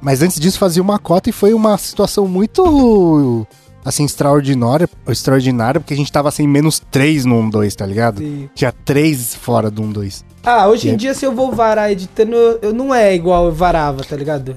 Mas 0.01 0.22
antes 0.22 0.40
disso 0.40 0.59
fazia 0.59 0.82
uma 0.82 0.99
cota 0.99 1.28
e 1.28 1.32
foi 1.32 1.53
uma 1.53 1.76
situação 1.76 2.26
muito 2.26 3.47
assim 3.85 4.05
extraordinária, 4.05 4.89
extraordinária, 5.09 5.80
porque 5.80 5.95
a 5.95 5.97
gente 5.97 6.11
tava 6.12 6.28
assim 6.28 6.47
menos 6.47 6.80
3 6.91 7.24
no 7.24 7.37
1-2, 7.43 7.74
tá 7.74 7.87
ligado? 7.87 8.18
Sim. 8.18 8.49
Tinha 8.55 8.72
3 8.72 9.35
fora 9.35 9.70
do 9.70 9.83
1-2. 9.83 10.22
Ah, 10.45 10.66
hoje 10.68 10.89
em 10.89 10.93
É. 10.95 10.97
dia, 10.97 11.14
se 11.14 11.24
eu 11.24 11.33
vou 11.35 11.53
varar 11.53 11.91
editando, 11.93 12.35
eu, 12.35 12.59
eu 12.62 12.72
não 12.72 12.95
é 12.95 13.14
igual 13.14 13.47
eu 13.47 13.53
varava, 13.53 14.03
tá 14.05 14.16
ligado? 14.16 14.57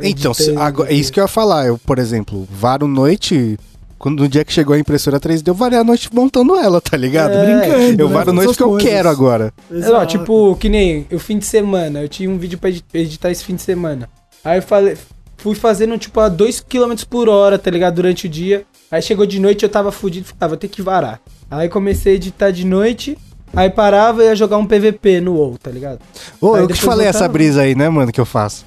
Então, 0.00 0.34
se- 0.34 0.56
agora, 0.56 0.90
é 0.90 0.94
isso 0.94 1.12
que 1.12 1.20
eu 1.20 1.24
ia 1.24 1.28
falar. 1.28 1.66
Eu, 1.66 1.78
por 1.78 1.98
exemplo, 1.98 2.46
varo 2.50 2.86
noite. 2.88 3.58
Quando 3.96 4.20
no 4.24 4.28
dia 4.28 4.44
que 4.44 4.52
chegou 4.52 4.74
a 4.74 4.78
impressora 4.78 5.18
3D, 5.18 5.48
eu 5.48 5.54
varei 5.54 5.78
a 5.78 5.84
noite 5.84 6.10
montando 6.12 6.56
ela, 6.56 6.78
tá 6.80 6.94
ligado? 6.96 7.32
É, 7.32 7.44
Brincando. 7.68 8.02
eu 8.02 8.08
né, 8.08 8.14
varo 8.14 8.26
com 8.26 8.32
noite 8.32 8.56
que 8.56 8.62
eu 8.62 8.68
coisas. 8.70 8.90
quero 8.90 9.08
agora. 9.08 9.52
Não, 9.70 10.04
tipo, 10.04 10.54
que 10.56 10.68
nem 10.68 11.06
o 11.10 11.18
fim 11.18 11.38
de 11.38 11.46
semana. 11.46 12.02
Eu 12.02 12.08
tinha 12.08 12.28
um 12.28 12.36
vídeo 12.36 12.58
pra 12.58 12.68
edi- 12.68 12.84
editar 12.92 13.30
esse 13.30 13.42
fim 13.44 13.54
de 13.54 13.62
semana. 13.62 14.10
Aí 14.44 14.58
eu 14.58 14.62
falei, 14.62 14.96
fui 15.44 15.54
fazendo, 15.54 15.98
tipo, 15.98 16.18
a 16.20 16.30
2km 16.30 17.04
por 17.06 17.28
hora, 17.28 17.58
tá 17.58 17.70
ligado? 17.70 17.96
Durante 17.96 18.26
o 18.26 18.28
dia. 18.30 18.64
Aí 18.90 19.02
chegou 19.02 19.26
de 19.26 19.38
noite 19.38 19.62
eu 19.62 19.68
tava 19.68 19.92
fudido. 19.92 20.24
falei, 20.26 20.38
Ah, 20.40 20.48
vou 20.48 20.56
ter 20.56 20.68
que 20.68 20.80
varar. 20.80 21.20
Aí 21.50 21.68
comecei 21.68 22.14
a 22.14 22.16
editar 22.16 22.50
de 22.50 22.64
noite. 22.64 23.18
Aí 23.54 23.68
parava 23.68 24.22
e 24.24 24.26
ia 24.26 24.34
jogar 24.34 24.56
um 24.56 24.66
PVP 24.66 25.20
no 25.20 25.34
WoW, 25.34 25.58
tá 25.58 25.70
ligado? 25.70 26.00
Ô, 26.40 26.54
Aí 26.54 26.62
eu 26.62 26.66
que 26.66 26.72
te 26.74 26.80
falei 26.80 27.04
voltava. 27.04 27.24
essa 27.24 27.28
brisa 27.32 27.60
aí, 27.60 27.74
né, 27.74 27.88
mano, 27.90 28.10
que 28.10 28.20
eu 28.20 28.24
faço. 28.26 28.64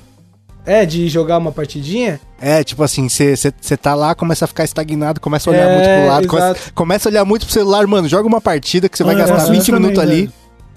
É, 0.65 0.85
de 0.85 1.07
jogar 1.09 1.37
uma 1.39 1.51
partidinha? 1.51 2.19
É, 2.39 2.63
tipo 2.63 2.83
assim, 2.83 3.07
você 3.09 3.51
tá 3.81 3.95
lá, 3.95 4.13
começa 4.13 4.45
a 4.45 4.47
ficar 4.47 4.63
estagnado, 4.63 5.19
começa 5.19 5.49
a 5.49 5.53
olhar 5.53 5.67
É, 5.69 5.73
muito 5.73 5.89
pro 5.89 6.07
lado, 6.07 6.27
começa, 6.27 6.71
começa 6.75 7.07
a 7.07 7.11
olhar 7.11 7.25
muito 7.25 7.45
pro 7.45 7.53
celular, 7.53 7.87
mano, 7.87 8.07
joga 8.07 8.27
uma 8.27 8.39
partida 8.41 8.87
que 8.87 8.97
você 8.97 9.03
vai 9.03 9.15
Ah, 9.15 9.19
gastar 9.19 9.37
faço 9.39 9.51
20 9.51 9.61
isso 9.61 9.71
também, 9.71 9.81
minutos 9.81 10.03
ali. 10.03 10.29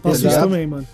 Faço 0.03 0.26
isso 0.26 0.40
também, 0.40 0.66
mano. 0.66 0.86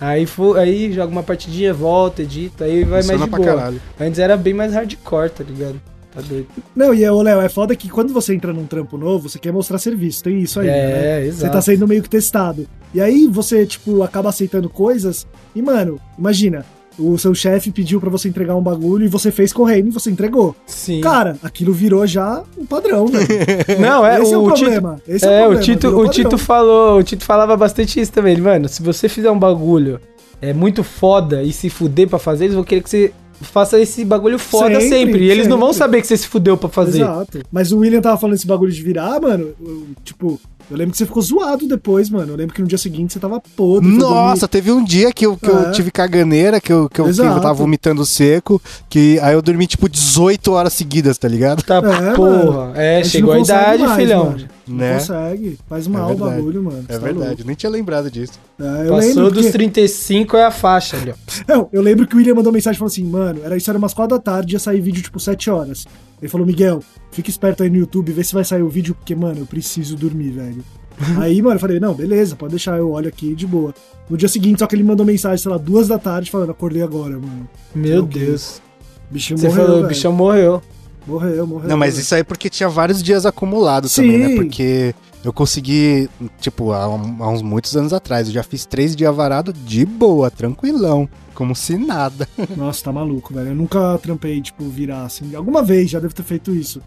Aí, 0.00 0.26
fu- 0.26 0.54
aí 0.54 0.92
joga 0.92 1.10
uma 1.10 1.22
partidinha, 1.22 1.72
volta, 1.72 2.22
edita, 2.22 2.64
aí 2.64 2.82
vai 2.84 3.02
mais 3.02 3.06
Funciona 3.06 3.24
de 3.24 3.30
pra 3.30 3.38
boa. 3.38 3.54
caralho. 3.56 3.80
Antes 3.98 4.18
era 4.18 4.36
bem 4.36 4.52
mais 4.52 4.72
hardcore, 4.74 5.30
tá 5.30 5.42
ligado? 5.42 5.80
Tá 6.14 6.20
doido. 6.20 6.46
Não, 6.74 6.94
e 6.94 7.08
ô, 7.08 7.22
Léo, 7.22 7.40
é 7.40 7.48
foda 7.48 7.74
que 7.76 7.88
quando 7.88 8.12
você 8.12 8.34
entra 8.34 8.52
num 8.52 8.66
trampo 8.66 8.96
novo, 8.98 9.28
você 9.28 9.38
quer 9.38 9.52
mostrar 9.52 9.78
serviço. 9.78 10.22
Tem 10.24 10.38
isso 10.40 10.60
aí, 10.60 10.66
né? 10.66 10.78
É, 11.18 11.20
Você 11.22 11.28
exato. 11.28 11.52
tá 11.52 11.60
sendo 11.62 11.86
meio 11.88 12.02
que 12.02 12.08
testado. 12.10 12.66
E 12.94 13.00
aí 13.00 13.26
você, 13.26 13.64
tipo, 13.66 14.02
acaba 14.02 14.28
aceitando 14.30 14.68
coisas. 14.70 15.26
E, 15.54 15.60
mano, 15.62 16.00
imagina, 16.18 16.64
o 16.98 17.18
seu 17.18 17.34
chefe 17.34 17.70
pediu 17.70 18.00
pra 18.00 18.10
você 18.10 18.28
entregar 18.28 18.56
um 18.56 18.62
bagulho 18.62 19.04
e 19.04 19.08
você 19.08 19.30
fez 19.30 19.52
correndo 19.52 19.88
e 19.88 19.90
você 19.90 20.10
entregou. 20.10 20.54
Sim. 20.66 21.00
Cara, 21.00 21.36
aquilo 21.42 21.72
virou 21.72 22.06
já 22.06 22.42
um 22.56 22.64
padrão, 22.64 23.06
velho. 23.06 23.26
Não, 23.80 24.04
é, 24.06 24.20
Esse 24.20 24.32
é 24.34 24.38
o 24.38 24.44
o 24.44 24.52
Tito, 24.52 24.64
problema. 24.64 25.00
Esse 25.06 25.26
é, 25.26 25.28
é, 25.28 25.32
o 25.32 25.34
o 25.34 25.54
problema. 25.54 25.62
Tito, 25.62 25.88
o. 25.88 26.08
Tito 26.08 26.38
falou, 26.38 26.98
o 26.98 27.02
Tito 27.02 27.24
falava 27.24 27.56
bastante 27.56 28.00
isso 28.00 28.12
também. 28.12 28.32
Ele, 28.32 28.42
Mano, 28.42 28.68
se 28.68 28.82
você 28.82 29.08
fizer 29.08 29.30
um 29.30 29.38
bagulho 29.38 30.00
é 30.40 30.52
muito 30.52 30.82
foda 30.84 31.42
e 31.42 31.52
se 31.52 31.68
fuder 31.68 32.08
pra 32.08 32.18
fazer, 32.18 32.44
eles 32.44 32.54
vão 32.54 32.64
querer 32.64 32.82
que 32.82 32.90
você 32.90 33.12
faça 33.40 33.78
esse 33.78 34.04
bagulho 34.04 34.38
foda 34.38 34.80
sempre. 34.80 34.88
Sempre, 34.88 35.24
e 35.24 35.30
eles 35.30 35.46
não 35.46 35.58
vão 35.58 35.68
sempre. 35.68 35.78
saber 35.78 36.00
que 36.00 36.06
você 36.06 36.16
se 36.16 36.26
fudeu 36.26 36.56
pra 36.56 36.68
fazer. 36.68 37.02
Exato. 37.02 37.40
Mas 37.50 37.72
o 37.72 37.78
William 37.78 38.00
tava 38.00 38.16
falando 38.16 38.34
esse 38.36 38.46
bagulho 38.46 38.72
de 38.72 38.82
virar, 38.82 39.20
mano. 39.20 39.54
tipo, 40.04 40.40
eu 40.70 40.76
lembro 40.76 40.92
que 40.92 40.98
você 40.98 41.06
ficou 41.06 41.22
zoado 41.22 41.66
depois, 41.68 42.10
mano. 42.10 42.32
Eu 42.32 42.36
lembro 42.36 42.54
que 42.54 42.60
no 42.62 42.68
dia 42.68 42.78
seguinte 42.78 43.12
você 43.12 43.18
tava 43.20 43.40
podre. 43.56 43.88
Nossa, 43.88 44.48
teve 44.48 44.70
um 44.72 44.82
dia 44.84 45.12
que 45.12 45.24
eu, 45.26 45.36
que 45.36 45.48
eu 45.48 45.68
É. 45.68 45.70
tive 45.70 45.90
caganeira, 45.90 46.60
que 46.60 46.72
eu, 46.72 46.88
que, 46.88 47.00
eu, 47.00 47.04
que 47.12 47.20
eu 47.20 47.40
tava 47.40 47.54
vomitando 47.54 48.04
seco, 48.04 48.60
que 48.88 49.18
aí 49.20 49.34
eu 49.34 49.42
dormi 49.42 49.66
tipo 49.66 49.88
18 49.88 50.52
horas 50.52 50.72
seguidas, 50.72 51.16
tá 51.18 51.28
ligado? 51.28 51.62
Tá, 51.62 51.76
É, 51.76 52.14
porra. 52.14 52.44
mano. 52.44 52.72
É, 52.74 52.96
gente 53.02 53.08
chegou 53.12 53.32
a 53.32 53.38
idade, 53.40 53.82
mais, 53.82 53.96
filhão. 53.96 54.24
mano. 54.26 54.48
Não 54.68 54.76
Né? 54.78 54.94
consegue. 54.94 55.58
Faz 55.68 55.86
mal 55.86 56.06
o 56.06 56.08
verdade. 56.16 56.30
bagulho, 56.36 56.62
mano. 56.64 56.84
É 56.88 56.92
tá 56.94 56.98
verdade, 56.98 57.28
louco. 57.28 57.44
nem 57.46 57.54
tinha 57.54 57.70
lembrado 57.70 58.10
disso. 58.10 58.32
É, 58.58 58.88
eu 58.88 58.94
Passou 58.94 59.30
dos 59.30 59.42
porque- 59.44 59.52
35 59.52 60.36
é 60.36 60.44
a 60.44 60.50
faixa, 60.50 60.96
ali, 60.96 61.12
ó. 61.12 61.14
Não, 61.46 61.68
eu 61.72 61.80
lembro 61.80 62.04
que 62.06 62.14
o 62.14 62.18
William 62.18 62.34
mandou 62.34 62.52
mensagem 62.52 62.76
e 62.76 62.78
falou 62.78 62.90
assim, 62.90 63.04
mano, 63.04 63.40
era 63.44 63.56
isso 63.56 63.70
era 63.70 63.78
umas 63.78 63.94
4 63.94 64.16
da 64.16 64.20
tarde, 64.22 64.54
ia 64.54 64.58
sair 64.58 64.80
vídeo 64.80 65.02
tipo 65.02 65.20
7 65.20 65.48
horas. 65.50 65.86
Ele 66.20 66.28
falou, 66.28 66.46
Miguel, 66.46 66.82
fica 67.10 67.28
esperto 67.28 67.62
aí 67.62 67.70
no 67.70 67.76
YouTube, 67.76 68.12
vê 68.12 68.24
se 68.24 68.34
vai 68.34 68.44
sair 68.44 68.62
o 68.62 68.68
vídeo, 68.68 68.94
porque, 68.94 69.14
mano, 69.14 69.40
eu 69.40 69.46
preciso 69.46 69.96
dormir, 69.96 70.30
velho. 70.30 70.64
aí, 71.20 71.42
mano, 71.42 71.56
eu 71.56 71.60
falei, 71.60 71.78
não, 71.78 71.94
beleza, 71.94 72.36
pode 72.36 72.52
deixar, 72.52 72.78
eu 72.78 72.90
olho 72.90 73.08
aqui 73.08 73.34
de 73.34 73.46
boa. 73.46 73.74
No 74.08 74.16
dia 74.16 74.28
seguinte, 74.28 74.60
só 74.60 74.66
que 74.66 74.74
ele 74.74 74.82
mandou 74.82 75.04
mensagem, 75.04 75.38
sei 75.38 75.50
lá, 75.50 75.58
duas 75.58 75.88
da 75.88 75.98
tarde, 75.98 76.30
falando, 76.30 76.50
acordei 76.50 76.82
agora, 76.82 77.18
mano. 77.18 77.48
Meu 77.74 77.92
Meu 77.94 78.02
Deus. 78.02 78.62
O 79.10 79.18
Você 79.18 79.34
morreu, 79.34 79.52
falou, 79.52 79.84
o 79.84 79.86
bichão 79.86 80.12
morreu. 80.12 80.62
Morreu, 81.06 81.46
morreu. 81.46 81.68
Não, 81.68 81.76
mas 81.76 81.94
velho. 81.94 82.02
isso 82.02 82.14
aí 82.14 82.22
é 82.22 82.24
porque 82.24 82.50
tinha 82.50 82.68
vários 82.68 83.02
dias 83.02 83.24
acumulados 83.24 83.94
também, 83.94 84.18
né? 84.18 84.34
Porque 84.34 84.94
eu 85.26 85.32
consegui, 85.32 86.08
tipo, 86.40 86.72
há, 86.72 86.84
há 86.84 87.28
uns 87.28 87.42
muitos 87.42 87.76
anos 87.76 87.92
atrás, 87.92 88.28
eu 88.28 88.32
já 88.34 88.42
fiz 88.42 88.64
três 88.64 88.94
dias 88.94 89.14
varado 89.14 89.52
de 89.52 89.84
boa, 89.84 90.30
tranquilão, 90.30 91.08
como 91.34 91.54
se 91.54 91.76
nada. 91.76 92.28
Nossa, 92.56 92.84
tá 92.84 92.92
maluco, 92.92 93.34
velho. 93.34 93.48
Eu 93.48 93.54
nunca 93.54 93.98
trampei, 93.98 94.40
tipo, 94.40 94.64
virar 94.68 95.02
assim. 95.04 95.34
Alguma 95.34 95.62
vez 95.62 95.90
já 95.90 95.98
devo 95.98 96.14
ter 96.14 96.22
feito 96.22 96.54
isso. 96.54 96.80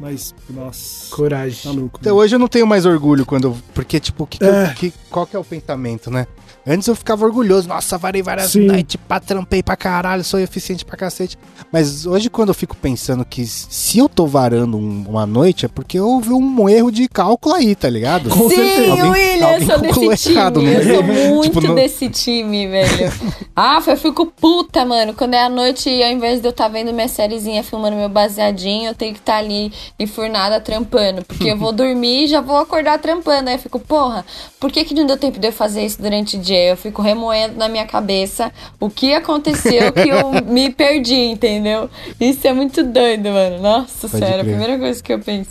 Mas, 0.00 0.32
nossa, 0.50 1.10
Coragem. 1.14 1.58
tá 1.60 1.70
louco. 1.72 1.98
Então 2.00 2.14
hoje 2.16 2.32
eu 2.36 2.38
não 2.38 2.46
tenho 2.46 2.64
mais 2.66 2.86
orgulho 2.86 3.26
quando. 3.26 3.48
eu- 3.48 3.56
Porque, 3.74 3.98
tipo, 3.98 4.26
que 4.28 4.38
que 4.38 4.44
É. 4.44 4.72
que- 4.74 4.92
qual 5.10 5.26
que 5.26 5.34
é 5.34 5.38
o 5.38 5.44
pensamento, 5.44 6.08
né? 6.08 6.24
Antes 6.68 6.86
eu 6.86 6.94
ficava 6.94 7.24
orgulhoso, 7.24 7.66
nossa, 7.66 7.96
varei 7.96 8.22
várias 8.22 8.50
Sim. 8.50 8.66
noites, 8.66 8.96
pá, 9.08 9.18
trampei 9.18 9.62
pra 9.62 9.74
caralho, 9.76 10.22
sou 10.22 10.38
eficiente 10.38 10.84
pra 10.84 10.96
cacete. 10.96 11.38
Mas 11.72 12.04
hoje, 12.06 12.28
quando 12.28 12.50
eu 12.50 12.54
fico 12.54 12.76
pensando 12.76 13.24
que 13.24 13.46
se 13.46 13.98
eu 13.98 14.08
tô 14.08 14.26
varando 14.26 14.76
um- 14.76 15.04
uma 15.08 15.24
noite, 15.26 15.64
é 15.64 15.68
porque 15.68 15.98
houve 15.98 16.30
um 16.32 16.68
erro 16.68 16.90
de 16.92 17.08
cálculo 17.08 17.54
aí, 17.54 17.74
tá 17.74 17.88
ligado? 17.88 18.28
Com 18.28 18.48
Sim, 18.50 18.56
certeza. 18.56 18.90
Alguém- 18.92 19.10
William, 19.10 19.38
eu 19.38 19.48
alguém 19.54 19.66
sou 19.66 19.80
calculou 19.80 20.10
desse 20.10 20.22
time. 20.24 20.36
errado, 20.36 20.62
né? 20.62 20.76
eu 20.76 20.94
sou 20.94 21.02
muito 21.34 21.42
Tipo, 21.48 21.60
não- 21.68 21.74
desse 21.74 22.10
time, 22.10 22.66
velho. 22.68 23.12
Ah, 23.60 23.82
eu 23.84 23.96
fico 23.96 24.24
puta, 24.26 24.84
mano. 24.84 25.12
Quando 25.14 25.34
é 25.34 25.42
a 25.42 25.48
noite, 25.48 25.88
ao 26.02 26.12
invés 26.12 26.40
de 26.40 26.46
eu 26.46 26.50
estar 26.50 26.68
vendo 26.68 26.92
minha 26.92 27.08
sériezinha, 27.08 27.64
filmando 27.64 27.96
meu 27.96 28.08
baseadinho, 28.08 28.90
eu 28.90 28.94
tenho 28.94 29.12
que 29.14 29.18
estar 29.18 29.38
ali 29.38 29.72
enfurnada 29.98 30.60
trampando. 30.60 31.24
Porque 31.24 31.50
eu 31.50 31.56
vou 31.58 31.72
dormir 31.72 32.24
e 32.24 32.26
já 32.28 32.40
vou 32.40 32.56
acordar 32.56 32.98
trampando. 33.00 33.48
Aí 33.48 33.56
eu 33.56 33.58
fico, 33.58 33.80
porra, 33.80 34.24
por 34.60 34.70
que, 34.70 34.84
que 34.84 34.94
não 34.94 35.06
deu 35.06 35.16
tempo 35.16 35.40
de 35.40 35.48
eu 35.48 35.52
fazer 35.52 35.84
isso 35.84 36.00
durante 36.00 36.36
o 36.36 36.40
dia? 36.40 36.57
Eu 36.58 36.76
fico 36.76 37.02
remoendo 37.02 37.56
na 37.56 37.68
minha 37.68 37.86
cabeça 37.86 38.52
o 38.80 38.88
que 38.90 39.14
aconteceu 39.14 39.92
que 39.92 40.08
eu 40.08 40.32
me 40.46 40.70
perdi, 40.70 41.14
entendeu? 41.14 41.88
Isso 42.20 42.46
é 42.46 42.52
muito 42.52 42.82
doido, 42.82 43.30
mano. 43.30 43.60
Nossa 43.60 44.08
Pode 44.08 44.24
senhora, 44.24 44.42
a 44.42 44.44
primeira 44.44 44.78
coisa 44.78 45.02
que 45.02 45.12
eu 45.12 45.18
penso. 45.18 45.50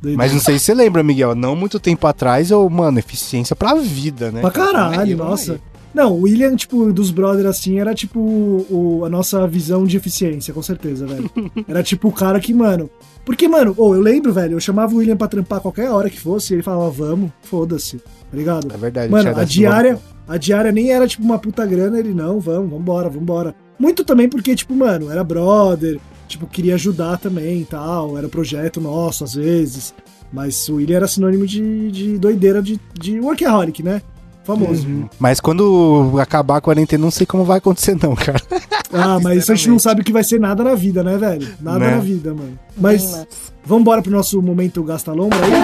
Doido. 0.00 0.16
Mas 0.16 0.32
não 0.32 0.40
sei 0.40 0.58
se 0.58 0.66
você 0.66 0.74
lembra, 0.74 1.02
Miguel, 1.02 1.34
não 1.34 1.56
muito 1.56 1.80
tempo 1.80 2.06
atrás, 2.06 2.50
eu, 2.50 2.68
mano, 2.70 2.98
eficiência 2.98 3.56
pra 3.56 3.74
vida, 3.74 4.30
né? 4.30 4.40
Pra 4.40 4.50
caralho, 4.50 5.00
aí, 5.00 5.14
nossa. 5.14 5.54
aí. 5.54 5.60
Não, 5.92 6.12
o 6.12 6.22
William, 6.22 6.54
tipo, 6.54 6.92
dos 6.92 7.10
brothers 7.10 7.46
assim, 7.46 7.80
era 7.80 7.94
tipo 7.94 8.20
o, 8.20 9.02
a 9.04 9.08
nossa 9.08 9.46
visão 9.48 9.84
de 9.84 9.96
eficiência, 9.96 10.52
com 10.52 10.62
certeza, 10.62 11.06
velho. 11.06 11.30
Era 11.66 11.82
tipo 11.82 12.08
o 12.08 12.12
cara 12.12 12.38
que, 12.38 12.52
mano. 12.52 12.90
Porque, 13.24 13.48
mano, 13.48 13.74
ô, 13.76 13.94
eu 13.94 14.00
lembro, 14.00 14.32
velho, 14.32 14.52
eu 14.52 14.60
chamava 14.60 14.94
o 14.94 14.98
William 14.98 15.16
pra 15.16 15.26
trampar 15.26 15.60
qualquer 15.60 15.90
hora 15.90 16.08
que 16.08 16.20
fosse, 16.20 16.52
e 16.52 16.56
ele 16.56 16.62
falava, 16.62 16.90
vamos, 16.90 17.30
foda-se, 17.42 18.00
tá 18.30 18.36
ligado? 18.36 18.68
É 18.72 18.76
verdade. 18.76 19.10
Mano, 19.10 19.36
a 19.36 19.44
diária, 19.44 19.98
a 20.26 20.36
diária 20.36 20.72
nem 20.72 20.90
era 20.90 21.06
tipo 21.06 21.22
uma 21.24 21.38
puta 21.38 21.64
grana, 21.66 21.98
ele 21.98 22.14
não, 22.14 22.40
vamos, 22.40 22.70
vambora, 22.70 23.08
vambora. 23.08 23.54
Muito 23.78 24.04
também 24.04 24.28
porque, 24.28 24.54
tipo, 24.54 24.74
mano, 24.74 25.10
era 25.10 25.22
brother, 25.22 25.98
tipo, 26.26 26.46
queria 26.46 26.74
ajudar 26.74 27.18
também 27.18 27.60
e 27.60 27.64
tal, 27.64 28.16
era 28.18 28.28
projeto 28.28 28.80
nosso 28.80 29.24
às 29.24 29.34
vezes. 29.34 29.94
Mas 30.32 30.68
o 30.68 30.74
William 30.76 30.96
era 30.96 31.08
sinônimo 31.08 31.46
de, 31.46 31.90
de 31.90 32.18
doideira 32.18 32.60
de, 32.62 32.78
de 33.00 33.18
workaholic, 33.20 33.82
né? 33.82 34.02
Famoso. 34.44 34.86
Mas 35.18 35.40
quando 35.40 36.14
acabar 36.20 36.56
a 36.56 36.60
quarentena, 36.60 37.02
não 37.04 37.10
sei 37.10 37.26
como 37.26 37.44
vai 37.44 37.58
acontecer, 37.58 37.96
não, 38.02 38.14
cara. 38.14 38.40
Ah, 38.90 39.20
mas 39.22 39.40
isso 39.42 39.52
a 39.52 39.54
gente 39.54 39.68
não 39.68 39.78
sabe 39.78 40.00
o 40.00 40.04
que 40.04 40.10
vai 40.10 40.24
ser 40.24 40.40
nada 40.40 40.64
na 40.64 40.74
vida, 40.74 41.04
né, 41.04 41.18
velho? 41.18 41.46
Nada 41.60 41.78
Né? 41.80 41.90
na 41.90 41.98
vida, 41.98 42.32
mano. 42.32 42.58
Mas 42.74 43.26
vamos 43.62 43.82
embora 43.82 44.00
pro 44.00 44.10
nosso 44.10 44.40
momento 44.40 44.82
Gasta 44.82 45.12
Lombra 45.12 45.38
aí? 45.44 45.50
Que 45.50 45.56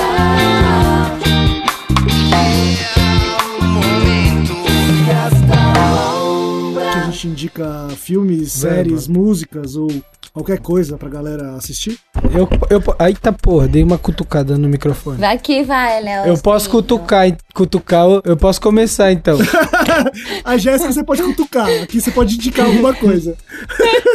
a 0.00 0.09
gente 7.20 7.28
indica 7.28 7.88
filmes, 7.96 8.52
séries, 8.52 9.06
músicas 9.06 9.76
ou 9.76 9.88
qualquer 10.32 10.58
coisa 10.58 10.96
pra 10.96 11.08
galera 11.08 11.54
assistir. 11.54 11.98
Eu, 12.34 12.48
eu, 12.70 12.82
aí 12.98 13.14
tá, 13.14 13.30
porra, 13.30 13.68
dei 13.68 13.82
uma 13.82 13.98
cutucada 13.98 14.56
no 14.56 14.68
microfone. 14.68 15.18
Vai 15.18 15.38
que 15.38 15.62
vai, 15.62 16.02
Léo. 16.02 16.26
Eu 16.26 16.38
posso 16.38 16.70
cutucar, 16.70 17.26
cutucar, 17.54 18.06
eu- 18.24 18.36
posso 18.36 18.60
começar 18.60 19.12
então. 19.12 19.36
A 20.44 20.56
Jéssica 20.56 20.90
você 20.92 21.04
pode 21.04 21.22
cutucar, 21.22 21.68
aqui 21.82 22.00
você 22.00 22.10
pode 22.10 22.36
indicar 22.36 22.64
alguma 22.66 22.94
coisa. 22.94 23.36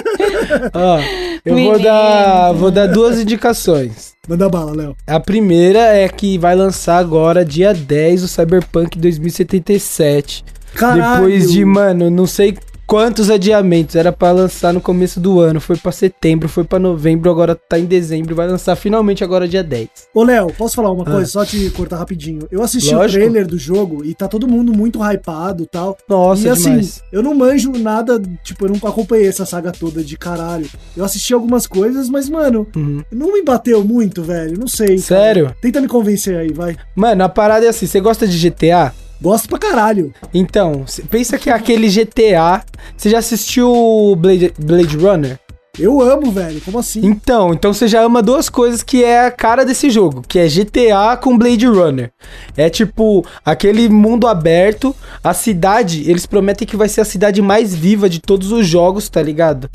Ó, 0.74 0.99
eu 1.45 1.56
vou 1.56 1.80
dar, 1.80 2.51
vou 2.53 2.72
dar 2.72 2.88
duas 2.88 3.20
indicações. 3.20 4.14
Manda 4.28 4.49
bala, 4.49 4.74
Léo. 4.76 4.95
A 5.06 5.20
primeira 5.20 5.80
é 5.80 6.10
que 6.10 6.39
vai 6.39 6.56
lançar 6.56 6.97
agora, 6.97 7.45
dia 7.45 7.72
10, 7.72 8.24
o 8.24 8.28
Cyberpunk 8.28 8.97
2077. 8.97 10.43
Caralho. 10.74 11.26
Depois 11.28 11.51
de, 11.51 11.64
mano, 11.64 12.10
não 12.10 12.26
sei 12.26 12.58
quantos 12.88 13.30
adiamentos. 13.30 13.96
Era 13.96 14.12
pra 14.12 14.32
lançar 14.32 14.74
no 14.74 14.82
começo 14.82 15.20
do 15.20 15.40
ano. 15.40 15.60
Foi 15.60 15.76
pra 15.78 15.92
setembro, 15.92 16.48
foi 16.50 16.64
pra 16.64 16.80
novembro, 16.80 17.30
agora 17.30 17.56
tá 17.56 17.78
em 17.80 17.86
dezembro. 17.86 18.36
Vai 18.36 18.48
lançar 18.48 18.76
finalmente 18.76 19.24
agora, 19.24 19.48
dia 19.48 19.64
10. 19.64 19.90
Ô, 20.14 20.24
Léo, 20.24 20.48
posso 20.58 20.76
falar 20.76 20.92
uma 20.92 21.06
coisa? 21.06 21.26
Só 21.26 21.46
te 21.46 21.70
cortar 21.72 21.98
rapidinho. 21.98 22.48
Eu 22.52 22.62
assisti 22.64 22.94
Ah. 22.94 22.98
Lógico. 23.00 23.18
o 23.20 23.22
trailer 23.30 23.48
do 23.48 23.58
jogo 23.58 24.04
e 24.06 24.14
tá 24.14 24.28
todo 24.28 24.48
mundo 24.48 24.74
muito 24.74 25.00
hypado 25.04 25.64
e 25.64 25.68
tal. 25.68 25.98
Nossa, 26.10 26.48
e 26.48 26.50
assim, 26.50 26.64
demais. 26.70 27.04
eu 27.12 27.22
não 27.24 27.34
manjo 27.36 27.72
nada, 27.72 28.22
tipo, 28.44 28.66
eu 28.66 28.70
não 28.70 28.90
acompanhei 28.90 29.28
essa 29.28 29.46
saga 29.46 29.72
toda 29.72 30.04
de 30.04 30.18
caralho. 30.18 30.68
Eu 30.96 31.04
assisti 31.04 31.34
algumas 31.34 31.68
coisas, 31.68 32.10
mas, 32.10 32.30
mano, 32.30 32.68
Uhum. 32.76 33.04
não 33.12 33.34
me 33.34 33.44
bateu 33.44 33.84
muito, 33.84 34.24
velho. 34.24 34.58
Não 34.60 34.68
sei. 34.68 34.88
cara. 34.88 35.00
Sério? 35.02 35.56
Tenta 35.62 35.82
me 35.82 35.88
convencer 35.88 36.38
aí, 36.38 36.52
vai. 36.54 36.76
Mano, 36.96 37.24
a 37.24 37.30
parada 37.30 37.66
é 37.66 37.70
assim, 37.70 37.86
você 37.88 38.00
gosta 38.00 38.28
de 38.28 38.38
GTA? 38.38 38.94
Gosto 39.22 39.49
pra 39.49 39.57
caralho. 39.57 40.13
Então, 40.34 40.86
pensa 41.09 41.38
que 41.38 41.49
é 41.49 41.53
aquele 41.53 41.89
GTA. 41.89 42.63
Você 42.95 43.09
já 43.09 43.20
assistiu 43.20 44.16
Blade, 44.18 44.53
Blade 44.59 44.97
Runner? 44.97 45.39
Eu 45.78 46.01
amo, 46.01 46.32
velho. 46.32 46.61
Como 46.61 46.80
assim? 46.80 47.05
Então, 47.05 47.53
então 47.53 47.74
você 47.74 47.88
já 47.88 48.01
ama 48.01 48.22
duas 48.22 48.49
coisas 48.49 48.82
que 48.82 49.03
é 49.03 49.26
a 49.26 49.32
cara 49.32 49.66
desse 49.66 49.89
jogo, 49.89 50.24
que 50.28 50.39
é 50.39 50.47
GTA 50.47 51.18
com 51.22 51.38
Blade 51.38 51.66
Runner. 51.66 52.11
É 52.55 52.70
tipo 52.70 53.26
aquele 53.43 53.89
mundo 53.89 54.28
aberto, 54.28 54.95
a 55.24 55.34
cidade, 55.34 56.09
eles 56.09 56.26
prometem 56.26 56.68
que 56.68 56.78
vai 56.78 56.88
ser 56.88 57.01
a 57.01 57.05
cidade 57.05 57.41
mais 57.41 57.76
viva 57.76 58.09
de 58.09 58.20
todos 58.20 58.51
os 58.51 58.66
jogos, 58.66 59.09
tá 59.09 59.22
ligado? 59.22 59.70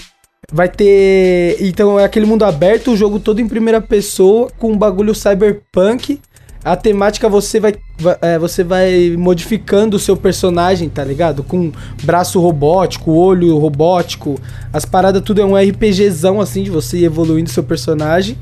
Vai 0.53 0.69
ter, 0.69 1.59
então 1.61 2.01
é 2.01 2.05
aquele 2.05 2.27
mundo 2.27 2.45
aberto, 2.45 2.93
o 2.93 2.97
jogo 2.97 3.21
todo 3.21 3.41
em 3.41 3.47
primeira 3.47 3.81
pessoa 3.81 4.51
com 4.59 4.73
um 4.73 4.79
bagulho 4.79 5.15
cyberpunk. 5.15 6.19
A 6.63 6.77
temática 6.77 7.29
você 7.29 7.59
vai, 7.59 7.75
vai- 7.99 8.19
é, 8.21 8.39
você 8.39 8.63
vai 8.63 9.15
modificando 9.17 9.97
o 9.97 10.01
seu 10.01 10.15
personagem, 10.17 10.89
tá 10.91 11.03
ligado? 11.03 11.43
Com 11.43 11.73
braço 12.03 12.39
robótico, 12.39 13.13
olho 13.13 13.57
robótico, 13.57 14.39
as 14.73 14.85
paradas 14.85 15.23
tudo 15.23 15.41
é 15.41 15.45
um 15.45 15.57
RPGzão 15.57 16.41
assim 16.41 16.63
de 16.63 16.71
você 16.71 16.99
ir 16.99 17.05
evoluindo 17.05 17.49
seu 17.49 17.63
personagem 17.63 18.37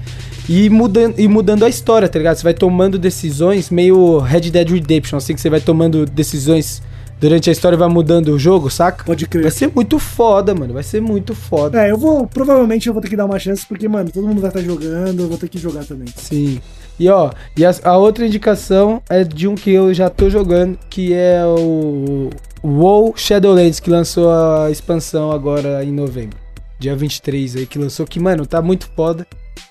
e 0.49 0.69
mudando, 0.69 1.15
e 1.19 1.29
mudando 1.29 1.65
a 1.65 1.69
história, 1.69 2.09
tá 2.09 2.19
ligado? 2.19 2.37
Você 2.37 2.43
vai 2.43 2.55
tomando 2.55 2.99
decisões 2.99 3.71
meio 3.71 4.19
Red 4.19 4.51
Dead 4.51 4.69
Redemption, 4.69 5.17
assim 5.17 5.35
que 5.35 5.41
você 5.41 5.51
vai 5.51 5.61
tomando 5.61 6.05
decisões 6.05 6.83
durante 7.21 7.49
a 7.51 7.53
história 7.53 7.77
e 7.77 7.79
vai 7.79 7.89
mudando 7.89 8.29
o 8.29 8.39
jogo, 8.39 8.71
saca? 8.71 9.05
Pode 9.05 9.25
Vai 9.27 9.31
crer. 9.43 9.53
ser 9.53 9.71
muito 9.75 9.99
foda, 9.99 10.55
mano. 10.55 10.73
Vai 10.75 10.83
ser 10.85 11.01
muito 11.03 11.35
foda. 11.35 11.85
É, 11.85 11.91
eu 11.91 11.99
vou. 11.99 12.27
Provavelmente 12.27 12.87
eu 12.89 12.93
vou 12.93 13.03
ter 13.03 13.09
que 13.09 13.17
dar 13.17 13.27
uma 13.27 13.39
chance, 13.39 13.65
porque, 13.67 13.87
mano, 13.89 14.11
todo 14.11 14.27
mundo 14.27 14.41
vai 14.41 14.51
estar 14.51 14.63
jogando, 14.63 15.23
eu 15.23 15.29
vou 15.29 15.37
ter 15.39 15.49
que 15.49 15.59
jogar 15.59 15.85
também. 15.85 16.07
Sim. 16.17 16.61
E 16.99 17.09
ó, 17.09 17.31
e 17.57 17.65
a, 17.65 17.73
a 17.85 17.97
outra 17.97 18.27
indicação 18.27 19.01
é 19.09 19.23
de 19.23 19.47
um 19.47 19.55
que 19.55 19.71
eu 19.71 19.95
já 19.95 20.11
tô 20.11 20.29
jogando, 20.29 20.79
que 20.91 21.15
é 21.15 21.45
o 21.47 22.29
WoW 22.63 23.15
Shadowlands, 23.17 23.79
que 23.79 23.89
lançou 23.89 24.31
a 24.31 24.71
expansão 24.71 25.31
agora 25.31 25.85
em 25.85 25.93
novembro. 25.93 26.37
Dia 26.79 26.97
23 26.97 27.57
aí 27.57 27.67
que 27.67 27.79
lançou, 27.79 28.07
que, 28.07 28.19
mano, 28.21 28.47
tá 28.47 28.61
muito 28.61 28.89
foda. 28.95 29.27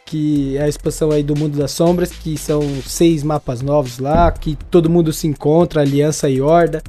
Que 0.05 0.55
é 0.57 0.63
a 0.63 0.69
expansão 0.69 1.11
aí 1.11 1.21
do 1.21 1.36
Mundo 1.36 1.57
das 1.57 1.71
Sombras, 1.71 2.11
que 2.11 2.38
são 2.38 2.61
seis 2.86 3.23
mapas 3.23 3.61
novos 3.61 3.99
lá, 3.99 4.32
que 4.32 4.57
todo 4.71 4.89
mundo 4.89 5.11
se 5.11 5.28
encontra, 5.28 5.82
Aliança 5.82 6.30
e 6.30 6.41
Horda. 6.41 6.82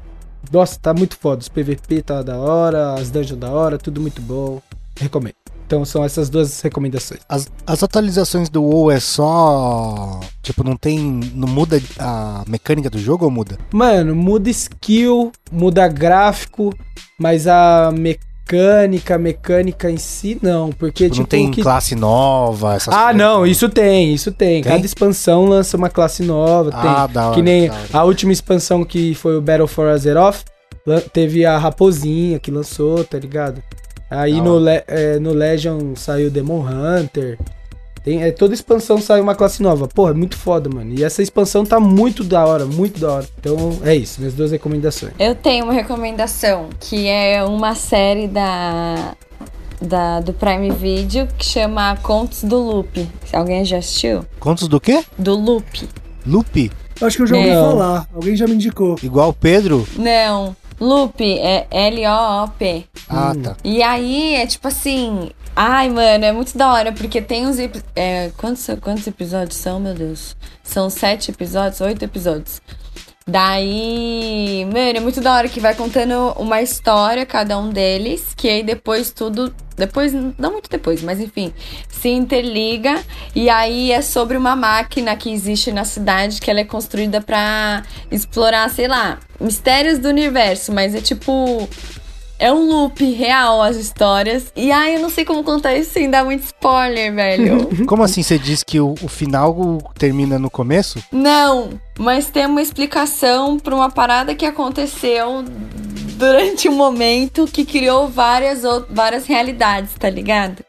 Nossa, 0.53 0.79
tá 0.79 0.95
muito 0.95 1.17
foda. 1.17 1.41
Os 1.41 1.49
PVP 1.49 2.03
tá 2.03 2.23
da 2.23 2.39
hora, 2.39 2.95
as 2.95 3.11
dungeons 3.11 3.41
da 3.41 3.51
hora, 3.51 3.77
tudo 3.77 4.01
muito 4.01 4.23
bom. 4.23 4.63
Recomendo. 4.97 5.48
Então 5.69 5.85
são 5.85 6.03
essas 6.03 6.31
duas 6.31 6.63
recomendações. 6.63 7.21
As, 7.29 7.47
as 7.67 7.83
atualizações 7.83 8.49
do 8.49 8.63
WoW 8.63 8.91
é 8.91 8.99
só. 8.99 10.19
Tipo, 10.43 10.65
não 10.65 10.79
tem. 10.79 10.99
Não 11.35 11.47
muda 11.47 11.79
a 11.99 12.43
mecânica 12.49 12.89
do 12.89 12.99
jogo 12.99 13.27
ou 13.27 13.31
muda? 13.31 13.59
Mano, 13.71 14.17
muda 14.17 14.49
skill, 14.49 15.31
muda 15.53 15.87
gráfico, 15.87 16.75
mas 17.21 17.47
a 17.47 17.93
mecânica, 17.95 19.17
a 19.17 19.19
mecânica 19.19 19.91
em 19.91 19.99
si 19.99 20.39
não, 20.41 20.71
porque 20.71 21.05
Tipo, 21.05 21.15
tipo 21.17 21.21
não 21.25 21.27
tem 21.29 21.51
que... 21.51 21.61
classe 21.63 21.95
nova, 21.95 22.75
essas 22.75 22.95
Ah, 22.95 23.03
coisas? 23.13 23.17
não, 23.19 23.47
isso 23.47 23.69
tem, 23.69 24.15
isso 24.15 24.33
tem. 24.33 24.63
Tem? 24.63 24.73
Cada 24.73 24.87
expansão 24.87 25.45
lança 25.45 25.77
uma 25.77 25.91
classe 25.91 26.23
nova, 26.23 26.71
tem. 26.71 26.81
Ah, 26.81 27.07
da 27.07 27.27
hora. 27.27 27.35
que 27.35 27.43
nem 27.43 27.71
a 27.93 28.05
última 28.05 28.33
expansão 28.33 28.87
que 28.87 29.15
foi 29.15 29.37
o 29.37 29.43
Battle 29.43 29.69
for 29.69 29.89
Azeroth, 29.91 30.45
teve 31.13 31.45
a 31.45 31.59
Raposinha 31.59 32.39
que 32.39 32.51
lançou, 32.51 33.05
tá 33.05 33.19
ligado? 33.19 33.63
Aí 34.11 34.41
no. 34.41 34.59
Le- 34.59 34.85
é, 34.87 35.19
no 35.19 35.33
Legion 35.33 35.95
saiu 35.97 36.31
Demon 36.31 36.65
Hunter. 36.67 37.39
Tem, 38.05 38.23
é, 38.23 38.31
toda 38.31 38.55
expansão 38.55 39.01
sai 39.01 39.21
uma 39.21 39.35
classe 39.35 39.63
nova. 39.63 39.87
Porra, 39.89 40.13
é 40.13 40.15
muito 40.15 40.37
foda, 40.37 40.71
mano. 40.73 40.95
E 40.97 41.05
essa 41.05 41.21
expansão 41.21 41.65
tá 41.67 41.79
muito 41.81 42.23
da 42.25 42.47
hora, 42.47 42.65
muito 42.65 42.99
da 43.01 43.13
hora. 43.13 43.27
Então 43.39 43.57
é 43.83 43.95
isso, 43.95 44.21
minhas 44.21 44.35
duas 44.35 44.51
recomendações. 44.53 45.13
Eu 45.19 45.35
tenho 45.35 45.65
uma 45.65 45.73
recomendação, 45.75 46.69
que 46.81 47.07
é 47.07 47.43
uma 47.45 47.75
série 47.75 48.27
da, 48.29 49.15
da 49.83 50.21
do 50.21 50.33
Prime 50.33 50.71
Video 50.71 51.27
que 51.37 51.45
chama 51.45 51.97
Contos 52.03 52.45
do 52.45 52.57
Loop. 52.57 53.07
Alguém 53.33 53.65
já 53.65 53.79
assistiu? 53.79 54.25
Contos 54.41 54.69
do 54.69 54.81
quê? 54.81 55.05
Do 55.19 55.35
Loop. 55.35 55.89
Loop? 56.27 56.71
Acho 57.03 57.17
que 57.17 57.23
eu 57.25 57.27
já 57.27 57.37
ouvi 57.37 57.51
Não. 57.51 57.71
falar. 57.73 58.09
Alguém 58.15 58.37
já 58.37 58.47
me 58.47 58.55
indicou. 58.55 58.97
Igual 59.03 59.29
o 59.31 59.33
Pedro? 59.35 59.87
Não, 59.97 60.57
Loop 60.81 61.21
é 61.39 61.67
L-O-O-P. 61.71 62.85
Ah, 63.09 63.33
Hum. 63.37 63.43
tá. 63.43 63.57
E 63.65 63.83
aí 63.83 64.35
é 64.35 64.47
tipo 64.47 64.69
assim. 64.69 65.31
Ai, 65.57 65.89
mano, 65.89 66.25
é 66.25 66.31
muito 66.31 66.57
da 66.57 66.73
hora, 66.73 66.93
porque 66.93 67.21
tem 67.21 67.47
uns. 67.47 67.57
É, 67.97 68.31
quantos, 68.37 68.65
quantos 68.81 69.07
episódios 69.07 69.57
são, 69.59 69.81
meu 69.81 69.93
Deus? 69.95 70.37
São 70.63 70.89
sete 70.89 71.31
episódios? 71.33 71.81
Oito 71.81 72.05
episódios. 72.05 72.61
Daí, 73.29 74.65
mano, 74.65 74.97
é 74.97 75.01
muito 75.01 75.21
da 75.21 75.35
hora 75.35 75.51
que 75.51 75.61
vai 75.61 75.75
contando 75.75 76.33
uma 76.39 76.63
história, 76.63 77.27
cada 77.27 77.59
um 77.59 77.69
deles, 77.69 78.33
que 78.35 78.49
aí 78.49 78.63
depois 78.63 79.11
tudo. 79.11 79.55
Depois, 79.77 80.15
não 80.15 80.53
muito 80.53 80.71
depois, 80.71 81.03
mas 81.03 81.21
enfim, 81.21 81.53
se 81.91 82.09
interliga. 82.09 82.99
E 83.35 83.51
aí 83.51 83.93
é 83.93 84.01
sobre 84.01 84.35
uma 84.35 84.57
máquina 84.57 85.15
que 85.15 85.31
existe 85.31 85.71
na 85.71 85.85
cidade 85.85 86.41
que 86.41 86.51
ela 86.51 86.61
é 86.61 86.65
construída 86.65 87.21
pra 87.21 87.83
explorar, 88.11 88.71
sei 88.71 88.89
lá, 88.89 89.19
mistérios 89.39 89.99
do 89.99 90.09
universo, 90.09 90.73
mas 90.73 90.95
é 90.95 91.01
tipo. 91.03 91.69
É 92.39 92.53
um 92.53 92.69
loop 92.69 93.05
real 93.13 93.61
as 93.63 93.77
histórias. 93.77 94.53
E 94.55 94.71
ai, 94.71 94.97
eu 94.97 95.01
não 95.01 95.11
sei 95.11 95.25
como 95.25 95.43
contar 95.43 95.75
isso 95.75 95.91
sem 95.93 96.09
dar 96.09 96.25
muito 96.25 96.45
spoiler, 96.45 97.13
velho. 97.13 97.69
Como 97.87 98.03
assim 98.03 98.23
você 98.23 98.39
diz 98.39 98.63
que 98.63 98.79
o, 98.79 98.95
o 99.03 99.09
final 99.09 99.79
termina 99.99 100.39
no 100.39 100.51
começo? 100.51 101.03
não, 101.11 101.71
mas 101.99 102.27
tem 102.29 102.47
uma 102.47 102.63
explicação 102.63 103.59
pra 103.59 103.75
uma 103.75 103.91
parada 103.91 104.35
que 104.35 104.47
aconteceu 104.47 105.45
durante 106.19 106.69
um 106.69 106.75
momento 106.75 107.47
que 107.47 107.65
criou 107.65 108.09
várias, 108.09 108.63
várias 108.91 109.27
realidades, 109.27 109.95
tá 109.95 110.11
ligado? 110.11 110.65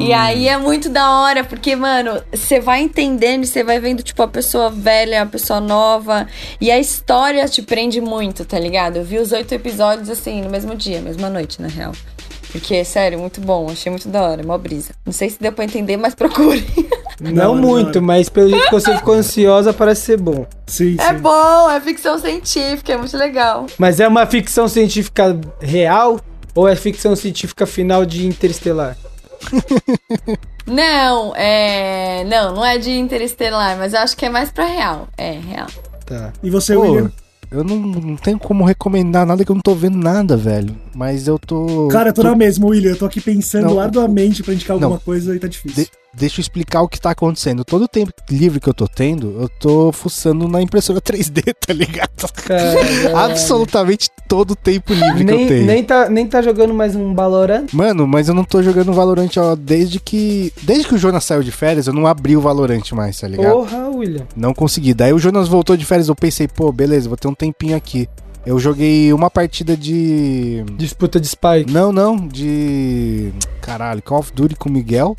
E 0.00 0.12
aí 0.12 0.48
é 0.48 0.58
muito 0.58 0.88
da 0.88 1.20
hora, 1.20 1.44
porque, 1.44 1.76
mano, 1.76 2.20
você 2.32 2.58
vai 2.58 2.80
entendendo, 2.80 3.46
você 3.46 3.62
vai 3.62 3.78
vendo, 3.78 4.02
tipo, 4.02 4.20
a 4.22 4.28
pessoa 4.28 4.68
velha, 4.68 5.22
a 5.22 5.26
pessoa 5.26 5.60
nova. 5.60 6.26
E 6.60 6.70
a 6.70 6.78
história 6.78 7.46
te 7.48 7.62
prende 7.62 8.00
muito, 8.00 8.44
tá 8.44 8.58
ligado? 8.58 8.96
Eu 8.96 9.04
vi 9.04 9.18
os 9.18 9.30
oito 9.30 9.54
episódios, 9.54 10.10
assim, 10.10 10.42
no 10.42 10.50
mesmo 10.50 10.74
dia, 10.74 11.00
mesma 11.00 11.30
noite, 11.30 11.62
na 11.62 11.68
real. 11.68 11.92
Porque, 12.52 12.84
sério, 12.84 13.18
muito 13.18 13.40
bom, 13.40 13.68
achei 13.70 13.90
muito 13.90 14.08
da 14.08 14.22
hora, 14.22 14.42
mó 14.42 14.56
brisa. 14.58 14.92
Não 15.06 15.12
sei 15.12 15.30
se 15.30 15.38
deu 15.40 15.52
pra 15.52 15.64
entender, 15.64 15.96
mas 15.96 16.14
procure. 16.14 16.66
Não, 17.20 17.32
Não, 17.32 17.54
muito, 17.54 18.00
não. 18.00 18.06
mas 18.06 18.30
pelo 18.30 18.48
jeito 18.48 18.64
que 18.64 18.72
você 18.72 18.96
ficou 18.96 19.12
ansiosa, 19.12 19.74
parece 19.74 20.00
ser 20.06 20.16
bom. 20.18 20.46
Sim, 20.66 20.96
É 20.98 21.08
sim. 21.08 21.18
bom, 21.20 21.68
é 21.70 21.78
ficção 21.78 22.18
científica, 22.18 22.94
é 22.94 22.96
muito 22.96 23.14
legal. 23.14 23.66
Mas 23.76 24.00
é 24.00 24.08
uma 24.08 24.24
ficção 24.24 24.66
científica 24.66 25.38
real 25.60 26.18
ou 26.54 26.66
é 26.66 26.74
ficção 26.74 27.14
científica 27.14 27.66
final 27.66 28.06
de 28.06 28.26
Interestelar? 28.26 28.96
Não, 30.66 31.34
é. 31.36 32.24
Não, 32.24 32.54
não 32.54 32.64
é 32.64 32.78
de 32.78 32.90
interestelar, 32.92 33.76
mas 33.76 33.92
eu 33.92 34.00
acho 34.00 34.16
que 34.16 34.24
é 34.24 34.28
mais 34.28 34.50
pra 34.50 34.64
real. 34.64 35.08
É, 35.16 35.32
real. 35.32 35.66
Tá. 36.06 36.32
E 36.42 36.48
você, 36.50 36.74
Pô, 36.74 36.82
William? 36.82 37.12
Eu 37.50 37.64
não, 37.64 37.76
não 37.76 38.16
tenho 38.16 38.38
como 38.38 38.64
recomendar 38.64 39.26
nada 39.26 39.44
que 39.44 39.50
eu 39.50 39.54
não 39.54 39.62
tô 39.62 39.74
vendo 39.74 39.98
nada, 39.98 40.36
velho. 40.36 40.74
Mas 40.94 41.26
eu 41.26 41.38
tô. 41.38 41.88
Cara, 41.88 42.10
eu 42.10 42.12
tô 42.12 42.22
na 42.22 42.36
mesma, 42.36 42.66
William. 42.66 42.90
Eu 42.90 42.98
tô 42.98 43.06
aqui 43.06 43.20
pensando 43.20 43.66
Não. 43.66 43.80
arduamente 43.80 44.42
pra 44.42 44.54
indicar 44.54 44.74
alguma 44.74 44.92
Não. 44.92 44.98
coisa 44.98 45.34
e 45.34 45.38
tá 45.38 45.48
difícil. 45.48 45.86
De- 46.14 46.20
deixa 46.20 46.40
eu 46.40 46.42
explicar 46.42 46.82
o 46.82 46.88
que 46.88 47.00
tá 47.00 47.10
acontecendo. 47.10 47.64
Todo 47.64 47.82
o 47.84 47.88
tempo 47.88 48.12
livre 48.30 48.60
que 48.60 48.68
eu 48.68 48.74
tô 48.74 48.86
tendo, 48.88 49.40
eu 49.40 49.48
tô 49.48 49.92
fuçando 49.92 50.46
na 50.48 50.60
impressora 50.62 51.00
3D, 51.02 51.54
tá 51.66 51.72
ligado? 51.72 52.10
Absolutamente 53.14 54.08
todo 54.28 54.52
o 54.52 54.56
tempo 54.56 54.92
livre 54.92 55.24
que 55.24 55.30
eu 55.32 55.36
Nem, 55.36 55.46
tenho. 55.48 55.66
nem, 55.66 55.84
tá, 55.84 56.08
nem 56.08 56.26
tá 56.26 56.40
jogando 56.42 56.72
mais 56.74 56.94
um 56.94 57.14
Valorant? 57.14 57.66
Mano, 57.72 58.06
mas 58.06 58.28
eu 58.28 58.34
não 58.34 58.44
tô 58.44 58.62
jogando 58.62 58.92
Valorant 58.92 59.30
ó, 59.38 59.54
desde 59.56 59.98
que. 60.00 60.52
Desde 60.62 60.86
que 60.86 60.94
o 60.94 60.98
Jonas 60.98 61.24
saiu 61.24 61.42
de 61.42 61.50
férias, 61.52 61.86
eu 61.86 61.92
não 61.92 62.06
abri 62.06 62.36
o 62.36 62.40
Valorant 62.40 62.82
mais, 62.92 63.18
tá 63.20 63.28
ligado? 63.28 63.52
Porra, 63.52 63.88
William. 63.90 64.26
Não 64.36 64.54
consegui. 64.54 64.94
Daí 64.94 65.12
o 65.12 65.18
Jonas 65.18 65.48
voltou 65.48 65.76
de 65.76 65.84
férias, 65.84 66.08
eu 66.08 66.14
pensei, 66.16 66.46
pô, 66.48 66.70
beleza, 66.72 67.08
vou 67.08 67.16
ter 67.16 67.28
um 67.28 67.34
tempinho 67.34 67.76
aqui. 67.76 68.08
Eu 68.46 68.58
joguei 68.58 69.12
uma 69.12 69.30
partida 69.30 69.76
de. 69.76 70.64
Disputa 70.76 71.20
de 71.20 71.28
Spike. 71.28 71.70
Não, 71.70 71.92
não, 71.92 72.16
de. 72.26 73.32
Caralho, 73.60 74.00
Call 74.02 74.20
of 74.20 74.32
Duty 74.32 74.54
com 74.56 74.68
o 74.68 74.72
Miguel. 74.72 75.14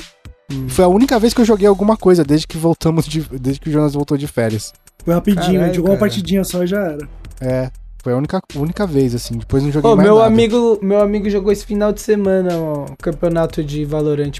Hum. 0.52 0.68
Foi 0.68 0.84
a 0.84 0.88
única 0.88 1.18
vez 1.18 1.32
que 1.34 1.40
eu 1.40 1.44
joguei 1.44 1.66
alguma 1.66 1.96
coisa 1.96 2.24
desde 2.24 2.46
que 2.46 2.56
voltamos 2.58 3.06
de. 3.06 3.20
Desde 3.22 3.60
que 3.60 3.68
o 3.68 3.72
Jonas 3.72 3.94
voltou 3.94 4.16
de 4.16 4.26
férias. 4.26 4.72
Foi 5.04 5.14
rapidinho, 5.14 5.40
a 5.42 5.46
Caralho, 5.46 5.66
gente 5.66 5.76
jogou 5.76 5.90
uma 5.92 5.98
partidinha 5.98 6.44
só 6.44 6.62
e 6.62 6.66
já 6.66 6.78
era. 6.80 7.08
É. 7.40 7.70
Foi 8.02 8.12
a 8.12 8.16
única, 8.16 8.40
única 8.56 8.84
vez, 8.86 9.14
assim. 9.14 9.38
Depois 9.38 9.62
não 9.62 9.70
joguei 9.70 9.88
Ô, 9.90 9.94
mais 9.96 10.08
meu 10.08 10.16
nada. 10.16 10.26
amigo, 10.28 10.78
meu 10.82 11.00
amigo 11.00 11.30
jogou 11.30 11.52
esse 11.52 11.64
final 11.64 11.92
de 11.92 12.00
semana 12.00 12.56
o 12.56 12.86
campeonato 13.00 13.62
de 13.62 13.84
Valorant. 13.84 14.32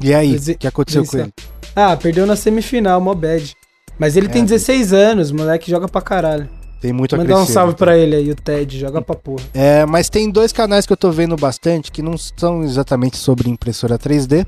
E 0.00 0.12
aí, 0.14 0.36
o 0.36 0.54
que 0.58 0.66
aconteceu 0.66 1.04
com 1.06 1.18
ele? 1.18 1.32
Ah, 1.76 1.96
perdeu 1.96 2.26
na 2.26 2.34
semifinal, 2.34 3.00
mó 3.00 3.14
bad. 3.14 3.54
Mas 3.98 4.16
ele 4.16 4.28
tem 4.28 4.42
É. 4.42 4.46
16 4.46 4.92
anos, 4.92 5.30
moleque 5.30 5.70
joga 5.70 5.86
pra 5.86 6.00
caralho. 6.00 6.48
Tem 6.80 6.92
muito 6.92 7.14
a 7.14 7.18
Mandar 7.18 7.34
um 7.34 7.36
crescer, 7.40 7.52
salve 7.52 7.72
né? 7.72 7.76
pra 7.78 7.96
ele 7.98 8.16
aí, 8.16 8.30
o 8.30 8.34
Ted, 8.34 8.78
joga 8.78 9.02
pra 9.02 9.14
porra. 9.14 9.44
É, 9.52 9.84
mas 9.84 10.08
tem 10.08 10.30
dois 10.30 10.50
canais 10.50 10.86
que 10.86 10.92
eu 10.92 10.96
tô 10.96 11.10
vendo 11.10 11.36
bastante 11.36 11.92
que 11.92 12.00
não 12.00 12.16
são 12.16 12.62
exatamente 12.64 13.18
sobre 13.18 13.50
impressora 13.50 13.98
3D, 13.98 14.46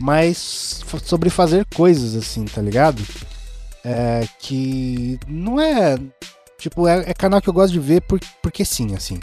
mas 0.00 0.82
sobre 1.04 1.30
fazer 1.30 1.64
coisas 1.74 2.14
assim, 2.16 2.44
tá 2.44 2.60
ligado? 2.60 3.02
É, 3.84 4.26
que 4.40 5.18
não 5.28 5.60
é. 5.60 5.96
Tipo, 6.58 6.88
é, 6.88 7.10
é 7.10 7.14
canal 7.14 7.40
que 7.42 7.48
eu 7.48 7.52
gosto 7.52 7.72
de 7.72 7.80
ver 7.80 8.00
por, 8.02 8.18
porque 8.42 8.64
sim, 8.64 8.94
assim. 8.94 9.20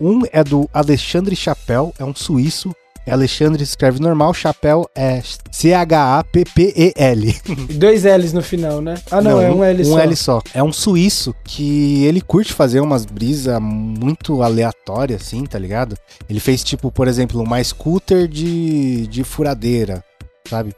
Um 0.00 0.22
é 0.32 0.42
do 0.44 0.68
Alexandre 0.72 1.34
Chapéu, 1.36 1.92
é 1.98 2.04
um 2.04 2.14
suíço. 2.14 2.74
É 3.04 3.12
Alexandre 3.12 3.62
escreve 3.62 4.00
normal, 4.00 4.34
Chapéu 4.34 4.86
é 4.94 5.22
C-H-A-P-P-E-L. 5.50 7.34
Dois 7.78 8.04
L's 8.04 8.34
no 8.34 8.42
final, 8.42 8.82
né? 8.82 8.96
Ah, 9.10 9.22
não, 9.22 9.40
é 9.40 9.50
um 9.50 9.64
L 9.64 9.82
um 9.82 9.84
só. 9.86 9.98
L 9.98 10.16
só. 10.16 10.42
É 10.52 10.62
um 10.62 10.72
suíço 10.72 11.34
que 11.42 12.04
ele 12.04 12.20
curte 12.20 12.52
fazer 12.52 12.80
umas 12.80 13.06
brisas 13.06 13.58
muito 13.62 14.42
aleatórias, 14.42 15.22
assim, 15.22 15.44
tá 15.46 15.58
ligado? 15.58 15.96
Ele 16.28 16.38
fez, 16.38 16.62
tipo, 16.62 16.92
por 16.92 17.08
exemplo, 17.08 17.40
uma 17.40 17.64
scooter 17.64 18.28
de, 18.28 19.06
de 19.06 19.24
furadeira, 19.24 20.04
sabe? 20.48 20.74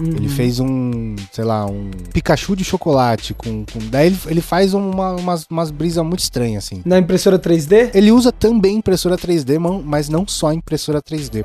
Uhum. 0.00 0.08
Ele 0.16 0.28
fez 0.30 0.58
um, 0.60 1.14
sei 1.30 1.44
lá, 1.44 1.66
um 1.66 1.90
Pikachu 2.12 2.56
de 2.56 2.64
chocolate 2.64 3.34
com... 3.34 3.66
com... 3.66 3.78
Daí 3.90 4.06
ele, 4.06 4.18
ele 4.28 4.40
faz 4.40 4.72
uma- 4.72 5.12
umas, 5.12 5.44
umas 5.50 5.70
brisas 5.70 6.02
muito 6.04 6.20
estranhas, 6.20 6.64
assim. 6.64 6.80
Na 6.86 6.98
impressora 6.98 7.38
3D? 7.38 7.90
Ele 7.94 8.10
usa 8.10 8.32
também 8.32 8.76
impressora 8.78 9.18
3D, 9.18 9.58
mão- 9.58 9.82
mas 9.84 10.08
não 10.08 10.26
só 10.26 10.52
impressora 10.54 11.02
3D. 11.02 11.44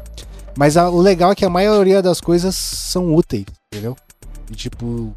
Mas 0.57 0.77
a- 0.77 0.89
o 0.89 1.01
legal 1.01 1.31
é 1.31 1.35
que 1.35 1.43
a 1.43 1.49
maioria 1.49 2.01
das 2.01 2.21
coisas 2.21 2.55
são 2.55 3.13
úteis, 3.13 3.43
entendeu? 3.73 3.93
E 4.49 4.55
tipo. 4.55 5.13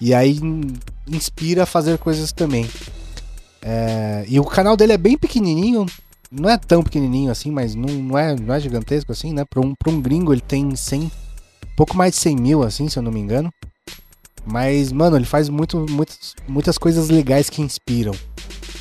E 0.00 0.14
aí 0.14 0.38
in- 0.38 0.74
inspira 1.08 1.64
a 1.64 1.66
fazer 1.66 1.98
coisas 1.98 2.30
também. 2.30 2.68
É, 3.62 4.24
e 4.28 4.38
o 4.38 4.44
canal 4.44 4.76
dele 4.76 4.92
é 4.92 4.98
bem 4.98 5.18
pequenininho. 5.18 5.86
Não 6.30 6.48
é 6.48 6.56
tão 6.56 6.82
pequenininho 6.82 7.30
assim, 7.32 7.50
mas 7.50 7.74
não, 7.74 7.88
não, 7.92 8.16
é, 8.16 8.36
não 8.36 8.54
é 8.54 8.60
gigantesco 8.60 9.10
assim, 9.10 9.32
né? 9.32 9.44
Pra 9.44 9.60
um, 9.60 9.74
pra 9.74 9.92
um 9.92 10.00
gringo 10.00 10.32
ele 10.32 10.40
tem 10.40 10.74
100. 10.76 11.10
Pouco 11.80 11.96
mais 11.96 12.12
de 12.12 12.18
100 12.18 12.36
mil, 12.36 12.62
assim, 12.62 12.90
se 12.90 12.98
eu 12.98 13.02
não 13.02 13.10
me 13.10 13.18
engano. 13.18 13.50
Mas, 14.44 14.92
mano, 14.92 15.16
ele 15.16 15.24
faz 15.24 15.48
muito, 15.48 15.86
muitas, 15.88 16.34
muitas 16.46 16.76
coisas 16.76 17.08
legais 17.08 17.48
que 17.48 17.62
inspiram. 17.62 18.12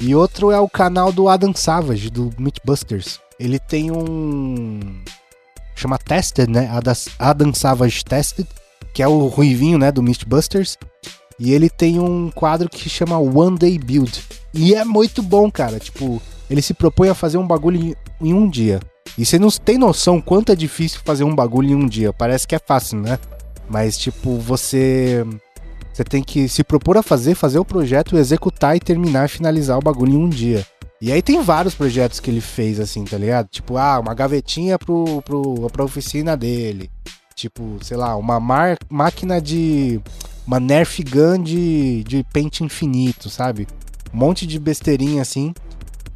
E 0.02 0.14
outro 0.14 0.52
é 0.52 0.60
o 0.60 0.68
canal 0.68 1.10
do 1.10 1.30
Adam 1.30 1.56
Savage, 1.56 2.10
do 2.10 2.30
Mythbusters. 2.38 3.22
Ele 3.40 3.58
tem 3.58 3.90
um. 3.90 5.02
Chama 5.78 5.98
Tested, 5.98 6.50
né? 6.50 6.70
Adam 7.18 7.54
Savage 7.54 8.04
Tested, 8.04 8.46
que 8.94 9.02
é 9.02 9.08
o 9.08 9.28
ruivinho, 9.28 9.78
né? 9.78 9.94
Do 9.94 10.04
Mythbusters. 10.04 10.78
E 11.40 11.54
ele 11.54 11.70
tem 11.70 12.02
um 12.02 12.30
quadro 12.30 12.68
que 12.68 12.90
chama 12.90 13.18
One 13.18 13.58
Day 13.58 13.80
Build. 13.80 14.22
E 14.54 14.76
é 14.76 14.84
muito 14.84 15.24
bom, 15.24 15.50
cara. 15.50 15.80
Tipo, 15.80 16.22
ele 16.50 16.62
se 16.62 16.74
propõe 16.74 17.08
a 17.08 17.16
fazer 17.16 17.38
um 17.38 17.48
bagulho 17.48 17.96
em 18.20 18.34
um 18.34 18.50
dia. 18.50 18.82
E 19.20 19.26
você 19.26 19.38
não 19.38 19.50
tem 19.52 19.78
noção 19.78 20.22
quanto 20.22 20.54
é 20.54 20.56
difícil 20.56 21.02
fazer 21.04 21.26
um 21.26 21.36
bagulho 21.36 21.72
em 21.72 21.76
um 21.76 21.86
dia. 21.86 22.14
Parece 22.14 22.48
que 22.48 22.56
é 22.56 22.60
fácil, 22.60 23.02
né? 23.02 23.20
Mas, 23.70 23.98
tipo, 23.98 24.38
você. 24.38 25.26
Você 25.91 26.06
tem 26.06 26.24
que 26.24 26.48
se 26.48 26.64
propor 26.64 26.98
a 26.98 27.04
fazer, 27.04 27.36
fazer 27.36 27.60
o 27.60 27.66
projeto, 27.66 28.18
executar 28.18 28.78
e 28.78 28.80
terminar, 28.80 29.28
finalizar 29.28 29.78
o 29.78 29.82
bagulho 29.82 30.14
em 30.14 30.24
um 30.24 30.30
dia. 30.30 30.66
E 31.02 31.12
aí 31.12 31.22
tem 31.22 31.41
vários 31.41 31.76
projetos 31.76 32.22
que 32.22 32.32
ele 32.32 32.40
fez, 32.40 32.80
assim, 32.80 33.04
tá 33.04 33.18
ligado? 33.18 33.50
Tipo, 33.50 33.76
ah, 33.76 34.00
uma 34.00 34.14
gavetinha 34.14 34.80
pro, 34.80 35.22
pro, 35.24 35.68
pra 35.70 35.84
oficina 35.84 36.38
dele. 36.38 36.90
Tipo, 37.36 37.78
sei 37.82 37.98
lá, 37.98 38.16
uma 38.16 38.40
mar- 38.40 38.78
máquina 38.90 39.41
de. 39.41 40.00
Uma 40.48 40.62
Nerf 40.62 41.04
Gun 41.04 41.44
de, 41.44 42.06
de 42.06 42.26
pente 42.32 42.64
infinito, 42.64 43.30
sabe? 43.30 43.68
Um 44.14 44.18
monte 44.18 44.48
de 44.48 44.58
besteirinha 44.58 45.22
assim. 45.22 45.54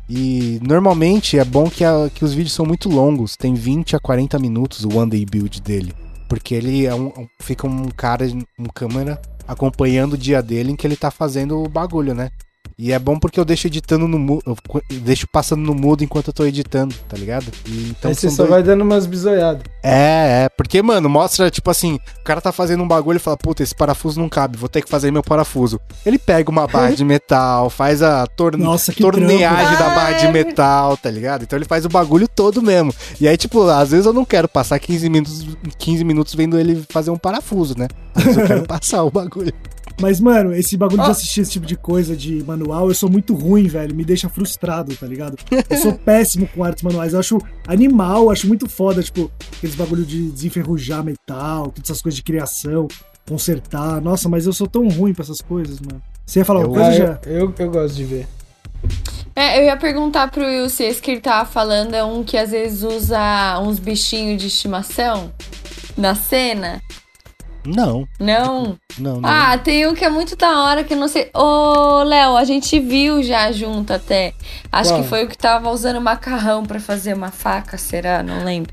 E 0.09 0.59
normalmente 0.61 1.37
é 1.39 1.45
bom 1.45 1.69
que, 1.69 1.83
a- 1.83 2.09
que 2.13 2.25
os 2.25 2.33
vídeos 2.33 2.53
são 2.53 2.65
muito 2.65 2.89
longos, 2.89 3.35
tem 3.37 3.53
20 3.53 3.95
a 3.95 3.99
40 3.99 4.37
minutos 4.37 4.83
o 4.83 4.97
One 4.97 5.09
Day 5.09 5.25
Build 5.25 5.61
dele. 5.61 5.93
Porque 6.27 6.53
ele 6.55 6.85
é 6.85 6.93
um, 6.93 7.11
fica 7.41 7.67
um 7.67 7.89
cara, 7.89 8.25
um 8.57 8.65
câmera, 8.65 9.21
acompanhando 9.47 10.13
o 10.13 10.17
dia 10.17 10.41
dele 10.41 10.71
em 10.71 10.75
que 10.75 10.85
ele 10.85 10.95
tá 10.95 11.11
fazendo 11.11 11.61
o 11.61 11.69
bagulho, 11.69 12.13
né? 12.13 12.29
E 12.77 12.91
é 12.91 12.97
bom 12.97 13.19
porque 13.19 13.39
eu 13.39 13.45
deixo 13.45 13.67
editando 13.67 14.07
no 14.07 14.17
mudo, 14.17 14.57
deixo 15.01 15.27
passando 15.27 15.61
no 15.61 15.75
mudo 15.75 16.03
enquanto 16.03 16.27
eu 16.29 16.33
tô 16.33 16.43
editando, 16.43 16.95
tá 17.07 17.15
ligado? 17.15 17.45
E 17.67 17.89
então 17.91 18.09
Aí 18.09 18.15
você 18.15 18.29
só 18.31 18.37
dois- 18.37 18.49
vai 18.49 18.63
dando 18.63 18.81
umas 18.81 19.05
bisoiadas. 19.05 19.61
é, 19.83 20.45
é, 20.45 20.49
porque, 20.49 20.81
mano, 20.81 21.07
mostra, 21.07 21.51
tipo 21.51 21.69
assim, 21.69 21.99
o 22.19 22.23
cara 22.23 22.41
tá 22.41 22.51
fazendo 22.51 22.81
um 22.83 22.87
bagulho 22.87 23.17
e 23.17 23.19
fala, 23.19 23.37
puta, 23.37 23.61
esse 23.61 23.75
parafuso 23.75 24.19
não 24.19 24.27
cabe, 24.27 24.57
vou 24.57 24.67
ter 24.67 24.81
que 24.81 24.89
fazer 24.89 25.11
meu 25.11 25.21
parafuso. 25.21 25.79
Ele 26.05 26.17
pega 26.17 26.49
uma 26.49 26.65
barra 26.65 26.91
de 26.95 27.03
metal, 27.05 27.69
faz 27.69 28.01
a 28.01 28.25
tor 28.25 28.57
Nossa, 28.57 28.91
que 28.91 29.01
torneagem 29.01 29.77
da 29.77 29.89
barra 29.89 30.13
de 30.13 30.27
metal, 30.29 30.97
tá 30.97 31.11
ligado? 31.11 31.43
Então 31.43 31.57
ele 31.57 31.65
faz 31.65 31.85
o 31.85 31.89
bagulho 31.89 32.27
todo 32.27 32.61
mesmo. 32.61 32.93
E 33.21 33.27
aí, 33.27 33.37
tipo, 33.37 33.61
às 33.69 33.91
vezes 33.91 34.05
eu 34.07 34.13
não 34.13 34.25
quero 34.25 34.47
passar 34.47 34.79
15 34.79 35.09
minutos, 35.09 35.45
15 35.77 36.03
minutos 36.03 36.33
vendo 36.33 36.59
ele 36.59 36.83
fazer 36.89 37.11
um 37.11 37.17
parafuso, 37.17 37.77
né? 37.77 37.87
Às 38.15 38.23
vezes 38.23 38.37
eu 38.39 38.47
quero 38.47 38.63
passar 38.67 39.03
o 39.03 39.11
bagulho. 39.11 39.53
Mas, 40.01 40.19
mano, 40.19 40.53
esse 40.53 40.75
bagulho 40.75 41.01
de 41.03 41.07
Ah. 41.09 41.11
assistir 41.11 41.41
esse 41.41 41.51
tipo 41.51 41.65
de 41.65 41.75
coisa 41.77 42.15
de 42.15 42.43
manual, 42.43 42.89
eu 42.89 42.95
sou 42.95 43.09
muito 43.09 43.33
ruim, 43.33 43.67
velho. 43.67 43.95
Me 43.95 44.03
deixa 44.03 44.27
frustrado, 44.27 44.95
tá 44.95 45.05
ligado? 45.07 45.37
Eu 45.69 45.77
sou 45.77 45.93
péssimo 45.97 46.47
com 46.47 46.63
artes 46.63 46.83
manuais. 46.83 47.13
Eu 47.13 47.19
acho 47.19 47.37
animal, 47.67 48.29
acho 48.31 48.47
muito 48.47 48.67
foda, 48.67 49.01
tipo, 49.03 49.31
aqueles 49.57 49.75
bagulho 49.75 50.03
de 50.03 50.29
desenferrujar 50.31 51.03
metal, 51.03 51.67
todas 51.71 51.89
essas 51.89 52.01
coisas 52.01 52.15
de 52.17 52.23
criação, 52.23 52.87
consertar. 53.27 54.01
Nossa, 54.01 54.27
mas 54.27 54.45
eu 54.45 54.51
sou 54.53 54.67
tão 54.67 54.87
ruim 54.89 55.13
pra 55.13 55.23
essas 55.23 55.41
coisas, 55.41 55.79
mano. 55.79 56.01
Você 56.25 56.39
ia 56.39 56.45
falar 56.45 56.61
Eu- 56.61 56.67
uma 56.67 56.73
coisa 56.75 56.89
Ah, 56.89 56.93
já? 56.93 57.19
eu, 57.25 57.39
eu, 57.39 57.53
eu 57.57 57.71
gosto 57.71 57.95
de 57.95 58.03
ver. 58.03 58.27
É, 59.35 59.59
eu 59.59 59.65
ia 59.65 59.77
perguntar 59.77 60.29
pro 60.29 60.43
Will 60.43 60.69
se 60.69 60.83
esse 60.83 61.01
que 61.01 61.11
ele 61.11 61.21
tava 61.21 61.49
falando 61.49 61.93
é 61.93 62.03
um 62.03 62.23
que 62.23 62.37
às 62.37 62.51
vezes 62.51 62.83
usa 62.83 63.59
uns 63.61 63.79
bichinhos 63.79 64.41
de 64.41 64.47
estimação 64.47 65.31
na 65.97 66.13
cena. 66.13 66.81
Não, 67.65 68.07
Não? 68.19 68.77
não, 68.97 69.21
não. 69.21 69.29
Ah, 69.29 69.57
tem 69.57 69.87
um 69.87 69.93
que 69.93 70.03
é 70.03 70.09
muito 70.09 70.35
da 70.35 70.63
hora 70.63 70.83
que 70.83 70.93
eu 70.93 70.97
não 70.97 71.07
sei. 71.07 71.29
Ô, 71.33 72.03
Léo, 72.03 72.35
a 72.35 72.43
gente 72.43 72.79
viu 72.79 73.23
já 73.23 73.51
junto 73.51 73.93
até. 73.93 74.33
Acho 74.71 74.91
Qual? 74.91 75.01
que 75.01 75.07
foi 75.07 75.23
o 75.23 75.27
que 75.29 75.37
tava 75.37 75.69
usando 75.69 76.01
macarrão 76.01 76.65
pra 76.65 76.79
fazer 76.79 77.13
uma 77.13 77.31
faca, 77.31 77.77
será? 77.77 78.21
Não 78.21 78.43
lembro. 78.43 78.71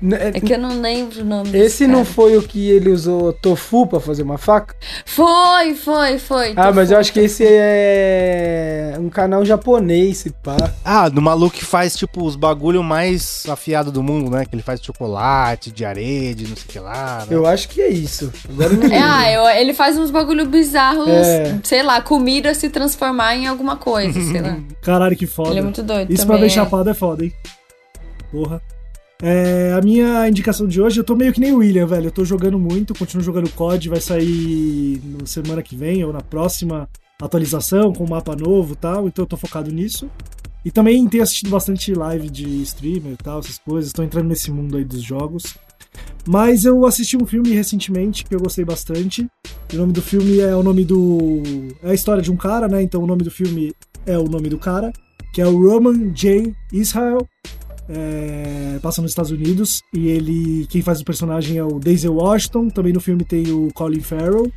N- 0.00 0.14
É 0.14 0.30
que 0.32 0.52
eu 0.54 0.58
não 0.60 0.80
lembro 0.80 1.22
o 1.22 1.24
nome 1.24 1.50
Esse 1.58 1.84
não 1.86 2.02
cara. 2.04 2.14
foi 2.14 2.36
o 2.36 2.42
que 2.42 2.70
ele 2.70 2.88
usou 2.90 3.32
tofu 3.32 3.84
pra 3.86 3.98
fazer 3.98 4.22
uma 4.22 4.38
faca? 4.38 4.76
Foi, 5.04 5.74
foi, 5.74 6.18
foi. 6.20 6.52
Ah, 6.56 6.68
Tô 6.68 6.74
mas 6.74 6.90
eu 6.92 6.98
acho 6.98 7.12
que 7.12 7.18
esse 7.18 7.44
é 7.44 8.94
um 8.98 9.08
canal 9.08 9.44
japonês, 9.44 10.18
se 10.18 10.30
pá. 10.30 10.56
Ah, 10.84 11.08
do 11.08 11.20
maluco 11.20 11.56
que 11.56 11.64
faz, 11.64 11.96
tipo, 11.96 12.24
os 12.24 12.36
bagulho 12.36 12.82
mais 12.82 13.44
afiado 13.48 13.90
do 13.90 14.02
mundo, 14.02 14.30
né? 14.30 14.44
Que 14.44 14.54
ele 14.54 14.62
faz 14.62 14.80
chocolate, 14.80 15.70
de 15.72 15.84
areia, 15.84 16.34
de 16.34 16.46
não 16.46 16.54
sei 16.56 16.64
o 16.64 16.68
que 16.68 16.78
lá. 16.78 17.18
né? 17.20 17.26
Eu 17.36 17.44
acho 17.46 17.68
que 17.68 17.80
é 17.80 17.88
isso. 17.88 18.32
Agora 18.48 18.72
eu 18.72 18.76
não 18.78 18.88
É, 18.94 19.00
ah, 19.02 19.32
eu- 19.32 19.60
ele 19.60 19.74
faz 19.74 19.98
uns 19.98 20.10
bagulho 20.10 20.46
bizarros, 20.46 21.08
É. 21.08 21.58
sei 21.64 21.82
lá, 21.82 22.00
comida 22.00 22.54
se 22.54 22.68
transformar 22.70 23.34
em 23.36 23.46
alguma 23.48 23.76
coisa, 23.76 24.20
sei 24.20 24.40
lá. 24.40 24.56
Caralho, 24.80 25.16
que 25.16 25.26
foda. 25.26 25.50
Ele 25.50 25.58
é 25.58 25.62
muito 25.62 25.82
doido 25.82 26.12
Isso 26.12 26.24
pra 26.24 26.36
também. 26.36 26.48
ver 26.48 26.52
é. 26.52 26.54
chapado 26.54 26.88
é 26.88 26.94
foda, 26.94 27.24
hein? 27.24 27.32
Porra. 28.30 28.62
É, 29.20 29.72
a 29.72 29.80
minha 29.80 30.28
indicação 30.28 30.66
de 30.66 30.80
hoje, 30.80 31.00
eu 31.00 31.04
tô 31.04 31.16
meio 31.16 31.32
que 31.32 31.40
nem 31.40 31.52
o 31.52 31.58
William, 31.58 31.86
velho. 31.86 32.06
Eu 32.06 32.12
tô 32.12 32.24
jogando 32.24 32.58
muito, 32.58 32.94
continuo 32.94 33.24
jogando 33.24 33.50
COD, 33.50 33.88
vai 33.88 34.00
sair 34.00 35.00
na 35.04 35.26
semana 35.26 35.62
que 35.62 35.76
vem 35.76 36.04
ou 36.04 36.12
na 36.12 36.20
próxima 36.20 36.88
atualização 37.20 37.92
com 37.92 38.06
mapa 38.08 38.36
novo 38.36 38.74
e 38.74 38.76
tal, 38.76 39.08
então 39.08 39.24
eu 39.24 39.28
tô 39.28 39.36
focado 39.36 39.72
nisso. 39.72 40.08
E 40.64 40.70
também 40.70 41.06
tenho 41.08 41.22
assistido 41.22 41.50
bastante 41.50 41.92
live 41.94 42.30
de 42.30 42.62
streamer 42.62 43.12
e 43.12 43.16
tal, 43.16 43.40
essas 43.40 43.58
coisas. 43.58 43.92
Tô 43.92 44.02
entrando 44.02 44.28
nesse 44.28 44.50
mundo 44.50 44.76
aí 44.76 44.84
dos 44.84 45.02
jogos. 45.02 45.56
Mas 46.26 46.64
eu 46.64 46.84
assisti 46.86 47.16
um 47.16 47.26
filme 47.26 47.50
recentemente 47.50 48.24
que 48.24 48.34
eu 48.34 48.40
gostei 48.40 48.64
bastante. 48.64 49.26
O 49.72 49.76
nome 49.76 49.92
do 49.92 50.02
filme 50.02 50.38
é 50.40 50.54
o 50.54 50.62
nome 50.62 50.84
do. 50.84 51.42
É 51.82 51.90
a 51.90 51.94
história 51.94 52.22
de 52.22 52.30
um 52.30 52.36
cara, 52.36 52.68
né? 52.68 52.82
Então 52.82 53.02
o 53.02 53.06
nome 53.06 53.22
do 53.22 53.30
filme 53.30 53.72
é 54.04 54.18
o 54.18 54.24
nome 54.24 54.48
do 54.48 54.58
cara, 54.58 54.92
que 55.32 55.40
é 55.40 55.46
o 55.46 55.68
Roman 55.68 56.12
J. 56.12 56.54
Israel. 56.72 57.26
É, 57.88 58.78
passa 58.82 59.00
nos 59.00 59.12
Estados 59.12 59.30
Unidos 59.30 59.82
e 59.94 60.08
ele 60.08 60.66
quem 60.68 60.82
faz 60.82 61.00
o 61.00 61.04
personagem 61.04 61.56
é 61.56 61.64
o 61.64 61.78
Denzel 61.78 62.14
Washington. 62.14 62.68
Também 62.68 62.92
no 62.92 63.00
filme 63.00 63.24
tem 63.24 63.50
o 63.50 63.68
Colin 63.72 64.00
Farrell. 64.00 64.52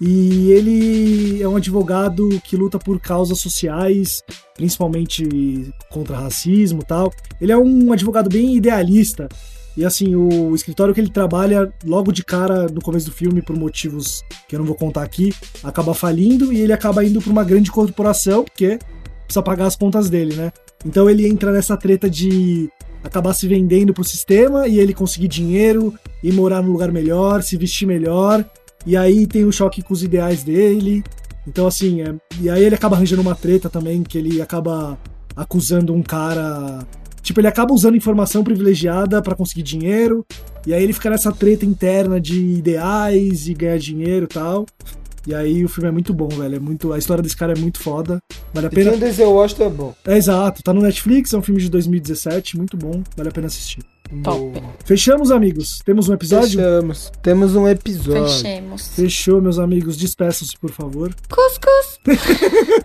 E 0.00 0.50
ele 0.50 1.42
é 1.42 1.48
um 1.48 1.56
advogado 1.56 2.28
que 2.44 2.56
luta 2.56 2.78
por 2.78 3.00
causas 3.00 3.40
sociais 3.40 4.22
principalmente 4.56 5.72
contra 5.90 6.16
racismo 6.16 6.82
tal. 6.82 7.12
Ele 7.40 7.52
é 7.52 7.56
um 7.56 7.92
advogado 7.92 8.28
bem 8.28 8.56
idealista. 8.56 9.28
E 9.76 9.84
assim 9.84 10.14
o 10.14 10.54
escritório 10.54 10.94
que 10.94 11.00
ele 11.00 11.10
trabalha 11.10 11.72
logo 11.84 12.12
de 12.12 12.24
cara 12.24 12.66
no 12.68 12.80
começo 12.80 13.06
do 13.06 13.12
filme 13.12 13.42
por 13.42 13.56
motivos 13.56 14.22
que 14.48 14.54
eu 14.54 14.60
não 14.60 14.66
vou 14.66 14.76
contar 14.76 15.02
aqui 15.02 15.34
acaba 15.64 15.92
falindo 15.92 16.52
e 16.52 16.60
ele 16.60 16.72
acaba 16.72 17.04
indo 17.04 17.20
para 17.20 17.32
uma 17.32 17.42
grande 17.42 17.72
corporação 17.72 18.44
porque 18.44 18.78
precisa 19.24 19.42
pagar 19.42 19.66
as 19.66 19.74
contas 19.74 20.08
dele 20.08 20.36
né 20.36 20.52
então 20.84 21.08
ele 21.08 21.26
entra 21.26 21.50
nessa 21.52 21.76
treta 21.76 22.08
de 22.08 22.68
acabar 23.02 23.34
se 23.34 23.46
vendendo 23.46 23.92
pro 23.92 24.02
sistema 24.02 24.66
e 24.66 24.78
ele 24.78 24.94
conseguir 24.94 25.28
dinheiro 25.28 25.94
e 26.22 26.32
morar 26.32 26.62
num 26.62 26.72
lugar 26.72 26.90
melhor, 26.90 27.42
se 27.42 27.56
vestir 27.56 27.86
melhor. 27.86 28.44
E 28.86 28.96
aí 28.96 29.26
tem 29.26 29.44
o 29.44 29.52
choque 29.52 29.82
com 29.82 29.92
os 29.92 30.02
ideais 30.02 30.42
dele. 30.42 31.02
Então, 31.46 31.66
assim, 31.66 32.00
é- 32.02 32.14
e 32.40 32.48
aí 32.48 32.64
ele 32.64 32.74
acaba 32.74 32.96
arranjando 32.96 33.22
uma 33.22 33.34
treta 33.34 33.68
também, 33.68 34.02
que 34.02 34.16
ele 34.16 34.40
acaba 34.40 34.98
acusando 35.36 35.92
um 35.92 36.02
cara. 36.02 36.86
Tipo, 37.22 37.40
ele 37.40 37.48
acaba 37.48 37.72
usando 37.72 37.96
informação 37.96 38.44
privilegiada 38.44 39.20
pra 39.22 39.34
conseguir 39.34 39.62
dinheiro. 39.62 40.24
E 40.66 40.72
aí 40.72 40.82
ele 40.82 40.92
fica 40.92 41.10
nessa 41.10 41.32
treta 41.32 41.64
interna 41.66 42.20
de 42.20 42.38
ideais 42.38 43.48
e 43.48 43.54
ganhar 43.54 43.78
dinheiro 43.78 44.24
e 44.24 44.28
tal. 44.28 44.66
E 45.26 45.34
aí 45.34 45.64
o 45.64 45.68
filme 45.68 45.88
é 45.88 45.92
muito 45.92 46.12
bom, 46.12 46.28
velho. 46.28 46.56
É 46.56 46.58
muito, 46.58 46.92
a 46.92 46.98
história 46.98 47.22
desse 47.22 47.36
cara 47.36 47.52
é 47.52 47.58
muito 47.58 47.80
foda. 47.80 48.18
Vale 48.52 48.66
a 48.66 48.70
pena. 48.70 48.92
o 48.92 48.96
Denzel 48.96 49.30
Washington 49.30 49.64
é 49.64 49.70
bom. 49.70 49.94
É 50.06 50.16
exato, 50.16 50.62
tá 50.62 50.72
no 50.72 50.82
Netflix, 50.82 51.32
é 51.32 51.38
um 51.38 51.42
filme 51.42 51.60
de 51.60 51.68
2017, 51.70 52.56
muito 52.56 52.76
bom, 52.76 53.02
vale 53.16 53.28
a 53.28 53.32
pena 53.32 53.46
assistir. 53.46 53.82
Top. 54.22 54.62
Fechamos, 54.84 55.30
amigos? 55.30 55.80
Temos 55.84 56.08
um 56.08 56.14
episódio? 56.14 56.60
Fechamos. 56.60 57.12
Temos 57.22 57.56
um 57.56 57.66
episódio. 57.66 58.28
Fechemos. 58.28 58.88
Fechou, 58.88 59.40
meus 59.40 59.58
amigos. 59.58 59.96
Despeçam-se, 59.96 60.56
por 60.58 60.70
favor. 60.70 61.14
Cuscuz. 61.28 61.98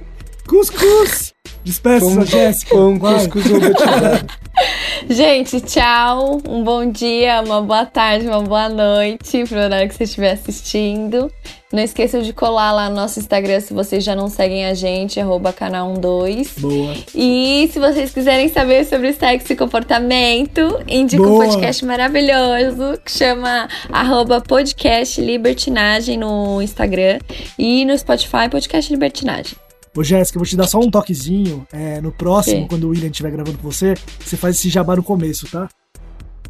Cuscuz! 0.50 1.32
Despeça-se, 1.64 2.12
Como- 2.12 2.26
Jéssica. 2.26 2.72
Com 2.76 2.88
um 2.90 3.00
cuscuz. 3.00 3.46
Gente, 5.08 5.62
tchau. 5.62 6.42
Um 6.50 6.64
bom 6.64 6.90
dia, 6.90 7.42
uma 7.46 7.62
boa 7.62 7.86
tarde, 7.86 8.26
uma 8.28 8.42
boa 8.42 8.68
noite 8.68 9.44
pro 9.48 9.60
horário 9.60 9.88
que 9.88 9.94
você 9.94 10.06
estiver 10.06 10.32
assistindo. 10.32 11.32
Não 11.72 11.84
esqueçam 11.84 12.22
de 12.24 12.34
colar 12.34 12.72
lá 12.72 12.90
no 12.90 12.96
nosso 12.96 13.20
Instagram 13.20 13.60
se 13.60 13.76
vocês 13.76 14.04
já 14.04 14.16
não 14.16 14.28
seguem 14.28 14.66
a 14.66 14.74
gente, 14.74 15.20
arroba 15.20 15.54
canal12. 15.54 16.60
Boa. 16.60 16.96
E 17.14 17.70
se 17.72 17.80
vocês 17.80 18.12
quiserem 18.12 18.50
saber 18.50 18.86
sobre 18.86 19.14
sexo 19.14 19.54
e 19.54 19.56
comportamento, 19.56 20.80
indica 20.88 21.22
um 21.22 21.28
Boa. 21.28 21.46
podcast 21.46 21.86
maravilhoso 21.86 23.00
que 23.06 23.12
chama 23.12 23.70
arroba 23.92 24.42
podcast 24.42 25.22
libertinagem 25.22 26.18
no 26.18 26.60
Instagram 26.60 27.20
e 27.58 27.86
no 27.86 27.96
Spotify 27.96 28.50
podcast 28.50 28.92
libertinagem. 28.92 29.54
Ô, 29.96 30.04
Jéssica, 30.04 30.38
eu 30.38 30.40
vou 30.40 30.48
te 30.48 30.56
dar 30.56 30.68
só 30.68 30.80
um 30.80 30.90
toquezinho. 30.90 31.68
É, 31.72 32.00
no 32.02 32.12
próximo, 32.12 32.62
Sim. 32.62 32.68
quando 32.68 32.86
o 32.86 32.90
William 32.90 33.10
estiver 33.10 33.32
gravando 33.32 33.58
com 33.58 33.70
você, 33.70 33.96
você 34.20 34.38
faz 34.38 34.56
esse 34.56 34.70
jabá 34.70 34.96
no 34.96 35.04
começo, 35.04 35.48
tá? 35.48 35.68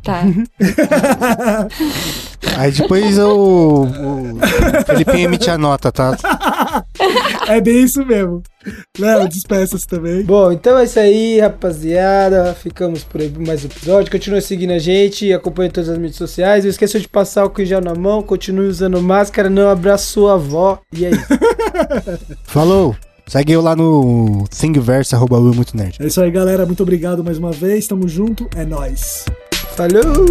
Tá. 0.03 0.23
Aí 2.57 2.71
depois 2.71 3.17
o, 3.19 3.83
o 3.83 4.39
Felipinho 4.85 5.25
emite 5.25 5.49
a 5.49 5.57
nota, 5.57 5.91
tá? 5.91 6.15
é 7.47 7.59
bem 7.59 7.83
isso 7.83 8.05
mesmo. 8.05 8.41
Léo, 8.97 9.27
despeça-se 9.27 9.87
também. 9.87 10.23
Bom, 10.23 10.51
então 10.51 10.77
é 10.77 10.83
isso 10.85 10.99
aí, 10.99 11.39
rapaziada. 11.39 12.53
Ficamos 12.53 13.03
por 13.03 13.21
aí 13.21 13.29
por 13.29 13.45
mais 13.45 13.63
um 13.63 13.67
episódio. 13.67 14.11
Continua 14.11 14.41
seguindo 14.41 14.71
a 14.71 14.79
gente, 14.79 15.31
acompanhe 15.33 15.69
todas 15.69 15.89
as 15.89 15.97
mídias 15.97 16.17
sociais. 16.17 16.63
Não 16.63 16.71
esqueça 16.71 16.99
de 16.99 17.07
passar 17.07 17.45
o 17.45 17.65
gel 17.65 17.81
na 17.81 17.95
mão, 17.95 18.21
continue 18.21 18.67
usando 18.67 19.01
máscara, 19.01 19.49
não 19.49 19.69
abraça 19.69 20.05
sua 20.05 20.33
avó. 20.33 20.79
E 20.93 21.05
é 21.05 21.11
isso. 21.11 21.27
Falou! 22.43 22.95
Segue 23.29 23.53
eu 23.53 23.61
lá 23.61 23.75
no 23.75 24.45
Thingiverse, 24.49 25.13
arroba 25.13 25.37
Will 25.37 25.53
muito 25.53 25.77
nerd. 25.77 25.97
É 25.99 26.07
isso 26.07 26.19
aí, 26.19 26.31
galera. 26.31 26.65
Muito 26.65 26.81
obrigado 26.81 27.23
mais 27.23 27.37
uma 27.37 27.51
vez. 27.51 27.85
Tamo 27.85 28.07
junto. 28.07 28.49
É 28.55 28.65
nóis. 28.65 29.23
Falou! 29.75 30.25